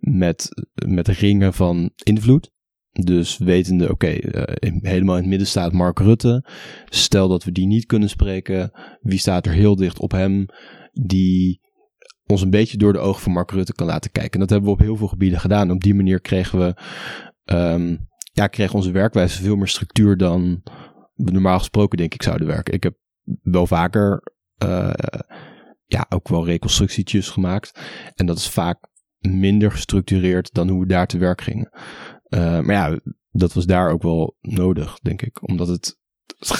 met, 0.00 0.48
met 0.86 1.08
ringen 1.08 1.52
van 1.52 1.90
invloed. 1.94 2.51
Dus 2.92 3.38
wetende, 3.38 3.90
oké, 3.90 4.06
eh, 4.06 4.72
helemaal 4.82 5.14
in 5.14 5.20
het 5.20 5.30
midden 5.30 5.48
staat 5.48 5.72
Mark 5.72 5.98
Rutte. 5.98 6.48
Stel 6.84 7.28
dat 7.28 7.44
we 7.44 7.52
die 7.52 7.66
niet 7.66 7.86
kunnen 7.86 8.08
spreken, 8.08 8.70
wie 9.00 9.18
staat 9.18 9.46
er 9.46 9.52
heel 9.52 9.76
dicht 9.76 9.98
op 9.98 10.10
hem, 10.10 10.46
die 10.92 11.60
ons 12.26 12.42
een 12.42 12.50
beetje 12.50 12.76
door 12.76 12.92
de 12.92 12.98
ogen 12.98 13.22
van 13.22 13.32
Mark 13.32 13.50
Rutte 13.50 13.74
kan 13.74 13.86
laten 13.86 14.10
kijken. 14.10 14.32
En 14.32 14.40
dat 14.40 14.50
hebben 14.50 14.68
we 14.68 14.74
op 14.74 14.82
heel 14.82 14.96
veel 14.96 15.08
gebieden 15.08 15.40
gedaan. 15.40 15.70
Op 15.70 15.82
die 15.82 15.94
manier 15.94 16.20
kregen 16.20 16.58
we, 16.58 16.74
ehm, 17.44 17.96
ja, 18.32 18.46
kreeg 18.46 18.74
onze 18.74 18.90
werkwijze 18.90 19.42
veel 19.42 19.56
meer 19.56 19.68
structuur 19.68 20.16
dan 20.16 20.62
we 21.14 21.30
normaal 21.30 21.58
gesproken 21.58 21.98
denk 21.98 22.14
ik 22.14 22.22
zouden 22.22 22.46
werken. 22.46 22.74
Ik 22.74 22.82
heb 22.82 22.94
wel 23.42 23.66
vaker, 23.66 24.22
uh, 24.64 24.92
ja, 25.86 26.06
ook 26.08 26.28
wel 26.28 26.46
reconstructietjes 26.46 27.28
gemaakt. 27.28 27.80
En 28.14 28.26
dat 28.26 28.36
is 28.36 28.48
vaak 28.48 28.90
minder 29.18 29.70
gestructureerd 29.70 30.54
dan 30.54 30.68
hoe 30.68 30.80
we 30.80 30.86
daar 30.86 31.06
te 31.06 31.18
werk 31.18 31.40
gingen. 31.40 31.70
Uh, 32.34 32.60
maar 32.60 32.74
ja, 32.74 32.98
dat 33.30 33.52
was 33.52 33.66
daar 33.66 33.90
ook 33.90 34.02
wel 34.02 34.36
nodig, 34.40 34.98
denk 34.98 35.22
ik. 35.22 35.48
Omdat 35.48 35.68
het, 35.68 35.98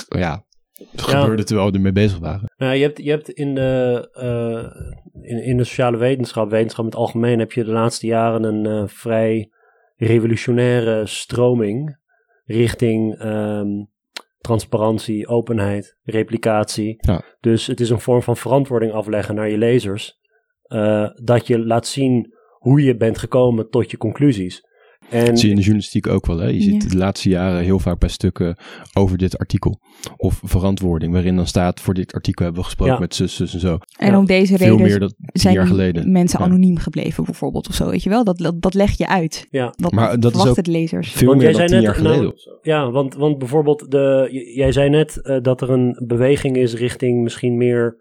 ja, 0.08 0.44
het 0.90 1.02
gebeurde 1.02 1.44
terwijl 1.44 1.68
we 1.70 1.76
ermee 1.76 1.92
bezig 1.92 2.18
waren. 2.18 2.52
Nou, 2.56 2.74
je 2.74 2.82
hebt, 2.82 3.02
je 3.02 3.10
hebt 3.10 3.30
in, 3.30 3.54
de, 3.54 4.08
uh, 4.14 5.30
in, 5.30 5.44
in 5.44 5.56
de 5.56 5.64
sociale 5.64 5.96
wetenschap, 5.96 6.50
wetenschap 6.50 6.84
in 6.84 6.90
het 6.90 6.98
algemeen, 6.98 7.38
heb 7.38 7.52
je 7.52 7.64
de 7.64 7.70
laatste 7.70 8.06
jaren 8.06 8.44
een 8.44 8.66
uh, 8.66 8.88
vrij 8.88 9.50
revolutionaire 9.96 11.06
stroming 11.06 12.00
richting 12.44 13.22
um, 13.24 13.90
transparantie, 14.38 15.26
openheid, 15.28 15.96
replicatie. 16.02 16.96
Ja. 16.98 17.22
Dus 17.40 17.66
het 17.66 17.80
is 17.80 17.90
een 17.90 18.00
vorm 18.00 18.22
van 18.22 18.36
verantwoording 18.36 18.92
afleggen 18.92 19.34
naar 19.34 19.50
je 19.50 19.58
lezers. 19.58 20.20
Uh, 20.66 21.08
dat 21.22 21.46
je 21.46 21.58
laat 21.58 21.86
zien 21.86 22.34
hoe 22.58 22.82
je 22.82 22.96
bent 22.96 23.18
gekomen 23.18 23.70
tot 23.70 23.90
je 23.90 23.96
conclusies. 23.96 24.70
En, 25.10 25.26
dat 25.26 25.38
zie 25.38 25.44
je 25.44 25.50
in 25.50 25.56
de 25.56 25.62
journalistiek 25.62 26.06
ook 26.06 26.26
wel. 26.26 26.38
Hè? 26.38 26.46
Je 26.46 26.60
ziet 26.60 26.90
de 26.90 26.96
laatste 26.96 27.28
jaren 27.28 27.62
heel 27.62 27.78
vaak 27.78 27.98
bij 27.98 28.08
stukken 28.08 28.56
over 28.92 29.18
dit 29.18 29.38
artikel. 29.38 29.80
Of 30.16 30.40
verantwoording, 30.44 31.12
waarin 31.12 31.36
dan 31.36 31.46
staat: 31.46 31.80
voor 31.80 31.94
dit 31.94 32.12
artikel 32.12 32.44
hebben 32.44 32.62
we 32.62 32.68
gesproken 32.68 33.00
met 33.00 33.14
zus, 33.14 33.36
zus 33.36 33.54
en 33.54 33.60
zo. 33.60 33.78
En 33.96 34.10
ja. 34.10 34.18
om 34.18 34.26
deze 34.26 34.56
Veel 34.56 34.66
reden 34.66 34.82
meer 34.82 34.98
dan 34.98 35.14
zijn 35.32 35.54
jaar 35.54 35.66
geleden. 35.66 36.12
mensen 36.12 36.40
anoniem 36.40 36.78
gebleven, 36.78 37.24
bijvoorbeeld, 37.24 37.68
of 37.68 37.74
zo. 37.74 37.90
Weet 37.90 38.02
je 38.02 38.10
wel? 38.10 38.24
Dat, 38.24 38.38
dat, 38.38 38.62
dat 38.62 38.74
leg 38.74 38.98
je 38.98 39.08
uit. 39.08 39.46
Ja. 39.50 39.74
Dat 39.76 39.92
Maar 39.92 40.20
dat 40.20 40.34
is 40.34 40.46
ook 40.46 40.64
de 40.64 40.70
lezers. 40.70 41.10
Veel 41.12 41.26
Want 41.26 41.40
meer 41.40 41.50
jij 41.50 41.58
dan 41.58 41.68
zei 41.68 41.80
tien 41.80 41.88
net, 41.88 41.96
jaar 41.96 42.06
geleden. 42.06 42.34
nou, 42.44 42.58
ja, 42.62 42.90
want, 42.90 43.14
want 43.14 43.38
bijvoorbeeld, 43.38 43.90
de, 43.90 44.28
jij 44.54 44.72
zei 44.72 44.88
net 44.88 45.22
eh, 45.22 45.40
dat 45.40 45.60
er 45.60 45.70
een 45.70 46.02
beweging 46.06 46.56
is 46.56 46.74
richting 46.74 47.22
misschien 47.22 47.56
meer 47.56 47.96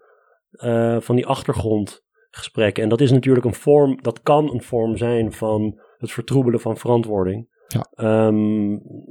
eh, 0.50 0.96
van 1.00 1.16
die 1.16 1.26
achtergrondgesprekken. 1.26 2.82
En 2.82 2.88
dat 2.88 3.00
is 3.00 3.10
natuurlijk 3.10 3.46
een 3.46 3.54
vorm, 3.54 3.98
dat 4.02 4.22
kan 4.22 4.52
een 4.52 4.62
vorm 4.62 4.96
zijn 4.96 5.32
van 5.32 5.80
het 6.02 6.12
vertroebelen 6.12 6.60
van 6.60 6.76
verantwoording. 6.76 7.48
Ja. 7.68 7.86
Ehm, 7.94 8.70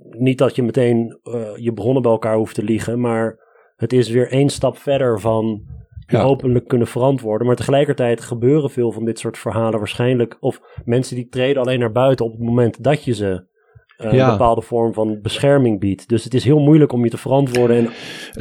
niet 0.10 0.38
dat 0.38 0.56
je 0.56 0.64
meteen 0.64 1.20
eh, 1.24 1.34
je 1.56 1.74
bronnen 1.74 2.02
bij 2.02 2.12
elkaar 2.12 2.36
hoeft 2.36 2.56
te 2.56 2.64
liegen, 2.64 3.00
maar 3.00 3.40
het 3.76 3.94
is 3.94 4.10
weer 4.10 4.32
één 4.32 4.50
stap 4.50 4.78
verder 4.78 5.20
van 5.20 5.62
je 6.08 6.18
Ja. 6.18 6.24
openlijk 6.24 6.68
kunnen 6.68 6.88
verantwoorden. 6.88 7.48
Maar 7.48 7.56
tegelijkertijd 7.56 8.22
gebeuren 8.22 8.70
veel 8.70 8.92
van 8.92 9.06
dit 9.06 9.20
soort 9.20 9.38
verhalen 9.38 9.80
waarschijnlijk. 9.80 10.38
Of 10.40 10.62
mensen 10.86 11.16
die 11.16 11.28
treden 11.28 11.62
alleen 11.62 11.80
naar 11.80 11.92
buiten 11.92 12.26
op 12.26 12.32
het 12.32 12.42
moment 12.42 12.84
dat 12.84 13.04
je 13.04 13.14
ze 13.14 13.50
eh, 13.98 14.12
Ja. 14.14 14.26
een 14.26 14.32
bepaalde 14.32 14.62
vorm 14.62 14.94
van 14.94 15.20
bescherming 15.22 15.80
biedt. 15.80 16.08
Dus 16.10 16.24
het 16.24 16.34
is 16.34 16.44
heel 16.44 16.60
moeilijk 16.60 16.92
om 16.92 17.04
je 17.04 17.10
te 17.10 17.18
verantwoorden. 17.18 17.78
En, 17.78 17.90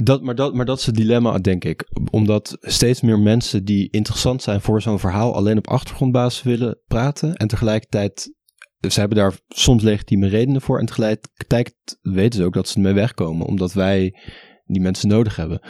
Dat, 0.04 0.22
maar, 0.22 0.34
dat, 0.34 0.54
maar 0.54 0.64
dat 0.64 0.78
is 0.78 0.86
het 0.86 0.94
dilemma, 0.94 1.38
denk 1.38 1.64
ik. 1.64 1.88
Omdat 2.10 2.56
steeds 2.60 3.00
meer 3.00 3.18
mensen 3.18 3.64
die 3.64 3.88
interessant 3.90 4.42
zijn 4.42 4.60
voor 4.60 4.82
zo'n 4.82 4.98
verhaal 4.98 5.34
alleen 5.34 5.58
op 5.58 5.68
achtergrondbasis 5.68 6.42
willen 6.42 6.78
praten. 6.88 7.34
En 7.34 7.48
tegelijkertijd, 7.48 8.34
ze 8.88 9.01
hebben 9.01 9.19
daar 9.19 9.38
soms 9.49 9.83
legitieme 9.83 10.29
redenen 10.29 10.61
voor. 10.61 10.79
En 10.79 10.87
tegelijkertijd 10.87 11.75
weten 12.01 12.38
ze 12.38 12.45
ook 12.45 12.55
dat 12.55 12.69
ze 12.69 12.77
ermee 12.77 12.93
wegkomen. 12.93 13.47
Omdat 13.47 13.73
wij 13.73 14.14
die 14.64 14.81
mensen 14.81 15.09
nodig 15.09 15.37
hebben. 15.37 15.61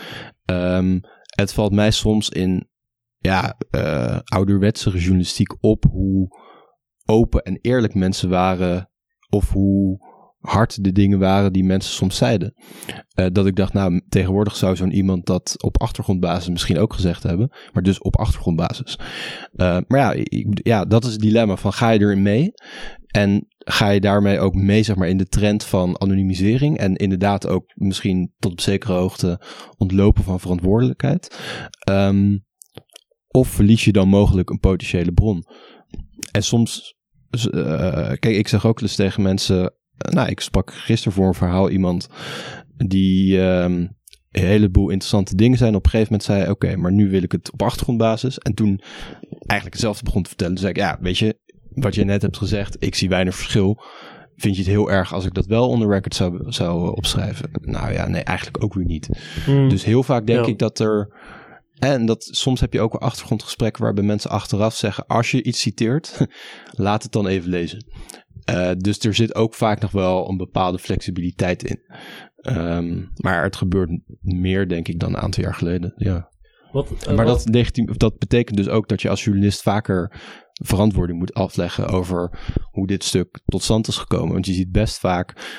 Ehm, 0.44 0.98
het 1.36 1.52
valt 1.52 1.72
mij 1.72 1.90
soms 1.90 2.28
in 2.28 2.68
ja, 3.18 3.56
eh, 3.70 4.18
ouderwetse 4.24 4.90
journalistiek 4.90 5.54
op 5.60 5.84
hoe 5.90 6.38
open 7.04 7.42
en 7.42 7.58
eerlijk 7.60 7.94
mensen 7.94 8.28
waren. 8.28 8.90
Of 9.28 9.50
hoe 9.50 10.08
hard 10.40 10.84
de 10.84 10.92
dingen 10.92 11.18
waren 11.18 11.52
die 11.52 11.64
mensen 11.64 11.92
soms 11.92 12.16
zeiden. 12.16 12.54
Eh, 13.14 13.26
dat 13.32 13.46
ik 13.46 13.56
dacht, 13.56 13.72
nou, 13.72 14.00
tegenwoordig 14.08 14.56
zou 14.56 14.76
zo'n 14.76 14.92
iemand 14.92 15.26
dat 15.26 15.62
op 15.62 15.80
achtergrondbasis 15.80 16.48
misschien 16.48 16.78
ook 16.78 16.92
gezegd 16.92 17.22
hebben. 17.22 17.52
Maar 17.72 17.82
dus 17.82 17.98
op 17.98 18.16
achtergrondbasis. 18.16 18.98
Eh, 19.52 19.78
maar 19.86 19.98
ja, 19.98 20.24
ja, 20.44 20.84
dat 20.84 21.04
is 21.04 21.12
het 21.12 21.20
dilemma 21.20 21.56
van 21.56 21.72
ga 21.72 21.90
je 21.90 22.00
erin 22.00 22.22
mee? 22.22 22.52
En 23.10 23.46
ga 23.58 23.88
je 23.88 24.00
daarmee 24.00 24.38
ook 24.38 24.54
mee, 24.54 24.82
zeg 24.82 24.96
maar, 24.96 25.08
in 25.08 25.16
de 25.16 25.28
trend 25.28 25.64
van 25.64 26.00
anonimisering? 26.00 26.78
En 26.78 26.96
inderdaad 26.96 27.46
ook 27.46 27.64
misschien 27.74 28.32
tot 28.38 28.52
op 28.52 28.60
zekere 28.60 28.92
hoogte 28.92 29.40
ontlopen 29.76 30.24
van 30.24 30.40
verantwoordelijkheid? 30.40 31.38
Ehm, 31.78 32.38
of 33.28 33.48
verlies 33.48 33.84
je 33.84 33.92
dan 33.92 34.08
mogelijk 34.08 34.50
een 34.50 34.60
potentiële 34.60 35.12
bron? 35.12 35.44
En 36.30 36.42
soms, 36.42 36.96
eh, 37.30 38.12
kijk, 38.18 38.24
ik 38.24 38.48
zeg 38.48 38.66
ook 38.66 38.80
eens 38.80 38.94
tegen 38.94 39.22
mensen, 39.22 39.74
eh, 39.96 40.12
nou, 40.12 40.28
ik 40.28 40.40
sprak 40.40 40.74
gisteren 40.74 41.12
voor 41.12 41.26
een 41.26 41.34
verhaal 41.34 41.70
iemand 41.70 42.08
die 42.76 43.40
ehm, 43.40 43.86
een 44.30 44.46
heleboel 44.46 44.90
interessante 44.90 45.36
dingen 45.36 45.58
zijn. 45.58 45.74
Op 45.74 45.84
een 45.84 45.90
gegeven 45.90 46.12
moment 46.12 46.30
zei 46.30 46.50
oké, 46.50 46.76
maar 46.76 46.92
nu 46.92 47.10
wil 47.10 47.22
ik 47.22 47.32
het 47.32 47.52
op 47.52 47.62
achtergrondbasis. 47.62 48.38
En 48.38 48.54
toen 48.54 48.80
eigenlijk 49.30 49.72
hetzelfde 49.72 50.04
begon 50.04 50.22
te 50.22 50.28
vertellen. 50.28 50.54
Toen 50.54 50.62
zei 50.62 50.74
ik, 50.74 50.80
ja, 50.80 50.98
weet 51.00 51.18
je, 51.18 51.38
wat 51.74 51.94
je 51.94 52.04
net 52.04 52.22
hebt 52.22 52.36
gezegd, 52.36 52.76
ik 52.78 52.94
zie 52.94 53.08
weinig 53.08 53.34
verschil. 53.34 53.82
Vind 54.36 54.54
je 54.56 54.62
het 54.62 54.70
heel 54.70 54.90
erg 54.90 55.14
als 55.14 55.24
ik 55.24 55.34
dat 55.34 55.46
wel 55.46 55.68
onder 55.68 55.88
record 55.88 56.14
zou, 56.14 56.52
zou 56.52 56.96
opschrijven? 56.96 57.50
Nou 57.60 57.92
ja, 57.92 58.08
nee, 58.08 58.22
eigenlijk 58.22 58.64
ook 58.64 58.74
weer 58.74 58.84
niet. 58.84 59.08
Dus 59.46 59.84
heel 59.84 60.02
vaak 60.02 60.26
denk 60.26 60.44
Ja. 60.44 60.50
ik 60.50 60.58
dat 60.58 60.78
er. 60.78 61.14
En 61.78 62.06
dat 62.06 62.28
soms 62.30 62.60
heb 62.60 62.72
je 62.72 62.80
ook 62.80 62.92
wel 62.92 63.00
achtergrondgesprekken 63.08 63.82
waarbij 63.82 64.04
mensen 64.04 64.30
achteraf 64.30 64.74
zeggen: 64.74 65.06
als 65.06 65.30
je 65.30 65.42
iets 65.42 65.60
citeert, 65.60 66.26
laat 66.70 67.02
het 67.02 67.12
dan 67.12 67.26
even 67.26 67.50
lezen. 67.50 67.84
Eh, 68.44 68.70
dus 68.76 68.98
er 68.98 69.14
zit 69.14 69.34
ook 69.34 69.54
vaak 69.54 69.80
nog 69.80 69.90
wel 69.90 70.28
een 70.28 70.36
bepaalde 70.36 70.78
flexibiliteit 70.78 71.62
in. 71.62 71.80
Ehm, 72.36 73.02
maar 73.14 73.42
het 73.42 73.56
gebeurt 73.56 73.90
meer, 74.20 74.68
denk 74.68 74.88
ik, 74.88 74.98
dan 75.00 75.08
een 75.14 75.20
aantal 75.20 75.42
jaar 75.42 75.54
geleden. 75.54 75.92
Ja. 75.96 76.28
wat, 76.72 76.90
eh, 77.06 77.14
maar 77.14 77.24
wat- 77.26 77.44
dat, 77.44 77.54
legitiem, 77.54 77.88
of 77.88 77.96
dat 77.96 78.18
betekent 78.18 78.56
dus 78.56 78.68
ook 78.68 78.88
dat 78.88 79.02
je 79.02 79.08
als 79.08 79.24
journalist 79.24 79.62
vaker 79.62 80.20
verantwoording 80.60 81.18
moet 81.18 81.34
afleggen 81.34 81.86
over 81.88 82.38
hoe 82.70 82.86
dit 82.86 83.04
stuk 83.04 83.40
tot 83.44 83.62
stand 83.62 83.88
is 83.88 83.96
gekomen. 83.96 84.32
Want 84.32 84.46
je 84.46 84.52
ziet 84.52 84.72
best 84.72 84.98
vaak 84.98 85.58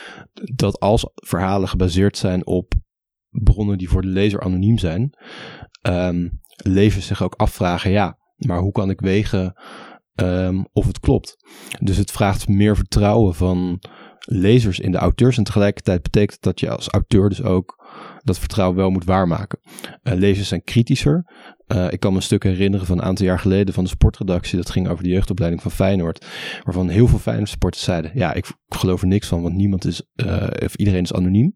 dat 0.56 0.80
als 0.80 1.10
verhalen 1.16 1.68
gebaseerd 1.68 2.18
zijn 2.18 2.46
op 2.46 2.74
bronnen 3.30 3.78
die 3.78 3.90
voor 3.90 4.02
de 4.02 4.08
lezer 4.08 4.42
anoniem 4.42 4.78
zijn, 4.78 5.18
lezers 6.64 7.08
zich 7.08 7.24
ook 7.24 7.36
afvragen, 7.36 7.92
ja, 7.92 8.18
maar 8.36 8.60
hoe 8.60 8.72
kan 8.72 8.90
ik 8.90 9.00
wegen 9.00 9.62
ehm, 10.16 10.64
of 10.72 10.88
het 10.88 11.00
klopt? 11.00 11.36
Dus 11.80 11.98
het 11.98 12.12
vraagt 12.12 12.48
meer 12.48 12.76
vertrouwen 12.76 13.36
van 13.36 13.80
lezers 14.20 14.80
in 14.80 14.92
de 14.92 14.98
auteurs 14.98 15.38
en 15.38 15.44
tegelijkertijd 15.44 16.02
betekent 16.02 16.42
dat 16.42 16.60
je 16.60 16.70
als 16.70 16.90
auteur 16.90 17.30
dus 17.30 17.44
ook 17.44 17.86
dat 18.23 18.39
vertrouwen 18.39 18.77
wel 18.77 18.89
moet 18.89 19.05
waarmaken. 19.05 19.60
Eh, 20.03 20.13
lezers 20.13 20.47
zijn 20.47 20.63
kritischer. 20.63 21.25
Eh, 21.67 21.91
ik 21.91 21.99
kan 21.99 22.12
me 22.12 22.17
een 22.17 22.23
stuk 22.23 22.43
herinneren 22.43 22.86
van 22.86 22.97
een 22.97 23.03
aantal 23.03 23.25
jaar 23.25 23.39
geleden 23.39 23.73
van 23.73 23.84
de 23.84 23.89
sportredactie. 23.89 24.57
Dat 24.57 24.69
ging 24.69 24.88
over 24.88 25.03
de 25.03 25.10
jeugdopleiding 25.10 25.62
van 25.62 25.71
Feyenoord. 25.71 26.25
Waarvan 26.63 26.89
heel 26.89 27.07
veel 27.07 27.19
Feyenoord 27.19 27.49
supporters 27.49 27.84
zeiden... 27.84 28.12
Ja, 28.13 28.34
ik 28.34 28.45
geloof 28.67 29.01
er 29.01 29.07
niks 29.07 29.27
van, 29.27 29.41
want 29.41 29.55
niemand 29.55 29.86
is... 29.86 30.01
eh, 30.15 30.47
of 30.63 30.75
iedereen 30.75 31.03
is 31.03 31.13
anoniem. 31.13 31.53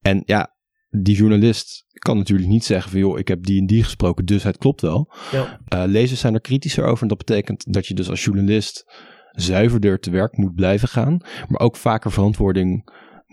En 0.00 0.22
ja, 0.26 0.56
die 0.90 1.16
journalist 1.16 1.84
kan 1.92 2.16
natuurlijk 2.16 2.48
niet 2.48 2.64
zeggen 2.64 2.90
van... 2.90 3.00
joh, 3.00 3.18
ik 3.18 3.28
heb 3.28 3.44
die 3.44 3.60
en 3.60 3.66
die 3.66 3.82
gesproken, 3.82 4.24
dus 4.24 4.42
het 4.42 4.58
klopt 4.58 4.80
wel. 4.80 5.12
ja. 5.30 5.84
Lezers 5.86 6.20
zijn 6.20 6.34
er 6.34 6.40
kritischer 6.40 6.84
over. 6.84 7.02
En 7.02 7.08
dat 7.08 7.18
betekent 7.18 7.72
dat 7.72 7.86
je 7.86 7.94
dus 7.94 8.10
als 8.10 8.24
journalist 8.24 8.84
zuiverder 9.30 9.98
te 9.98 10.10
werk 10.10 10.36
moet 10.36 10.54
blijven 10.54 10.88
gaan. 10.88 11.20
Maar 11.48 11.60
ook 11.60 11.76
vaker 11.76 12.12
verantwoording 12.12 12.90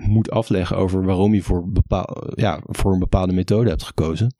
moet 0.07 0.31
afleggen 0.31 0.77
over 0.77 1.05
waarom 1.05 1.33
je 1.33 1.41
voor, 1.41 1.69
bepaal, 1.71 2.23
ja, 2.35 2.59
voor 2.63 2.93
een 2.93 2.99
bepaalde 2.99 3.33
methode 3.33 3.69
hebt 3.69 3.83
gekozen. 3.83 4.35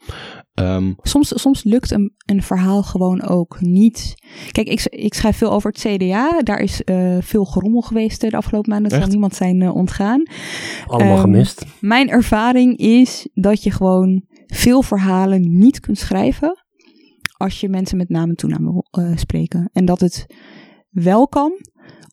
Ehm, 0.54 0.94
Soms, 1.02 1.42
soms 1.42 1.64
lukt 1.64 1.92
een, 1.92 2.14
een 2.26 2.44
verhaal 2.44 2.84
gewoon 2.84 3.22
ook 3.22 3.62
niet. 3.62 4.16
Kijk, 4.52 4.68
ik, 4.68 4.84
ik 4.84 5.14
schrijf 5.14 5.38
veel 5.38 5.52
over 5.52 5.72
het 5.72 5.80
CDA. 5.80 6.42
Daar 6.42 6.60
is 6.60 6.84
eh, 6.84 7.18
veel 7.20 7.46
gerommel 7.46 7.82
geweest 7.82 8.22
de 8.22 8.38
afgelopen 8.38 8.70
maanden. 8.70 8.90
Dat 8.90 9.00
zal 9.00 9.10
niemand 9.10 9.36
zijn 9.36 9.62
eh, 9.62 9.76
ontgaan. 9.76 10.24
allemaal 10.86 11.14
ehm, 11.14 11.22
gemist. 11.22 11.66
Mijn 11.80 12.10
ervaring 12.10 12.78
is 12.78 13.28
dat 13.34 13.64
je 13.64 13.72
gewoon 13.72 14.24
veel 14.48 14.82
verhalen 14.82 15.58
niet 15.58 15.80
kunt 15.80 15.98
schrijven. 15.98 16.66
als 17.38 17.60
je 17.60 17.70
mensen 17.70 17.98
met 17.98 18.10
naam 18.10 18.30
en 18.30 18.36
toenaam 18.36 18.64
wil 18.64 18.86
eh, 18.92 19.18
spreken. 19.18 19.70
En 19.74 19.86
dat 19.86 20.00
het 20.00 20.26
wel 20.90 21.28
kan 21.28 21.52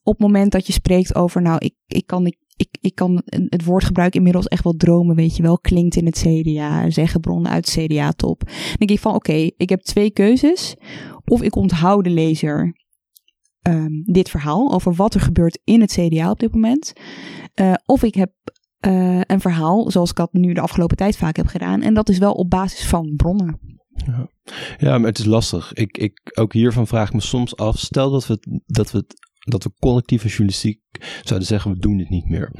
op 0.03 0.19
het 0.19 0.27
moment 0.27 0.53
dat 0.53 0.67
je 0.67 0.73
spreekt 0.73 1.15
over. 1.15 1.43
Nou, 1.43 1.59
ik, 1.59 1.75
ik 1.87 2.07
kan. 2.07 2.27
Ik, 2.27 2.37
ik, 2.59 2.79
ik 2.81 2.95
kan 2.95 3.23
het 3.25 3.65
woordgebruik 3.65 4.15
inmiddels 4.15 4.47
echt 4.47 4.65
wel 4.65 4.77
dromen, 4.77 5.17
weet 5.17 5.37
je 5.37 5.43
wel. 5.43 5.59
Klinkt 5.59 5.97
in 5.97 6.07
het 6.07 6.25
CDA, 6.27 6.91
zeggen 6.91 7.21
bronnen 7.21 7.51
uit 7.51 7.75
het 7.75 7.85
CDA-top. 7.85 8.41
Dan 8.45 8.77
denk 8.77 8.91
ik 8.91 8.99
van, 8.99 9.15
oké, 9.15 9.51
ik 9.57 9.69
heb 9.69 9.81
twee 9.81 10.11
keuzes. 10.11 10.77
Of 11.25 11.43
ik 11.43 11.57
onthoud 11.57 12.05
de 12.05 12.11
lezer 12.11 12.77
ehm, 13.63 14.03
dit 14.05 14.31
verhaal, 14.31 14.73
over 14.73 14.95
wat 14.95 15.15
er 15.15 15.21
gebeurt 15.21 15.61
in 15.65 15.81
het 15.81 15.93
CDA 15.93 16.31
op 16.31 16.39
dit 16.39 16.53
moment. 16.53 16.93
Uh, 17.61 17.75
of 17.87 18.03
ik 18.03 18.15
heb 18.15 18.33
uh, 18.87 19.21
een 19.27 19.41
verhaal, 19.41 19.91
zoals 19.91 20.11
ik 20.11 20.17
dat 20.17 20.33
nu 20.33 20.53
de 20.53 20.61
afgelopen 20.61 20.97
tijd 20.97 21.17
vaak 21.17 21.37
heb 21.37 21.47
gedaan. 21.47 21.83
En 21.83 21.95
dat 21.95 22.09
is 22.09 22.19
wel 22.19 22.33
op 22.33 22.51
basis 22.51 22.87
van 22.87 23.13
bronnen. 23.17 23.59
Ja, 24.07 24.31
ja 24.79 24.99
maar 24.99 25.09
het 25.09 25.19
is 25.19 25.25
lastig. 25.25 25.73
Ik, 25.73 25.99
ik, 25.99 26.31
ook 26.35 26.53
hiervan 26.53 26.87
vraag 26.87 27.09
ik 27.09 27.15
me 27.15 27.21
soms 27.21 27.57
af. 27.57 27.79
Stel 27.79 28.11
dat 28.11 28.27
we, 28.27 28.63
dat 28.67 28.91
we, 28.91 29.05
dat 29.51 29.65
we 29.65 29.73
collectieve 29.79 30.29
journalistiek 30.29 30.81
zouden 31.23 31.49
zeggen: 31.49 31.71
we 31.71 31.79
doen 31.79 31.97
dit 31.97 32.09
niet 32.09 32.29
meer. 32.29 32.53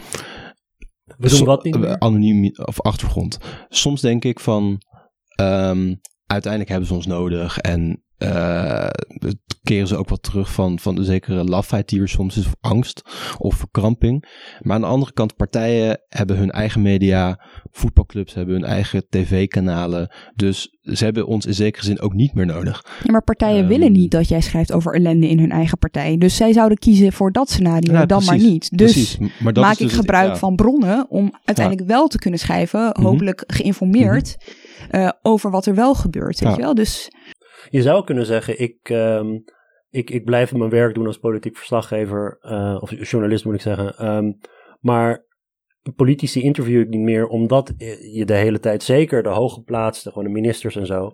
We 1.19 1.29
doen 1.29 1.45
wat 1.45 1.65
niet 1.65 1.79
meer? 1.79 1.99
Anoniem 1.99 2.53
of 2.55 2.81
achtergrond. 2.81 3.39
Soms 3.69 4.01
denk 4.01 4.25
ik 4.25 4.41
van. 4.41 4.83
Um, 5.41 6.01
uiteindelijk 6.27 6.71
hebben 6.71 6.89
ze 6.89 6.95
ons 6.95 7.07
nodig 7.07 7.59
en 7.59 8.03
uh, 8.19 8.89
keren 9.63 9.87
ze 9.87 9.97
ook 9.97 10.09
wat 10.09 10.23
terug 10.23 10.53
van, 10.53 10.79
van 10.79 10.99
een 10.99 11.05
zekere 11.05 11.45
lafheid 11.45 11.89
die 11.89 12.01
er 12.01 12.09
soms 12.09 12.37
is, 12.37 12.47
of 12.47 12.55
angst 12.61 13.03
of 13.39 13.55
verkramping. 13.55 14.25
Maar 14.61 14.75
aan 14.75 14.81
de 14.81 14.87
andere 14.87 15.13
kant, 15.13 15.37
partijen 15.37 16.01
hebben 16.09 16.37
hun 16.37 16.51
eigen 16.51 16.83
media, 16.83 17.41
voetbalclubs 17.71 18.35
hebben 18.35 18.55
hun 18.55 18.65
eigen 18.65 19.07
tv-kanalen. 19.09 20.15
Dus 20.35 20.79
ze 20.83 21.05
hebben 21.05 21.27
ons 21.27 21.47
in 21.47 21.55
zekere 21.55 21.85
zin 21.85 22.01
ook 22.01 22.15
niet 22.15 22.35
meer 22.35 22.47
nodig. 22.47 22.85
Ja, 23.05 23.11
maar 23.13 23.23
partijen 23.23 23.63
um, 23.63 23.69
willen 23.69 23.93
niet 23.93 24.11
dat 24.11 24.29
jij 24.29 24.41
schrijft 24.41 24.73
over 24.73 24.95
ellende 24.95 25.29
in 25.29 25.39
hun 25.39 25.51
eigen 25.51 25.79
partij. 25.79 26.17
Dus 26.17 26.37
zij 26.37 26.53
zouden 26.53 26.79
kiezen 26.79 27.13
voor 27.13 27.33
dat 27.33 27.51
scenario, 27.51 27.93
dan 27.93 28.07
precies, 28.07 28.27
maar 28.27 28.39
niet. 28.39 28.79
Dus 28.79 29.19
maar 29.39 29.53
dat 29.53 29.65
maak 29.65 29.79
ik 29.79 29.89
dus 29.89 29.97
gebruik 29.97 30.25
het, 30.25 30.35
ja. 30.35 30.39
van 30.41 30.57
bronnen 30.57 31.11
om 31.11 31.33
uiteindelijk 31.45 31.89
wel 31.89 32.09
te 32.09 32.19
kunnen 32.19 32.41
schrijven, 32.41 32.81
mhm. 32.81 33.03
hopelijk 33.03 33.45
geïnformeerd, 33.47 34.37
mm 34.39 34.45
-hmm. 34.91 35.01
uh, 35.01 35.11
over 35.23 35.51
wat 35.51 35.67
er 35.67 35.75
wel 35.75 35.95
gebeurt. 35.95 36.41
Weet 36.41 36.57
je 36.57 36.63
wel? 36.63 36.75
Dus 36.75 37.11
je 37.71 37.83
zou 37.83 38.05
kunnen 38.05 38.27
zeggen, 38.27 38.61
ik, 38.61 38.89
um, 38.89 39.45
ik, 39.91 40.11
ik 40.11 40.25
blijf 40.25 40.55
mijn 40.55 40.71
werk 40.71 40.95
doen 40.95 41.07
als 41.07 41.19
politiek 41.19 41.57
verslaggever, 41.57 42.39
uh, 42.43 42.79
of 42.81 43.11
journalist 43.11 43.45
moet 43.45 43.55
ik 43.55 43.61
zeggen. 43.61 44.07
Um, 44.17 44.39
maar 44.81 45.27
politici 45.97 46.43
interview 46.43 46.81
ik 46.81 46.89
niet 46.89 47.01
meer, 47.01 47.27
omdat 47.27 47.75
je 48.13 48.25
de 48.25 48.35
hele 48.35 48.61
tijd, 48.61 48.83
zeker 48.83 49.23
de 49.23 49.29
hooggeplaatste, 49.29 50.09
gewoon 50.09 50.25
de 50.25 50.31
ministers 50.31 50.77
en 50.77 50.87
zo, 50.87 51.11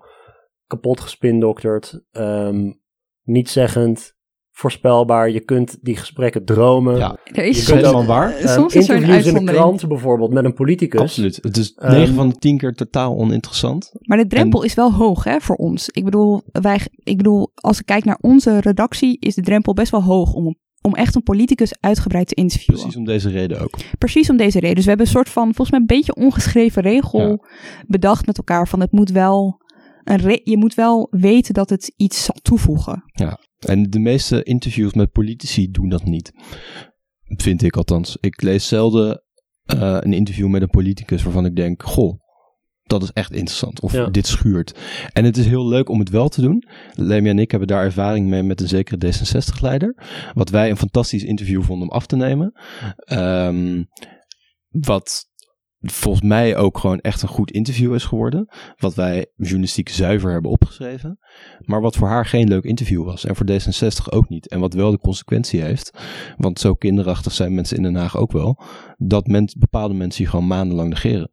kapot 0.66 1.01
gespindokterd, 1.01 2.05
um, 2.12 2.80
niet 3.22 3.51
zeggend, 3.51 4.13
voorspelbaar. 4.57 5.30
Je 5.30 5.40
kunt 5.40 5.78
die 5.80 5.96
gesprekken 5.96 6.44
dromen. 6.44 6.96
Ja, 6.96 7.16
er 7.24 7.44
is 7.44 7.64
soms, 7.64 7.82
van 7.82 8.07
waar. 8.07 8.40
Uh, 8.42 8.48
soms 8.48 8.74
is 8.74 8.88
interviews 8.88 9.26
in 9.26 9.44
de 9.44 9.52
krant 9.52 9.88
bijvoorbeeld 9.88 10.32
met 10.32 10.44
een 10.44 10.55
politicus. 10.55 11.00
Absoluut. 11.00 11.38
Het 11.42 11.57
is 11.57 11.74
9 11.76 12.00
um, 12.00 12.14
van 12.14 12.28
de 12.28 12.34
10 12.34 12.59
keer 12.59 12.74
totaal 12.74 13.16
oninteressant. 13.16 13.92
Maar 14.00 14.18
de 14.18 14.26
drempel 14.26 14.61
en, 14.61 14.66
is 14.66 14.74
wel 14.74 14.92
hoog 14.92 15.24
hè, 15.24 15.40
voor 15.40 15.57
ons. 15.57 15.88
Ik 15.88 16.05
bedoel, 16.05 16.42
wij, 16.52 16.80
ik 16.96 17.16
bedoel, 17.16 17.50
als 17.55 17.78
ik 17.78 17.86
kijk 17.86 18.05
naar 18.05 18.18
onze 18.20 18.61
redactie, 18.61 19.16
is 19.20 19.34
de 19.34 19.42
drempel 19.42 19.72
best 19.72 19.90
wel 19.90 20.02
hoog 20.02 20.32
om 20.32 20.57
om 20.86 20.94
echt 20.94 21.14
een 21.14 21.22
politicus 21.22 21.74
uitgebreid 21.80 22.28
te 22.28 22.34
interviewen. 22.34 22.80
Precies 22.82 22.98
om 22.98 23.05
deze 23.05 23.30
reden 23.30 23.61
ook. 23.61 23.76
Precies 23.98 24.30
om 24.30 24.36
deze 24.36 24.61
reden. 24.61 24.74
Dus 24.74 24.84
we 24.84 24.88
hebben 24.88 25.07
een 25.07 25.12
soort 25.12 25.28
van, 25.28 25.44
volgens 25.44 25.70
mij 25.70 25.80
een 25.80 25.86
beetje 25.86 26.14
ongeschreven 26.14 26.82
regel 26.82 27.28
ja. 27.28 27.38
bedacht 27.86 28.26
met 28.26 28.38
elkaar 28.38 28.68
van 28.68 28.80
het 28.80 28.92
moet 28.92 29.11
wel, 29.11 29.61
een 30.05 30.40
je 30.44 30.57
moet 30.57 30.74
wel 30.74 31.09
weten 31.11 31.55
dat 31.55 31.70
het 31.70 31.92
iets 31.96 32.24
zal 32.24 32.36
toevoegen. 32.42 33.05
Ja, 33.12 33.38
en 33.64 33.90
de 33.90 33.98
meeste 33.98 34.42
interviews 34.42 34.92
met 34.92 35.12
politici 35.12 35.70
doen 35.70 35.88
dat 35.88 36.04
niet. 36.04 36.32
Vind 37.24 37.62
ik 37.62 37.76
althans. 37.76 38.16
Ik 38.20 38.42
lees 38.42 38.68
zelden 38.68 39.22
uh, 39.74 39.96
een 40.00 40.12
interview 40.12 40.48
met 40.48 40.62
een 40.62 40.68
politicus 40.68 41.22
waarvan 41.22 41.46
ik 41.46 41.56
denk: 41.56 41.82
Goh, 41.82 42.20
dat 42.82 43.02
is 43.02 43.10
echt 43.12 43.32
interessant. 43.32 43.80
Of 43.80 43.92
ja. 43.92 44.06
dit 44.06 44.26
schuurt. 44.26 44.78
En 45.12 45.24
het 45.24 45.36
is 45.36 45.46
heel 45.46 45.68
leuk 45.68 45.88
om 45.88 45.98
het 45.98 46.08
wel 46.08 46.28
te 46.28 46.40
doen. 46.40 46.64
Lemia 46.92 47.30
en 47.30 47.38
ik 47.38 47.50
hebben 47.50 47.68
daar 47.68 47.84
ervaring 47.84 48.28
mee 48.28 48.42
met 48.42 48.60
een 48.60 48.68
zekere 48.68 49.12
D66-leider. 49.12 49.96
Wat 50.34 50.50
wij 50.50 50.70
een 50.70 50.76
fantastisch 50.76 51.24
interview 51.24 51.62
vonden 51.62 51.88
om 51.88 51.94
af 51.94 52.06
te 52.06 52.16
nemen. 52.16 52.52
Um, 53.12 53.88
wat 54.68 55.26
volgens 55.85 56.24
mij 56.24 56.57
ook 56.57 56.78
gewoon 56.78 57.01
echt 57.01 57.22
een 57.22 57.28
goed 57.28 57.51
interview 57.51 57.95
is 57.95 58.05
geworden. 58.05 58.49
Wat 58.76 58.95
wij 58.95 59.26
journalistiek 59.37 59.89
zuiver 59.89 60.32
hebben 60.32 60.51
opgeschreven. 60.51 61.18
Maar 61.59 61.80
wat 61.80 61.97
voor 61.97 62.09
haar 62.09 62.26
geen 62.26 62.49
leuk 62.49 62.64
interview 62.64 63.05
was. 63.05 63.24
En 63.24 63.37
voor 63.37 63.47
D66 63.51 64.09
ook 64.09 64.28
niet. 64.28 64.49
En 64.49 64.61
wat 64.61 64.74
wel 64.74 64.91
de 64.91 64.99
consequentie 64.99 65.61
heeft. 65.61 65.99
Want 66.37 66.61
zo 66.61 66.74
kinderachtig 66.74 67.32
zijn 67.32 67.55
mensen 67.55 67.76
in 67.76 67.82
Den 67.82 67.95
Haag 67.95 68.16
ook 68.16 68.32
wel. 68.32 68.62
Dat 68.97 69.26
men, 69.26 69.53
bepaalde 69.59 69.95
mensen 69.95 70.24
je 70.24 70.30
gewoon 70.30 70.47
maandenlang 70.47 70.89
negeren. 70.89 71.30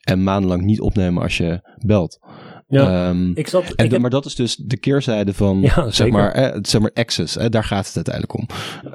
En 0.00 0.22
maandenlang 0.22 0.62
niet 0.62 0.80
opnemen 0.80 1.22
als 1.22 1.36
je 1.36 1.74
belt. 1.86 2.18
Ja, 2.68 3.08
um, 3.08 3.32
ik 3.34 3.48
zat, 3.48 3.64
en 3.74 3.84
ik 3.84 3.90
heb... 3.90 4.00
Maar 4.00 4.10
dat 4.10 4.24
is 4.24 4.34
dus 4.34 4.56
de 4.56 4.78
keerzijde 4.78 5.34
van, 5.34 5.60
ja, 5.60 5.90
zeg, 5.90 6.10
maar, 6.10 6.32
eh, 6.32 6.58
zeg 6.62 6.80
maar, 6.80 6.92
access. 6.94 7.34
Hè, 7.34 7.48
daar 7.48 7.64
gaat 7.64 7.86
het 7.86 7.96
uiteindelijk 7.96 8.34
om. 8.34 8.46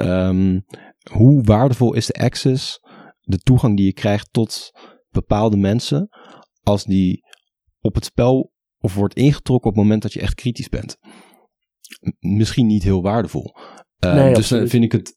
Um, 0.08 0.66
hoe 1.12 1.44
waardevol 1.44 1.94
is 1.94 2.06
de 2.06 2.14
access, 2.14 2.80
de 3.22 3.38
toegang 3.38 3.78
die 3.78 3.86
je 3.86 3.94
krijgt 3.94 4.28
tot 4.32 4.72
bepaalde 5.12 5.58
mensen 5.58 6.10
als 6.64 6.84
die 6.84 7.24
op 7.80 7.96
het 7.96 8.06
spel 8.06 8.54
of 8.80 8.96
wordt 8.96 9.16
ingetrokken 9.16 9.70
op 9.70 9.76
het 9.76 9.84
moment 9.84 10.02
dat 10.02 10.14
je 10.14 10.22
echt 10.22 10.36
kritisch 10.36 10.70
bent. 10.70 10.98
Misschien 12.20 12.68
niet 12.68 12.84
heel 12.84 13.02
waardevol. 13.02 13.56
Uh, 14.06 14.14
nee, 14.14 14.34
dus 14.34 14.48
dan 14.48 14.68
vind 14.68 14.84
ik 14.84 14.92
het. 14.92 15.16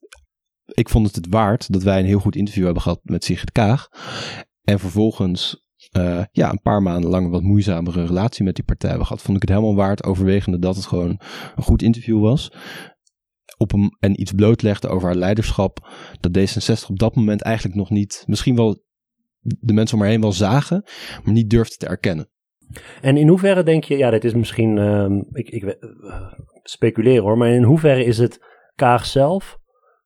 Ik 0.65 0.89
vond 0.89 1.07
het 1.07 1.17
het 1.17 1.27
waard 1.29 1.73
dat 1.73 1.83
wij 1.83 1.99
een 1.99 2.07
heel 2.07 2.19
goed 2.19 2.37
interview 2.37 2.65
hebben 2.65 2.83
gehad 2.83 3.01
met 3.03 3.25
Sigrid 3.25 3.53
Kaag. 3.53 3.89
En 4.63 4.79
vervolgens 4.79 5.65
uh, 5.97 6.23
ja, 6.33 6.51
een 6.51 6.61
paar 6.63 6.83
maanden 6.83 7.11
lang 7.11 7.25
een 7.25 7.31
wat 7.31 7.43
moeizamere 7.43 8.05
relatie 8.05 8.45
met 8.45 8.55
die 8.55 8.65
partij 8.65 8.89
hebben 8.89 9.07
gehad. 9.07 9.23
Vond 9.23 9.37
ik 9.37 9.43
het 9.43 9.51
helemaal 9.51 9.75
waard, 9.75 10.05
overwegende 10.05 10.59
dat 10.59 10.77
het 10.77 10.87
gewoon 10.87 11.21
een 11.57 11.63
goed 11.63 11.83
interview 11.83 12.21
was. 12.21 12.53
Op 13.57 13.73
een, 13.73 13.97
en 14.01 14.21
iets 14.21 14.33
blootlegde 14.33 14.89
over 14.89 15.09
haar 15.09 15.17
leiderschap. 15.17 15.89
Dat 16.21 16.39
D66 16.39 16.87
op 16.89 16.99
dat 16.99 17.15
moment 17.15 17.43
eigenlijk 17.43 17.77
nog 17.77 17.91
niet, 17.91 18.25
misschien 18.27 18.57
wel 18.57 18.83
de 19.45 19.73
mensen 19.73 19.97
om 19.97 20.03
haar 20.03 20.13
heen 20.13 20.21
wel 20.21 20.33
zagen, 20.33 20.83
maar 21.25 21.33
niet 21.33 21.51
durfden 21.51 21.79
te 21.79 21.87
erkennen. 21.87 22.29
En 23.01 23.17
in 23.17 23.29
hoeverre 23.29 23.63
denk 23.63 23.85
je, 23.85 23.97
ja, 23.97 24.11
dit 24.11 24.25
is 24.25 24.35
misschien, 24.35 24.77
uh, 24.77 25.21
ik, 25.33 25.49
ik 25.49 25.63
uh, 25.63 26.33
speculeren 26.63 27.23
hoor, 27.23 27.39
maar 27.39 27.51
in 27.51 27.63
hoeverre 27.63 28.05
is 28.05 28.19
het 28.19 28.53
Kaag 28.75 29.07
zelf? 29.07 29.59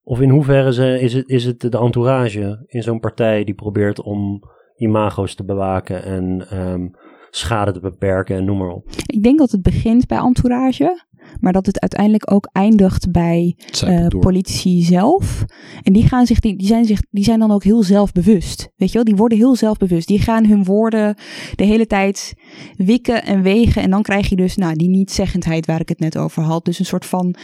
Of 0.03 0.21
in 0.21 0.31
hoeverre 0.31 1.01
is 1.01 1.15
het, 1.15 1.29
is 1.29 1.45
het 1.45 1.61
de 1.61 1.79
entourage 1.79 2.65
in 2.67 2.83
zo'n 2.83 3.01
partij 3.01 3.45
die 3.45 3.55
probeert 3.55 4.03
om 4.03 4.43
imago's 4.77 5.35
te 5.35 5.45
bewaken 5.45 6.03
en 6.03 6.59
um, 6.59 6.91
schade 7.31 7.73
te 7.73 7.81
beperken 7.81 8.37
en 8.37 8.45
noem 8.45 8.59
maar 8.59 8.69
op? 8.69 8.85
Ik 9.07 9.23
denk 9.23 9.39
dat 9.39 9.51
het 9.51 9.63
begint 9.63 10.07
bij 10.07 10.19
entourage. 10.19 11.07
Maar 11.41 11.53
dat 11.53 11.67
het 11.67 11.81
uiteindelijk 11.81 12.33
ook 12.33 12.49
eindigt 12.53 13.11
bij 13.11 13.57
uh, 13.85 14.07
politici 14.07 14.83
zelf. 14.83 15.45
En 15.83 15.93
die, 15.93 16.09
gaan 16.09 16.27
zich, 16.27 16.41
die, 16.41 16.57
die, 16.57 16.67
zijn 16.67 16.85
zich, 16.85 17.01
die 17.11 17.25
zijn 17.25 17.39
dan 17.39 17.51
ook 17.51 17.65
heel 17.65 17.83
zelfbewust. 17.83 18.69
Weet 18.77 18.89
je 18.89 18.95
wel, 18.95 19.05
die 19.05 19.17
worden 19.17 19.39
heel 19.39 19.57
zelfbewust. 19.57 20.09
Die 20.09 20.21
gaan 20.21 20.47
hun 20.47 20.65
woorden 20.65 21.17
de 21.55 21.65
hele 21.65 21.87
tijd 21.87 22.35
wikken 22.77 23.25
en 23.25 23.43
wegen. 23.43 23.83
En 23.83 23.91
dan 23.91 24.03
krijg 24.03 24.29
je 24.29 24.37
dus 24.37 24.57
nou, 24.57 24.75
die 24.75 24.89
niet-zeggendheid 24.89 25.67
waar 25.67 25.81
ik 25.81 25.89
het 25.89 25.99
net 25.99 26.19
over 26.19 26.43
had. 26.43 26.65
Dus 26.65 26.79
een 26.79 26.85
soort 26.85 27.07
van, 27.07 27.35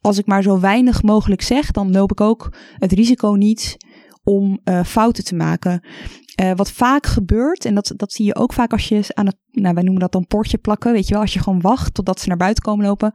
als 0.00 0.18
ik 0.18 0.26
maar 0.26 0.42
zo 0.42 0.60
weinig 0.60 1.02
mogelijk 1.02 1.42
zeg, 1.42 1.70
dan 1.70 1.92
loop 1.92 2.10
ik 2.10 2.20
ook 2.20 2.52
het 2.78 2.92
risico 2.92 3.30
niet 3.30 3.76
om 4.24 4.60
uh, 4.64 4.84
fouten 4.84 5.24
te 5.24 5.34
maken. 5.34 5.84
Uh, 6.42 6.52
wat 6.54 6.70
vaak 6.70 7.06
gebeurt, 7.06 7.64
en 7.64 7.74
dat, 7.74 7.92
dat 7.96 8.12
zie 8.12 8.24
je 8.24 8.34
ook 8.34 8.52
vaak 8.52 8.72
als 8.72 8.88
je 8.88 9.04
aan 9.08 9.26
het, 9.26 9.36
nou 9.50 9.74
wij 9.74 9.82
noemen 9.82 10.00
dat 10.00 10.12
dan 10.12 10.26
portje 10.26 10.58
plakken, 10.58 10.92
weet 10.92 11.06
je 11.06 11.12
wel, 11.12 11.22
als 11.22 11.32
je 11.32 11.40
gewoon 11.40 11.60
wacht 11.60 11.94
totdat 11.94 12.20
ze 12.20 12.28
naar 12.28 12.36
buiten 12.36 12.64
komen 12.64 12.86
lopen, 12.86 13.14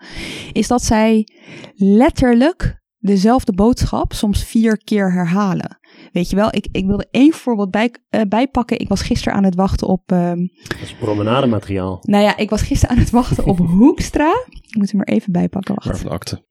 is 0.52 0.68
dat 0.68 0.84
zij 0.84 1.28
letterlijk 1.76 2.80
dezelfde 3.00 3.54
boodschap 3.54 4.14
soms 4.14 4.44
vier 4.44 4.78
keer 4.84 5.14
herhalen. 5.14 5.80
Weet 6.12 6.30
je 6.30 6.36
wel, 6.36 6.56
ik, 6.56 6.68
ik 6.72 6.86
wilde 6.86 7.08
één 7.12 7.34
voorbeeld 7.34 7.72
bij, 7.72 7.96
uh, 8.10 8.22
bijpakken. 8.30 8.80
Ik 8.80 8.88
was 8.88 9.02
gisteren 9.02 9.34
aan 9.34 9.44
het 9.44 9.56
wachten 9.56 9.88
op. 9.88 10.12
Uh, 10.12 10.30
dat 10.30 10.82
is 10.82 10.96
promenademateriaal. 11.00 12.00
Nou 12.02 12.24
ja, 12.24 12.38
ik 12.38 12.50
was 12.50 12.62
gisteren 12.62 12.96
aan 12.96 13.02
het 13.02 13.10
wachten 13.10 13.46
op 13.46 13.58
Hoekstra. 13.80 14.46
Ik 14.50 14.78
moet 14.78 14.92
hem 14.92 15.02
er 15.02 15.08
even 15.08 15.32
bijpakken. 15.32 15.76
Wacht. 15.76 15.88
Waarvan 15.88 16.12
akte. 16.12 16.48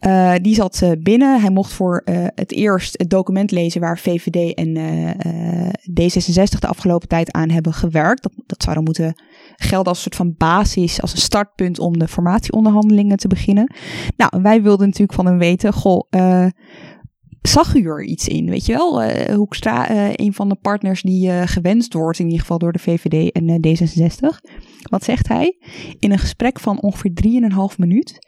Uh, 0.00 0.34
die 0.42 0.54
zat 0.54 0.80
uh, 0.82 0.90
binnen. 0.98 1.40
Hij 1.40 1.50
mocht 1.50 1.72
voor 1.72 2.02
uh, 2.04 2.26
het 2.34 2.52
eerst 2.52 2.98
het 2.98 3.10
document 3.10 3.50
lezen 3.50 3.80
waar 3.80 3.98
VVD 3.98 4.54
en 4.54 4.76
D66 5.90 6.58
de 6.58 6.66
afgelopen 6.66 7.08
tijd 7.08 7.32
aan 7.32 7.50
hebben 7.50 7.72
gewerkt. 7.72 8.22
Dat, 8.22 8.32
dat 8.46 8.62
zou 8.62 8.74
dan 8.74 8.84
moeten 8.84 9.14
gelden 9.56 9.88
als 9.88 9.96
een 9.96 10.02
soort 10.02 10.16
van 10.16 10.34
basis, 10.36 11.02
als 11.02 11.12
een 11.12 11.18
startpunt 11.18 11.78
om 11.78 11.98
de 11.98 12.08
formatieonderhandelingen 12.08 13.16
te 13.16 13.28
beginnen. 13.28 13.72
Nou, 14.16 14.42
wij 14.42 14.62
wilden 14.62 14.86
natuurlijk 14.86 15.14
van 15.14 15.26
hem 15.26 15.38
weten, 15.38 15.72
goh, 15.72 16.08
zag 17.42 17.74
u 17.74 17.84
er 17.84 18.04
iets 18.04 18.28
in? 18.28 18.50
Weet 18.50 18.66
je 18.66 18.72
wel, 18.72 19.02
uh, 19.02 19.34
Hoekstra, 19.34 19.86
een 20.12 20.34
van 20.34 20.48
de 20.48 20.56
partners 20.56 21.02
die 21.02 21.46
gewenst 21.46 21.92
wordt, 21.92 22.18
in 22.18 22.24
ieder 22.24 22.40
geval 22.40 22.58
door 22.58 22.72
de 22.72 22.78
VVD 22.78 23.32
en 23.32 23.66
D66. 23.66 24.52
Wat 24.82 25.04
zegt 25.04 25.28
hij? 25.28 25.56
In 25.98 26.12
een 26.12 26.18
gesprek 26.18 26.60
van 26.60 26.80
ongeveer 26.80 27.10
3,5 27.70 27.76
minuut 27.76 28.18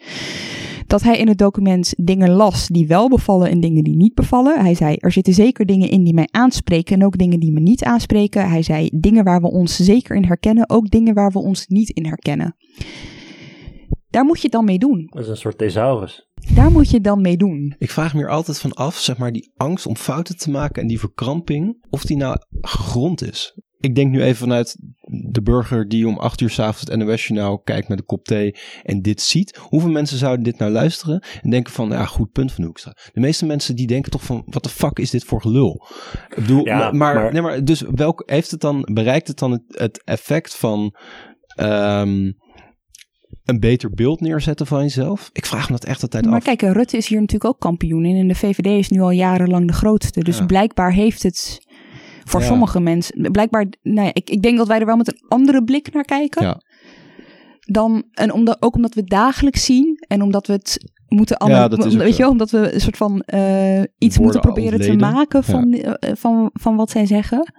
dat 0.90 1.02
hij 1.02 1.18
in 1.18 1.28
het 1.28 1.38
document 1.38 1.94
dingen 1.96 2.30
las 2.30 2.66
die 2.66 2.86
wel 2.86 3.08
bevallen 3.08 3.50
en 3.50 3.60
dingen 3.60 3.84
die 3.84 3.96
niet 3.96 4.14
bevallen. 4.14 4.60
Hij 4.60 4.74
zei, 4.74 4.96
er 4.98 5.12
zitten 5.12 5.34
zeker 5.34 5.66
dingen 5.66 5.90
in 5.90 6.04
die 6.04 6.14
mij 6.14 6.28
aanspreken 6.30 7.00
en 7.00 7.04
ook 7.06 7.18
dingen 7.18 7.40
die 7.40 7.52
me 7.52 7.60
niet 7.60 7.84
aanspreken. 7.84 8.48
Hij 8.48 8.62
zei, 8.62 8.90
dingen 8.92 9.24
waar 9.24 9.40
we 9.40 9.50
ons 9.50 9.76
zeker 9.76 10.16
in 10.16 10.24
herkennen, 10.24 10.70
ook 10.70 10.90
dingen 10.90 11.14
waar 11.14 11.30
we 11.30 11.38
ons 11.38 11.66
niet 11.66 11.90
in 11.90 12.06
herkennen. 12.06 12.56
Daar 14.08 14.24
moet 14.24 14.36
je 14.36 14.42
het 14.42 14.52
dan 14.52 14.64
mee 14.64 14.78
doen. 14.78 15.06
Dat 15.10 15.22
is 15.22 15.28
een 15.28 15.36
soort 15.36 15.58
thesaurus. 15.58 16.28
Daar 16.54 16.70
moet 16.70 16.88
je 16.88 16.94
het 16.94 17.04
dan 17.04 17.20
mee 17.20 17.36
doen. 17.36 17.74
Ik 17.78 17.90
vraag 17.90 18.14
me 18.14 18.22
er 18.22 18.28
altijd 18.28 18.58
van 18.58 18.72
af, 18.72 18.96
zeg 18.96 19.18
maar, 19.18 19.32
die 19.32 19.52
angst 19.56 19.86
om 19.86 19.96
fouten 19.96 20.36
te 20.36 20.50
maken 20.50 20.82
en 20.82 20.88
die 20.88 20.98
verkramping, 20.98 21.84
of 21.90 22.04
die 22.04 22.16
nou 22.16 22.36
gegrond 22.60 23.22
is. 23.22 23.60
Ik 23.80 23.94
denk 23.94 24.10
nu 24.10 24.22
even 24.22 24.36
vanuit 24.36 24.76
de 25.10 25.42
burger 25.42 25.88
die 25.88 26.06
om 26.08 26.18
acht 26.18 26.40
uur 26.40 26.50
s'avonds 26.50 26.80
het 26.90 26.96
NOS-journaal 26.96 27.58
kijkt 27.58 27.88
met 27.88 27.98
een 27.98 28.04
kop 28.04 28.24
thee 28.24 28.54
en 28.82 29.02
dit 29.02 29.20
ziet. 29.20 29.56
Hoeveel 29.68 29.90
mensen 29.90 30.18
zouden 30.18 30.44
dit 30.44 30.58
nou 30.58 30.70
luisteren 30.72 31.22
en 31.42 31.50
denken 31.50 31.72
van, 31.72 31.88
ja, 31.88 32.04
goed 32.04 32.30
punt 32.32 32.52
van 32.52 32.64
Hoekstra. 32.64 32.96
De 33.12 33.20
meeste 33.20 33.46
mensen 33.46 33.76
die 33.76 33.86
denken 33.86 34.10
toch 34.10 34.22
van, 34.24 34.42
wat 34.46 34.62
de 34.62 34.68
fuck 34.68 34.98
is 34.98 35.10
dit 35.10 35.24
voor 35.24 35.40
gelul? 35.40 35.86
Ik 36.28 36.34
bedoel, 36.34 36.64
Ja, 36.66 36.76
maar, 36.78 36.94
maar, 36.96 37.14
maar- 37.14 37.32
Nee, 37.32 37.42
maar 37.42 37.64
dus 37.64 37.80
welk, 37.94 38.22
heeft 38.26 38.50
het 38.50 38.60
dan, 38.60 38.88
bereikt 38.92 39.28
het 39.28 39.38
dan 39.38 39.50
het, 39.50 39.62
het 39.68 40.02
effect 40.04 40.56
van 40.56 40.94
ehm, 41.56 42.32
een 43.44 43.60
beter 43.60 43.90
beeld 43.90 44.20
neerzetten 44.20 44.66
van 44.66 44.82
jezelf? 44.82 45.30
Ik 45.32 45.46
vraag 45.46 45.66
me 45.70 45.72
dat 45.76 45.84
echt 45.84 46.02
altijd 46.02 46.24
Maar 46.24 46.34
af. 46.34 46.42
kijk, 46.44 46.60
Rutte 46.62 46.96
is 46.96 47.08
hier 47.08 47.20
natuurlijk 47.20 47.54
ook 47.54 47.60
kampioen 47.60 48.04
in. 48.04 48.16
En 48.16 48.28
de 48.28 48.34
VVD 48.34 48.66
is 48.66 48.88
nu 48.88 49.00
al 49.00 49.10
jarenlang 49.10 49.66
de 49.66 49.72
grootste. 49.72 50.24
Dus 50.24 50.38
Ja. 50.38 50.46
blijkbaar 50.46 50.92
heeft 50.92 51.22
het 51.22 51.68
voor 52.30 52.40
Ja. 52.40 52.46
sommige 52.46 52.80
mensen... 52.80 53.32
Blijkbaar, 53.32 53.66
nou 53.82 54.06
ja, 54.06 54.14
ik, 54.14 54.30
ik 54.30 54.42
denk 54.42 54.58
dat 54.58 54.66
wij 54.66 54.80
er 54.80 54.86
wel 54.86 54.96
met 54.96 55.08
een 55.08 55.28
andere 55.28 55.64
blik 55.64 55.92
naar 55.92 56.04
kijken. 56.04 56.42
Ja. 56.42 56.60
Dan, 57.60 58.04
en 58.12 58.32
omdat, 58.32 58.62
ook 58.62 58.74
omdat 58.74 58.94
we 58.94 59.00
het 59.00 59.10
dagelijks 59.10 59.64
zien. 59.64 60.04
En 60.08 60.22
omdat 60.22 60.46
we 60.46 60.52
het 60.52 60.92
moeten... 61.08 61.48
Ja, 61.48 61.70
is 61.70 61.76
ook 61.76 61.82
weet 61.82 61.92
zo. 61.92 62.06
je 62.06 62.16
wel, 62.16 62.30
omdat 62.30 62.50
we 62.50 62.74
een 62.74 62.80
soort 62.80 62.96
van 62.96 63.20
eh, 63.20 63.82
iets 63.98 64.18
moeten 64.18 64.40
proberen 64.40 64.80
te 64.80 64.96
maken 64.96 65.44
van, 65.44 65.72
eh, 65.72 66.14
van, 66.14 66.50
van 66.52 66.76
wat 66.76 66.90
zij 66.90 67.06
zeggen. 67.06 67.52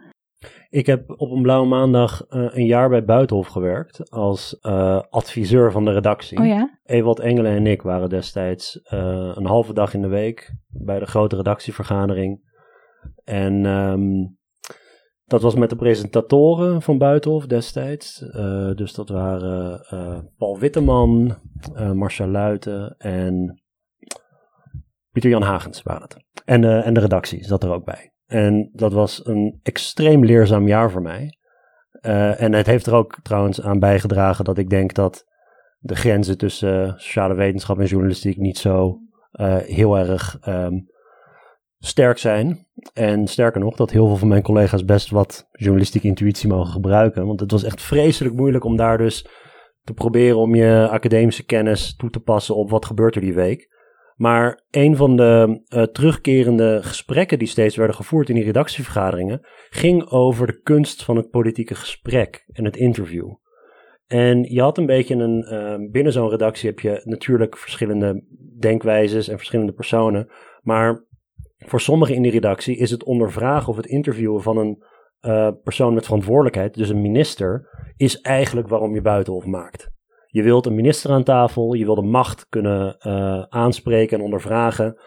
Ik 0.69 0.85
heb 0.85 1.09
op 1.09 1.31
een 1.31 1.41
blauwe 1.41 1.67
maandag 1.67 2.25
eh, 2.27 2.47
een 2.51 2.65
jaar 2.65 2.89
bij 2.89 3.05
Buitenhof 3.05 3.47
gewerkt 3.47 4.09
als 4.11 4.59
eh, 4.59 5.01
adviseur 5.09 5.71
van 5.71 5.85
de 5.85 5.91
redactie. 5.91 6.39
Oh 6.39 6.45
ja? 6.45 6.79
Ewald 6.83 7.19
Engelen 7.19 7.51
en 7.51 7.67
ik 7.67 7.81
waren 7.81 8.09
destijds 8.09 8.81
eh, 8.81 9.31
een 9.33 9.45
halve 9.45 9.73
dag 9.73 9.93
in 9.93 10.01
de 10.01 10.07
week 10.07 10.55
bij 10.67 10.99
de 10.99 11.05
grote 11.05 11.35
redactievergadering. 11.35 12.49
En 13.23 13.65
ehm, 13.65 14.01
dat 15.31 15.41
was 15.41 15.55
met 15.55 15.69
de 15.69 15.75
presentatoren 15.75 16.81
van 16.81 16.97
Buitenhof 16.97 17.45
destijds. 17.45 18.29
Eh, 18.29 18.71
dus 18.75 18.93
dat 18.93 19.09
waren 19.09 19.85
eh, 19.89 20.19
Paul 20.37 20.59
Witteman, 20.59 21.37
eh 21.73 21.91
Marcia 21.91 22.27
Luiten 22.27 22.95
en 22.97 23.61
Pieter 25.11 25.29
Jan 25.31 25.41
Hagens 25.41 25.83
waren 25.83 26.01
het. 26.01 26.17
En, 26.45 26.83
en 26.83 26.93
de 26.93 26.99
redactie 26.99 27.43
zat 27.43 27.63
er 27.63 27.71
ook 27.71 27.85
bij. 27.85 28.11
En 28.25 28.69
dat 28.73 28.93
was 28.93 29.25
een 29.25 29.59
extreem 29.63 30.25
leerzaam 30.25 30.67
jaar 30.67 30.91
voor 30.91 31.01
mij. 31.01 31.37
En 32.37 32.53
het 32.53 32.65
heeft 32.65 32.85
er 32.85 32.93
ook 32.93 33.19
trouwens 33.23 33.61
aan 33.61 33.79
bijgedragen 33.79 34.45
dat 34.45 34.57
ik 34.57 34.69
denk 34.69 34.93
dat 34.93 35.25
de 35.79 35.95
grenzen 35.95 36.37
tussen 36.37 36.93
sociale 36.97 37.33
wetenschap 37.33 37.79
en 37.79 37.85
journalistiek 37.85 38.37
niet 38.37 38.57
zo 38.57 38.97
heel 39.65 39.97
erg 39.97 40.37
ehm, 40.41 40.73
sterk 41.81 42.17
zijn. 42.17 42.67
En 42.93 43.27
sterker 43.27 43.61
nog, 43.61 43.75
dat 43.75 43.91
heel 43.91 44.07
veel 44.07 44.15
van 44.15 44.27
mijn 44.27 44.41
collega's 44.41 44.85
best 44.85 45.09
wat 45.09 45.47
journalistieke 45.51 46.07
intuïtie 46.07 46.49
mogen 46.49 46.71
gebruiken. 46.71 47.25
Want 47.25 47.39
het 47.39 47.51
was 47.51 47.63
echt 47.63 47.81
vreselijk 47.81 48.35
moeilijk 48.35 48.63
om 48.63 48.75
daar 48.75 48.97
dus 48.97 49.25
te 49.83 49.93
proberen 49.93 50.37
om 50.37 50.55
je 50.55 50.87
academische 50.89 51.45
kennis 51.45 51.95
toe 51.95 52.09
te 52.09 52.19
passen 52.19 52.55
op 52.55 52.69
wat 52.69 52.85
gebeurt 52.85 53.15
er 53.15 53.21
die 53.21 53.33
week. 53.33 53.69
Maar 54.15 54.63
een 54.69 54.95
van 54.95 55.15
de 55.15 55.63
eh, 55.67 55.83
terugkerende 55.83 56.79
gesprekken 56.83 57.39
die 57.39 57.47
steeds 57.47 57.75
werden 57.75 57.95
gevoerd 57.95 58.29
in 58.29 58.35
die 58.35 58.43
redactievergaderingen 58.43 59.47
ging 59.69 60.09
over 60.09 60.47
de 60.47 60.61
kunst 60.61 61.03
van 61.03 61.15
het 61.15 61.29
politieke 61.29 61.75
gesprek 61.75 62.45
en 62.51 62.65
het 62.65 62.77
interview. 62.77 63.33
En 64.07 64.43
je 64.43 64.61
had 64.61 64.77
een 64.77 64.85
beetje 64.85 65.15
een, 65.15 65.43
eh, 65.43 65.91
binnen 65.91 66.13
zo'n 66.13 66.29
redactie 66.29 66.69
heb 66.69 66.79
je 66.79 67.01
natuurlijk 67.03 67.57
verschillende 67.57 68.23
denkwijzes 68.59 69.27
en 69.27 69.37
verschillende 69.37 69.73
personen. 69.73 70.29
Maar 70.61 71.05
voor 71.65 71.81
sommigen 71.81 72.15
in 72.15 72.21
die 72.21 72.31
redactie 72.31 72.77
is 72.77 72.91
het 72.91 73.03
ondervragen 73.03 73.69
of 73.69 73.75
het 73.75 73.85
interviewen 73.85 74.41
van 74.41 74.57
een 74.57 74.83
eh, 75.19 75.49
persoon 75.63 75.93
met 75.93 76.05
verantwoordelijkheid, 76.05 76.73
dus 76.73 76.89
een 76.89 77.01
minister, 77.01 77.69
is 77.95 78.21
eigenlijk 78.21 78.67
waarom 78.67 78.93
je 78.93 79.01
buitenhof 79.01 79.45
maakt. 79.45 79.89
Je 80.27 80.43
wilt 80.43 80.65
een 80.65 80.75
minister 80.75 81.11
aan 81.11 81.23
tafel, 81.23 81.73
je 81.73 81.85
wil 81.85 81.95
de 81.95 82.01
macht 82.01 82.47
kunnen 82.49 82.97
eh, 82.99 83.41
aanspreken 83.49 84.17
en 84.17 84.23
ondervragen. 84.23 84.97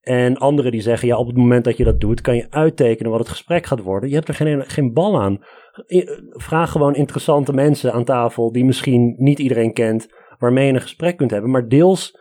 En 0.00 0.36
anderen 0.36 0.70
die 0.70 0.80
zeggen, 0.80 1.08
ja, 1.08 1.16
op 1.16 1.26
het 1.26 1.36
moment 1.36 1.64
dat 1.64 1.76
je 1.76 1.84
dat 1.84 2.00
doet, 2.00 2.20
kan 2.20 2.36
je 2.36 2.50
uittekenen 2.50 3.10
wat 3.10 3.20
het 3.20 3.28
gesprek 3.28 3.66
gaat 3.66 3.80
worden. 3.80 4.08
Je 4.08 4.14
hebt 4.14 4.28
er 4.28 4.34
geen, 4.34 4.64
geen 4.66 4.92
bal 4.92 5.20
aan. 5.20 5.38
Vraag 6.30 6.70
gewoon 6.70 6.94
interessante 6.94 7.52
mensen 7.52 7.92
aan 7.92 8.04
tafel 8.04 8.52
die 8.52 8.64
misschien 8.64 9.14
niet 9.18 9.38
iedereen 9.38 9.72
kent, 9.72 10.08
waarmee 10.38 10.66
je 10.66 10.72
een 10.72 10.80
gesprek 10.80 11.16
kunt 11.16 11.30
hebben. 11.30 11.50
Maar 11.50 11.68
deels 11.68 12.18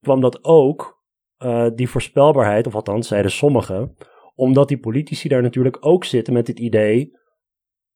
kwam 0.00 0.20
dat 0.20 0.44
ook, 0.44 0.99
eh, 1.40 1.66
die 1.74 1.88
voorspelbaarheid, 1.88 2.66
of 2.66 2.74
althans 2.74 3.08
zeiden 3.08 3.30
sommigen, 3.30 3.96
omdat 4.34 4.68
die 4.68 4.78
politici 4.78 5.28
daar 5.28 5.42
natuurlijk 5.42 5.76
ook 5.80 6.04
zitten 6.04 6.32
met 6.32 6.46
het 6.46 6.58
idee 6.58 7.18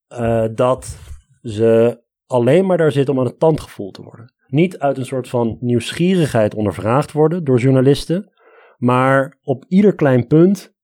eh, 0.06 0.44
dat 0.54 0.98
ze 1.42 2.02
alleen 2.26 2.66
maar 2.66 2.76
daar 2.76 2.92
zitten 2.92 3.14
om 3.14 3.20
aan 3.20 3.26
het 3.26 3.38
tand 3.38 3.60
gevoeld 3.60 3.94
te 3.94 4.02
worden. 4.02 4.34
Niet 4.46 4.78
uit 4.78 4.98
een 4.98 5.06
soort 5.06 5.28
van 5.28 5.56
nieuwsgierigheid 5.60 6.54
ondervraagd 6.54 7.12
worden 7.12 7.44
door 7.44 7.58
journalisten, 7.58 8.32
maar 8.76 9.38
op 9.42 9.64
ieder 9.68 9.94
klein 9.94 10.26
punt 10.26 10.74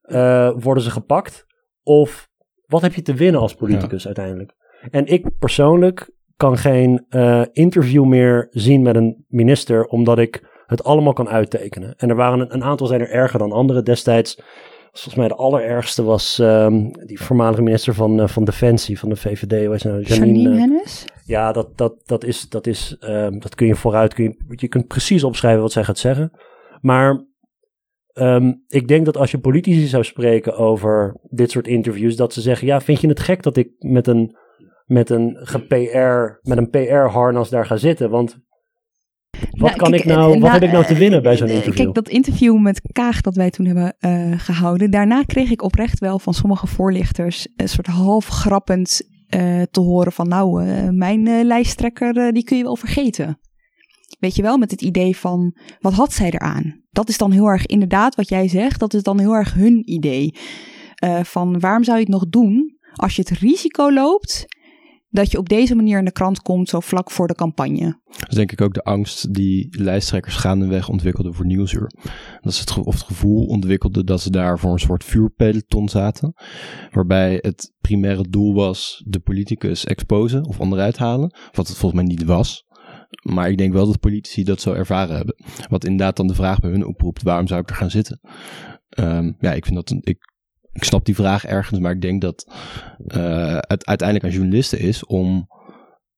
eh, 0.00 0.52
worden 0.56 0.82
ze 0.82 0.90
gepakt. 0.90 1.46
Of 1.82 2.30
wat 2.66 2.82
heb 2.82 2.94
je 2.94 3.02
te 3.02 3.14
winnen 3.14 3.40
als 3.40 3.54
politicus 3.54 4.06
uiteindelijk? 4.06 4.52
En 4.90 5.06
ik 5.06 5.38
persoonlijk 5.38 6.10
kan 6.36 6.58
geen 6.58 7.06
interview 7.52 8.04
meer 8.04 8.46
zien 8.50 8.82
met 8.82 8.96
een 8.96 9.24
minister, 9.28 9.84
omdat 9.84 10.18
ik 10.18 10.50
het 10.72 10.84
allemaal 10.84 11.12
kan 11.12 11.28
uittekenen. 11.28 11.94
En 11.96 12.08
er 12.08 12.16
waren 12.16 12.40
een, 12.40 12.54
een 12.54 12.64
aantal 12.64 12.86
zijn 12.86 13.00
er 13.00 13.10
erger 13.10 13.38
dan 13.38 13.52
andere. 13.52 13.82
Destijds, 13.82 14.38
volgens 14.92 15.14
mij 15.14 15.28
de 15.28 15.34
allerergste 15.34 16.02
was 16.02 16.38
ehm, 16.38 16.90
die 17.06 17.20
voormalige 17.20 17.62
minister 17.62 17.94
van, 17.94 18.20
eh, 18.20 18.28
van 18.28 18.44
Defensie 18.44 18.98
van 18.98 19.08
de 19.08 19.16
VVD. 19.16 19.80
Ze 19.80 19.88
nou? 19.88 20.02
Janine, 20.02 20.26
Janine, 20.26 20.50
eh, 20.50 20.58
Hennis? 20.58 21.04
ja, 21.24 21.52
dat, 21.52 21.78
dat, 21.78 21.94
dat 22.04 22.24
is, 22.24 22.48
dat 22.48 22.66
is, 22.66 22.96
ehm, 23.00 23.38
dat 23.38 23.54
kun 23.54 23.66
je 23.66 23.74
vooruit, 23.74 24.14
kun 24.14 24.24
je, 24.24 24.54
je 24.56 24.68
kunt 24.68 24.86
precies 24.86 25.24
opschrijven 25.24 25.62
wat 25.62 25.72
zij 25.72 25.84
gaat 25.84 25.98
zeggen. 25.98 26.32
Maar 26.80 27.26
ehm, 28.12 28.52
ik 28.68 28.88
denk 28.88 29.04
dat 29.04 29.16
als 29.16 29.30
je 29.30 29.38
politici 29.38 29.86
zou 29.86 30.04
spreken 30.04 30.56
over 30.56 31.16
dit 31.22 31.50
soort 31.50 31.66
interviews, 31.66 32.16
dat 32.16 32.32
ze 32.32 32.40
zeggen, 32.40 32.66
ja, 32.66 32.80
vind 32.80 33.00
je 33.00 33.08
het 33.08 33.20
gek 33.20 33.42
dat 33.42 33.56
ik 33.56 33.70
met 33.78 34.06
een, 34.06 34.36
met 34.86 35.10
een 35.10 35.38
GPR, 35.40 36.48
met 36.48 36.58
een 36.58 36.70
PR-harnas 36.70 37.50
daar 37.50 37.66
ga 37.66 37.76
zitten? 37.76 38.10
Want 38.10 38.38
wat 39.50 39.60
Nou, 39.60 39.76
kan 39.76 39.90
kijk, 39.90 40.02
ik 40.02 40.08
nou, 40.08 40.20
eh, 40.22 40.28
wat 40.28 40.38
nou, 40.38 40.52
heb 40.52 40.62
ik 40.62 40.72
nou 40.72 40.84
te 40.84 40.92
eh, 40.92 40.98
winnen 40.98 41.22
bij 41.22 41.36
zo'n 41.36 41.48
eh, 41.48 41.54
interview? 41.54 41.82
Kijk, 41.82 41.94
dat 41.94 42.08
interview 42.08 42.58
met 42.58 42.80
Kaag 42.92 43.20
dat 43.20 43.36
wij 43.36 43.50
toen 43.50 43.66
hebben 43.66 43.96
eh, 43.98 44.32
gehouden, 44.36 44.90
daarna 44.90 45.22
kreeg 45.22 45.50
ik 45.50 45.62
oprecht 45.62 45.98
wel 45.98 46.18
van 46.18 46.34
sommige 46.34 46.66
voorlichters 46.66 47.48
een 47.56 47.68
soort 47.68 47.86
half 47.86 48.26
grappend 48.26 49.10
eh, 49.32 49.62
te 49.70 49.80
horen 49.80 50.12
van 50.12 50.28
nou, 50.28 50.66
eh, 50.66 50.88
mijn 50.88 51.26
eh, 51.26 51.44
lijsttrekker 51.44 52.16
eh, 52.16 52.32
die 52.32 52.44
kun 52.44 52.56
je 52.56 52.62
wel 52.62 52.76
vergeten. 52.76 53.38
Weet 54.18 54.36
je 54.36 54.42
wel, 54.42 54.58
met 54.58 54.70
het 54.70 54.82
idee 54.82 55.16
van 55.16 55.56
wat 55.80 55.92
had 55.92 56.12
zij 56.12 56.30
eraan? 56.30 56.80
Dat 56.90 57.08
is 57.08 57.18
dan 57.18 57.30
heel 57.30 57.46
erg 57.46 57.66
inderdaad 57.66 58.14
wat 58.14 58.28
jij 58.28 58.48
zegt, 58.48 58.80
dat 58.80 58.94
is 58.94 59.02
dan 59.02 59.18
heel 59.18 59.32
erg 59.32 59.54
hun 59.54 59.90
idee. 59.90 60.34
Eh, 60.94 61.20
van 61.22 61.60
waarom 61.60 61.84
zou 61.84 61.96
je 61.96 62.02
het 62.02 62.12
nog 62.12 62.28
doen 62.28 62.78
als 62.92 63.16
je 63.16 63.22
het 63.22 63.38
risico 63.38 63.92
loopt 63.92 64.46
dat 65.12 65.30
je 65.30 65.38
op 65.38 65.48
deze 65.48 65.74
manier 65.74 65.98
in 65.98 66.04
de 66.04 66.12
krant 66.12 66.42
komt 66.42 66.68
zo 66.68 66.80
vlak 66.80 67.10
voor 67.10 67.26
de 67.26 67.34
campagne? 67.34 68.00
Dat 68.06 68.28
is 68.28 68.34
denk 68.34 68.52
ik 68.52 68.60
ook 68.60 68.74
de 68.74 68.82
angst 68.82 69.34
die 69.34 69.80
lijsttrekkers 69.80 70.36
gaandeweg 70.36 70.88
ontwikkelden 70.88 71.34
voor 71.34 71.46
Nieuwsuur. 71.46 71.92
Dat 72.40 72.54
ze 72.54 72.60
het, 72.60 72.78
of 72.78 72.94
het 72.94 73.02
gevoel 73.02 73.46
ontwikkelden 73.46 74.06
dat 74.06 74.20
ze 74.20 74.30
daar 74.30 74.58
voor 74.58 74.72
een 74.72 74.78
soort 74.78 75.04
vuurpeloton 75.04 75.88
zaten. 75.88 76.34
Waarbij 76.90 77.38
het 77.40 77.72
primaire 77.80 78.28
doel 78.28 78.54
was 78.54 79.02
de 79.06 79.20
politicus 79.20 79.84
exposen 79.84 80.44
of 80.44 80.60
onderuit 80.60 80.98
halen. 80.98 81.34
Wat 81.52 81.68
het 81.68 81.76
volgens 81.76 82.02
mij 82.02 82.10
niet 82.10 82.24
was. 82.24 82.64
Maar 83.22 83.50
ik 83.50 83.58
denk 83.58 83.72
wel 83.72 83.86
dat 83.86 84.00
politici 84.00 84.44
dat 84.44 84.60
zo 84.60 84.72
ervaren 84.72 85.16
hebben. 85.16 85.34
Wat 85.68 85.84
inderdaad 85.84 86.16
dan 86.16 86.26
de 86.26 86.34
vraag 86.34 86.60
bij 86.60 86.70
hun 86.70 86.86
oproept, 86.86 87.22
waarom 87.22 87.46
zou 87.46 87.60
ik 87.60 87.70
er 87.70 87.76
gaan 87.76 87.90
zitten? 87.90 88.20
Ehm, 88.88 89.32
ja, 89.38 89.52
ik 89.52 89.64
vind 89.64 89.74
dat 89.76 89.94
ik, 90.00 90.31
ik 90.72 90.84
snap 90.84 91.04
die 91.04 91.14
vraag 91.14 91.44
ergens, 91.44 91.80
maar 91.80 91.92
ik 91.92 92.00
denk 92.00 92.20
dat 92.20 92.52
eh, 93.06 93.54
het 93.60 93.86
uiteindelijk 93.86 94.24
aan 94.24 94.38
journalisten 94.40 94.78
is 94.78 95.06
om 95.06 95.46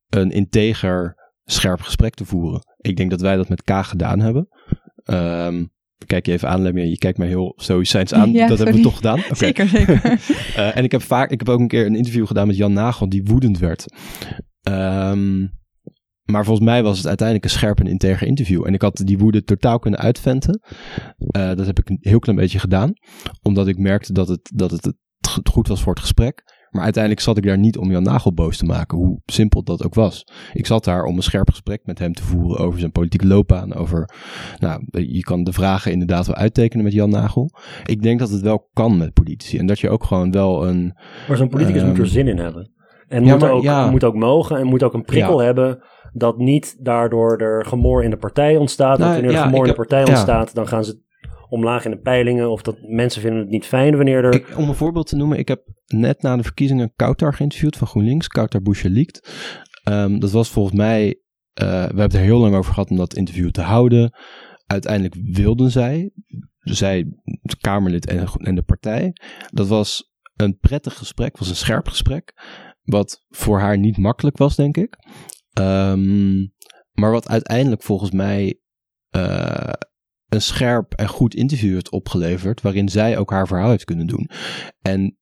een 0.08 0.30
integer, 0.30 1.14
scherp 1.44 1.80
gesprek 1.80 2.14
te 2.14 2.24
voeren. 2.24 2.60
Ik 2.76 2.96
denk 2.96 3.10
dat 3.10 3.20
wij 3.20 3.36
dat 3.36 3.48
met 3.48 3.62
K 3.62 3.70
gedaan 3.70 4.20
hebben. 4.20 4.48
Ehm, 5.04 5.64
kijk 6.06 6.26
je 6.26 6.32
even 6.32 6.48
aan, 6.48 6.62
Lemmy, 6.62 6.82
je 6.82 6.98
kijkt 6.98 7.18
mij 7.18 7.28
heel 7.28 7.52
stoïcijns 7.56 8.12
aan. 8.12 8.32
Ja, 8.32 8.46
dat 8.46 8.58
hebben 8.58 8.76
we 8.76 8.82
toch 8.82 8.96
gedaan? 8.96 9.22
Zeker, 9.30 9.68
zeker. 9.68 10.02
Eh, 10.56 10.76
en 10.76 10.84
ik 10.84 10.92
heb 10.92 11.02
vaak, 11.02 11.30
ik 11.30 11.38
heb 11.38 11.48
ook 11.48 11.60
een 11.60 11.68
keer 11.68 11.86
een 11.86 11.96
interview 11.96 12.26
gedaan 12.26 12.46
met 12.46 12.56
Jan 12.56 12.72
Nagel, 12.72 13.08
die 13.08 13.24
woedend 13.24 13.58
werd. 13.58 13.84
Ehm, 14.62 15.46
maar 16.24 16.44
volgens 16.44 16.66
mij 16.66 16.82
was 16.82 16.96
het 16.96 17.06
uiteindelijk 17.06 17.46
een 17.46 17.58
scherp 17.58 17.80
en 17.80 17.86
integer 17.86 18.26
interview. 18.26 18.66
En 18.66 18.74
ik 18.74 18.82
had 18.82 18.96
die 18.96 19.18
woede 19.18 19.42
totaal 19.42 19.78
kunnen 19.78 20.00
uitventen. 20.00 20.60
Eh, 21.18 21.54
dat 21.54 21.66
heb 21.66 21.78
ik 21.78 21.88
een 21.88 21.98
heel 22.00 22.18
klein 22.18 22.38
beetje 22.38 22.58
gedaan. 22.58 22.92
Omdat 23.42 23.66
ik 23.66 23.78
merkte 23.78 24.12
dat 24.12 24.28
het, 24.28 24.50
dat 24.54 24.70
het, 24.70 24.84
het 24.84 25.48
goed 25.48 25.68
was 25.68 25.82
voor 25.82 25.92
het 25.92 26.02
gesprek. 26.02 26.42
Maar 26.74 26.82
uiteindelijk 26.82 27.22
zat 27.22 27.36
ik 27.36 27.44
daar 27.44 27.58
niet 27.58 27.78
om 27.78 27.90
Jan 27.90 28.02
Nagel 28.02 28.32
boos 28.34 28.56
te 28.56 28.64
maken, 28.64 28.98
hoe 28.98 29.20
simpel 29.26 29.62
dat 29.62 29.84
ook 29.84 29.94
was. 29.94 30.26
Ik 30.52 30.66
zat 30.66 30.84
daar 30.84 31.04
om 31.04 31.16
een 31.16 31.22
scherp 31.22 31.50
gesprek 31.50 31.80
met 31.84 31.98
hem 31.98 32.12
te 32.12 32.22
voeren 32.22 32.58
over 32.58 32.78
zijn 32.78 32.92
politieke 32.92 33.26
loopbaan. 33.26 33.74
Over, 33.74 34.10
nou, 34.58 34.84
je 34.90 35.20
kan 35.20 35.44
de 35.44 35.52
vragen 35.52 35.92
inderdaad 35.92 36.26
wel 36.26 36.36
uittekenen 36.36 36.84
met 36.84 36.92
Jan 36.92 37.10
Nagel. 37.10 37.50
Ik 37.84 38.02
denk 38.02 38.18
dat 38.18 38.30
het 38.30 38.40
wel 38.40 38.68
kan 38.72 38.96
met 38.96 39.12
politici. 39.12 39.58
En 39.58 39.66
dat 39.66 39.78
je 39.78 39.90
ook 39.90 40.04
gewoon 40.04 40.30
wel 40.30 40.68
een. 40.68 40.96
Maar 41.28 41.36
zo'n 41.36 41.48
politicus 41.48 41.80
Ehm, 41.80 41.90
moet 41.90 41.98
er 41.98 42.06
zin 42.06 42.28
in 42.28 42.38
hebben. 42.38 42.72
En 43.14 43.24
ja, 43.24 43.32
moet, 43.32 43.40
maar 43.40 43.50
ook, 43.50 43.62
ja. 43.62 43.90
moet 43.90 44.04
ook 44.04 44.14
mogen 44.14 44.56
en 44.56 44.66
moet 44.66 44.82
ook 44.82 44.94
een 44.94 45.04
prikkel 45.04 45.38
Ja. 45.38 45.44
hebben 45.44 45.82
dat 46.12 46.38
niet 46.38 46.76
daardoor 46.78 47.38
er 47.38 47.64
gemor 47.66 48.04
in 48.04 48.10
de 48.10 48.16
partij 48.16 48.56
ontstaat. 48.56 48.98
Nou, 48.98 49.10
Want 49.10 49.12
wanneer 49.12 49.30
er 49.30 49.36
ja, 49.36 49.44
gemor 49.44 49.64
in 49.64 49.70
de 49.70 49.76
partij 49.76 50.06
ontstaat, 50.08 50.54
dan 50.54 50.68
gaan 50.68 50.84
ze 50.84 51.02
omlaag 51.48 51.84
in 51.84 51.90
de 51.90 51.98
peilingen. 51.98 52.50
Of 52.50 52.62
dat 52.62 52.76
mensen 52.80 53.20
vinden 53.20 53.40
het 53.40 53.50
niet 53.50 53.66
fijn 53.66 53.96
wanneer 53.96 54.24
er... 54.24 54.34
Ik, 54.34 54.56
om 54.56 54.68
een 54.68 54.74
voorbeeld 54.74 55.06
te 55.06 55.16
noemen, 55.16 55.38
ik 55.38 55.48
heb 55.48 55.62
net 55.86 56.22
na 56.22 56.36
de 56.36 56.42
verkiezingen 56.42 56.92
Kautar 56.96 57.34
geïnterviewd 57.34 57.76
van 57.76 57.86
GroenLinks, 57.86 58.28
Kautar 58.28 58.62
Bouchelikt. 58.62 59.32
Ehm 59.84 60.18
dat 60.18 60.30
was 60.30 60.50
volgens 60.50 60.76
mij, 60.76 61.20
eh, 61.52 61.66
we 61.66 61.70
hebben 61.70 62.02
het 62.02 62.14
er 62.14 62.20
heel 62.20 62.38
lang 62.38 62.54
over 62.54 62.72
gehad 62.72 62.90
om 62.90 62.96
dat 62.96 63.14
interview 63.14 63.50
te 63.50 63.62
houden. 63.62 64.14
Uiteindelijk 64.66 65.16
wilden 65.22 65.70
zij, 65.70 66.10
zij, 66.58 67.06
het 67.42 67.56
Kamerlid 67.56 68.06
en, 68.06 68.26
en 68.36 68.54
de 68.54 68.62
partij. 68.62 69.12
Dat 69.52 69.68
was 69.68 70.12
een 70.36 70.58
prettig 70.58 70.96
gesprek, 70.98 71.38
was 71.38 71.48
een 71.48 71.56
scherp 71.56 71.88
gesprek. 71.88 72.32
Wat 72.84 73.24
voor 73.28 73.58
haar 73.58 73.78
niet 73.78 73.96
makkelijk 73.96 74.36
was, 74.36 74.56
denk 74.56 74.76
ik. 74.76 74.96
Ehm, 75.52 76.40
maar 76.92 77.10
wat 77.10 77.28
uiteindelijk 77.28 77.82
volgens 77.82 78.10
mij 78.10 78.58
eh, 79.10 79.72
een 80.28 80.42
scherp 80.42 80.92
en 80.94 81.08
goed 81.08 81.34
interview 81.34 81.72
heeft 81.72 81.90
opgeleverd. 81.90 82.62
Waarin 82.62 82.88
zij 82.88 83.18
ook 83.18 83.30
haar 83.30 83.46
verhaal 83.46 83.70
heeft 83.70 83.84
kunnen 83.84 84.06
doen. 84.06 84.30
En 84.82 85.18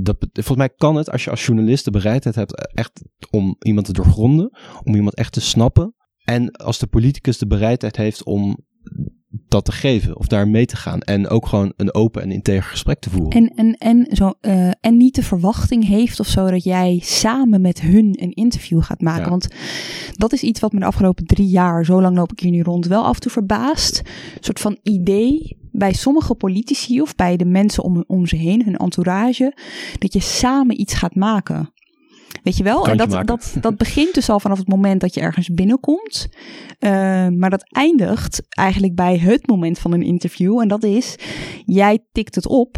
dat, 0.00 0.16
volgens 0.32 0.56
mij 0.56 0.68
kan 0.68 0.96
het 0.96 1.10
als 1.10 1.24
je 1.24 1.30
als 1.30 1.46
journalist 1.46 1.84
de 1.84 1.90
bereidheid 1.90 2.34
hebt 2.34 2.74
echt 2.74 3.02
om 3.30 3.56
iemand 3.58 3.86
te 3.86 3.92
doorgronden. 3.92 4.58
Om 4.84 4.94
iemand 4.94 5.14
echt 5.14 5.32
te 5.32 5.40
snappen. 5.40 5.94
En 6.24 6.50
als 6.50 6.78
de 6.78 6.86
politicus 6.86 7.38
de 7.38 7.46
bereidheid 7.46 7.96
heeft 7.96 8.24
om 8.24 8.66
dat 9.48 9.64
te 9.64 9.72
geven 9.72 10.18
of 10.18 10.26
daar 10.26 10.48
mee 10.48 10.66
te 10.66 10.76
gaan. 10.76 11.00
En 11.00 11.28
ook 11.28 11.46
gewoon 11.46 11.72
een 11.76 11.94
open 11.94 12.22
en 12.22 12.30
integer 12.30 12.70
gesprek 12.70 13.00
te 13.00 13.10
voeren. 13.10 13.32
En, 13.32 13.52
en, 13.54 13.74
en, 13.78 14.16
zo, 14.16 14.32
eh, 14.40 14.70
en 14.80 14.96
niet 14.96 15.14
de 15.14 15.22
verwachting 15.22 15.86
heeft 15.86 16.20
of 16.20 16.26
zo 16.26 16.50
dat 16.50 16.64
jij 16.64 17.00
samen 17.02 17.60
met 17.60 17.80
hun 17.80 18.16
een 18.20 18.32
interview 18.32 18.82
gaat 18.82 19.00
maken. 19.00 19.22
Ja. 19.22 19.28
Want 19.28 19.48
dat 20.12 20.32
is 20.32 20.42
iets 20.42 20.60
wat 20.60 20.72
me 20.72 20.78
de 20.78 20.86
afgelopen 20.86 21.26
drie 21.26 21.48
jaar, 21.48 21.84
zo 21.84 22.00
lang 22.00 22.16
loop 22.16 22.32
ik 22.32 22.40
hier 22.40 22.50
nu 22.50 22.62
rond, 22.62 22.86
wel 22.86 23.04
af 23.04 23.14
en 23.14 23.20
toe 23.20 23.32
verbaast. 23.32 23.98
Een 23.98 24.44
soort 24.44 24.60
van 24.60 24.78
idee 24.82 25.56
bij 25.72 25.92
sommige 25.92 26.34
politici 26.34 27.00
of 27.00 27.14
bij 27.14 27.36
de 27.36 27.44
mensen 27.44 27.82
om, 27.82 28.04
om 28.06 28.26
ze 28.26 28.36
heen, 28.36 28.64
hun 28.64 28.76
entourage, 28.76 29.56
dat 29.98 30.12
je 30.12 30.20
samen 30.20 30.80
iets 30.80 30.94
gaat 30.94 31.14
maken. 31.14 31.72
Weet 32.42 32.56
je 32.56 32.62
wel? 32.62 32.86
En 32.86 32.96
dat, 32.96 33.08
maken. 33.08 33.26
dat, 33.26 33.56
dat 33.60 33.76
begint 33.76 34.14
dus 34.14 34.30
al 34.30 34.40
vanaf 34.40 34.58
het 34.58 34.68
moment 34.68 35.00
dat 35.00 35.14
je 35.14 35.20
ergens 35.20 35.48
binnenkomt. 35.48 36.28
Eh, 36.78 36.90
maar 37.28 37.50
dat 37.50 37.72
eindigt 37.72 38.42
eigenlijk 38.48 38.94
bij 38.94 39.18
het 39.18 39.46
moment 39.46 39.78
van 39.78 39.92
een 39.92 40.02
interview. 40.02 40.60
En 40.60 40.68
dat 40.68 40.84
is, 40.84 41.16
jij 41.64 42.04
tikt 42.12 42.34
het 42.34 42.46
op. 42.46 42.76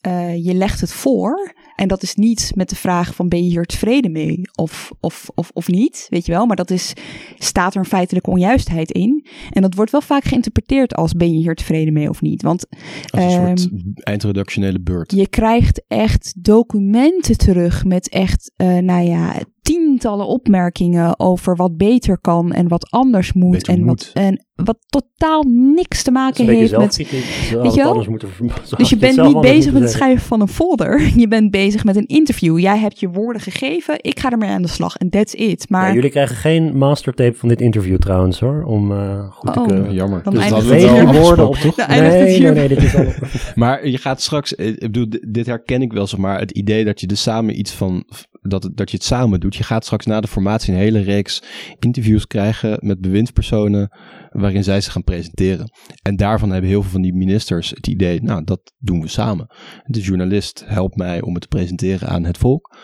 eh, 0.00 0.44
je 0.44 0.54
legt 0.54 0.80
het 0.80 0.92
voor. 0.92 1.52
En 1.76 1.88
dat 1.88 2.02
is 2.02 2.14
niet 2.14 2.52
met 2.54 2.68
de 2.68 2.76
vraag 2.76 3.14
van 3.14 3.28
ben 3.28 3.44
je 3.44 3.50
hier 3.50 3.64
tevreden 3.64 4.12
mee 4.12 4.40
of, 4.54 4.92
of, 5.00 5.30
of, 5.34 5.50
of 5.52 5.68
niet, 5.68 6.06
weet 6.10 6.26
je 6.26 6.32
wel. 6.32 6.46
Maar 6.46 6.56
dat 6.56 6.70
is, 6.70 6.92
staat 7.38 7.74
er 7.74 7.80
een 7.80 7.86
feitelijke 7.86 8.30
onjuistheid 8.30 8.90
in. 8.90 9.26
En 9.50 9.62
dat 9.62 9.74
wordt 9.74 9.90
wel 9.90 10.00
vaak 10.00 10.24
geïnterpreteerd 10.24 10.94
als 10.94 11.12
ben 11.12 11.32
je 11.32 11.38
hier 11.38 11.54
tevreden 11.54 11.92
mee 11.92 12.08
of 12.08 12.20
niet. 12.20 12.42
Want 12.42 12.66
als 13.10 13.22
een 13.34 13.40
ehm, 13.40 13.56
soort 13.56 13.70
eindredactionele 13.96 14.80
beurt. 14.80 15.12
je 15.12 15.28
krijgt 15.28 15.84
echt 15.88 16.34
documenten 16.38 17.36
terug 17.36 17.84
met 17.84 18.08
echt, 18.08 18.52
eh, 18.56 18.76
nou 18.76 19.06
ja, 19.06 19.42
tientallen 19.64 20.26
opmerkingen 20.26 21.18
over 21.20 21.56
wat 21.56 21.76
beter 21.76 22.18
kan 22.18 22.52
en 22.52 22.68
wat 22.68 22.90
anders 22.90 23.32
moet. 23.32 23.50
Beter 23.52 23.74
en, 23.74 23.84
moet. 23.84 24.10
Wat, 24.14 24.22
en 24.24 24.44
wat 24.54 24.78
totaal 24.86 25.42
niks 25.74 26.02
te 26.02 26.10
maken 26.10 26.46
heeft 26.48 26.76
met 26.76 26.96
Weet 26.96 27.74
je 27.74 27.80
wel? 27.80 27.88
anders 27.88 28.08
moeten 28.08 28.28
dus 28.76 28.90
je 28.90 28.96
bent 28.96 29.22
niet 29.22 29.40
bezig 29.40 29.72
met 29.72 29.82
het 29.82 29.90
schrijven 29.90 30.26
van 30.26 30.40
een 30.40 30.48
folder. 30.48 31.02
Je 31.20 31.28
bent 31.28 31.50
bezig 31.50 31.84
met 31.84 31.96
een 31.96 32.06
interview. 32.06 32.58
Jij 32.58 32.78
hebt 32.78 33.00
je 33.00 33.08
woorden 33.08 33.42
gegeven. 33.42 33.96
Ik 34.00 34.18
ga 34.20 34.30
ermee 34.30 34.50
aan 34.50 34.62
de 34.62 34.68
slag. 34.68 34.96
En 34.96 35.10
that's 35.10 35.32
it. 35.32 35.68
Maar 35.68 35.88
Ja, 35.88 35.94
jullie 35.94 36.10
krijgen 36.10 36.36
geen 36.36 36.76
mastertape 36.78 37.36
van 37.36 37.48
dit 37.48 37.60
interview 37.60 37.96
trouwens 37.98 38.40
hoor, 38.40 38.62
om 38.64 38.92
eh, 38.92 39.30
goed 39.30 39.52
te 39.52 39.60
Oh. 39.60 39.66
keuren. 39.66 39.92
Jammer. 39.94 40.22
Dan 40.22 40.34
Dus 40.34 40.48
dat 40.48 40.64
we 40.64 41.06
woorden 41.12 41.48
op 41.48 41.54
toch? 41.56 41.76
Nee, 41.86 42.00
nee, 42.00 42.50
nee, 42.52 42.68
dit 42.68 42.82
is 42.82 42.96
al... 42.96 43.04
Maar 43.54 43.88
je 43.88 43.98
gaat 43.98 44.22
straks, 44.22 44.54
eh, 44.54 44.66
ik 44.66 44.78
bedoel, 44.80 45.08
dit- 45.08 45.24
dit 45.28 45.46
herken 45.46 45.82
ik 45.82 45.92
wel, 45.92 46.06
zeg 46.06 46.20
maar, 46.20 46.38
het 46.38 46.50
idee 46.50 46.84
dat 46.84 47.00
je 47.00 47.06
er 47.06 47.16
samen 47.16 47.58
iets 47.58 47.72
van, 47.72 48.04
dat, 48.48 48.70
dat 48.74 48.90
je 48.90 48.96
het 48.96 49.06
samen 49.06 49.40
doet. 49.40 49.56
Je 49.56 49.62
gaat 49.62 49.84
straks 49.84 50.06
na 50.06 50.20
de 50.20 50.28
formatie 50.28 50.72
een 50.72 50.78
hele 50.78 51.00
reeks 51.00 51.42
interviews 51.78 52.26
krijgen 52.26 52.78
met 52.80 53.00
bewindspersonen, 53.00 53.96
waarin 54.30 54.64
zij 54.64 54.80
zich 54.80 54.92
gaan 54.92 55.04
presenteren. 55.04 55.70
En 56.02 56.16
daarvan 56.16 56.50
hebben 56.50 56.70
heel 56.70 56.82
veel 56.82 56.90
van 56.90 57.02
die 57.02 57.14
ministers 57.14 57.70
het 57.70 57.86
idee, 57.86 58.22
nou, 58.22 58.44
dat 58.44 58.72
doen 58.78 59.00
we 59.00 59.08
samen. 59.08 59.46
De 59.84 60.00
journalist 60.00 60.64
helpt 60.66 60.96
mij 60.96 61.20
om 61.20 61.32
het 61.32 61.42
te 61.42 61.48
presenteren 61.48 62.08
aan 62.08 62.24
het 62.24 62.38
volk. 62.38 62.76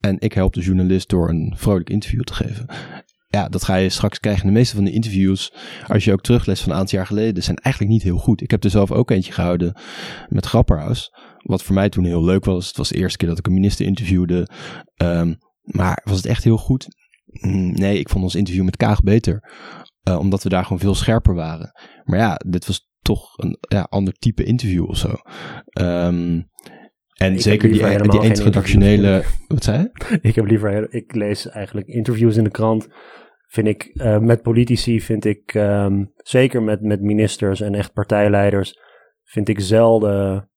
En 0.00 0.20
ik 0.20 0.32
help 0.32 0.52
de 0.52 0.60
journalist 0.60 1.08
door 1.08 1.28
een 1.28 1.54
vrolijk 1.56 1.90
interview 1.90 2.22
te 2.22 2.34
geven. 2.34 2.66
Ja, 3.28 3.48
dat 3.48 3.64
ga 3.64 3.74
je 3.74 3.88
straks 3.88 4.20
krijgen. 4.20 4.46
De 4.46 4.52
meeste 4.52 4.74
van 4.74 4.84
de 4.84 4.92
interviews, 4.92 5.52
als 5.86 6.04
je 6.04 6.12
ook 6.12 6.20
terugleest 6.20 6.62
van 6.62 6.72
een 6.72 6.78
aantal 6.78 6.98
jaar 6.98 7.06
geleden, 7.06 7.42
zijn 7.42 7.56
eigenlijk 7.56 7.94
niet 7.94 8.02
heel 8.02 8.18
goed. 8.18 8.40
Ik 8.40 8.50
heb 8.50 8.64
er 8.64 8.70
zelf 8.70 8.92
ook 8.92 9.10
eentje 9.10 9.32
gehouden 9.32 9.76
met 10.28 10.46
Grapperhaus. 10.46 11.10
Wat 11.44 11.62
voor 11.62 11.74
mij 11.74 11.88
toen 11.88 12.04
heel 12.04 12.24
leuk 12.24 12.44
was. 12.44 12.66
Het 12.66 12.76
was 12.76 12.88
de 12.88 12.96
eerste 12.96 13.18
keer 13.18 13.28
dat 13.28 13.38
ik 13.38 13.46
een 13.46 13.54
minister 13.54 13.86
interviewde. 13.86 14.48
Ehm, 14.94 15.34
maar 15.62 16.00
was 16.04 16.16
het 16.16 16.26
echt 16.26 16.44
heel 16.44 16.56
goed? 16.56 16.86
Mm, 17.24 17.72
Nee, 17.72 17.98
ik 17.98 18.08
vond 18.08 18.24
ons 18.24 18.34
interview 18.34 18.64
met 18.64 18.76
Kaag 18.76 19.00
beter. 19.00 19.52
Eh, 20.02 20.18
omdat 20.18 20.42
we 20.42 20.48
daar 20.48 20.62
gewoon 20.62 20.78
veel 20.78 20.94
scherper 20.94 21.34
waren. 21.34 21.72
Maar 22.04 22.18
ja, 22.18 22.40
dit 22.46 22.66
was 22.66 22.88
toch 23.02 23.38
een 23.38 23.58
ja, 23.68 23.86
ander 23.88 24.12
type 24.12 24.44
interview 24.44 24.88
of 24.88 24.96
zo. 24.96 25.12
Ehm, 25.64 26.40
en 27.14 27.40
zeker 27.40 27.68
die, 27.68 27.84
helemaal 27.84 28.10
die 28.10 28.20
geen 28.20 28.28
introductionele... 28.28 29.24
Wat 29.48 29.64
zei 29.64 29.78
je? 29.78 30.18
Ik 30.28 30.34
heb 30.34 30.46
liever, 30.46 30.92
ik 30.92 31.14
lees 31.14 31.48
eigenlijk 31.48 31.86
interviews 31.86 32.36
in 32.36 32.44
de 32.44 32.50
krant. 32.50 32.88
Vind 33.46 33.66
ik, 33.66 33.82
eh, 33.82 34.18
met 34.18 34.42
politici 34.42 35.00
vind 35.00 35.24
ik, 35.24 35.54
ehm, 35.54 36.04
zeker 36.16 36.62
met, 36.62 36.80
met 36.80 37.00
ministers 37.00 37.60
en 37.60 37.74
echt 37.74 37.92
partijleiders, 37.92 38.78
vind 39.22 39.48
ik 39.48 39.60
zelden 39.60 40.48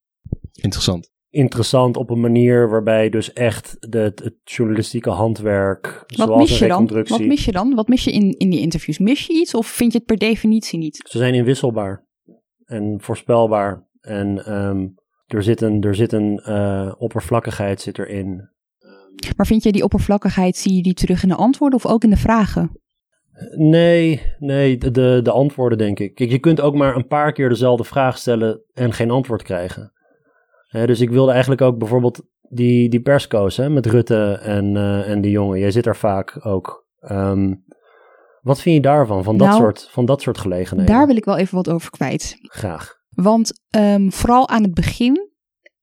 Interessant. 0.61 1.11
interessant 1.29 1.97
op 1.97 2.09
een 2.09 2.19
manier 2.19 2.69
waarbij 2.69 3.09
dus 3.09 3.33
echt 3.33 3.77
de, 3.79 3.99
het, 3.99 4.35
journalistieke 4.43 5.09
handwerk, 5.09 6.03
wat 6.07 6.27
zoals 6.27 6.41
mis 6.41 6.59
een 6.59 6.67
je 6.67 6.73
dan? 6.73 6.77
reconstructie, 6.77 7.17
Wat 7.17 7.27
mis 7.27 7.45
je 7.45 7.51
dan? 7.51 7.75
Wat 7.75 7.87
mis 7.87 8.03
je 8.03 8.11
in, 8.11 8.37
in 8.37 8.49
die 8.49 8.59
interviews? 8.59 8.97
Mis 8.97 9.25
je 9.25 9.33
iets 9.33 9.53
of 9.53 9.67
vind 9.67 9.91
je 9.91 9.97
het 9.97 10.07
per 10.07 10.17
definitie 10.17 10.79
niet? 10.79 11.07
ze 11.09 11.17
zijn 11.17 11.33
inwisselbaar 11.33 12.05
en 12.65 12.97
voorspelbaar. 13.01 13.85
En 14.01 14.45
ehm, 14.45 14.87
er 15.25 15.43
zit 15.43 15.61
een, 15.61 15.83
er 15.83 15.95
zit 15.95 16.11
een 16.11 16.39
eh, 16.39 16.93
oppervlakkigheid 16.97 17.81
zit 17.81 17.99
erin. 17.99 18.49
Maar 19.37 19.45
vind 19.45 19.63
je 19.63 19.71
die 19.71 19.83
oppervlakkigheid, 19.83 20.57
zie 20.57 20.75
je 20.75 20.81
die 20.81 20.93
terug 20.93 21.23
in 21.23 21.29
de 21.29 21.35
antwoorden 21.35 21.79
of 21.79 21.91
ook 21.91 22.03
in 22.03 22.09
de 22.09 22.17
vragen? 22.17 22.71
Nee, 23.55 24.21
nee, 24.39 24.77
de, 24.77 24.91
de, 24.91 25.19
de 25.23 25.31
antwoorden 25.31 25.77
denk 25.77 25.99
ik. 25.99 26.15
Kijk, 26.15 26.29
je 26.29 26.39
kunt 26.39 26.61
ook 26.61 26.75
maar 26.75 26.95
een 26.95 27.07
paar 27.07 27.31
keer 27.31 27.49
dezelfde 27.49 27.83
vraag 27.83 28.17
stellen 28.17 28.61
en 28.73 28.93
geen 28.93 29.11
antwoord 29.11 29.43
krijgen. 29.43 29.91
Hè, 30.67 30.85
dus 30.85 31.01
ik 31.01 31.09
wilde 31.09 31.31
eigenlijk 31.31 31.61
ook 31.61 31.77
bijvoorbeeld 31.77 32.21
die, 32.49 32.89
die 32.89 33.01
persco's 33.01 33.57
hè, 33.57 33.69
met 33.69 33.85
Rutte 33.85 34.39
en, 34.41 34.77
eh, 34.77 35.09
en 35.09 35.21
die 35.21 35.31
jongen. 35.31 35.59
Jij 35.59 35.71
zit 35.71 35.83
daar 35.83 35.95
vaak 35.95 36.45
ook. 36.45 36.85
Ehm, 36.99 37.53
wat 38.41 38.61
vind 38.61 38.75
je 38.75 38.81
daarvan, 38.81 39.23
van 39.23 39.37
dat, 39.37 39.47
Nou, 39.47 39.59
soort, 39.59 39.87
van 39.91 40.05
dat 40.05 40.21
soort 40.21 40.37
gelegenheden? 40.37 40.93
Daar 40.93 41.07
wil 41.07 41.15
ik 41.15 41.25
wel 41.25 41.37
even 41.37 41.55
wat 41.55 41.69
over 41.69 41.89
kwijt. 41.89 42.37
Graag. 42.41 42.95
Want 43.09 43.51
ehm, 43.69 44.09
vooral 44.09 44.49
aan 44.49 44.63
het 44.63 44.73
begin 44.73 45.29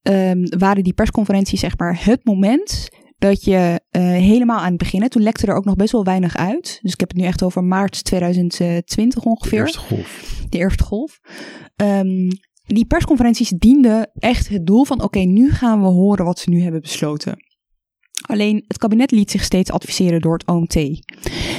ehm, 0.03 0.45
waren 0.59 0.85
die 0.85 0.95
persconferenties 0.95 1.61
zeg 1.61 1.79
maar 1.79 2.05
het 2.05 2.25
moment 2.25 2.89
dat 3.19 3.45
je 3.45 3.81
eh, 3.91 4.03
helemaal 4.03 4.59
aan 4.59 4.69
het 4.69 4.77
begin, 4.77 5.03
hè, 5.03 5.09
toen 5.09 5.23
lekte 5.23 5.47
er 5.47 5.55
ook 5.55 5.65
nog 5.65 5.77
best 5.77 5.93
wel 5.93 6.05
weinig 6.05 6.37
uit. 6.37 6.79
Dus 6.83 6.93
ik 6.93 7.01
heb 7.01 7.09
het 7.09 7.19
nu 7.19 7.25
echt 7.25 7.43
over 7.43 7.65
maart 7.65 8.05
2020 8.05 9.25
ongeveer. 9.25 9.61
Eerste 9.61 9.79
golf. 9.79 10.43
de 10.49 10.59
eerste 10.59 10.85
golf. 10.85 11.21
Die 12.65 12.87
persconferenties 12.87 13.49
dienden 13.49 14.11
echt 14.15 14.49
het 14.49 14.67
doel 14.67 14.85
van: 14.85 15.03
oké, 15.03 15.19
nu 15.19 15.51
gaan 15.51 15.81
we 15.81 15.87
horen 15.87 16.25
wat 16.25 16.39
ze 16.39 16.51
nu 16.51 16.63
hebben 16.63 16.81
besloten. 16.81 17.37
Alleen 18.27 18.65
het 18.69 18.79
kabinet 18.79 19.11
liet 19.11 19.31
zich 19.31 19.43
steeds 19.43 19.71
adviseren 19.71 20.21
door 20.21 20.33
het 20.33 20.47
OMT. 20.47 20.75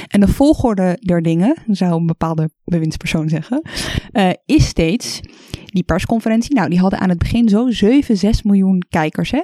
En 0.06 0.20
de 0.20 0.28
volgorde 0.28 0.96
der 1.00 1.22
dingen, 1.22 1.56
zou 1.66 2.00
een 2.00 2.06
bepaalde 2.06 2.50
bewindspersoon 2.64 3.28
zeggen, 3.28 3.62
eh, 4.12 4.30
is 4.44 4.66
steeds 4.66 5.20
die 5.64 5.82
persconferentie. 5.82 6.54
Nou, 6.54 6.68
die 6.68 6.78
hadden 6.78 6.98
aan 6.98 7.08
het 7.08 7.18
begin 7.18 7.48
zo 7.48 7.70
7, 7.70 8.16
6 8.16 8.42
miljoen 8.42 8.82
kijkers. 8.88 9.30
Hè? 9.30 9.42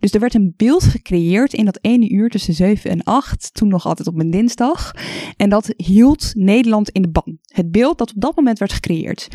Dus 0.00 0.12
er 0.12 0.20
werd 0.20 0.34
een 0.34 0.54
beeld 0.56 0.82
gecreëerd 0.82 1.52
in 1.52 1.64
dat 1.64 1.78
ene 1.80 2.08
uur 2.08 2.30
tussen 2.30 2.54
7 2.54 2.90
en 2.90 3.02
8, 3.02 3.54
toen 3.54 3.68
nog 3.68 3.86
altijd 3.86 4.08
op 4.08 4.18
een 4.18 4.30
dinsdag. 4.30 4.94
En 5.36 5.50
dat 5.50 5.74
hield 5.76 6.32
Nederland 6.34 6.90
in 6.90 7.02
de 7.02 7.10
ban. 7.10 7.38
Het 7.42 7.70
beeld 7.70 7.98
dat 7.98 8.14
op 8.14 8.20
dat 8.20 8.36
moment 8.36 8.58
werd 8.58 8.72
gecreëerd. 8.72 9.28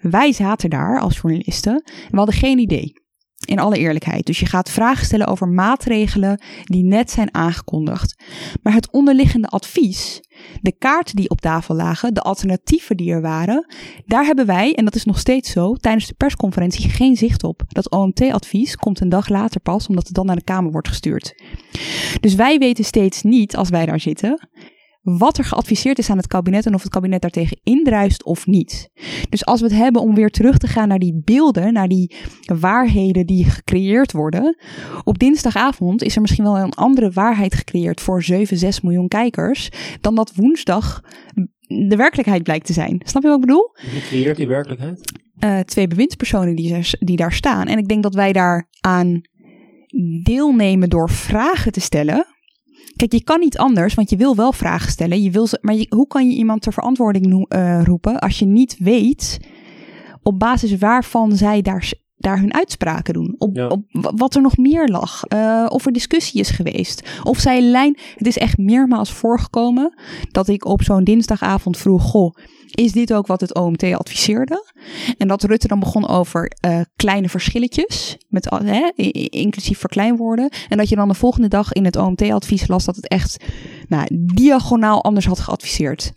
Wij 0.00 0.32
zaten 0.32 0.70
daar 0.70 1.00
als 1.00 1.18
journalisten 1.20 1.72
en 1.84 2.10
we 2.10 2.16
hadden 2.16 2.34
geen 2.34 2.58
idee. 2.58 3.04
In 3.46 3.58
alle 3.58 3.78
eerlijkheid. 3.78 4.26
Dus 4.26 4.40
je 4.40 4.46
gaat 4.46 4.70
vragen 4.70 5.04
stellen 5.04 5.26
over 5.26 5.48
maatregelen 5.48 6.40
die 6.64 6.84
net 6.84 7.10
zijn 7.10 7.34
aangekondigd. 7.34 8.24
Maar 8.62 8.72
het 8.72 8.90
onderliggende 8.90 9.48
advies, 9.48 10.20
de 10.60 10.72
kaarten 10.78 11.16
die 11.16 11.30
op 11.30 11.40
tafel 11.40 11.74
lagen, 11.74 12.14
de 12.14 12.20
alternatieven 12.20 12.96
die 12.96 13.12
er 13.12 13.20
waren, 13.20 13.66
daar 14.06 14.24
hebben 14.24 14.46
wij, 14.46 14.74
en 14.74 14.84
dat 14.84 14.94
is 14.94 15.04
nog 15.04 15.18
steeds 15.18 15.50
zo, 15.50 15.74
tijdens 15.74 16.06
de 16.06 16.14
persconferentie 16.14 16.90
geen 16.90 17.16
zicht 17.16 17.44
op. 17.44 17.62
Dat 17.68 17.90
OMT-advies 17.90 18.76
komt 18.76 19.00
een 19.00 19.08
dag 19.08 19.28
later 19.28 19.60
pas, 19.60 19.86
omdat 19.86 20.06
het 20.06 20.14
dan 20.14 20.26
naar 20.26 20.36
de 20.36 20.44
Kamer 20.44 20.72
wordt 20.72 20.88
gestuurd. 20.88 21.42
Dus 22.20 22.34
wij 22.34 22.58
weten 22.58 22.84
steeds 22.84 23.22
niet, 23.22 23.56
als 23.56 23.68
wij 23.68 23.86
daar 23.86 24.00
zitten, 24.00 24.48
wat 25.06 25.38
er 25.38 25.44
geadviseerd 25.44 25.98
is 25.98 26.10
aan 26.10 26.16
het 26.16 26.26
kabinet 26.26 26.66
en 26.66 26.74
of 26.74 26.82
het 26.82 26.92
kabinet 26.92 27.20
daartegen 27.20 27.60
indruist 27.62 28.24
of 28.24 28.46
niet. 28.46 28.90
Dus 29.28 29.44
als 29.44 29.60
we 29.60 29.66
het 29.66 29.76
hebben 29.76 30.02
om 30.02 30.14
weer 30.14 30.30
terug 30.30 30.58
te 30.58 30.66
gaan 30.66 30.88
naar 30.88 30.98
die 30.98 31.22
beelden, 31.24 31.72
naar 31.72 31.88
die 31.88 32.14
waarheden 32.60 33.26
die 33.26 33.44
gecreëerd 33.44 34.12
worden, 34.12 34.56
op 35.04 35.18
dinsdagavond 35.18 36.02
is 36.02 36.14
er 36.14 36.20
misschien 36.20 36.44
wel 36.44 36.58
een 36.58 36.74
andere 36.74 37.10
waarheid 37.10 37.54
gecreëerd 37.54 38.00
voor 38.00 38.22
7, 38.22 38.56
6 38.56 38.80
miljoen 38.80 39.08
kijkers 39.08 39.68
dan 40.00 40.14
dat 40.14 40.34
woensdag 40.34 41.02
de 41.66 41.96
werkelijkheid 41.96 42.42
blijkt 42.42 42.66
te 42.66 42.72
zijn. 42.72 43.00
Snap 43.04 43.22
je 43.22 43.28
wat 43.28 43.38
ik 43.38 43.46
bedoel? 43.46 43.70
Wie 43.92 44.02
creëert 44.02 44.36
die 44.36 44.48
werkelijkheid? 44.48 45.12
Uh, 45.44 45.58
twee 45.58 45.86
bewindspersonen 45.86 46.56
die, 46.56 46.84
die 46.98 47.16
daar 47.16 47.32
staan. 47.32 47.66
En 47.66 47.78
ik 47.78 47.88
denk 47.88 48.02
dat 48.02 48.14
wij 48.14 48.32
daar 48.32 48.68
aan 48.80 49.20
deelnemen 50.22 50.90
door 50.90 51.10
vragen 51.10 51.72
te 51.72 51.80
stellen 51.80 52.26
Kijk, 52.96 53.12
je 53.12 53.24
kan 53.24 53.40
niet 53.40 53.58
anders, 53.58 53.94
want 53.94 54.10
je 54.10 54.16
wil 54.16 54.36
wel 54.36 54.52
vragen 54.52 54.90
stellen. 54.90 55.22
Je 55.22 55.30
wil 55.30 55.46
ze, 55.46 55.58
maar 55.60 55.74
je, 55.74 55.86
hoe 55.88 56.06
kan 56.06 56.30
je 56.30 56.36
iemand 56.36 56.62
ter 56.62 56.72
verantwoording 56.72 57.54
uh, 57.54 57.82
roepen 57.84 58.18
als 58.18 58.38
je 58.38 58.44
niet 58.44 58.76
weet 58.78 59.40
op 60.22 60.38
basis 60.38 60.78
waarvan 60.78 61.36
zij 61.36 61.62
daar, 61.62 61.92
daar 62.16 62.38
hun 62.38 62.54
uitspraken 62.54 63.14
doen? 63.14 63.34
Op, 63.38 63.58
op 63.68 63.82
wat 63.90 64.34
er 64.34 64.42
nog 64.42 64.56
meer 64.56 64.88
lag? 64.88 65.22
Uh, 65.28 65.66
of 65.68 65.86
er 65.86 65.92
discussie 65.92 66.40
is 66.40 66.50
geweest? 66.50 67.08
Of 67.22 67.38
zij 67.38 67.60
lijn. 67.60 67.98
Het 68.14 68.26
is 68.26 68.38
echt 68.38 68.58
meermaals 68.58 69.12
voorgekomen 69.12 69.94
dat 70.30 70.48
ik 70.48 70.64
op 70.64 70.82
zo'n 70.82 71.04
dinsdagavond 71.04 71.76
vroeg: 71.76 72.02
Goh 72.02 72.34
is 72.76 72.92
dit 72.92 73.12
ook 73.12 73.26
wat 73.26 73.40
het 73.40 73.54
OMT 73.54 73.82
adviseerde? 73.82 74.72
En 75.18 75.28
dat 75.28 75.42
Rutte 75.42 75.68
dan 75.68 75.78
begon 75.78 76.08
over 76.08 76.52
uh, 76.66 76.80
kleine 76.96 77.28
verschilletjes, 77.28 78.18
met, 78.28 78.52
uh, 78.62 78.88
inclusief 79.30 79.78
verkleinwoorden. 79.78 80.50
En 80.68 80.76
dat 80.76 80.88
je 80.88 80.96
dan 80.96 81.08
de 81.08 81.14
volgende 81.14 81.48
dag 81.48 81.72
in 81.72 81.84
het 81.84 81.96
OMT-advies 81.96 82.68
las 82.68 82.84
dat 82.84 82.96
het 82.96 83.08
echt 83.08 83.44
nou, 83.88 84.06
diagonaal 84.34 85.04
anders 85.04 85.26
had 85.26 85.40
geadviseerd. 85.40 86.12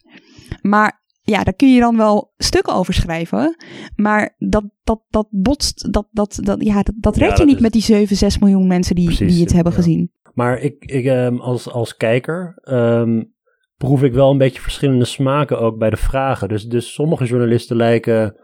Maar 0.62 1.04
ja, 1.22 1.44
daar 1.44 1.54
kun 1.54 1.74
je 1.74 1.80
dan 1.80 1.98
wel 1.98 2.34
stukken 2.38 2.74
over 2.74 2.94
schrijven. 2.94 3.56
Maar 3.96 4.36
dat, 4.38 4.64
dat, 4.84 5.02
dat 5.10 5.28
botst, 5.30 5.94
dat, 5.94 6.08
dat, 6.12 6.40
dat, 6.42 6.64
ja, 6.64 6.84
dat, 6.84 6.94
dat 6.98 7.18
red 7.18 7.38
je 7.38 7.46
niet 7.46 7.60
met 7.60 7.72
die 7.72 7.82
7, 7.82 8.16
6 8.16 8.38
miljoen 8.38 8.68
mensen 8.68 8.96
die, 8.96 9.26
die 9.26 9.42
het 9.42 9.54
hebben 9.54 9.74
gezien. 9.74 10.12
Maar 10.34 10.60
ik, 10.60 10.86
ik 10.86 11.06
um, 11.06 11.40
als, 11.40 11.70
als 11.70 11.98
kijker 11.98 12.62
um, 12.64 13.34
proef 13.80 14.04
ik 14.04 14.14
wel 14.14 14.32
een 14.32 14.38
beetje 14.38 14.62
verschillende 14.62 15.06
smaken 15.06 15.60
ook 15.60 15.78
bij 15.78 15.90
de 15.90 15.98
vragen. 15.98 16.48
Dus, 16.48 16.66
dus 16.66 16.94
sommige 16.94 17.26
journalisten 17.26 17.76
lijken 17.76 18.40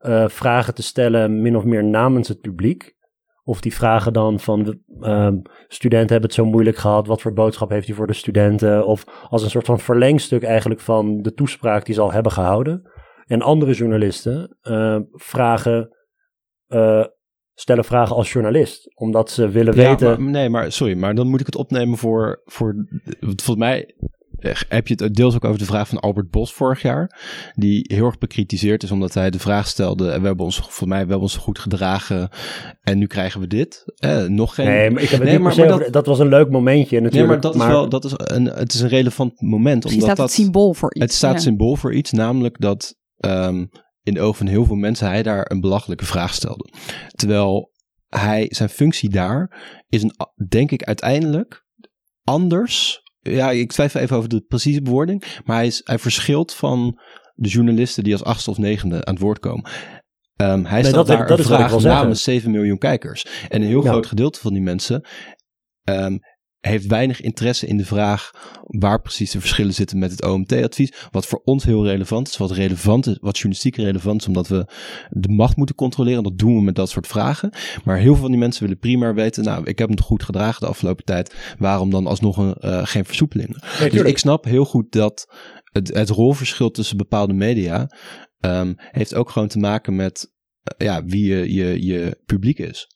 uh, 0.00 0.28
vragen 0.28 0.74
te 0.74 0.82
stellen 0.82 1.42
min 1.42 1.56
of 1.56 1.64
meer 1.64 1.84
namens 1.84 2.28
het 2.28 2.40
publiek. 2.40 2.92
Of 3.42 3.60
die 3.60 3.74
vragen 3.74 4.12
dan 4.12 4.40
van 4.40 4.78
uh, 5.00 5.28
studenten 5.68 6.10
hebben 6.10 6.28
het 6.30 6.34
zo 6.34 6.44
moeilijk 6.44 6.76
gehad. 6.76 7.06
Wat 7.06 7.22
voor 7.22 7.32
boodschap 7.32 7.70
heeft 7.70 7.86
hij 7.86 7.96
voor 7.96 8.06
de 8.06 8.12
studenten? 8.12 8.86
Of 8.86 9.04
als 9.28 9.42
een 9.42 9.50
soort 9.50 9.66
van 9.66 9.80
verlengstuk 9.80 10.42
eigenlijk 10.42 10.80
van 10.80 11.22
de 11.22 11.32
toespraak 11.32 11.84
die 11.84 11.94
ze 11.94 12.00
al 12.00 12.12
hebben 12.12 12.32
gehouden. 12.32 12.90
En 13.26 13.42
andere 13.42 13.72
journalisten 13.72 14.56
uh, 14.62 14.98
vragen, 15.12 15.96
uh, 16.68 17.04
stellen 17.54 17.84
vragen 17.84 18.16
als 18.16 18.32
journalist. 18.32 18.98
Omdat 18.98 19.30
ze 19.30 19.48
willen 19.48 19.76
ja, 19.76 19.88
weten. 19.88 20.22
Maar, 20.22 20.30
nee, 20.30 20.48
maar 20.48 20.72
sorry, 20.72 20.96
maar 20.96 21.14
dan 21.14 21.28
moet 21.28 21.40
ik 21.40 21.46
het 21.46 21.56
opnemen 21.56 21.98
voor. 21.98 22.42
voor 22.44 22.74
volgens 23.20 23.56
mij 23.56 23.94
heb 24.68 24.88
je 24.88 24.94
het 24.96 25.14
deels 25.14 25.34
ook 25.34 25.44
over 25.44 25.58
de 25.58 25.64
vraag 25.64 25.88
van 25.88 26.00
Albert 26.00 26.30
Bos 26.30 26.52
vorig 26.52 26.82
jaar. 26.82 27.20
Die 27.54 27.84
heel 27.94 28.06
erg 28.06 28.18
bekritiseerd 28.18 28.82
is 28.82 28.90
omdat 28.90 29.14
hij 29.14 29.30
de 29.30 29.38
vraag 29.38 29.68
stelde. 29.68 30.10
En 30.10 30.20
we 30.20 30.26
hebben 30.26 30.44
ons, 30.44 30.60
voor 30.68 30.88
mij, 30.88 30.98
we 30.98 31.10
hebben 31.10 31.20
ons 31.20 31.36
goed 31.36 31.58
gedragen. 31.58 32.28
En 32.82 32.98
nu 32.98 33.06
krijgen 33.06 33.40
we 33.40 33.46
dit. 33.46 33.84
Eh, 33.96 34.24
nog 34.24 34.54
geen. 34.54 34.66
Nee, 34.66 34.90
maar 34.90 35.02
ik 35.02 35.08
heb 35.08 35.20
het 35.20 35.28
nee, 35.28 35.38
maar, 35.38 35.56
maar 35.56 35.68
dat, 35.68 35.92
dat, 35.92 36.06
was 36.06 36.18
een 36.18 36.28
leuk 36.28 36.50
momentje 36.50 37.00
natuurlijk. 37.00 37.14
Nee, 37.14 37.26
maar 37.26 37.40
dat 37.40 37.54
is 37.54 37.66
wel, 37.66 37.88
dat 37.88 38.04
is 38.04 38.12
een, 38.16 38.44
het 38.44 38.74
is 38.74 38.80
een 38.80 38.88
relevant 38.88 39.40
moment. 39.40 39.84
Omdat 39.84 40.02
staat 40.02 40.18
het 40.18 40.30
symbool 40.30 40.74
voor 40.74 40.94
iets. 40.94 41.04
Het 41.04 41.12
staat 41.12 41.42
symbool 41.42 41.76
voor 41.76 41.94
iets, 41.94 42.12
namelijk 42.12 42.60
dat 42.60 42.94
um, 43.18 43.70
in 44.02 44.14
de 44.14 44.20
ogen 44.20 44.36
van 44.36 44.46
heel 44.46 44.64
veel 44.64 44.76
mensen 44.76 45.06
hij 45.06 45.22
daar 45.22 45.50
een 45.50 45.60
belachelijke 45.60 46.04
vraag 46.04 46.34
stelde. 46.34 46.72
Terwijl 47.14 47.72
hij, 48.08 48.46
zijn 48.48 48.68
functie 48.68 49.10
daar 49.10 49.62
is 49.88 50.02
een, 50.02 50.14
denk 50.48 50.70
ik 50.70 50.82
uiteindelijk 50.82 51.66
anders 52.22 53.02
ja, 53.32 53.50
ik 53.50 53.72
twijfel 53.72 54.00
even 54.00 54.16
over 54.16 54.28
de 54.28 54.40
precieze 54.40 54.82
bewoording. 54.82 55.24
Maar 55.44 55.56
hij, 55.56 55.66
is, 55.66 55.80
hij 55.84 55.98
verschilt 55.98 56.54
van 56.54 57.00
de 57.34 57.48
journalisten 57.48 58.04
die 58.04 58.12
als 58.12 58.24
achtste 58.24 58.50
of 58.50 58.58
negende 58.58 59.04
aan 59.04 59.14
het 59.14 59.22
woord 59.22 59.38
komen. 59.38 59.70
Um, 60.36 60.64
hij 60.64 60.80
nee, 60.80 60.90
stelt 60.90 61.06
daar 61.06 61.26
dat 61.26 61.38
een 61.38 61.44
vraag 61.44 61.82
namens 61.82 62.22
7 62.22 62.50
miljoen 62.50 62.78
kijkers. 62.78 63.26
En 63.48 63.62
een 63.62 63.68
heel 63.68 63.82
groot 63.82 64.06
gedeelte 64.06 64.40
van 64.40 64.52
die 64.52 64.62
mensen 64.62 65.06
um, 65.84 66.18
heeft 66.66 66.86
weinig 66.86 67.20
interesse 67.20 67.66
in 67.66 67.76
de 67.76 67.84
vraag 67.84 68.30
waar 68.62 69.00
precies 69.00 69.30
de 69.30 69.40
verschillen 69.40 69.74
zitten 69.74 69.98
met 69.98 70.10
het 70.10 70.24
OMT-advies. 70.24 70.92
Wat 71.10 71.26
voor 71.26 71.40
ons 71.44 71.64
heel 71.64 71.86
relevant 71.86 72.28
is, 72.28 72.36
wat 72.36 72.50
relevant 72.50 73.06
is, 73.06 73.18
wat 73.20 73.34
journalistiek 73.34 73.76
relevant 73.76 74.20
is, 74.20 74.26
omdat 74.26 74.48
we 74.48 74.66
de 75.10 75.28
macht 75.28 75.56
moeten 75.56 75.74
controleren. 75.74 76.22
Dat 76.22 76.38
doen 76.38 76.54
we 76.54 76.62
met 76.62 76.74
dat 76.74 76.90
soort 76.90 77.06
vragen. 77.06 77.52
Maar 77.84 77.96
heel 77.96 78.12
veel 78.12 78.22
van 78.22 78.30
die 78.30 78.40
mensen 78.40 78.62
willen 78.62 78.78
primair 78.78 79.14
weten, 79.14 79.44
nou, 79.44 79.64
ik 79.64 79.78
heb 79.78 79.88
hem 79.88 80.00
goed 80.00 80.22
gedragen 80.22 80.60
de 80.60 80.66
afgelopen 80.66 81.04
tijd. 81.04 81.54
Waarom 81.58 81.90
dan 81.90 82.06
alsnog 82.06 82.36
een, 82.36 82.56
uh, 82.60 82.86
geen 82.86 83.04
versoepeling? 83.04 83.58
dus 83.78 84.02
ik 84.02 84.18
snap 84.18 84.44
heel 84.44 84.64
goed 84.64 84.92
dat 84.92 85.34
het, 85.72 85.94
het 85.94 86.08
rolverschil 86.08 86.70
tussen 86.70 86.96
bepaalde 86.96 87.32
media 87.32 87.88
um, 88.40 88.74
heeft 88.76 89.14
ook 89.14 89.30
gewoon 89.30 89.48
te 89.48 89.58
maken 89.58 89.96
met 89.96 90.32
uh, 90.78 90.86
ja, 90.86 91.04
wie 91.04 91.26
je, 91.26 91.52
je, 91.52 91.84
je 91.84 92.20
publiek 92.26 92.58
is. 92.58 92.93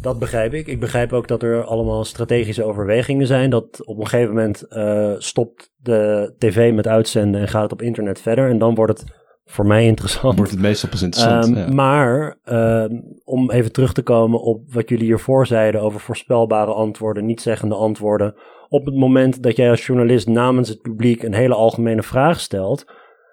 Dat 0.00 0.18
begrijp 0.18 0.54
ik. 0.54 0.66
Ik 0.66 0.80
begrijp 0.80 1.12
ook 1.12 1.28
dat 1.28 1.42
er 1.42 1.64
allemaal 1.64 2.04
strategische 2.04 2.64
overwegingen 2.64 3.26
zijn. 3.26 3.50
Dat 3.50 3.86
op 3.86 3.98
een 3.98 4.06
gegeven 4.06 4.34
moment 4.34 4.66
uh, 4.70 5.14
stopt 5.18 5.72
de 5.76 6.32
tv 6.38 6.72
met 6.72 6.86
uitzenden 6.86 7.40
en 7.40 7.48
gaat 7.48 7.62
het 7.62 7.72
op 7.72 7.82
internet 7.82 8.20
verder. 8.20 8.48
En 8.48 8.58
dan 8.58 8.74
wordt 8.74 8.98
het 8.98 9.10
voor 9.44 9.66
mij 9.66 9.84
interessant. 9.84 10.36
Wordt 10.36 10.50
het 10.50 10.60
meestal 10.60 10.88
pas 10.88 11.02
interessant. 11.02 11.46
Um, 11.46 11.56
ja. 11.56 11.68
Maar 11.68 12.38
uh, 12.44 12.84
om 13.24 13.50
even 13.50 13.72
terug 13.72 13.92
te 13.92 14.02
komen 14.02 14.40
op 14.40 14.72
wat 14.72 14.88
jullie 14.88 15.04
hiervoor 15.04 15.46
zeiden 15.46 15.80
over 15.80 16.00
voorspelbare 16.00 16.72
antwoorden, 16.72 17.26
niet 17.26 17.40
zeggende 17.40 17.74
antwoorden. 17.74 18.34
Op 18.68 18.86
het 18.86 18.94
moment 18.94 19.42
dat 19.42 19.56
jij 19.56 19.70
als 19.70 19.86
journalist 19.86 20.28
namens 20.28 20.68
het 20.68 20.80
publiek 20.80 21.22
een 21.22 21.34
hele 21.34 21.54
algemene 21.54 22.02
vraag 22.02 22.40
stelt, 22.40 22.84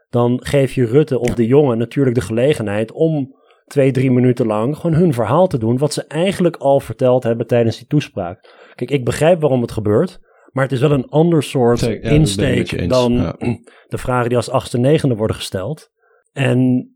dan 0.09 0.39
geef 0.43 0.73
je 0.73 0.85
Rutte 0.85 1.19
of 1.19 1.35
de 1.35 1.45
jongen 1.45 1.77
natuurlijk 1.77 2.15
de 2.15 2.21
gelegenheid 2.21 2.91
om 2.91 3.35
twee, 3.65 3.91
drie 3.91 4.11
minuten 4.11 4.45
lang 4.45 4.77
gewoon 4.77 4.95
hun 4.95 5.13
verhaal 5.13 5.47
te 5.47 5.57
doen. 5.57 5.77
Wat 5.77 5.93
ze 5.93 6.03
eigenlijk 6.03 6.55
al 6.55 6.79
verteld 6.79 7.23
hebben 7.23 7.47
tijdens 7.47 7.77
die 7.77 7.87
toespraak. 7.87 8.53
Kijk, 8.75 8.91
ik 8.91 9.05
begrijp 9.05 9.41
waarom 9.41 9.61
het 9.61 9.71
gebeurt. 9.71 10.19
Maar 10.51 10.63
het 10.63 10.73
is 10.73 10.79
wel 10.79 10.91
een 10.91 11.09
ander 11.09 11.43
soort 11.43 11.81
insteek 12.01 12.89
dan 12.89 13.15
de 13.87 13.97
vragen 13.97 14.27
die 14.27 14.37
als 14.37 14.49
achtste, 14.49 14.77
negende 14.77 15.15
worden 15.15 15.35
gesteld. 15.35 15.89
En 16.31 16.89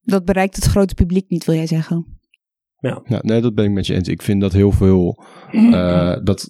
dat 0.00 0.24
bereikt 0.24 0.56
het 0.56 0.64
grote 0.64 0.94
publiek 0.94 1.28
niet, 1.28 1.44
wil 1.44 1.54
jij 1.54 1.66
zeggen? 1.66 2.18
Ja. 2.78 3.00
ja 3.04 3.18
nee, 3.22 3.40
dat 3.40 3.54
ben 3.54 3.64
ik 3.64 3.70
met 3.70 3.86
je 3.86 3.94
eens. 3.94 4.08
Ik 4.08 4.22
vind 4.22 4.40
dat 4.40 4.52
heel 4.52 4.72
veel, 4.72 5.24
uh, 5.52 6.16
dat 6.24 6.48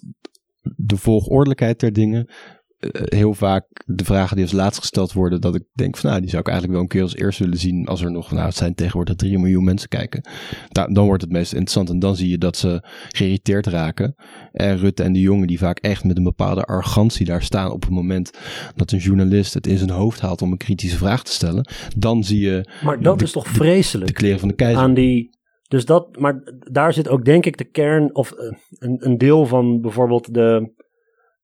de 0.61 0.97
volgordelijkheid 0.97 1.79
der 1.79 1.93
dingen 1.93 2.27
eh, 2.27 2.54
heel 2.91 3.33
vaak 3.33 3.65
de 3.85 4.05
vragen 4.05 4.35
die 4.35 4.45
als 4.45 4.53
laatst 4.53 4.79
gesteld 4.79 5.13
worden, 5.13 5.41
dat 5.41 5.55
ik 5.55 5.63
denk 5.73 5.97
van 5.97 6.09
nou, 6.09 6.21
die 6.21 6.29
zou 6.29 6.41
ik 6.41 6.47
eigenlijk 6.47 6.77
wel 6.77 6.87
een 6.87 6.93
keer 6.93 7.01
als 7.01 7.15
eerst 7.15 7.39
willen 7.39 7.57
zien 7.57 7.87
als 7.87 8.01
er 8.01 8.11
nog, 8.11 8.31
nou 8.31 8.45
het 8.45 8.55
zijn 8.55 8.75
tegenwoordig 8.75 9.15
3 9.15 9.39
miljoen 9.39 9.63
mensen 9.63 9.89
kijken. 9.89 10.21
Nou, 10.69 10.93
dan 10.93 11.05
wordt 11.05 11.21
het 11.21 11.31
meest 11.31 11.51
interessant 11.51 11.89
en 11.89 11.99
dan 11.99 12.15
zie 12.15 12.29
je 12.29 12.37
dat 12.37 12.57
ze 12.57 12.83
geïrriteerd 13.09 13.67
raken. 13.67 14.15
En 14.51 14.77
Rutte 14.77 15.03
en 15.03 15.13
de 15.13 15.19
jongen 15.19 15.47
die 15.47 15.59
vaak 15.59 15.79
echt 15.79 16.03
met 16.03 16.17
een 16.17 16.23
bepaalde 16.23 16.63
arrogantie 16.63 17.25
daar 17.25 17.43
staan 17.43 17.71
op 17.71 17.81
het 17.81 17.91
moment 17.91 18.31
dat 18.75 18.91
een 18.91 18.99
journalist 18.99 19.53
het 19.53 19.67
in 19.67 19.77
zijn 19.77 19.89
hoofd 19.89 20.19
haalt 20.19 20.41
om 20.41 20.51
een 20.51 20.57
kritische 20.57 20.97
vraag 20.97 21.23
te 21.23 21.31
stellen, 21.31 21.69
dan 21.97 22.23
zie 22.23 22.39
je... 22.39 22.69
Maar 22.83 23.01
dat 23.01 23.21
is 23.21 23.31
toch 23.31 23.47
vreselijk? 23.47 24.07
De, 24.07 24.13
kleren 24.13 24.39
van 24.39 24.47
de 24.47 24.55
keizer. 24.55 24.81
Aan 24.81 24.93
die, 24.93 25.29
dus 25.67 25.85
dat, 25.85 26.19
maar 26.19 26.41
daar 26.71 26.93
zit 26.93 27.09
ook 27.09 27.25
denk 27.25 27.45
ik 27.45 27.57
de 27.57 27.69
kern 27.69 28.15
of 28.15 28.31
uh, 28.31 28.51
een, 28.69 28.97
een 28.99 29.17
deel 29.17 29.45
van 29.45 29.81
bijvoorbeeld 29.81 30.33
de 30.33 30.73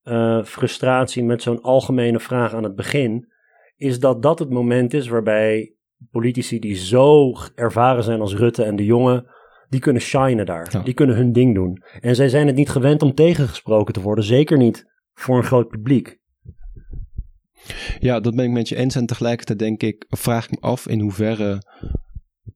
uh, 0.04 0.44
frustratie 0.44 1.24
met 1.24 1.42
zo'n 1.42 1.62
algemene 1.62 2.20
vraag 2.20 2.54
aan 2.54 2.64
het 2.64 2.76
begin, 2.76 3.28
is 3.76 4.00
dat 4.00 4.22
dat 4.22 4.40
het 4.40 4.50
moment 4.50 4.94
is 4.94 5.08
waarbij 5.08 5.76
politici 6.12 6.60
die 6.60 6.76
zo 6.76 7.34
ervaren 7.56 8.04
zijn 8.04 8.22
als 8.22 8.36
Rutte 8.36 8.64
en 8.64 8.76
de 8.76 8.86
jongen, 8.86 9.26
die 9.70 9.80
kunnen 9.80 10.02
shinen 10.02 10.46
daar. 10.46 10.84
Die 10.84 10.94
kunnen 10.94 11.16
hun 11.16 11.32
ding 11.32 11.56
doen. 11.56 11.84
En 12.00 12.16
zij 12.16 12.30
zijn 12.30 12.48
het 12.48 12.56
niet 12.56 12.70
gewend 12.70 13.02
om 13.02 13.14
tegengesproken 13.14 13.94
te 13.94 14.02
worden, 14.02 14.24
zeker 14.24 14.58
niet 14.58 14.86
voor 15.14 15.38
een 15.38 15.44
groot 15.44 15.68
publiek. 15.68 16.20
Ja, 18.00 18.20
dat 18.20 18.36
ben 18.36 18.46
ik 18.46 18.52
met 18.52 18.70
je 18.70 18.76
eens. 18.76 18.96
En 18.96 19.06
tegelijkertijd 19.06 19.60
denk 19.60 19.84
ik, 19.84 20.06
vraag 20.10 20.46
ik 20.46 20.52
me 20.52 20.58
af 20.60 20.88
in 20.88 21.00
hoeverre 21.00 21.62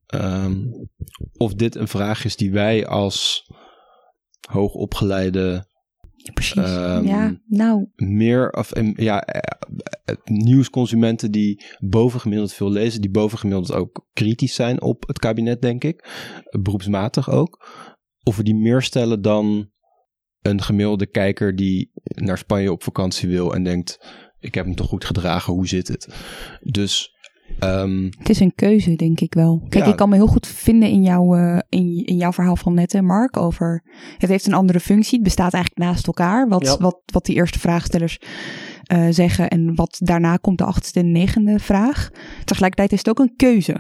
ehm, 0.06 0.56
of 1.38 1.54
dit 1.54 1.76
een 1.76 1.88
vraag 1.88 2.26
is 2.26 2.36
die 2.36 2.52
wij 2.52 2.88
als 2.88 3.50
hoogopgeleide 4.50 5.68
Precies. 6.34 6.55
Ehm, 6.55 7.05
ja, 7.05 7.39
nou, 7.47 7.88
meer 7.95 8.49
of 8.49 8.71
em, 8.71 8.93
ja, 8.95 9.21
eh, 9.21 9.39
eh, 10.05 10.15
nieuwsconsumenten 10.23 11.32
die 11.32 11.65
bovengemiddeld 11.80 12.53
veel 12.53 12.71
lezen, 12.71 13.01
die 13.01 13.09
bovengemiddeld 13.09 13.73
ook 13.73 14.07
kritisch 14.13 14.55
zijn 14.55 14.82
op 14.82 15.07
het 15.07 15.19
kabinet, 15.19 15.61
denk 15.61 15.84
ik, 15.84 16.07
beroepsmatig 16.61 17.30
ook, 17.30 17.67
of 18.23 18.38
we 18.38 18.43
die 18.43 18.55
meer 18.55 18.82
stellen 18.82 19.21
dan 19.21 19.69
een 20.41 20.61
gemiddelde 20.61 21.05
kijker 21.05 21.55
die 21.55 21.91
naar 22.03 22.38
Spanje 22.38 22.71
op 22.71 22.84
vakantie 22.84 23.30
wil 23.30 23.53
en 23.53 23.63
denkt, 23.63 23.99
ik 24.39 24.53
heb 24.53 24.65
hem 24.65 24.76
toch 24.76 24.88
goed 24.88 25.05
gedragen, 25.05 25.53
hoe 25.53 25.67
zit 25.67 25.88
het? 25.88 26.07
Dus 26.61 27.14
ehm, 27.60 28.04
het 28.18 28.30
is 28.30 28.39
een 28.39 28.56
keuze, 28.56 28.96
denk 28.96 29.20
ik 29.20 29.34
wel. 29.34 29.66
Kijk, 29.70 29.84
Ja. 29.86 29.91
ik 29.91 29.98
kan 29.98 30.10
me 30.10 30.16
heel 30.16 30.28
goed 30.28 30.48
vinden 30.48 30.89
in, 30.89 31.04
jouw 31.04 31.36
eh, 31.36 31.60
in, 31.70 32.06
in 32.06 32.16
jouw 32.18 32.32
verhaal 32.32 32.56
van 32.56 32.74
net, 32.74 32.91
hè, 32.91 33.02
Mark, 33.02 33.38
over 33.38 33.84
het 34.18 34.30
heeft 34.30 34.46
een 34.48 34.54
andere 34.54 34.80
functie. 34.80 35.14
Het 35.16 35.24
bestaat 35.24 35.54
eigenlijk 35.54 35.86
naast 35.86 36.08
elkaar. 36.08 36.48
Wat, 36.48 36.66
Ja. 36.66 36.78
wat, 36.78 37.02
wat 37.06 37.26
die 37.26 37.36
eerste 37.36 37.60
vraagstellers 37.60 38.20
eh, 38.84 39.08
zeggen 39.10 39.50
en 39.50 39.76
wat 39.76 39.98
daarna 40.04 40.36
komt, 40.36 40.58
de 40.58 40.64
achtste 40.66 41.00
en 41.00 41.12
negende 41.12 41.60
vraag. 41.60 42.10
Tegelijkertijd 42.43 42.91
is 42.91 42.98
het 42.98 43.10
ook 43.10 43.20
een 43.20 43.36
keuze 43.36 43.76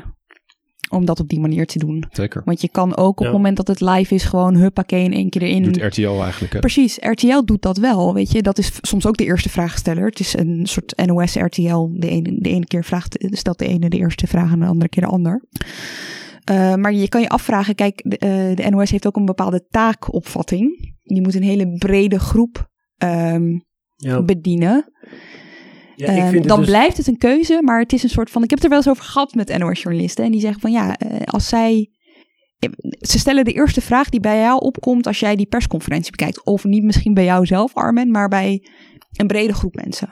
om 0.89 1.05
dat 1.05 1.19
op 1.19 1.27
die 1.29 1.39
manier 1.39 1.65
te 1.65 1.79
doen. 1.79 2.03
zeker. 2.11 2.41
Want 2.45 2.61
je 2.61 2.69
kan 2.69 2.97
ook 2.97 3.09
op 3.09 3.19
Ja. 3.19 3.25
het 3.25 3.33
moment 3.35 3.57
dat 3.57 3.67
het 3.67 3.81
live 3.81 4.15
is, 4.15 4.23
gewoon 4.23 4.55
huppakee 4.55 5.03
in 5.03 5.13
één 5.13 5.29
keer 5.29 5.41
erin. 5.41 5.63
Doet 5.63 5.81
RTL 5.81 6.21
eigenlijk, 6.21 6.53
hè? 6.53 6.59
Precies, 6.59 6.97
RTL 6.99 7.43
doet 7.45 7.61
dat 7.61 7.77
wel, 7.77 8.13
weet 8.13 8.31
je. 8.31 8.41
Dat 8.41 8.57
is 8.57 8.71
soms 8.81 9.05
ook 9.05 9.17
de 9.17 9.23
eerste 9.25 9.49
vraagsteller. 9.49 10.05
Het 10.05 10.19
is 10.19 10.37
een 10.37 10.61
soort 10.65 11.05
NOS-RTL. 11.05 11.87
De 11.93 12.09
ene, 12.09 12.35
de 12.39 12.49
ene 12.49 12.65
keer 12.65 12.83
vraagt, 12.83 13.25
stelt 13.29 13.59
de 13.59 13.67
ene 13.67 13.89
de 13.89 13.97
eerste 13.97 14.27
vraag 14.27 14.51
en 14.51 14.59
de 14.59 14.65
andere 14.65 14.89
keer 14.89 15.03
de 15.03 15.09
ander. 15.09 15.43
Eh, 16.43 16.75
maar 16.75 16.93
je 16.93 17.09
kan 17.09 17.21
je 17.21 17.29
afvragen, 17.29 17.75
kijk, 17.75 18.01
de, 18.05 18.17
eh, 18.17 18.55
de 18.55 18.69
NOS 18.69 18.91
heeft 18.91 19.07
ook 19.07 19.15
een 19.15 19.25
bepaalde 19.25 19.65
taakopvatting. 19.69 20.93
Die 21.03 21.21
moet 21.21 21.35
een 21.35 21.43
hele 21.43 21.75
brede 21.77 22.19
groep 22.19 22.69
ehm, 22.97 23.59
Ja, 23.95 24.21
bedienen. 24.23 24.91
Ja, 25.95 26.11
ik 26.11 26.17
Ehm, 26.17 26.29
vind 26.29 26.47
dan 26.47 26.59
dus- 26.59 26.67
blijft 26.67 26.97
het 26.97 27.07
een 27.07 27.17
keuze, 27.17 27.61
maar 27.63 27.79
het 27.79 27.93
is 27.93 28.03
een 28.03 28.09
soort 28.09 28.29
van... 28.29 28.43
Ik 28.43 28.49
heb 28.49 28.59
het 28.59 28.67
er 28.67 28.73
wel 28.75 28.83
eens 28.83 28.89
over 28.97 29.03
gehad 29.03 29.33
met 29.33 29.57
NOS-journalisten. 29.57 30.25
En 30.25 30.31
die 30.31 30.41
zeggen 30.41 30.61
van 30.61 30.71
ja, 30.71 30.97
eh, 30.97 31.19
als 31.25 31.47
zij... 31.47 31.89
Ze 32.99 33.19
stellen 33.19 33.45
de 33.45 33.51
eerste 33.51 33.81
vraag 33.81 34.09
die 34.09 34.19
bij 34.19 34.39
jou 34.39 34.59
opkomt 34.59 35.07
als 35.07 35.19
jij 35.19 35.35
die 35.35 35.45
persconferentie 35.47 36.11
bekijkt. 36.11 36.45
Of 36.45 36.63
niet 36.63 36.83
misschien 36.83 37.13
bij 37.13 37.23
jou 37.23 37.45
zelf, 37.45 37.73
Armen, 37.73 38.11
maar 38.11 38.27
bij 38.27 38.67
een 39.11 39.27
brede 39.27 39.53
groep 39.53 39.75
mensen. 39.75 40.09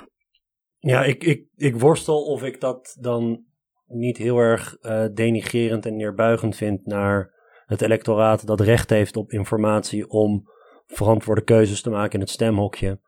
Ja, 0.77 1.03
ik, 1.03 1.23
ik, 1.23 1.47
ik 1.55 1.79
worstel 1.79 2.23
of 2.23 2.43
ik 2.43 2.61
dat 2.61 2.97
dan 2.99 3.43
niet 3.87 4.17
heel 4.17 4.37
erg 4.37 4.75
eh, 4.81 5.05
denigerend 5.13 5.85
en 5.85 5.95
neerbuigend 5.95 6.55
vind 6.55 6.85
naar 6.85 7.31
het 7.65 7.81
electoraat 7.81 8.47
dat 8.47 8.61
recht 8.61 8.89
heeft 8.89 9.17
op 9.17 9.31
informatie 9.31 10.09
om 10.09 10.49
verantwoorde 10.85 11.43
keuzes 11.43 11.81
te 11.81 11.89
maken 11.89 12.13
in 12.13 12.19
het 12.19 12.29
stemhokje. 12.29 12.99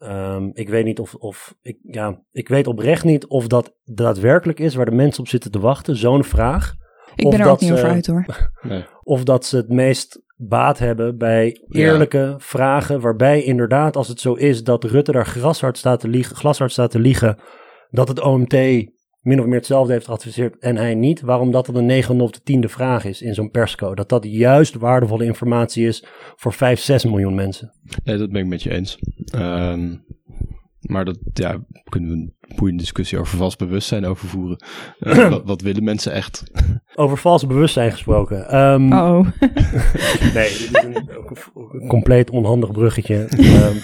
Ehm, 0.00 0.50
ik 0.52 0.68
weet 0.68 0.84
niet 0.84 0.98
of, 0.98 1.14
of 1.14 1.54
ik, 1.62 1.78
ja, 1.82 2.22
ik 2.32 2.48
weet 2.48 2.66
oprecht 2.66 3.04
niet 3.04 3.26
of 3.26 3.46
dat 3.46 3.74
daadwerkelijk 3.84 4.60
is 4.60 4.74
waar 4.74 4.84
de 4.84 4.90
mensen 4.90 5.22
op 5.22 5.28
zitten 5.28 5.50
te 5.50 5.60
wachten, 5.60 5.96
zo'n 5.96 6.24
vraag. 6.24 6.74
Ik 7.14 7.24
Of 7.24 7.30
ben 7.30 7.40
er 7.40 7.50
ook 7.50 7.60
niet 7.60 7.72
over 7.72 7.88
uit 7.88 8.06
hoor. 8.06 8.24
Nee. 8.62 8.84
Of 9.02 9.24
dat 9.24 9.44
ze 9.44 9.56
het 9.56 9.68
meest 9.68 10.22
baat 10.36 10.78
hebben 10.78 11.18
bij 11.18 11.60
eerlijke 11.68 12.34
vragen. 12.38 13.00
Waarbij 13.00 13.42
inderdaad, 13.42 13.96
als 13.96 14.08
het 14.08 14.20
zo 14.20 14.34
is 14.34 14.64
dat 14.64 14.84
Rutte 14.84 15.12
daar 15.12 15.26
grashard 15.26 15.78
staat 15.78 16.00
te 16.00 16.08
liegen, 16.08 16.36
glashard 16.36 16.72
staat 16.72 16.90
te 16.90 16.98
liegen. 16.98 17.38
Dat 17.90 18.08
het 18.08 18.20
OMT 18.20 18.54
min 19.20 19.40
of 19.40 19.46
meer 19.46 19.54
hetzelfde 19.54 19.92
heeft 19.92 20.04
geadviseerd 20.06 20.58
en 20.58 20.76
hij 20.76 20.94
niet. 20.94 21.20
Waarom 21.20 21.50
dat 21.50 21.66
dan 21.66 21.74
de 21.74 21.80
negende 21.80 22.22
of 22.22 22.30
de 22.30 22.40
tiende 22.42 22.68
vraag 22.68 23.04
is 23.04 23.22
in 23.22 23.34
zo'n 23.34 23.50
persco. 23.50 23.94
Dat 23.94 24.08
dat 24.08 24.24
juist 24.24 24.74
waardevolle 24.74 25.24
informatie 25.24 25.86
is 25.86 26.04
voor 26.36 26.52
5, 26.52 26.80
6 26.80 27.04
miljoen 27.04 27.34
mensen. 27.34 27.72
Nee, 28.04 28.16
dat 28.16 28.30
ben 28.30 28.40
ik 28.42 28.46
met 28.48 28.62
je 28.62 28.70
eens. 28.70 28.98
Ehm, 29.24 29.96
maar 30.80 31.04
dat, 31.04 31.18
ja, 31.32 31.64
kunnen 31.88 32.10
we 32.10 32.16
een 32.16 32.34
boeiende 32.56 32.82
discussie 32.82 33.18
over 33.18 33.36
vals 33.38 33.56
bewustzijn 33.56 34.06
over 34.06 34.28
voeren. 34.28 34.64
Eh, 34.98 35.28
wat, 35.30 35.42
wat 35.44 35.60
willen 35.62 35.84
mensen 35.84 36.12
echt? 36.12 36.42
Over 36.94 37.16
vals 37.18 37.46
bewustzijn 37.46 37.90
gesproken. 37.92 38.48
Ehm, 38.48 38.92
Oh, 38.92 39.18
Nee, 40.34 40.48
dit 40.48 40.70
is 40.72 40.82
een, 40.82 40.96
een 41.80 41.88
compleet 41.88 42.30
onhandig 42.30 42.70
bruggetje. 42.72 43.24
Ehm, 43.24 43.76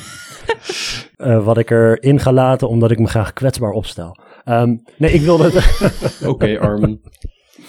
eh, 1.16 1.44
wat 1.44 1.58
ik 1.58 1.70
erin 1.70 2.20
ga 2.20 2.32
laten, 2.32 2.68
omdat 2.68 2.90
ik 2.90 2.98
me 2.98 3.06
graag 3.06 3.32
kwetsbaar 3.32 3.70
opstel. 3.70 4.16
Ehm, 4.44 4.76
nee, 4.98 5.12
ik 5.12 5.20
wilde, 5.20 5.62
Oké, 6.26 6.58
Armen. 6.60 7.00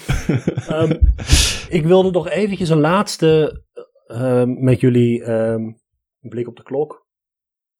ehm, 0.68 0.96
ik 1.68 1.84
wilde 1.84 2.10
nog 2.10 2.28
eventjes 2.28 2.68
een 2.68 2.80
laatste 2.80 3.62
ehm, 4.06 4.64
met 4.64 4.80
jullie 4.80 5.22
ehm, 5.24 5.62
blik 6.20 6.48
op 6.48 6.56
de 6.56 6.62
klok. 6.62 7.06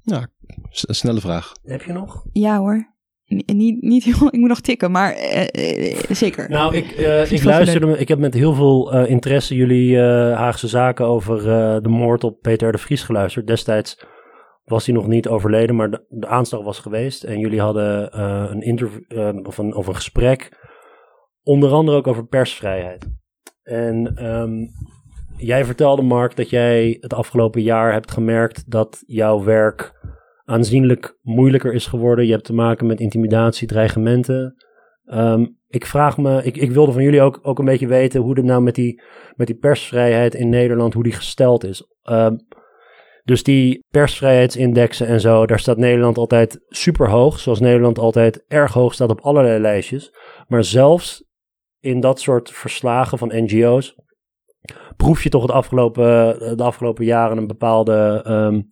Ja, 0.03 0.29
een 0.71 0.95
snelle 0.95 1.21
vraag. 1.21 1.53
Heb 1.63 1.83
je 1.83 1.93
nog? 1.93 2.25
ja 2.33 2.59
hoor. 2.59 2.97
N- 3.35 3.57
niet, 3.57 3.83
niet 3.83 4.05
heel, 4.05 4.27
ik 4.27 4.39
moet 4.39 4.49
nog 4.49 4.61
tikken, 4.61 4.91
maar 4.91 5.13
eh, 5.13 5.91
eh, 5.91 6.05
zeker. 6.11 6.49
Nou, 6.49 6.77
ik, 6.77 6.91
eh, 6.91 7.33
ik 7.33 7.43
luisterde, 7.45 7.87
me- 7.87 7.99
ik 7.99 8.09
heb 8.09 8.19
met 8.19 8.35
heel 8.35 8.55
veel 8.55 8.93
eh, 8.93 9.11
interesse 9.11 9.55
jullie 9.55 9.97
eh, 9.99 10.37
Haagse 10.37 10.69
zaken 10.69 11.07
over 11.07 11.39
eh, 11.39 11.83
de 11.83 11.89
moord 11.89 12.25
op 12.25 12.41
Peter 12.41 12.73
de 12.73 12.79
Vries 12.79 13.03
geluisterd. 13.03 13.47
Destijds 13.47 14.05
was 14.69 14.87
hij 14.87 14.95
nog 14.95 15.07
niet 15.07 15.29
overleden, 15.29 15.77
maar 15.77 15.91
de, 15.91 16.05
de 16.09 16.27
aanslag 16.27 16.63
was 16.63 16.79
geweest. 16.79 17.25
En 17.25 17.39
jullie 17.39 17.61
hadden 17.61 18.13
eh, 18.13 18.47
een 18.51 18.63
interview 18.63 19.03
eh, 19.09 19.37
of, 19.43 19.59
een, 19.59 19.95
gesprek, 19.95 20.67
onder 21.43 21.71
andere 21.71 21.97
ook 21.97 22.07
over 22.07 22.27
persvrijheid. 22.27 23.07
En 23.63 24.17
ehm, 24.17 24.67
jij 25.37 25.65
vertelde, 25.65 26.03
Mark, 26.03 26.37
dat 26.37 26.51
jij 26.51 26.97
het 27.01 27.15
afgelopen 27.15 27.63
jaar 27.63 27.93
hebt 27.93 28.11
gemerkt 28.11 28.71
dat 28.71 29.03
jouw 29.07 29.45
werk 29.45 29.97
aanzienlijk 30.45 31.19
moeilijker 31.23 31.73
is 31.73 31.87
geworden. 31.87 32.27
Je 32.27 32.33
hebt 32.33 32.45
te 32.45 32.55
maken 32.55 32.87
met 32.87 33.01
intimidatie, 33.01 33.69
dreigementen. 33.69 34.55
Ehm, 35.05 35.47
ik 35.69 35.87
vraag 35.87 36.19
me, 36.19 36.43
ik, 36.45 36.57
ik 36.57 36.71
wilde 36.71 36.93
van 36.93 37.03
jullie 37.03 37.23
ook, 37.23 37.39
ook 37.43 37.59
een 37.59 37.65
beetje 37.65 37.87
weten 37.87 38.21
hoe 38.21 38.35
het 38.35 38.45
nou 38.45 38.63
met 38.63 38.75
die, 38.75 39.03
met 39.35 39.47
die 39.47 39.57
persvrijheid 39.57 40.35
in 40.35 40.49
Nederland, 40.49 40.95
hoe 40.95 41.03
die 41.03 41.13
gesteld 41.13 41.65
is. 41.65 41.85
Ehm, 42.03 42.37
dus 43.29 43.43
die 43.43 43.85
persvrijheidsindexen 43.91 45.07
en 45.07 45.21
zo, 45.21 45.47
daar 45.47 45.59
staat 45.59 45.77
Nederland 45.77 46.19
altijd 46.19 46.61
super 46.69 47.11
hoog. 47.11 47.39
Zoals 47.39 47.61
Nederland 47.61 47.99
altijd 47.99 48.45
erg 48.47 48.73
hoog 48.73 48.95
staat 48.95 49.11
op 49.11 49.21
allerlei 49.21 49.61
lijstjes. 49.61 50.15
Maar 50.47 50.65
zelfs 50.65 51.25
in 51.81 52.01
dat 52.01 52.21
soort 52.21 52.51
verslagen 52.51 53.19
van 53.19 53.31
NGO's 53.35 53.95
proef 54.97 55.23
je 55.23 55.29
toch 55.29 55.43
het 55.43 55.51
afgelopen, 55.51 56.39
de 56.57 56.63
afgelopen 56.63 57.05
jaren 57.05 57.37
een 57.37 57.47
bepaalde 57.47 58.23
ehm, 58.25 58.63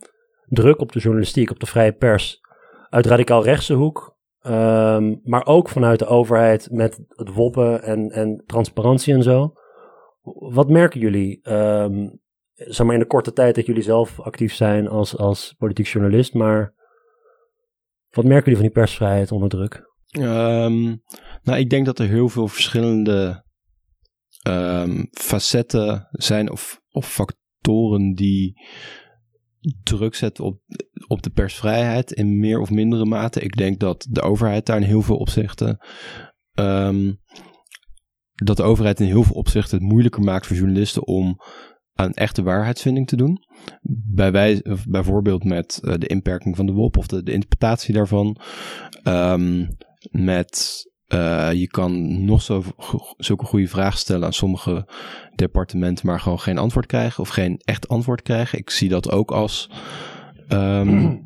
druk 0.46 0.80
op 0.80 0.92
de 0.92 0.98
journalistiek, 1.00 1.50
op 1.50 1.60
de 1.60 1.66
vrije 1.66 1.92
pers. 1.92 2.40
Uit 2.88 3.06
radicaal 3.06 3.44
rechtse 3.44 3.74
hoek, 3.74 4.16
ehm, 4.40 5.14
maar 5.22 5.46
ook 5.46 5.68
vanuit 5.68 5.98
de 5.98 6.06
overheid 6.06 6.68
met 6.70 7.00
het 7.08 7.32
woppen 7.32 7.82
en, 7.82 8.10
en 8.10 8.42
transparantie 8.46 9.14
en 9.14 9.22
zo. 9.22 9.52
Wat 10.50 10.68
merken 10.68 11.00
jullie, 11.00 11.40
ehm, 11.42 12.08
zeg 12.56 12.86
maar 12.86 12.94
in 12.94 13.00
de 13.00 13.06
korte 13.06 13.32
tijd 13.32 13.54
dat 13.54 13.66
jullie 13.66 13.82
zelf 13.82 14.20
actief 14.20 14.54
zijn 14.54 14.88
als, 14.88 15.16
als 15.16 15.54
politiek 15.58 15.86
journalist, 15.86 16.34
maar 16.34 16.74
wat 18.10 18.24
merken 18.24 18.52
jullie 18.52 18.58
van 18.58 18.72
die 18.72 18.82
persvrijheid 18.82 19.32
onder 19.32 19.48
druk? 19.48 19.94
Ehm, 20.10 20.96
nou, 21.42 21.58
ik 21.58 21.70
denk 21.70 21.86
dat 21.86 21.98
er 21.98 22.08
heel 22.08 22.28
veel 22.28 22.48
verschillende 22.48 23.44
ehm, 24.42 25.04
facetten 25.10 26.08
zijn 26.10 26.50
of, 26.50 26.80
of 26.90 27.12
factoren 27.12 28.14
die 28.14 28.66
druk 29.82 30.14
zetten 30.14 30.44
op, 30.44 30.60
op 31.06 31.22
de 31.22 31.30
persvrijheid 31.30 32.12
in 32.12 32.38
meer 32.38 32.60
of 32.60 32.70
mindere 32.70 33.04
mate. 33.04 33.40
Ik 33.40 33.56
denk 33.56 33.80
dat 33.80 34.06
de 34.10 34.22
overheid 34.22 34.66
daar 34.66 34.76
in 34.76 34.82
heel 34.82 35.02
veel 35.02 35.16
opzichten. 35.16 35.78
ehm, 36.52 37.12
dat 38.34 38.56
de 38.56 38.62
overheid 38.62 39.00
in 39.00 39.06
heel 39.06 39.22
veel 39.22 39.34
opzichten 39.34 39.78
het 39.78 39.88
moeilijker 39.88 40.22
maakt 40.22 40.46
voor 40.46 40.56
journalisten 40.56 41.06
om 41.06 41.40
aan 41.96 42.12
echte 42.12 42.42
waarheidsvinding 42.42 43.06
te 43.06 43.16
doen. 43.16 43.44
Bij 44.14 44.32
wij, 44.32 44.64
bijvoorbeeld 44.88 45.44
met 45.44 45.80
eh, 45.82 45.94
de 45.98 46.06
inperking 46.06 46.56
van 46.56 46.66
de 46.66 46.72
WOP 46.72 46.96
of 46.96 47.06
de, 47.06 47.22
de 47.22 47.32
interpretatie 47.32 47.94
daarvan. 47.94 48.36
Ehm, 49.02 49.66
met 50.10 50.84
eh, 51.06 51.52
je 51.52 51.66
kan 51.66 52.24
nog 52.24 52.42
zo, 52.42 52.62
zulke 53.16 53.44
goede 53.44 53.68
vragen 53.68 53.98
stellen 53.98 54.24
aan 54.24 54.32
sommige 54.32 54.88
departementen, 55.34 56.06
maar 56.06 56.20
gewoon 56.20 56.40
geen 56.40 56.58
antwoord 56.58 56.86
krijgen 56.86 57.22
of 57.22 57.28
geen 57.28 57.60
echt 57.64 57.88
antwoord 57.88 58.22
krijgen. 58.22 58.58
Ik 58.58 58.70
zie 58.70 58.88
dat 58.88 59.10
ook 59.10 59.30
als 59.30 59.70
ehm, 60.48 60.88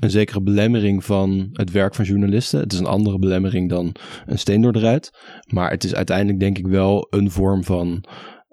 een 0.00 0.10
zekere 0.10 0.42
belemmering 0.42 1.04
van 1.04 1.48
het 1.52 1.70
werk 1.70 1.94
van 1.94 2.04
journalisten. 2.04 2.60
Het 2.60 2.72
is 2.72 2.78
een 2.78 2.86
andere 2.86 3.18
belemmering 3.18 3.68
dan 3.68 3.94
een 4.26 4.38
steen 4.38 4.60
door 4.60 4.72
de 4.72 4.78
ruit. 4.78 5.18
Maar 5.46 5.70
het 5.70 5.84
is 5.84 5.94
uiteindelijk 5.94 6.40
denk 6.40 6.58
ik 6.58 6.66
wel 6.66 7.06
een 7.10 7.30
vorm 7.30 7.64
van 7.64 8.04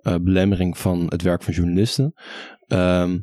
eh, 0.01 0.15
belemmering 0.21 0.77
van 0.77 1.05
het 1.09 1.21
werk 1.21 1.43
van 1.43 1.53
journalisten. 1.53 2.13
Ehm, 2.67 3.19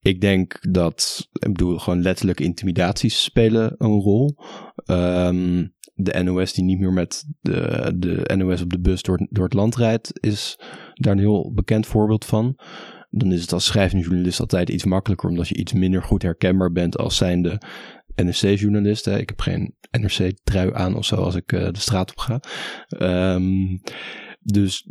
ik 0.00 0.20
denk 0.20 0.58
dat, 0.70 1.28
ik 1.32 1.52
bedoel, 1.52 1.78
gewoon 1.78 2.02
letterlijk 2.02 2.40
intimidaties 2.40 3.22
spelen 3.22 3.74
een 3.78 4.00
rol. 4.00 4.36
Ehm, 4.84 5.66
de 5.94 6.22
NOS 6.22 6.52
die 6.52 6.64
niet 6.64 6.78
meer 6.78 6.92
met 6.92 7.24
de, 7.40 7.92
de 7.96 8.36
NOS 8.36 8.62
op 8.62 8.70
de 8.70 8.80
bus 8.80 9.02
door, 9.02 9.26
door 9.30 9.44
het 9.44 9.54
land 9.54 9.76
rijdt, 9.76 10.10
is 10.20 10.58
daar 10.94 11.12
een 11.12 11.18
heel 11.18 11.52
bekend 11.54 11.86
voorbeeld 11.86 12.24
van. 12.24 12.58
Dan 13.10 13.32
is 13.32 13.40
het 13.40 13.52
als 13.52 13.64
schrijvende 13.64 14.04
journalist 14.04 14.40
altijd 14.40 14.68
iets 14.68 14.84
makkelijker, 14.84 15.28
omdat 15.28 15.48
je 15.48 15.56
iets 15.56 15.72
minder 15.72 16.02
goed 16.02 16.22
herkenbaar 16.22 16.72
bent 16.72 16.98
als 16.98 17.16
zijnde 17.16 17.60
NRC-journalist. 18.14 19.06
Ik 19.06 19.28
heb 19.28 19.40
geen 19.40 19.74
NRC-trui 19.90 20.74
aan 20.74 20.96
of 20.96 21.04
zo 21.04 21.16
als 21.16 21.34
ik 21.34 21.52
uh, 21.52 21.70
de 21.70 21.78
straat 21.78 22.10
op 22.10 22.18
ga. 22.18 22.40
Um, 23.34 23.80
dus 24.40 24.86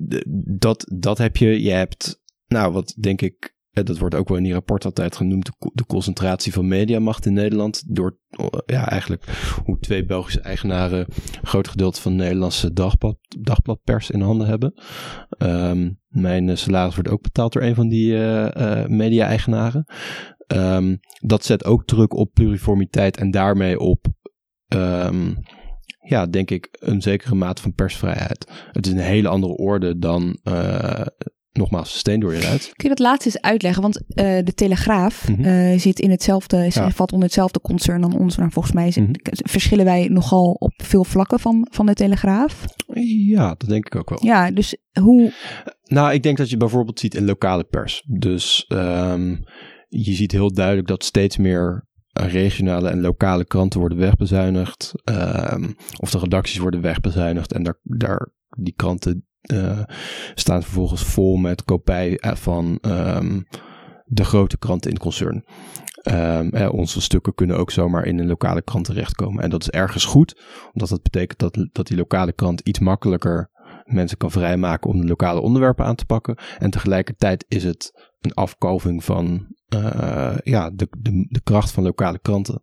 dat, 0.60 0.91
dat 0.93 1.18
heb 1.18 1.38
je. 1.38 1.62
Je 1.62 1.72
hebt, 1.72 2.22
nou, 2.47 2.74
wat 2.74 2.95
denk 3.00 3.22
ik 3.22 3.58
dat 3.86 3.97
wordt 3.97 4.16
ook 4.16 4.28
wel 4.28 4.38
in 4.38 4.43
die 4.43 4.54
rapport 4.54 4.86
altijd 4.86 5.16
genoemd, 5.16 5.50
de, 5.74 5.86
concentratie 5.86 6.54
van 6.54 6.68
mediamacht 6.68 7.26
in 7.26 7.34
Nederland. 7.34 7.84
Door 7.88 8.20
ja, 8.66 8.89
eigenlijk 8.89 9.24
hoe 9.66 9.80
twee 9.80 10.06
Belgische 10.06 10.41
eigenaren 10.41 11.06
een 11.41 11.47
groot 11.47 11.68
gedeelte 11.68 12.02
van 12.02 12.18
de 12.18 12.24
Nederlandse 12.24 12.74
dagblad, 12.74 13.18
dagbladpers 13.39 14.12
in 14.12 14.22
handen 14.22 14.47
hebben. 14.47 14.74
Um, 15.38 16.00
mijn 16.08 16.58
salaris 16.58 16.95
wordt 16.95 17.10
ook 17.10 17.22
betaald 17.22 17.54
door 17.54 17.62
een 17.62 17.76
van 17.76 17.88
die 17.88 18.14
media-eigenaren. 18.88 19.86
Um, 20.47 21.00
dat 21.22 21.45
zet 21.45 21.66
ook 21.66 21.86
druk 21.86 22.14
op 22.14 22.34
pluriformiteit 22.34 23.18
en 23.18 23.32
daarmee 23.32 23.80
op, 23.80 24.06
um, 24.74 25.38
ja, 26.10 26.26
denk 26.26 26.51
ik, 26.51 26.68
een 26.80 27.01
zekere 27.01 27.36
mate 27.36 27.62
van 27.62 27.74
persvrijheid. 27.74 28.51
Het 28.72 28.86
is 28.86 28.91
een 28.91 28.99
hele 28.99 29.28
andere 29.28 29.53
orde 29.53 29.99
dan 29.99 30.39
uh, 30.43 31.05
nogmaals, 31.51 31.97
steen 31.97 32.20
door 32.20 32.34
je 32.34 32.39
ruit. 32.39 32.72
Kun 32.74 32.89
je 32.89 32.95
dat 32.95 32.99
laatst 32.99 33.26
eens 33.26 33.41
uitleggen? 33.41 33.82
Want 33.82 33.97
uh, 33.97 34.05
de 34.43 34.53
Telegraaf 34.55 35.28
mm 35.28 35.36
-hmm. 35.36 35.45
uh, 35.45 35.80
zit 35.80 35.99
in 35.99 36.10
hetzelfde, 36.12 36.70
ja. 36.70 36.91
valt 36.91 37.12
onder 37.12 37.28
hetzelfde 37.28 37.62
concern 37.62 38.01
dan 38.01 38.20
ons. 38.20 38.38
Nou, 38.38 38.51
volgens 38.51 38.74
mij 38.74 38.91
zijn, 38.91 39.05
mm 39.05 39.16
-hmm. 39.22 39.49
verschillen 39.49 39.86
wij 39.86 40.07
nogal 40.07 40.51
op 40.51 40.74
veel 40.76 41.03
vlakken 41.03 41.39
van, 41.39 41.68
van 41.72 41.86
de 41.86 41.93
Telegraaf. 41.93 42.66
Ja, 43.28 43.55
dat 43.57 43.70
denk 43.70 43.86
ik 43.86 43.95
ook 43.95 44.10
wel. 44.10 44.26
Ja, 44.26 44.51
dus 44.51 44.78
hoe... 45.01 45.34
Nou, 45.84 46.14
ik 46.14 46.24
denk 46.24 46.38
dat 46.38 46.49
je 46.49 46.57
bijvoorbeeld 46.57 46.99
ziet 46.99 47.16
in 47.16 47.26
lokale 47.26 47.64
pers. 47.64 48.03
Dus 48.07 48.66
um, 48.68 49.43
je 49.88 50.14
ziet 50.14 50.32
heel 50.32 50.53
duidelijk 50.53 50.88
dat 50.88 51.03
steeds 51.03 51.38
meer 51.38 51.88
regionale 52.28 52.89
en 52.89 53.01
lokale 53.01 53.45
kranten 53.45 53.80
worden 53.80 53.97
wegbezuinigd. 53.97 54.93
Um, 55.53 55.76
of 55.99 56.11
de 56.11 56.20
redacties 56.20 56.57
worden 56.57 56.82
wegbezuinigd. 56.82 57.53
En 57.53 57.63
daar, 57.63 57.80
daar 57.84 58.32
die 58.49 58.74
kranten 58.76 59.28
uh, 59.53 59.80
staan 60.34 60.63
vervolgens 60.63 61.03
vol 61.03 61.36
met 61.36 61.63
kopij 61.63 62.20
van 62.22 62.80
um, 62.82 63.47
de 64.05 64.26
grote 64.26 64.57
kranten 64.57 64.91
in 64.91 64.97
concern. 64.97 65.45
Um, 66.03 66.49
eh, 66.49 66.74
onze 66.74 67.01
stukken 67.01 67.34
kunnen 67.36 67.57
ook 67.57 67.72
zomaar 67.72 68.05
in 68.05 68.20
een 68.20 68.28
lokale 68.28 68.61
krant 68.61 68.86
terechtkomen. 68.86 69.43
En 69.43 69.49
dat 69.49 69.61
is 69.61 69.70
ergens 69.70 70.05
goed, 70.05 70.41
omdat 70.74 70.89
dat 70.89 71.03
betekent 71.03 71.39
dat, 71.39 71.67
dat 71.72 71.88
die 71.88 71.97
lokale 71.97 72.34
krant 72.34 72.59
iets 72.59 72.80
makkelijker 72.80 73.49
mensen 73.86 74.17
kan 74.17 74.32
vrijmaken 74.32 74.89
om 74.89 75.01
de 75.01 75.07
lokale 75.07 75.39
onderwerpen 75.41 75.86
aan 75.86 75.95
te 75.95 76.05
pakken. 76.05 76.38
En 76.57 76.70
tegelijkertijd 76.70 77.45
is 77.47 77.63
het 77.63 78.09
een 78.20 78.34
afkalving 78.34 79.03
van 79.03 79.47
uh, 79.74 80.38
ja, 80.43 80.70
de, 80.70 80.88
de, 80.97 81.26
de 81.30 81.41
kracht 81.43 81.72
van 81.72 81.84
lokale 81.84 82.20
kranten. 82.20 82.61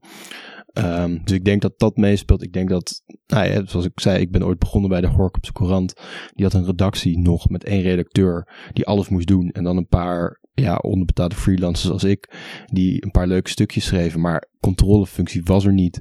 Um, 0.78 1.20
dus 1.24 1.32
ik 1.32 1.44
denk 1.44 1.62
dat 1.62 1.78
dat 1.78 1.96
meespeelt. 1.96 2.42
Ik 2.42 2.52
denk 2.52 2.68
dat, 2.68 3.02
nou 3.26 3.48
ja, 3.48 3.66
zoals 3.66 3.86
ik 3.86 4.00
zei, 4.00 4.20
ik 4.20 4.30
ben 4.30 4.44
ooit 4.44 4.58
begonnen 4.58 4.90
bij 4.90 5.00
de 5.00 5.06
Gorkopse 5.06 5.52
Courant. 5.52 5.94
Die 6.34 6.44
had 6.44 6.54
een 6.54 6.64
redactie 6.64 7.18
nog 7.18 7.48
met 7.48 7.64
één 7.64 7.82
redacteur 7.82 8.48
die 8.72 8.86
alles 8.86 9.08
moest 9.08 9.26
doen. 9.26 9.50
En 9.50 9.64
dan 9.64 9.76
een 9.76 9.88
paar 9.88 10.40
ja, 10.54 10.76
onderbetaalde 10.76 11.34
freelancers 11.34 11.92
als 11.92 12.04
ik, 12.04 12.36
die 12.66 13.04
een 13.04 13.10
paar 13.10 13.26
leuke 13.26 13.50
stukjes 13.50 13.84
schreven. 13.84 14.20
Maar 14.20 14.48
controlefunctie 14.60 15.42
was 15.44 15.64
er 15.64 15.72
niet 15.72 16.00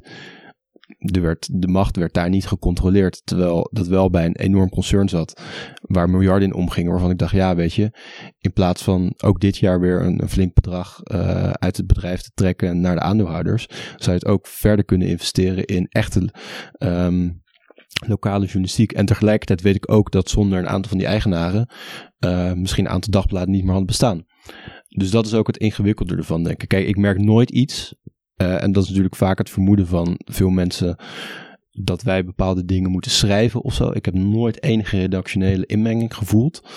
er 0.97 1.21
werd, 1.21 1.49
de 1.61 1.67
macht 1.67 1.97
werd 1.97 2.13
daar 2.13 2.29
niet 2.29 2.47
gecontroleerd. 2.47 3.21
Terwijl 3.25 3.69
dat 3.71 3.87
wel 3.87 4.09
bij 4.09 4.25
een 4.25 4.35
enorm 4.35 4.69
concern 4.69 5.09
zat. 5.09 5.41
Waar 5.81 6.09
miljarden 6.09 6.47
in 6.47 6.55
omgingen. 6.55 6.91
Waarvan 6.91 7.11
ik 7.11 7.17
dacht, 7.17 7.33
ja, 7.33 7.55
weet 7.55 7.73
je. 7.73 7.91
In 8.39 8.53
plaats 8.53 8.83
van 8.83 9.13
ook 9.23 9.39
dit 9.39 9.57
jaar 9.57 9.79
weer 9.79 10.01
een, 10.01 10.29
flink 10.29 10.53
bedrag 10.53 10.99
uh, 11.03 11.49
uit 11.51 11.77
het 11.77 11.87
bedrijf 11.87 12.21
te 12.21 12.31
trekken 12.33 12.81
naar 12.81 12.95
de 12.95 13.01
aandeelhouders. 13.01 13.65
Zou 13.95 14.11
je 14.11 14.11
het 14.11 14.25
ook 14.25 14.47
verder 14.47 14.85
kunnen 14.85 15.07
investeren 15.07 15.65
in 15.65 15.87
echte. 15.89 16.33
Um, 16.77 17.43
lokale 18.07 18.45
journalistiek. 18.45 18.91
En 18.91 19.05
tegelijkertijd 19.05 19.61
weet 19.61 19.75
ik 19.75 19.91
ook 19.91 20.11
dat 20.11 20.29
zonder 20.29 20.59
een 20.59 20.67
aantal 20.67 20.89
van 20.89 20.97
die 20.97 21.07
eigenaren. 21.07 21.69
Uh, 22.19 22.53
misschien 22.53 22.85
een 22.85 22.91
aantal 22.91 23.11
dagbladen 23.11 23.49
niet 23.49 23.61
meer 23.61 23.69
hadden 23.69 23.87
bestaan. 23.87 24.25
Dus 24.87 25.11
dat 25.11 25.25
is 25.25 25.33
ook 25.33 25.47
het 25.47 25.57
ingewikkelde 25.57 26.15
ervan, 26.15 26.43
denk 26.43 26.61
ik. 26.61 26.67
Kijk, 26.67 26.87
ik 26.87 26.97
merk 26.97 27.17
nooit 27.17 27.49
iets 27.49 27.95
uh, 28.41 28.63
en 28.63 28.71
dat 28.71 28.83
is 28.83 28.89
natuurlijk 28.89 29.15
vaak 29.15 29.37
het 29.37 29.49
vermoeden 29.49 29.87
van 29.87 30.19
veel 30.25 30.49
mensen 30.49 30.97
dat 31.71 32.01
wij 32.01 32.25
bepaalde 32.25 32.65
dingen 32.65 32.91
moeten 32.91 33.11
schrijven 33.11 33.61
of 33.61 33.73
zo. 33.73 33.91
Ik 33.91 34.05
heb 34.05 34.13
nooit 34.13 34.63
enige 34.63 34.97
redactionele 34.97 35.65
inmenging 35.65 36.15
gevoeld. 36.15 36.67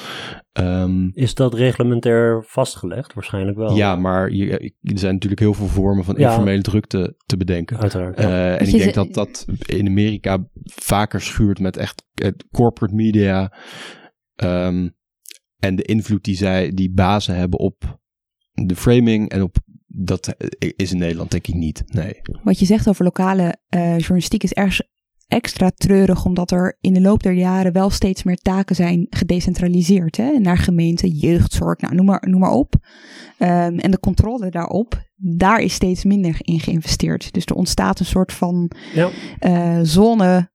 Um, 0.52 1.10
is 1.14 1.34
dat 1.34 1.54
reglementair 1.54 2.44
vastgelegd? 2.46 3.14
Waarschijnlijk 3.14 3.56
wel. 3.56 3.76
Ja, 3.76 3.96
maar 3.96 4.30
je, 4.30 4.72
er 4.82 4.98
zijn 4.98 5.12
natuurlijk 5.12 5.40
heel 5.40 5.54
veel 5.54 5.66
vormen 5.66 6.04
van 6.04 6.14
ja, 6.18 6.28
informele 6.28 6.62
druk 6.62 6.86
te, 6.86 7.14
te 7.26 7.36
bedenken. 7.36 7.78
Uiteraard. 7.78 8.18
Ja. 8.18 8.28
Uh, 8.28 8.60
en 8.60 8.66
ik 8.66 8.78
denk 8.78 8.94
dat 8.94 9.14
dat 9.14 9.46
in 9.66 9.86
Amerika 9.86 10.48
vaker 10.64 11.20
schuurt 11.20 11.60
met 11.60 11.76
echt 11.76 12.06
corporate 12.50 12.94
media. 12.94 13.52
Um, 14.42 14.96
en 15.58 15.76
de 15.76 15.82
invloed 15.82 16.24
die 16.24 16.36
zij, 16.36 16.70
die 16.74 16.92
bazen 16.92 17.34
hebben 17.36 17.58
op 17.58 18.00
de 18.52 18.76
framing 18.76 19.28
en 19.28 19.42
op 19.42 19.56
dat 19.88 20.34
is 20.76 20.92
in 20.92 20.98
Nederland 20.98 21.30
denk 21.30 21.46
ik 21.46 21.54
niet. 21.54 21.82
Nee. 21.86 22.20
Wat 22.42 22.58
je 22.58 22.66
zegt 22.66 22.88
over 22.88 23.04
lokale 23.04 23.56
uh, 23.74 23.98
journalistiek 23.98 24.42
is 24.42 24.52
erg 24.52 24.80
extra 25.28 25.70
treurig, 25.70 26.24
omdat 26.24 26.50
er 26.50 26.76
in 26.80 26.92
de 26.92 27.00
loop 27.00 27.22
der 27.22 27.32
jaren 27.32 27.72
wel 27.72 27.90
steeds 27.90 28.22
meer 28.22 28.36
taken 28.36 28.76
zijn 28.76 29.06
gedecentraliseerd. 29.10 30.16
Hè? 30.16 30.38
Naar 30.38 30.58
gemeente, 30.58 31.08
jeugdzorg, 31.08 31.80
nou, 31.80 31.94
noem, 31.94 32.06
maar, 32.06 32.24
noem 32.28 32.40
maar 32.40 32.50
op. 32.50 32.74
Um, 33.38 33.78
en 33.78 33.90
de 33.90 34.00
controle 34.00 34.50
daarop, 34.50 35.02
daar 35.16 35.60
is 35.60 35.72
steeds 35.74 36.04
minder 36.04 36.36
in 36.38 36.60
geïnvesteerd. 36.60 37.32
Dus 37.32 37.44
er 37.44 37.54
ontstaat 37.54 38.00
een 38.00 38.06
soort 38.06 38.32
van 38.32 38.70
ja. 38.94 39.10
uh, 39.40 39.78
zone 39.82 40.50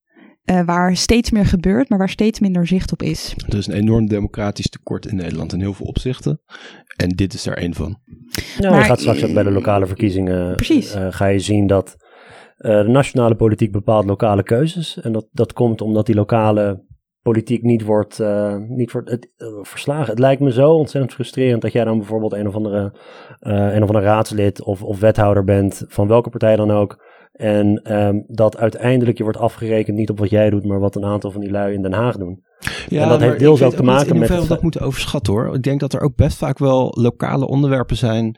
uh, 0.45 0.65
waar 0.65 0.95
steeds 0.95 1.31
meer 1.31 1.45
gebeurt, 1.45 1.89
maar 1.89 1.97
waar 1.97 2.09
steeds 2.09 2.39
minder 2.39 2.67
zicht 2.67 2.91
op 2.91 3.01
is. 3.01 3.35
Er 3.47 3.57
is 3.57 3.67
een 3.67 3.73
enorm 3.73 4.07
democratisch 4.07 4.69
tekort 4.69 5.05
in 5.05 5.15
Nederland 5.15 5.53
in 5.53 5.59
heel 5.59 5.73
veel 5.73 5.85
opzichten. 5.85 6.41
En 6.95 7.09
dit 7.09 7.33
is 7.33 7.45
er 7.45 7.57
één 7.57 7.73
van. 7.73 7.99
Nou, 8.59 8.75
je 8.75 8.81
gaat 8.81 8.99
straks 8.99 9.23
ook 9.23 9.33
bij 9.33 9.43
de 9.43 9.51
lokale 9.51 9.85
verkiezingen. 9.85 10.55
Precies. 10.55 10.95
Uh, 10.95 11.07
ga 11.09 11.25
je 11.25 11.39
zien 11.39 11.67
dat 11.67 11.95
uh, 12.57 12.81
de 12.81 12.89
nationale 12.89 13.35
politiek 13.35 13.71
bepaalt 13.71 14.05
lokale 14.05 14.43
keuzes. 14.43 15.01
En 15.01 15.11
dat, 15.11 15.27
dat 15.31 15.53
komt 15.53 15.81
omdat 15.81 16.05
die 16.05 16.15
lokale 16.15 16.85
politiek 17.21 17.63
niet 17.63 17.83
wordt, 17.83 18.19
uh, 18.19 18.55
niet 18.57 18.91
wordt 18.91 19.09
het, 19.09 19.31
verslagen. 19.61 20.09
Het 20.09 20.19
lijkt 20.19 20.41
me 20.41 20.51
zo 20.51 20.71
ontzettend 20.71 21.13
frustrerend 21.13 21.61
dat 21.61 21.71
jij 21.71 21.83
dan 21.83 21.97
bijvoorbeeld 21.97 22.33
een 22.33 22.47
of 22.47 22.55
andere, 22.55 22.93
een 23.39 23.83
of 23.83 23.87
andere 23.87 24.05
raadslid 24.05 24.63
of, 24.63 24.83
of 24.83 24.99
wethouder 24.99 25.43
bent, 25.43 25.85
van 25.87 26.07
welke 26.07 26.29
partij 26.29 26.55
dan 26.55 26.71
ook. 26.71 27.03
En 27.33 27.95
um, 27.97 28.23
dat 28.27 28.57
uiteindelijk 28.57 29.17
je 29.17 29.23
wordt 29.23 29.37
afgerekend 29.37 29.97
niet 29.97 30.09
op 30.09 30.19
wat 30.19 30.29
jij 30.29 30.49
doet, 30.49 30.65
maar 30.65 30.79
wat 30.79 30.95
een 30.95 31.05
aantal 31.05 31.31
van 31.31 31.41
die 31.41 31.51
lui 31.51 31.73
in 31.73 31.81
Den 31.81 31.93
Haag 31.93 32.17
doen. 32.17 32.43
Ja, 32.89 33.03
en 33.03 33.09
dat 33.09 33.19
heeft 33.19 33.39
deels 33.39 33.61
ook 33.61 33.73
te 33.73 33.83
maken 33.83 34.19
met. 34.19 34.29
Ik 34.29 34.47
dat 34.47 34.61
moeten 34.61 34.81
overschatten 34.81 35.33
hoor. 35.33 35.55
Ik 35.55 35.63
denk 35.63 35.79
dat 35.79 35.93
er 35.93 36.01
ook 36.01 36.15
best 36.15 36.37
vaak 36.37 36.57
wel 36.57 36.93
lokale 36.99 37.47
onderwerpen 37.47 37.97
zijn 37.97 38.37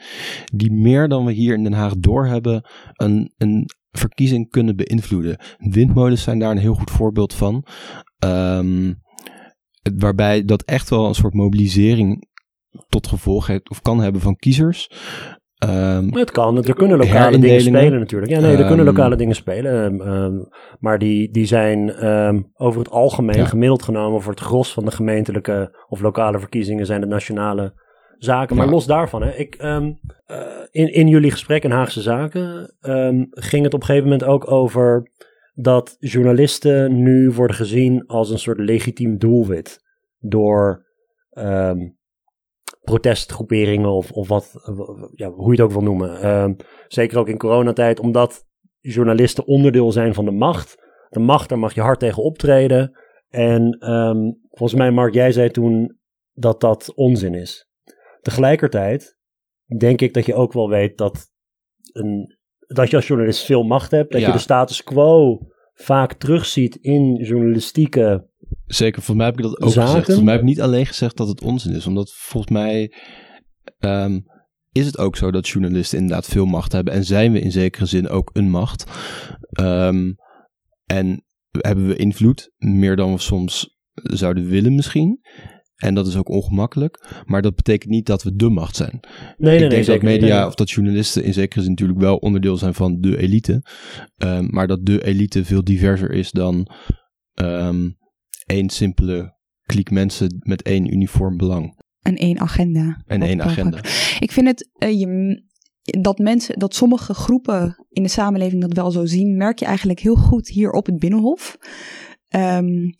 die 0.53 0.71
meer 0.71 1.07
dan 1.07 1.25
we 1.25 1.31
hier 1.31 1.53
in 1.53 1.63
Den 1.63 1.73
Haag 1.73 1.93
doorhebben, 1.97 2.65
een, 2.93 3.33
een 3.37 3.69
verkiezing 3.91 4.49
kunnen 4.49 4.75
beïnvloeden. 4.75 5.37
Windmolens 5.57 6.23
zijn 6.23 6.39
daar 6.39 6.51
een 6.51 6.57
heel 6.57 6.73
goed 6.75 6.91
voorbeeld 6.91 7.33
van. 7.33 7.65
Um, 8.25 9.01
waarbij 9.95 10.45
dat 10.45 10.63
echt 10.63 10.89
wel 10.89 11.05
een 11.05 11.15
soort 11.15 11.33
mobilisering 11.33 12.27
tot 12.89 13.07
gevolg 13.07 13.47
heeft 13.47 13.69
of 13.69 13.81
kan 13.81 13.99
hebben 13.99 14.21
van 14.21 14.35
kiezers. 14.35 14.91
Um, 15.63 16.15
het 16.15 16.31
kan, 16.31 16.63
er 16.63 16.75
kunnen 16.75 16.97
lokale 16.97 17.37
dingen 17.37 17.61
spelen 17.61 17.99
natuurlijk. 17.99 18.31
Ja, 18.31 18.39
nee, 18.39 18.53
er 18.53 18.59
um, 18.59 18.67
kunnen 18.67 18.85
ehm, 18.85 18.95
lokale 18.95 19.15
dingen 19.15 19.35
spelen. 19.35 20.07
Um, 20.07 20.47
maar 20.79 20.99
die, 20.99 21.31
die 21.31 21.45
zijn 21.45 21.95
over 22.53 22.79
het 22.79 22.89
algemeen, 22.89 23.37
ja. 23.37 23.45
gemiddeld 23.45 23.83
genomen, 23.83 24.21
voor 24.21 24.31
het 24.31 24.41
gros 24.41 24.73
van 24.73 24.85
de 24.85 24.91
gemeentelijke 24.91 25.75
of 25.87 26.01
lokale 26.01 26.39
verkiezingen 26.39 26.85
zijn 26.85 27.01
de 27.01 27.07
nationale 27.07 27.73
zaken. 28.17 28.55
Maar 28.55 28.65
ja. 28.65 28.71
los 28.71 28.85
daarvan, 28.85 29.23
hè, 29.23 29.33
ik, 29.35 29.63
uh, 29.63 29.85
in, 30.71 30.93
in 30.93 31.07
jullie 31.07 31.31
gesprek 31.31 31.63
in 31.63 31.71
Haagse 31.71 32.01
Zaken 32.01 32.75
ging 33.29 33.63
het 33.63 33.73
op 33.73 33.79
een 33.79 33.85
gegeven 33.85 34.09
moment 34.09 34.23
ook 34.23 34.51
over 34.51 35.11
dat 35.53 35.95
journalisten 35.99 37.03
nu 37.03 37.31
worden 37.31 37.55
gezien 37.55 38.05
als 38.07 38.29
een 38.29 38.39
soort 38.39 38.59
legitiem 38.59 39.17
doelwit 39.17 39.79
door 40.19 40.85
protestgroeperingen 42.85 43.89
of, 43.89 44.11
of 44.11 44.27
wat, 44.27 44.51
ja, 45.11 45.31
hoe 45.31 45.45
je 45.45 45.51
het 45.51 45.61
ook 45.61 45.71
wil 45.71 45.81
noemen. 45.81 46.27
Um, 46.27 46.55
zeker 46.87 47.17
ook 47.17 47.29
in 47.29 47.37
coronatijd, 47.37 47.99
omdat 47.99 48.45
journalisten 48.79 49.45
onderdeel 49.45 49.91
zijn 49.91 50.13
van 50.13 50.25
de 50.25 50.31
macht. 50.31 50.83
De 51.09 51.19
macht, 51.19 51.49
daar 51.49 51.59
mag 51.59 51.73
je 51.73 51.81
hard 51.81 51.99
tegen 51.99 52.23
optreden. 52.23 52.99
En 53.29 53.91
um, 53.91 54.39
volgens 54.49 54.79
mij, 54.79 54.91
Mark, 54.91 55.13
jij 55.13 55.31
zei 55.31 55.49
toen 55.49 55.97
dat 56.33 56.61
dat 56.61 56.93
onzin 56.95 57.33
is. 57.33 57.69
Tegelijkertijd 58.21 59.17
denk 59.77 60.01
ik 60.01 60.13
dat 60.13 60.25
je 60.25 60.33
ook 60.33 60.53
wel 60.53 60.69
weet 60.69 60.97
dat, 60.97 61.27
een, 61.91 62.37
dat 62.67 62.89
je 62.89 62.95
als 62.95 63.07
journalist 63.07 63.45
veel 63.45 63.63
macht 63.63 63.91
hebt. 63.91 64.11
Dat 64.11 64.21
ja. 64.21 64.27
je 64.27 64.33
de 64.33 64.39
status 64.39 64.83
quo 64.83 65.39
vaak 65.73 66.13
terugziet 66.13 66.75
in 66.75 67.15
journalistieke 67.15 68.27
Zeker, 68.65 69.01
volgens 69.01 69.17
mij 69.17 69.25
heb 69.25 69.37
ik 69.37 69.43
dat 69.43 69.61
ook 69.61 69.69
Zaken? 69.71 69.87
gezegd. 69.87 70.05
Volgens 70.05 70.25
mij 70.25 70.33
heb 70.33 70.43
ik 70.43 70.49
niet 70.49 70.61
alleen 70.61 70.85
gezegd 70.85 71.17
dat 71.17 71.27
het 71.27 71.41
onzin 71.41 71.75
is. 71.75 71.87
Omdat 71.87 72.13
volgens 72.13 72.51
mij 72.51 72.93
ehm, 73.79 74.19
is 74.71 74.85
het 74.85 74.97
ook 74.97 75.15
zo 75.15 75.31
dat 75.31 75.47
journalisten 75.47 75.99
inderdaad 75.99 76.25
veel 76.25 76.45
macht 76.45 76.71
hebben. 76.71 76.93
En 76.93 77.03
zijn 77.03 77.31
we 77.31 77.39
in 77.39 77.51
zekere 77.51 77.85
zin 77.85 78.09
ook 78.09 78.29
een 78.33 78.49
macht. 78.49 78.85
Ehm, 79.49 80.13
en 80.85 81.25
hebben 81.51 81.87
we 81.87 81.95
invloed, 81.95 82.51
meer 82.57 82.95
dan 82.95 83.11
we 83.13 83.19
soms 83.19 83.77
zouden 83.93 84.45
willen 84.47 84.75
misschien. 84.75 85.19
En 85.75 85.93
dat 85.93 86.07
is 86.07 86.15
ook 86.15 86.29
ongemakkelijk. 86.29 87.23
Maar 87.25 87.41
dat 87.41 87.55
betekent 87.55 87.91
niet 87.91 88.05
dat 88.05 88.23
we 88.23 88.35
de 88.35 88.49
macht 88.49 88.75
zijn. 88.75 88.99
Nee, 89.37 89.53
ik 89.53 89.59
nee, 89.59 89.69
denk 89.69 89.85
dat 89.85 89.95
niet. 89.95 90.03
media 90.03 90.47
of 90.47 90.55
dat 90.55 90.69
journalisten 90.69 91.23
in 91.23 91.33
zekere 91.33 91.61
zin 91.61 91.69
natuurlijk 91.69 91.99
wel 91.99 92.17
onderdeel 92.17 92.57
zijn 92.57 92.73
van 92.73 92.97
de 92.99 93.17
elite. 93.17 93.63
Ehm, 94.17 94.47
maar 94.49 94.67
dat 94.67 94.85
de 94.85 95.05
elite 95.05 95.45
veel 95.45 95.63
diverser 95.63 96.11
is 96.11 96.31
dan 96.31 96.71
één 98.45 98.69
simpele 98.69 99.35
kliek 99.65 99.91
mensen 99.91 100.37
met 100.39 100.61
één 100.61 100.93
uniform 100.93 101.37
belang 101.37 101.83
En 102.01 102.15
één 102.15 102.39
agenda. 102.39 103.03
en 103.05 103.21
één 103.21 103.41
agenda. 103.41 103.77
Ik 104.19 104.31
vind 104.31 104.47
het, 104.47 104.69
eh, 104.77 104.99
je, 104.99 105.43
dat 105.81 106.17
mensen, 106.17 106.59
dat 106.59 106.75
sommige 106.75 107.13
groepen 107.13 107.85
in 107.89 108.03
de 108.03 108.09
samenleving 108.09 108.61
dat 108.61 108.73
wel 108.73 108.91
zo 108.91 109.05
zien, 109.05 109.37
merk 109.37 109.59
je 109.59 109.65
eigenlijk 109.65 109.99
heel 109.99 110.15
goed 110.15 110.47
hier 110.47 110.71
op 110.71 110.85
het 110.85 110.99
Binnenhof. 110.99 111.57
Ehm, 112.27 112.91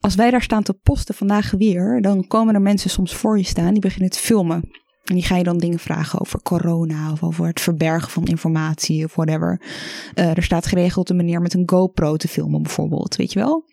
als 0.00 0.14
wij 0.14 0.30
daar 0.30 0.42
staan 0.42 0.62
te 0.62 0.72
posten 0.74 1.14
vandaag 1.14 1.50
weer, 1.50 2.00
dan 2.00 2.26
komen 2.26 2.54
er 2.54 2.62
mensen 2.62 2.90
soms 2.90 3.14
voor 3.14 3.38
je 3.38 3.44
staan 3.44 3.72
die 3.72 3.80
beginnen 3.80 4.10
te 4.10 4.18
filmen. 4.18 4.70
En 5.04 5.14
die 5.14 5.24
ga 5.24 5.36
je 5.36 5.44
dan 5.44 5.58
dingen 5.58 5.78
vragen 5.78 6.20
over 6.20 6.42
corona 6.42 7.12
of 7.12 7.22
over 7.22 7.46
het 7.46 7.60
verbergen 7.60 8.10
van 8.10 8.24
informatie 8.24 9.04
of 9.04 9.14
whatever. 9.14 9.60
Eh, 10.14 10.36
er 10.36 10.42
staat 10.42 10.66
geregeld 10.66 11.10
een 11.10 11.16
meneer 11.16 11.40
met 11.40 11.54
een 11.54 11.68
GoPro 11.70 12.16
te 12.16 12.28
filmen 12.28 12.62
bijvoorbeeld, 12.62 13.16
weet 13.16 13.32
je 13.32 13.38
wel. 13.38 13.64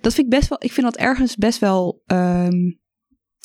Dat 0.00 0.14
vind 0.14 0.26
ik 0.26 0.38
best 0.38 0.48
wel, 0.48 0.58
ik 0.60 0.72
vind 0.72 0.86
dat 0.86 0.96
ergens 0.96 1.36
best 1.36 1.58
wel 1.58 2.02
ehm, 2.06 2.70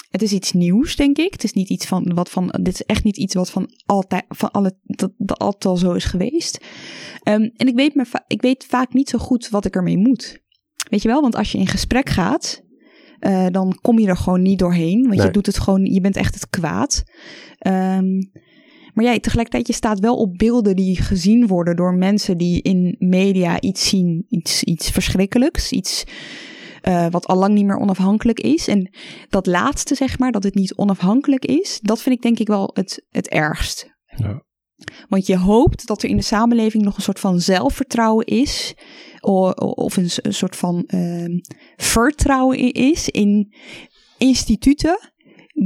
het 0.09 0.21
is 0.21 0.31
iets 0.31 0.51
nieuws, 0.51 0.95
denk 0.95 1.17
ik. 1.17 1.31
Het 1.31 1.43
is 1.43 1.53
niet 1.53 1.69
iets 1.69 1.85
van 1.85 2.13
wat 2.13 2.29
van. 2.29 2.47
Dit 2.61 2.73
is 2.73 2.83
echt 2.83 3.03
niet 3.03 3.17
iets 3.17 3.33
wat 3.33 3.49
van 3.51 3.69
altijd 3.85 4.23
van 4.27 4.51
alle 4.51 4.77
dat, 4.83 5.11
dat 5.17 5.39
altijd 5.39 5.65
al 5.65 5.77
zo 5.77 5.91
is 5.93 6.05
geweest. 6.05 6.65
Ehm, 7.23 7.49
en 7.55 7.67
ik 7.67 7.75
weet, 7.75 7.95
me, 7.95 8.05
va- 8.05 8.23
ik 8.27 8.41
weet 8.41 8.65
vaak 8.65 8.93
niet 8.93 9.09
zo 9.09 9.17
goed 9.17 9.49
wat 9.49 9.65
ik 9.65 9.75
ermee 9.75 9.97
moet. 9.97 10.41
Weet 10.89 11.01
je 11.01 11.07
wel? 11.07 11.21
Want 11.21 11.35
als 11.35 11.51
je 11.51 11.57
in 11.57 11.67
gesprek 11.67 12.09
gaat, 12.09 12.61
eh, 13.19 13.47
dan 13.51 13.77
kom 13.81 13.99
je 13.99 14.07
er 14.07 14.17
gewoon 14.17 14.41
niet 14.41 14.59
doorheen. 14.59 15.01
Want 15.03 15.15
Nee. 15.15 15.25
je 15.25 15.31
doet 15.31 15.45
het 15.45 15.59
gewoon. 15.59 15.85
Je 15.85 16.01
bent 16.01 16.15
echt 16.15 16.33
het 16.33 16.49
kwaad. 16.49 17.03
Ehm, 17.57 18.05
maar 18.93 19.05
ja, 19.05 19.19
tegelijkertijd, 19.19 19.67
je 19.67 19.73
staat 19.73 19.99
wel 19.99 20.15
op 20.15 20.37
beelden 20.37 20.75
die 20.75 21.01
gezien 21.01 21.47
worden 21.47 21.75
door 21.75 21.93
mensen 21.93 22.37
die 22.37 22.61
in 22.61 22.95
media 22.99 23.61
iets 23.61 23.89
zien, 23.89 24.25
iets, 24.29 24.63
iets 24.63 24.89
verschrikkelijks, 24.89 25.71
iets 25.71 26.03
eh, 26.81 27.07
wat 27.09 27.27
al 27.27 27.37
lang 27.37 27.53
niet 27.53 27.65
meer 27.65 27.77
onafhankelijk 27.77 28.39
is. 28.39 28.67
En 28.67 28.93
dat 29.29 29.45
laatste, 29.45 29.95
zeg 29.95 30.19
maar, 30.19 30.31
dat 30.31 30.43
het 30.43 30.55
niet 30.55 30.75
onafhankelijk 30.75 31.45
is, 31.45 31.79
dat 31.81 32.01
vind 32.01 32.15
ik 32.15 32.21
denk 32.21 32.39
ik 32.39 32.47
wel 32.47 32.69
het, 32.73 33.05
het 33.09 33.29
ergst. 33.29 33.91
Ja. 34.05 34.43
Want 35.09 35.25
je 35.25 35.37
hoopt 35.37 35.87
dat 35.87 36.03
er 36.03 36.09
in 36.09 36.15
de 36.15 36.23
samenleving 36.23 36.83
nog 36.83 36.95
een 36.95 37.03
soort 37.03 37.19
van 37.19 37.39
zelfvertrouwen 37.39 38.25
is. 38.25 38.75
Of 39.19 39.97
een, 39.97 40.33
soort 40.33 40.55
van 40.55 40.83
ehm, 40.87 41.39
vertrouwen 41.75 42.73
is 42.73 43.09
in 43.09 43.53
instituten 44.17 45.11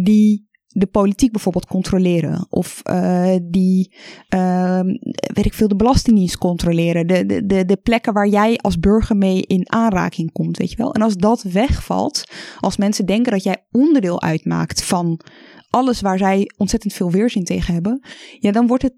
die 0.04 0.47
de 0.78 0.86
politiek 0.86 1.32
bijvoorbeeld 1.32 1.66
controleren. 1.66 2.48
Of 2.50 2.82
eh, 2.84 3.36
die, 3.44 3.96
ehm, 4.28 4.86
weet 5.34 5.46
ik 5.46 5.54
veel, 5.54 5.68
de 5.68 5.76
Belastingdienst 5.76 6.38
controleren. 6.38 7.08
De, 7.08 7.26
de, 7.26 7.46
de, 7.46 7.66
de 7.66 7.78
plekken 7.78 8.14
waar 8.14 8.28
jij 8.28 8.58
als 8.58 8.80
burger 8.80 9.16
mee 9.16 9.42
in 9.42 9.72
aanraking 9.72 10.32
komt, 10.32 10.58
weet 10.58 10.72
je 10.72 10.78
wel. 10.78 10.94
En 10.94 11.02
als 11.02 11.16
dat 11.16 11.42
wegvalt, 11.42 12.24
als 12.60 12.78
mensen 12.78 13.06
denken 13.06 13.32
dat 13.32 13.44
jij 13.44 13.66
onderdeel 13.72 14.22
uitmaakt 14.22 14.84
van 14.84 15.22
alles 15.70 16.02
waar 16.02 16.18
zij 16.18 16.52
ontzettend 16.58 16.94
veel 16.94 17.12
weerzin 17.12 17.44
tegen 17.44 17.74
hebben, 17.74 18.06
ja, 18.40 18.52
dan 18.52 18.68
wordt 18.68 18.84
het. 18.84 18.94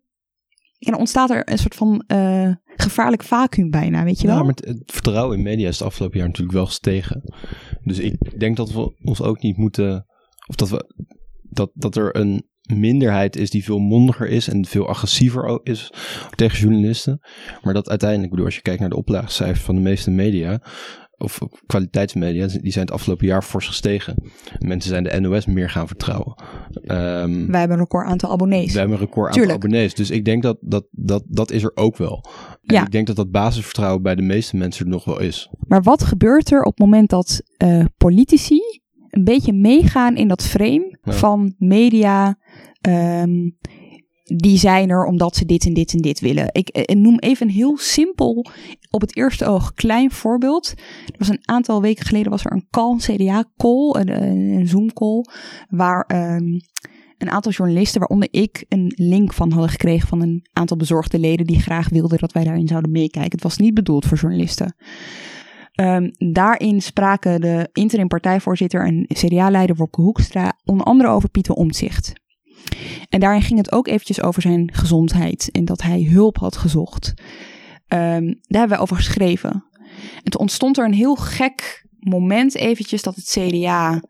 Ja, 0.77 0.91
dan 0.91 0.99
ontstaat 0.99 1.29
er 1.29 1.51
een 1.51 1.57
soort 1.57 1.75
van 1.75 2.03
eh, 2.07 2.51
gevaarlijk 2.63 3.23
vacuüm 3.23 3.69
bijna, 3.69 4.03
weet 4.03 4.21
je 4.21 4.27
wel? 4.27 4.35
Ja, 4.35 4.41
maar 4.41 4.53
het, 4.55 4.65
het 4.65 4.91
vertrouwen 4.91 5.37
in 5.37 5.43
media 5.43 5.67
is 5.67 5.79
het 5.79 5.87
afgelopen 5.87 6.17
jaar 6.17 6.27
natuurlijk 6.27 6.57
wel 6.57 6.65
gestegen. 6.65 7.33
Dus 7.83 7.99
ik 7.99 8.39
denk 8.39 8.57
dat 8.57 8.71
we 8.71 8.95
ons 9.03 9.21
ook 9.21 9.41
niet 9.41 9.57
moeten. 9.57 10.05
Of 10.47 10.55
dat, 10.55 10.69
we, 10.69 10.85
dat, 11.49 11.71
dat 11.73 11.95
er 11.95 12.15
een 12.15 12.47
minderheid 12.75 13.35
is 13.35 13.49
die 13.49 13.63
veel 13.63 13.79
mondiger 13.79 14.27
is 14.27 14.47
en 14.47 14.65
veel 14.65 14.87
agressiever 14.87 15.59
is 15.63 15.91
tegen 16.35 16.57
journalisten. 16.59 17.19
Maar 17.61 17.73
dat 17.73 17.89
uiteindelijk, 17.89 18.23
ik 18.29 18.31
bedoel, 18.31 18.45
als 18.45 18.55
je 18.55 18.61
kijkt 18.61 18.79
naar 18.79 18.89
de 18.89 18.95
oplagecijfers 18.97 19.61
van 19.65 19.75
de 19.75 19.81
meeste 19.81 20.11
media, 20.11 20.61
of 21.17 21.39
kwaliteitsmedia, 21.65 22.47
die 22.47 22.71
zijn 22.71 22.85
het 22.85 22.93
afgelopen 22.93 23.25
jaar 23.27 23.41
fors 23.41 23.67
gestegen. 23.67 24.15
Mensen 24.59 24.89
zijn 24.89 25.03
de 25.03 25.19
NOS 25.19 25.45
meer 25.45 25.69
gaan 25.69 25.87
vertrouwen. 25.87 26.33
Ehm, 26.83 27.47
Wij 27.47 27.59
hebben 27.59 27.77
een 27.77 27.83
record 27.83 28.05
aantal 28.07 28.31
abonnees. 28.31 28.71
we 28.73 28.79
hebben 28.79 28.97
een 28.97 29.03
record 29.03 29.25
aantal 29.27 29.41
Tuurlijk. 29.43 29.63
abonnees. 29.63 29.93
Dus 29.93 30.09
ik 30.09 30.25
denk 30.25 30.43
dat 30.43 30.57
dat, 30.61 30.85
dat 30.91 31.23
dat 31.27 31.51
is 31.51 31.63
er 31.63 31.71
ook 31.75 31.97
wel. 31.97 32.25
En 32.63 32.75
Ja. 32.75 32.81
ik 32.85 32.91
denk 32.91 33.07
dat 33.07 33.15
dat 33.15 33.31
basisvertrouwen 33.31 34.01
bij 34.01 34.15
de 34.15 34.21
meeste 34.21 34.57
mensen 34.57 34.85
er 34.85 34.91
nog 34.91 35.05
wel 35.05 35.19
is. 35.19 35.49
Maar 35.67 35.81
wat 35.83 36.03
gebeurt 36.03 36.51
er 36.51 36.61
op 36.61 36.77
het 36.77 36.79
moment 36.79 37.09
dat 37.09 37.41
eh, 37.57 37.85
politici 37.97 38.59
een 39.09 39.23
beetje 39.23 39.53
meegaan 39.53 40.15
in 40.15 40.27
dat 40.27 40.43
frame 40.43 40.97
Ja. 41.03 41.11
van 41.11 41.53
media? 41.57 42.37
ehm, 42.81 43.49
die 44.35 44.57
zijn 44.57 44.89
er 44.89 45.05
omdat 45.05 45.35
ze 45.35 45.45
dit 45.45 45.65
en 45.65 45.73
dit 45.73 45.93
en 45.93 46.01
dit 46.01 46.19
willen. 46.19 46.49
Ik 46.51 46.69
eh, 46.69 46.95
noem 46.95 47.19
even 47.19 47.47
een 47.47 47.53
heel 47.53 47.77
simpel, 47.77 48.45
op 48.89 49.01
het 49.01 49.15
eerste 49.15 49.45
oog 49.45 49.73
klein 49.73 50.11
voorbeeld. 50.11 50.73
Er 51.05 51.15
was 51.17 51.29
een 51.29 51.47
aantal 51.47 51.81
weken 51.81 52.05
geleden 52.05 52.31
was 52.31 52.45
er 52.45 52.51
een 52.51 52.67
call, 52.69 52.91
een 52.91 52.97
CDA-call, 52.97 53.95
een, 53.99 54.21
een 54.57 54.67
Zoom-call, 54.67 55.25
waar 55.69 56.03
ehm, 56.07 56.59
een 57.17 57.29
aantal 57.29 57.51
journalisten, 57.51 57.99
waaronder 57.99 58.27
ik, 58.31 58.65
een 58.67 58.93
link 58.95 59.33
van 59.33 59.51
hadden 59.51 59.69
gekregen 59.69 60.07
van 60.07 60.21
een 60.21 60.45
aantal 60.53 60.77
bezorgde 60.77 61.19
leden 61.19 61.45
die 61.45 61.59
graag 61.59 61.89
wilden 61.89 62.17
dat 62.17 62.31
wij 62.31 62.43
daarin 62.43 62.67
zouden 62.67 62.91
meekijken. 62.91 63.31
Het 63.31 63.43
was 63.43 63.57
niet 63.57 63.73
bedoeld 63.73 64.05
voor 64.05 64.17
journalisten. 64.17 64.75
Ehm, 65.79 66.09
daarin 66.33 66.81
spraken 66.81 67.41
de 67.41 67.69
interim 67.73 68.07
partijvoorzitter 68.07 68.85
en 68.85 69.05
CDA-leider 69.07 69.75
Wopke 69.75 70.01
Hoekstra 70.01 70.53
onder 70.65 70.85
andere 70.85 71.09
over 71.09 71.29
Pieter 71.29 71.53
Omtzigt. 71.53 72.13
En 73.09 73.19
daarin 73.19 73.41
ging 73.41 73.59
het 73.59 73.71
ook 73.71 73.87
eventjes 73.87 74.21
over 74.21 74.41
zijn 74.41 74.73
gezondheid 74.73 75.49
en 75.51 75.65
dat 75.65 75.81
hij 75.81 76.03
hulp 76.03 76.37
had 76.37 76.57
gezocht. 76.57 77.13
Ehm, 77.87 78.25
daar 78.25 78.59
hebben 78.59 78.77
we 78.77 78.83
over 78.83 78.95
geschreven. 78.95 79.65
En 80.23 80.31
toen 80.31 80.41
ontstond 80.41 80.77
er 80.77 80.85
een 80.85 80.93
heel 80.93 81.15
gek 81.15 81.87
moment 81.99 82.55
eventjes 82.55 83.01
dat 83.01 83.15
het 83.15 83.37
CDA 83.39 84.01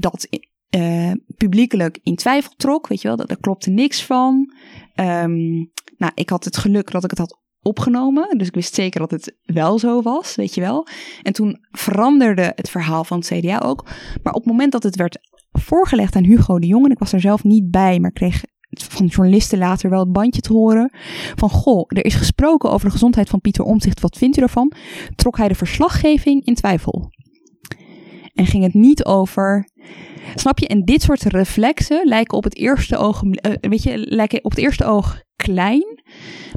dat 0.00 0.28
eh, 0.70 1.12
publiekelijk 1.36 1.98
in 2.02 2.16
twijfel 2.16 2.52
trok. 2.56 2.88
Weet 2.88 3.00
je 3.02 3.08
wel, 3.08 3.16
dat, 3.16 3.28
daar 3.28 3.40
klopte 3.40 3.70
niks 3.70 4.04
van. 4.04 4.54
Ehm, 4.94 5.52
nou, 5.96 6.12
ik 6.14 6.30
had 6.30 6.44
het 6.44 6.56
geluk 6.56 6.90
dat 6.90 7.04
ik 7.04 7.10
het 7.10 7.18
had 7.18 7.42
opgenomen. 7.64 8.38
Dus 8.38 8.46
ik 8.46 8.54
wist 8.54 8.74
zeker 8.74 9.00
dat 9.00 9.10
het 9.10 9.36
wel 9.42 9.78
zo 9.78 10.02
was, 10.02 10.34
weet 10.34 10.54
je 10.54 10.60
wel. 10.60 10.86
En 11.22 11.32
toen 11.32 11.58
veranderde 11.70 12.52
het 12.54 12.70
verhaal 12.70 13.04
van 13.04 13.18
het 13.18 13.26
CDA 13.26 13.58
ook. 13.58 13.84
Maar 14.22 14.32
op 14.32 14.42
het 14.42 14.50
moment 14.50 14.72
dat 14.72 14.82
het 14.82 14.96
werd 14.96 15.18
voorgelegd 15.52 16.16
aan 16.16 16.24
Hugo 16.24 16.58
de 16.58 16.66
Jong... 16.66 16.84
en 16.84 16.90
ik 16.90 16.98
was 16.98 17.12
er 17.12 17.20
zelf 17.20 17.44
niet 17.44 17.70
bij, 17.70 18.00
maar 18.00 18.12
kreeg 18.12 18.42
van 18.70 19.06
journalisten 19.06 19.58
later 19.58 19.90
wel 19.90 20.00
het 20.00 20.12
bandje 20.12 20.40
te 20.40 20.52
horen... 20.52 20.92
van 21.34 21.50
goh, 21.50 21.84
er 21.88 22.04
is 22.04 22.14
gesproken 22.14 22.70
over 22.70 22.86
de 22.86 22.92
gezondheid 22.92 23.28
van 23.28 23.40
Pieter 23.40 23.64
Omtzigt. 23.64 24.00
Wat 24.00 24.18
vindt 24.18 24.36
u 24.36 24.40
daarvan? 24.40 24.72
Trok 25.14 25.36
hij 25.36 25.48
de 25.48 25.54
verslaggeving 25.54 26.44
in 26.46 26.54
twijfel. 26.54 27.12
En 28.34 28.46
ging 28.46 28.62
het 28.62 28.74
niet 28.74 29.04
over... 29.04 29.68
Snap 30.34 30.58
je? 30.58 30.66
En 30.66 30.84
dit 30.84 31.02
soort 31.02 31.22
reflexen 31.22 32.06
lijken 32.06 32.36
op 32.36 32.44
het 32.44 32.56
eerste 32.56 32.96
oog, 32.96 33.22
eh, 33.22 33.52
weet 33.60 33.82
je, 33.82 33.98
lijken 33.98 34.44
op 34.44 34.50
het 34.50 34.60
eerste 34.60 34.84
oog 34.84 35.22
klein, 35.36 36.02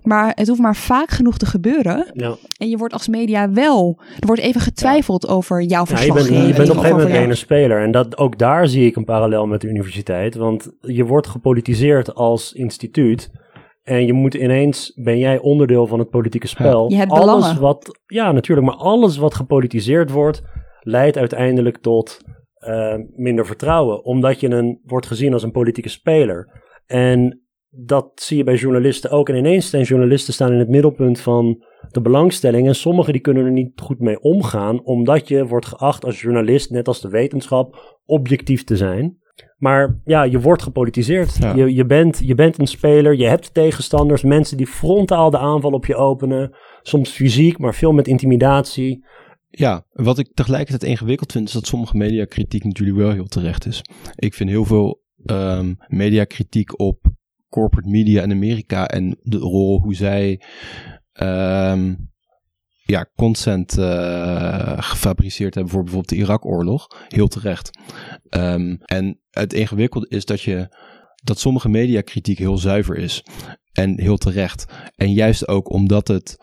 maar 0.03 0.31
het 0.35 0.47
hoeft 0.47 0.61
maar 0.61 0.75
vaak 0.75 1.09
genoeg 1.09 1.37
te 1.37 1.45
gebeuren. 1.45 2.11
Ja. 2.13 2.35
En 2.57 2.69
je 2.69 2.77
wordt 2.77 2.93
als 2.93 3.07
media 3.07 3.51
wel, 3.51 4.01
er 4.19 4.27
wordt 4.27 4.41
even 4.41 4.61
getwijfeld 4.61 5.27
over 5.27 5.61
jouw 5.61 5.85
Ja, 5.89 6.01
je 6.01 6.13
bent, 6.13 6.27
je 6.27 6.53
bent 6.53 6.69
op 6.69 6.75
een 6.75 6.81
gegeven 6.81 7.11
moment 7.11 7.29
een 7.29 7.37
speler. 7.37 7.81
En 7.81 7.91
dat, 7.91 8.17
ook 8.17 8.37
daar 8.37 8.67
zie 8.67 8.85
ik 8.85 8.95
een 8.95 9.05
parallel 9.05 9.45
met 9.45 9.61
de 9.61 9.67
universiteit. 9.67 10.35
Want 10.35 10.71
je 10.81 11.05
wordt 11.05 11.27
gepolitiseerd 11.27 12.15
als 12.15 12.53
instituut. 12.53 13.31
En 13.83 14.05
je 14.05 14.13
moet 14.13 14.33
ineens, 14.33 14.91
ben 14.95 15.17
jij 15.17 15.39
onderdeel 15.39 15.87
van 15.87 15.99
het 15.99 16.09
politieke 16.09 16.47
spel. 16.47 16.89
Je 16.89 16.95
hebt 16.95 17.11
alles 17.11 17.25
belangen. 17.25 17.61
wat, 17.61 17.99
ja, 18.05 18.31
natuurlijk. 18.31 18.67
Maar 18.67 18.75
alles 18.75 19.17
wat 19.17 19.33
gepolitiseerd 19.35 20.11
wordt, 20.11 20.41
leidt 20.87 21.17
uiteindelijk 21.17 21.77
tot 21.77 22.21
eh, 22.53 22.95
minder 23.15 23.45
vertrouwen. 23.45 24.03
Omdat 24.03 24.39
je 24.39 24.49
een, 24.49 24.79
wordt 24.83 25.07
gezien 25.07 25.33
als 25.33 25.43
een 25.43 25.51
politieke 25.51 25.89
speler. 25.89 26.63
En 26.85 27.41
dat 27.69 28.11
zie 28.15 28.37
je 28.37 28.43
bij 28.43 28.55
journalisten 28.55 29.11
ook. 29.11 29.29
En 29.29 29.35
ineens 29.35 29.69
zijn 29.69 29.83
journalisten 29.83 30.33
staan 30.33 30.51
in 30.51 30.59
het 30.59 30.69
middelpunt 30.69 31.19
van 31.19 31.63
de 31.89 32.01
belangstelling. 32.01 32.67
En 32.67 32.75
sommigen 32.75 33.13
die 33.13 33.21
kunnen 33.21 33.45
er 33.45 33.51
niet 33.51 33.81
goed 33.81 33.99
mee 33.99 34.19
omgaan, 34.19 34.83
omdat 34.83 35.27
je 35.27 35.47
wordt 35.47 35.65
geacht 35.65 36.05
als 36.05 36.21
journalist, 36.21 36.71
net 36.71 36.87
als 36.87 37.01
de 37.01 37.09
wetenschap, 37.09 37.97
objectief 38.05 38.63
te 38.63 38.75
zijn. 38.75 39.17
Maar 39.57 39.99
ja, 40.05 40.23
je 40.23 40.39
wordt 40.39 40.63
gepolitiseerd. 40.63 41.37
Ja. 41.37 41.55
Je, 41.55 41.73
je, 41.73 41.85
bent, 41.85 42.19
je 42.23 42.35
bent 42.35 42.59
een 42.59 42.67
speler, 42.67 43.15
je 43.15 43.27
hebt 43.27 43.53
tegenstanders, 43.53 44.23
mensen 44.23 44.57
die 44.57 44.67
frontaal 44.67 45.29
de 45.29 45.37
aanval 45.37 45.71
op 45.71 45.85
je 45.85 45.95
openen. 45.95 46.55
soms 46.81 47.09
fysiek, 47.09 47.57
maar 47.57 47.75
veel 47.75 47.91
met 47.91 48.07
intimidatie. 48.07 49.05
Ja, 49.57 49.85
wat 49.91 50.19
ik 50.19 50.33
tegelijkertijd 50.33 50.91
ingewikkeld 50.91 51.31
vind, 51.31 51.47
is 51.47 51.53
dat 51.53 51.67
sommige 51.67 51.97
mediakritiek 51.97 52.63
natuurlijk 52.63 52.97
wel 52.97 53.11
heel 53.11 53.27
terecht 53.27 53.65
is. 53.65 53.81
Ik 54.15 54.33
vind 54.33 54.49
heel 54.49 54.65
veel 54.65 55.03
um, 55.25 55.77
mediakritiek 55.87 56.79
op 56.79 57.05
corporate 57.49 57.89
media 57.89 58.23
in 58.23 58.31
Amerika 58.31 58.87
en 58.87 59.17
de 59.21 59.37
rol 59.37 59.81
hoe 59.81 59.95
zij 59.95 60.41
um, 61.21 62.11
ja, 62.83 63.09
consent 63.15 63.77
uh, 63.77 64.77
gefabriceerd 64.77 65.53
hebben 65.53 65.73
voor 65.73 65.83
bijvoorbeeld 65.83 66.13
de 66.13 66.23
Irak-oorlog. 66.23 66.87
Heel 67.07 67.27
terecht. 67.27 67.79
Um, 68.29 68.77
en 68.85 69.19
het 69.29 69.53
ingewikkelde 69.53 70.07
is 70.09 70.25
dat 70.25 70.41
je 70.41 70.75
dat 71.23 71.39
sommige 71.39 71.69
mediakritiek 71.69 72.37
heel 72.37 72.57
zuiver 72.57 72.97
is 72.97 73.23
en 73.71 73.99
heel 73.99 74.17
terecht. 74.17 74.65
En 74.95 75.13
juist 75.13 75.47
ook 75.47 75.69
omdat 75.69 76.07
het 76.07 76.37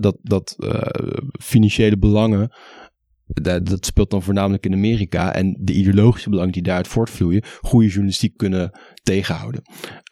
dat, 0.00 0.18
dat 0.22 0.56
uh, 0.58 0.80
financiële 1.38 1.98
belangen 1.98 2.50
dat, 3.34 3.66
dat, 3.66 3.86
speelt 3.86 4.10
dan 4.10 4.22
voornamelijk 4.22 4.66
in 4.66 4.72
Amerika. 4.72 5.34
En 5.34 5.56
de 5.60 5.72
ideologische 5.72 6.30
belangen 6.30 6.52
die 6.52 6.62
daaruit 6.62 6.88
voortvloeien, 6.88 7.44
goede 7.60 7.86
journalistiek 7.86 8.36
kunnen 8.36 8.78
tegenhouden. 9.02 9.62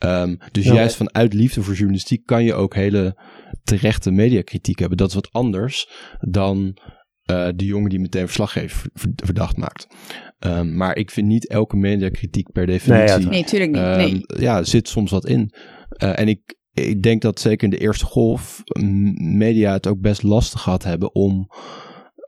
Um, 0.05 0.39
dus 0.52 0.64
juist 0.64 0.97
vanuit 0.97 1.35
liefde 1.35 1.62
voor 1.62 1.74
journalistiek 1.74 2.26
kan 2.26 2.44
je 2.44 2.55
ook 2.55 2.74
hele 2.74 3.18
terechte 3.62 4.10
mediakritiek 4.10 4.78
hebben. 4.78 4.98
Dat 4.98 5.09
is 5.09 5.14
wat 5.14 5.32
anders 5.32 5.90
dan 6.20 6.76
uh, 7.30 7.48
de 7.55 7.64
jongen 7.64 7.90
die 7.90 8.01
meteen 8.01 8.24
verslaggever 8.24 8.90
verdacht 9.16 9.56
maakt. 9.56 9.86
Um, 10.47 10.76
maar 10.76 10.97
ik 10.97 11.10
vind 11.10 11.26
niet 11.26 11.48
elke 11.48 11.76
mediakritiek 11.76 12.52
per 12.52 12.66
definitie. 12.66 13.28
Nee, 13.28 13.40
natuurlijk 13.40 13.72
niet. 13.72 13.82
Nee. 13.82 14.12
Um, 14.12 14.22
ja, 14.40 14.62
zit 14.62 14.89
soms 14.89 15.10
wat 15.10 15.26
in. 15.26 15.52
Uh, 16.02 16.18
en 16.18 16.28
ik, 16.28 16.56
ik 16.81 17.03
denk 17.03 17.23
dat 17.23 17.41
zeker 17.41 17.65
in 17.65 17.71
de 17.71 17.79
eerste 17.79 18.05
golf 18.05 18.63
media 19.19 19.73
het 19.73 19.87
ook 19.87 20.01
best 20.01 20.23
lastig 20.23 20.61
gehad 20.61 20.85
hebben 20.85 21.15
om 21.15 21.49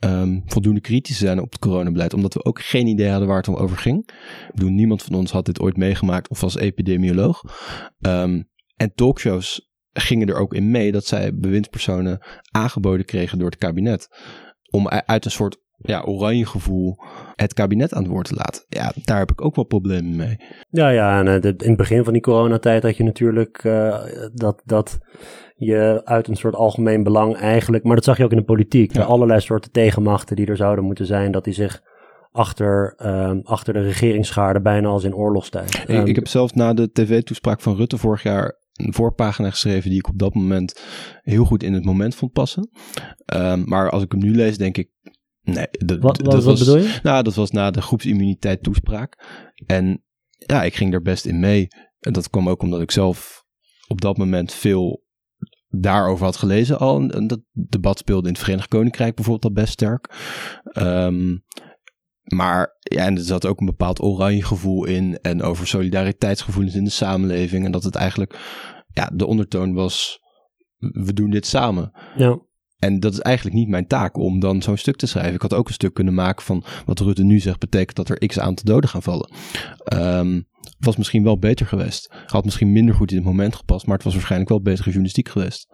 um, 0.05 0.43
voldoende 0.47 0.81
kritisch 0.81 1.19
te 1.19 1.25
zijn 1.25 1.41
op 1.41 1.51
het 1.51 1.61
coronabeleid. 1.61 2.15
Omdat 2.15 2.35
we 2.35 2.45
ook 2.45 2.61
geen 2.63 2.87
idee 2.87 3.09
hadden 3.09 3.29
waar 3.29 3.37
het 3.37 3.49
om 3.49 3.55
over 3.55 3.77
ging. 3.77 4.11
Ik 4.53 4.63
niemand 4.63 5.03
van 5.03 5.15
ons 5.15 5.31
had 5.31 5.47
dit 5.47 5.61
ooit 5.61 5.77
meegemaakt 5.77 6.29
of 6.29 6.43
als 6.43 6.57
epidemioloog. 6.57 7.43
Um, 8.01 8.49
en 8.77 8.95
talkshows 8.95 9.71
gingen 9.93 10.29
er 10.29 10.39
ook 10.39 10.55
in 10.55 10.71
mee 10.71 10.93
dat 10.93 11.07
zij 11.07 11.35
bewindspersonen 11.35 12.27
aangeboden 12.51 13.07
kregen 13.07 13.39
door 13.39 13.51
het 13.51 13.59
kabinet. 13.59 14.09
Om 14.71 14.89
uit 14.89 15.25
een 15.25 15.31
soort 15.31 15.59
ja, 15.82 16.02
oranje 16.02 16.47
gevoel 16.47 16.98
het 17.35 17.55
kabinet 17.55 17.94
aan 17.94 18.02
het 18.02 18.11
woord 18.11 18.27
te 18.27 18.35
laten. 18.35 18.65
Ja, 18.69 18.93
daar 19.05 19.19
heb 19.19 19.31
ik 19.31 19.44
ook 19.44 19.55
wel 19.55 19.65
problemen 19.65 20.16
mee. 20.16 20.36
Ja, 20.70 20.89
ja, 20.89 21.19
en 21.19 21.43
in 21.43 21.69
het 21.69 21.77
begin 21.77 22.05
van 22.05 22.12
die 22.12 22.23
coronatijd 22.23 22.82
had 22.82 22.97
je 22.97 23.05
natuurlijk 23.05 23.65
uh, 23.65 23.97
dat, 24.32 24.62
dat 24.65 24.98
je 25.57 26.01
uit 26.05 26.28
een 26.28 26.36
soort 26.36 26.55
algemeen 26.55 27.02
belang 27.02 27.36
eigenlijk, 27.36 27.85
maar 27.85 27.94
dat 27.94 28.05
zag 28.05 28.16
je 28.16 28.24
ook 28.24 28.31
in 28.31 28.36
de 28.36 28.44
politiek, 28.44 28.94
ja. 28.94 29.02
allerlei 29.02 29.40
soorten 29.40 29.70
tegenmachten 29.70 30.36
die 30.36 30.47
er 30.47 30.57
zouden 30.57 30.85
moeten 30.85 31.07
zijn, 31.07 31.32
dat 31.32 31.44
die 31.44 31.55
zich 31.55 31.82
achter, 32.32 32.94
um, 33.07 33.40
achter 33.44 33.73
de 33.73 33.81
regeringsgaarden 33.81 34.62
bijna 34.62 34.89
als 34.89 35.05
in 35.05 35.15
oorlogstijd. 35.15 35.74
Ik, 35.74 35.89
um, 35.89 36.07
ik 36.07 36.15
heb 36.15 36.28
zelfs 36.28 36.52
na 36.52 36.74
de 36.74 36.93
tv-toespraak 36.93 37.61
van 37.61 37.77
Rutte 37.77 37.98
vorig 37.98 38.23
jaar 38.23 38.59
een 38.73 38.94
voorpagina 38.94 39.51
geschreven 39.51 39.90
die 39.90 39.98
ik 39.98 40.09
op 40.09 40.19
dat 40.19 40.35
moment 40.35 40.81
heel 41.23 41.44
goed 41.44 41.62
in 41.62 41.73
het 41.73 41.85
moment 41.85 42.15
vond 42.15 42.32
passen. 42.32 42.70
Um, 43.35 43.62
maar 43.66 43.90
als 43.90 44.02
ik 44.02 44.12
hem 44.12 44.20
nu 44.20 44.35
lees, 44.35 44.59
denk 44.59 44.77
ik, 44.77 44.89
nee. 45.53 45.99
Wat, 46.01 46.01
wat, 46.01 46.31
dat 46.31 46.45
wat 46.45 46.59
bedoel 46.59 46.77
je? 46.77 46.99
Nou, 47.03 47.23
dat 47.23 47.35
was 47.35 47.51
na 47.51 47.71
de 47.71 47.83
groepsimmuniteit 47.83 48.63
toespraak. 48.63 49.25
En 49.67 50.05
ja, 50.47 50.63
ik 50.63 50.75
ging 50.75 50.95
er 50.95 51.03
best 51.03 51.27
in 51.27 51.41
mee. 51.41 51.69
En 52.01 52.13
dat 52.13 52.31
kwam 52.31 52.49
ook 52.49 52.63
omdat 52.63 52.81
ik 52.81 52.91
zelf 52.91 53.45
op 53.89 54.01
dat 54.01 54.17
moment 54.17 54.53
veel 54.53 55.05
daarover 55.69 56.25
had 56.25 56.37
gelezen 56.37 56.79
al. 56.79 57.09
En 57.09 57.27
dat 57.27 57.41
debat 57.53 57.99
speelde 57.99 58.27
in 58.27 58.33
het 58.33 58.43
Verenigd 58.43 58.69
Koninkrijk 58.69 59.15
bijvoorbeeld 59.15 59.45
al 59.45 59.63
best 59.63 59.73
sterk. 59.73 60.15
Um, 60.79 61.45
maar 62.25 62.77
ja, 62.81 63.05
en 63.05 63.17
er 63.17 63.23
zat 63.23 63.47
ook 63.47 63.61
een 63.61 63.67
bepaald 63.67 64.01
oranje 64.01 64.45
gevoel 64.45 64.85
in. 64.85 65.19
En 65.23 65.43
over 65.43 65.67
solidariteitsgevoelens 65.67 66.75
in 66.75 66.85
de 66.85 66.91
samenleving. 66.91 67.65
En 67.65 67.73
dat 67.73 67.83
het 67.83 67.95
eigenlijk, 67.95 68.39
ja, 68.93 69.11
de 69.15 69.27
ondertoon 69.27 69.75
was: 69.75 70.21
we 70.77 71.13
doen 71.13 71.31
dit 71.31 71.47
samen. 71.47 71.93
Ja. 72.17 72.39
En 72.81 73.01
dat 73.01 73.12
is 73.12 73.20
eigenlijk 73.20 73.57
niet 73.57 73.69
mijn 73.69 73.86
taak 73.86 74.16
om 74.16 74.40
dan 74.40 74.62
zo'n 74.62 74.77
stuk 74.77 74.97
te 74.97 75.07
schrijven. 75.07 75.35
Ik 75.35 75.43
had 75.43 75.55
ook 75.55 75.69
een 75.69 75.74
stuk 75.74 75.94
kunnen 75.94 76.15
maken 76.15 76.44
van 76.44 76.65
wat 76.85 77.01
Rutte 77.01 77.23
nu 77.23 77.39
zegt, 77.39 77.59
betekent 77.59 77.97
dat 77.97 78.09
er 78.09 78.27
x 78.27 78.39
aantal 78.39 78.65
doden 78.65 78.90
gaan 78.90 79.02
vallen. 79.02 79.31
Um, 79.94 80.48
was 80.78 80.97
misschien 80.97 81.23
wel 81.23 81.39
beter 81.39 81.66
geweest. 81.66 82.15
Had 82.27 82.44
misschien 82.44 82.73
minder 82.73 82.94
goed 82.94 83.11
in 83.11 83.16
het 83.16 83.27
moment 83.27 83.55
gepast, 83.55 83.86
maar 83.86 83.94
het 83.94 84.05
was 84.05 84.15
waarschijnlijk 84.15 84.51
wel 84.51 84.62
betere 84.62 84.85
journalistiek 84.85 85.28
geweest. 85.28 85.69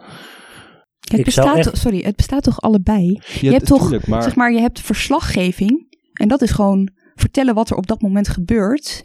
Het 1.11 1.25
bestaat, 1.25 1.57
echt... 1.57 1.79
sorry, 1.79 2.01
het 2.03 2.17
bestaat 2.17 2.43
toch 2.43 2.61
allebei? 2.61 3.13
Ja, 3.13 3.23
je 3.41 3.51
hebt 3.51 3.67
toch, 3.67 3.83
tuurlijk, 3.83 4.07
maar... 4.07 4.23
zeg 4.23 4.35
maar, 4.35 4.53
je 4.53 4.61
hebt 4.61 4.81
verslaggeving. 4.81 5.99
En 6.13 6.29
dat 6.29 6.43
is 6.43 6.51
gewoon 6.51 6.91
vertellen 7.15 7.55
wat 7.55 7.71
er 7.71 7.77
op 7.77 7.87
dat 7.87 8.03
moment 8.03 8.29
gebeurt. 8.29 9.05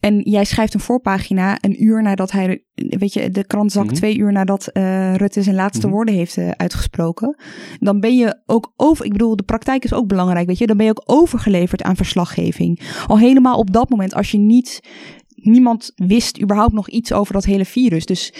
En 0.00 0.20
jij 0.20 0.44
schrijft 0.44 0.74
een 0.74 0.80
voorpagina 0.80 1.58
een 1.60 1.84
uur 1.84 2.02
nadat 2.02 2.32
hij, 2.32 2.64
weet 2.74 3.12
je, 3.12 3.30
de 3.30 3.44
krant 3.44 3.72
zakt 3.72 3.84
mm-hmm. 3.84 4.00
twee 4.00 4.16
uur 4.18 4.32
nadat 4.32 4.70
uh, 4.72 5.14
Rutte 5.14 5.42
zijn 5.42 5.56
laatste 5.56 5.78
mm-hmm. 5.78 5.94
woorden 5.94 6.14
heeft 6.14 6.36
uh, 6.36 6.50
uitgesproken. 6.50 7.36
Dan 7.78 8.00
ben 8.00 8.16
je 8.16 8.42
ook 8.46 8.72
over, 8.76 9.04
ik 9.04 9.12
bedoel, 9.12 9.36
de 9.36 9.42
praktijk 9.42 9.84
is 9.84 9.92
ook 9.92 10.06
belangrijk, 10.06 10.46
weet 10.46 10.58
je. 10.58 10.66
Dan 10.66 10.76
ben 10.76 10.86
je 10.86 10.92
ook 10.92 11.02
overgeleverd 11.04 11.82
aan 11.82 11.96
verslaggeving. 11.96 12.80
Al 13.06 13.18
helemaal 13.18 13.58
op 13.58 13.72
dat 13.72 13.88
moment, 13.88 14.14
als 14.14 14.30
je 14.30 14.38
niet 14.38 14.80
niemand 15.46 15.92
wist 15.94 16.42
überhaupt 16.42 16.72
nog 16.72 16.88
iets 16.88 17.12
over 17.12 17.32
dat 17.32 17.44
hele 17.44 17.64
virus. 17.64 18.06
Dus 18.06 18.32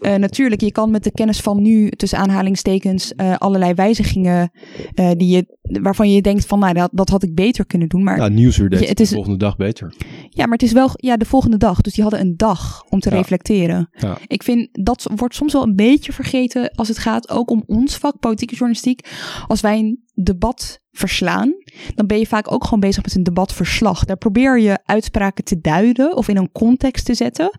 uh, 0.00 0.14
natuurlijk, 0.14 0.60
je 0.60 0.72
kan 0.72 0.90
met 0.90 1.04
de 1.04 1.12
kennis 1.12 1.40
van 1.40 1.62
nu, 1.62 1.90
tussen 1.90 2.18
aanhalingstekens, 2.18 3.12
uh, 3.16 3.36
allerlei 3.36 3.74
wijzigingen 3.74 4.50
uh, 4.94 5.10
die 5.16 5.28
je, 5.28 5.58
waarvan 5.62 6.12
je 6.12 6.22
denkt 6.22 6.46
van, 6.46 6.58
nou, 6.58 6.74
dat, 6.74 6.90
dat 6.92 7.08
had 7.08 7.22
ik 7.22 7.34
beter 7.34 7.66
kunnen 7.66 7.88
doen. 7.88 8.02
Maar 8.02 8.16
ja, 8.16 8.28
Nieuwsuur 8.28 8.68
deed 8.68 8.88
het 8.88 9.00
is, 9.00 9.08
de 9.08 9.14
volgende 9.14 9.38
dag 9.38 9.56
beter. 9.56 9.94
Ja, 10.28 10.44
maar 10.44 10.52
het 10.52 10.62
is 10.62 10.72
wel, 10.72 10.90
ja, 10.92 11.16
de 11.16 11.24
volgende 11.24 11.56
dag. 11.56 11.80
Dus 11.80 11.94
die 11.94 12.02
hadden 12.02 12.20
een 12.20 12.36
dag 12.36 12.84
om 12.88 13.00
te 13.00 13.10
ja. 13.10 13.16
reflecteren. 13.16 13.88
Ja. 13.92 14.18
Ik 14.26 14.42
vind, 14.42 14.68
dat 14.72 15.10
wordt 15.14 15.34
soms 15.34 15.52
wel 15.52 15.62
een 15.62 15.76
beetje 15.76 16.12
vergeten 16.12 16.70
als 16.74 16.88
het 16.88 16.98
gaat 16.98 17.30
ook 17.30 17.50
om 17.50 17.62
ons 17.66 17.96
vak, 17.96 18.18
politieke 18.18 18.54
journalistiek. 18.54 19.08
Als 19.46 19.60
wij 19.60 19.78
een 19.78 20.04
debat 20.14 20.80
verslaan, 20.90 21.54
dan 21.94 22.06
ben 22.06 22.18
je 22.18 22.26
vaak 22.26 22.52
ook 22.52 22.64
gewoon 22.64 22.80
bezig 22.80 23.02
met 23.02 23.14
een 23.14 23.22
debatverslag. 23.22 24.04
Daar 24.04 24.16
probeer 24.16 24.60
je 24.60 24.78
uitspraken 24.84 25.44
te 25.44 25.60
duiden 25.60 26.16
of 26.16 26.28
in 26.28 26.36
een 26.36 26.52
context 26.52 27.04
te 27.04 27.14
zetten. 27.14 27.50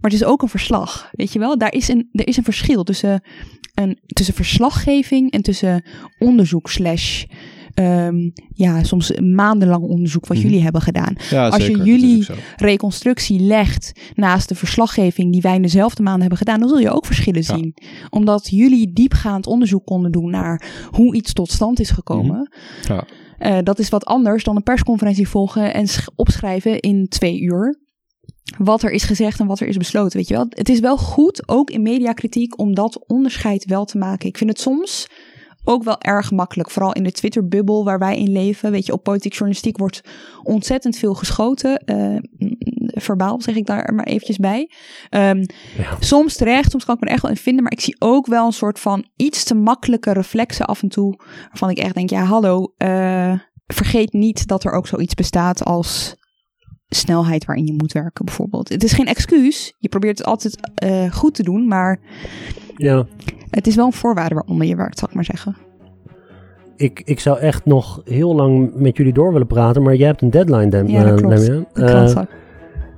Maar 0.00 0.10
het 0.10 0.20
is 0.20 0.24
ook 0.24 0.42
een 0.42 0.48
verslag, 0.48 1.10
weet 1.12 1.32
je 1.32 1.38
wel? 1.38 1.58
Daar 1.58 1.72
is 1.72 1.88
een, 1.88 2.08
er 2.12 2.26
is 2.26 2.36
een 2.36 2.44
verschil 2.44 2.84
tussen, 2.84 3.22
een, 3.74 3.98
tussen 4.06 4.34
verslaggeving 4.34 5.30
en 5.30 5.42
tussen 5.42 5.84
onderzoek 6.18 6.70
slash 6.70 7.24
um, 7.80 8.32
ja, 8.54 8.82
soms 8.82 9.10
maandenlang 9.20 9.82
onderzoek 9.82 10.26
wat 10.26 10.36
mm. 10.36 10.42
jullie 10.42 10.62
hebben 10.62 10.80
gedaan. 10.80 11.14
Ja, 11.30 11.48
Als 11.48 11.64
zeker, 11.64 11.84
je 11.84 11.90
jullie 11.90 12.26
reconstructie 12.56 13.40
legt 13.40 13.92
naast 14.14 14.48
de 14.48 14.54
verslaggeving 14.54 15.32
die 15.32 15.40
wij 15.40 15.54
in 15.54 15.62
dezelfde 15.62 16.02
maanden 16.02 16.20
hebben 16.20 16.38
gedaan, 16.38 16.60
dan 16.60 16.68
zul 16.68 16.78
je 16.78 16.90
ook 16.90 17.06
verschillen 17.06 17.42
ja. 17.46 17.56
zien. 17.56 17.74
Omdat 18.10 18.48
jullie 18.50 18.92
diepgaand 18.92 19.46
onderzoek 19.46 19.84
konden 19.84 20.12
doen 20.12 20.30
naar 20.30 20.62
hoe 20.90 21.14
iets 21.14 21.32
tot 21.32 21.50
stand 21.50 21.80
is 21.80 21.90
gekomen. 21.90 22.36
Mm. 22.36 22.94
Ja. 22.94 23.06
Uh, 23.38 23.58
dat 23.62 23.78
is 23.78 23.88
wat 23.88 24.04
anders 24.04 24.44
dan 24.44 24.56
een 24.56 24.62
persconferentie 24.62 25.28
volgen 25.28 25.74
en 25.74 25.86
opschrijven 26.14 26.80
in 26.80 27.08
twee 27.08 27.40
uur 27.40 27.85
wat 28.58 28.82
er 28.82 28.90
is 28.90 29.04
gezegd 29.04 29.40
en 29.40 29.46
wat 29.46 29.60
er 29.60 29.66
is 29.66 29.76
besloten, 29.76 30.16
weet 30.16 30.28
je 30.28 30.34
wel. 30.34 30.46
Het 30.48 30.68
is 30.68 30.80
wel 30.80 30.96
goed, 30.96 31.48
ook 31.48 31.70
in 31.70 31.82
mediakritiek, 31.82 32.58
om 32.58 32.74
dat 32.74 33.04
onderscheid 33.06 33.64
wel 33.64 33.84
te 33.84 33.98
maken. 33.98 34.28
Ik 34.28 34.36
vind 34.38 34.50
het 34.50 34.60
soms 34.60 35.06
ook 35.64 35.84
wel 35.84 36.00
erg 36.00 36.30
makkelijk. 36.30 36.70
Vooral 36.70 36.92
in 36.92 37.02
de 37.02 37.12
Twitter-bubbel 37.12 37.84
waar 37.84 37.98
wij 37.98 38.18
in 38.18 38.32
leven. 38.32 38.70
Weet 38.70 38.86
je, 38.86 38.92
op 38.92 39.02
politiek 39.02 39.32
journalistiek 39.32 39.78
wordt 39.78 40.00
ontzettend 40.42 40.96
veel 40.96 41.14
geschoten. 41.14 41.82
Uh, 41.86 42.16
verbaal 43.00 43.40
zeg 43.40 43.54
ik 43.54 43.66
daar 43.66 43.94
maar 43.94 44.04
eventjes 44.04 44.36
bij. 44.36 44.70
Um, 45.10 45.46
ja. 45.76 45.96
Soms 46.00 46.36
terecht, 46.36 46.70
soms 46.70 46.84
kan 46.84 46.94
ik 46.94 47.00
me 47.00 47.06
er 47.06 47.12
echt 47.12 47.22
wel 47.22 47.30
in 47.30 47.36
vinden. 47.36 47.62
Maar 47.62 47.72
ik 47.72 47.80
zie 47.80 47.96
ook 47.98 48.26
wel 48.26 48.46
een 48.46 48.52
soort 48.52 48.78
van 48.78 49.06
iets 49.16 49.44
te 49.44 49.54
makkelijke 49.54 50.12
reflexen 50.12 50.66
af 50.66 50.82
en 50.82 50.88
toe. 50.88 51.20
Waarvan 51.48 51.70
ik 51.70 51.78
echt 51.78 51.94
denk, 51.94 52.10
ja 52.10 52.24
hallo, 52.24 52.72
uh, 52.78 53.38
vergeet 53.66 54.12
niet 54.12 54.46
dat 54.46 54.64
er 54.64 54.72
ook 54.72 54.86
zoiets 54.86 55.14
bestaat 55.14 55.64
als 55.64 56.16
snelheid 56.88 57.44
waarin 57.44 57.66
je 57.66 57.72
moet 57.72 57.92
werken 57.92 58.24
bijvoorbeeld. 58.24 58.68
Het 58.68 58.84
is 58.84 58.92
geen 58.92 59.06
excuus. 59.06 59.74
Je 59.78 59.88
probeert 59.88 60.18
het 60.18 60.26
altijd 60.26 60.70
uh, 60.84 61.12
goed 61.12 61.34
te 61.34 61.42
doen, 61.42 61.68
maar... 61.68 62.00
Ja. 62.76 63.06
Het 63.50 63.66
is 63.66 63.74
wel 63.74 63.86
een 63.86 63.92
voorwaarde 63.92 64.34
waaronder 64.34 64.66
je 64.66 64.76
werkt, 64.76 64.98
zal 64.98 65.08
ik 65.08 65.14
maar 65.14 65.24
zeggen. 65.24 65.56
Ik, 66.76 67.02
ik 67.04 67.20
zou 67.20 67.38
echt 67.38 67.64
nog 67.64 68.00
heel 68.04 68.34
lang 68.34 68.74
met 68.74 68.96
jullie 68.96 69.12
door 69.12 69.32
willen 69.32 69.46
praten, 69.46 69.82
maar 69.82 69.94
jij 69.94 70.06
hebt 70.06 70.22
een 70.22 70.30
deadline, 70.30 70.68
Dem 70.68 70.88
ja, 70.88 71.04
dat 71.04 71.20
klopt. 71.20 71.48
Uh, 71.48 71.60
uh, 71.74 72.16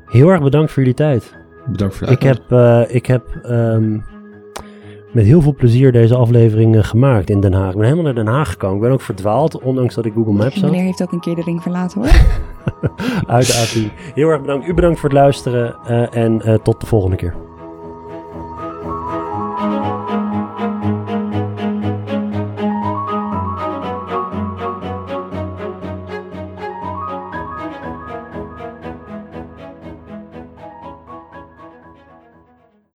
heel 0.06 0.28
erg 0.28 0.42
bedankt 0.42 0.72
voor 0.72 0.82
jullie 0.82 0.96
tijd. 0.96 1.36
Bedankt 1.66 1.96
voor 1.96 2.06
de 2.06 2.12
Ik 2.12 2.22
heb, 2.22 2.42
uh, 2.50 2.82
ik 2.88 3.06
heb 3.06 3.40
um, 3.44 4.04
met 5.18 5.26
heel 5.26 5.42
veel 5.42 5.54
plezier 5.54 5.92
deze 5.92 6.14
aflevering 6.14 6.76
eh, 6.76 6.84
gemaakt 6.84 7.30
in 7.30 7.40
Den 7.40 7.52
Haag. 7.52 7.70
Ik 7.70 7.74
ben 7.76 7.82
helemaal 7.82 8.04
naar 8.04 8.24
Den 8.24 8.26
Haag 8.26 8.50
gekomen. 8.50 8.76
Ik 8.76 8.82
ben 8.82 8.90
ook 8.90 9.00
verdwaald, 9.00 9.60
ondanks 9.62 9.94
dat 9.94 10.04
ik 10.04 10.12
Google 10.12 10.32
Maps 10.32 10.60
had. 10.60 10.70
Meneer 10.70 10.84
heeft 10.84 11.02
ook 11.02 11.12
een 11.12 11.20
keer 11.20 11.34
de 11.34 11.42
ring 11.42 11.62
verlaten 11.62 12.00
hoor. 12.00 12.10
Uit 13.26 13.46
de 13.46 13.88
Heel 14.14 14.28
erg 14.28 14.40
bedankt. 14.40 14.66
U 14.66 14.74
bedankt 14.74 15.00
voor 15.00 15.08
het 15.08 15.18
luisteren 15.18 15.76
eh, 15.86 16.16
en 16.16 16.42
eh, 16.42 16.54
tot 16.54 16.80
de 16.80 16.86
volgende 16.86 17.16
keer. 17.16 17.34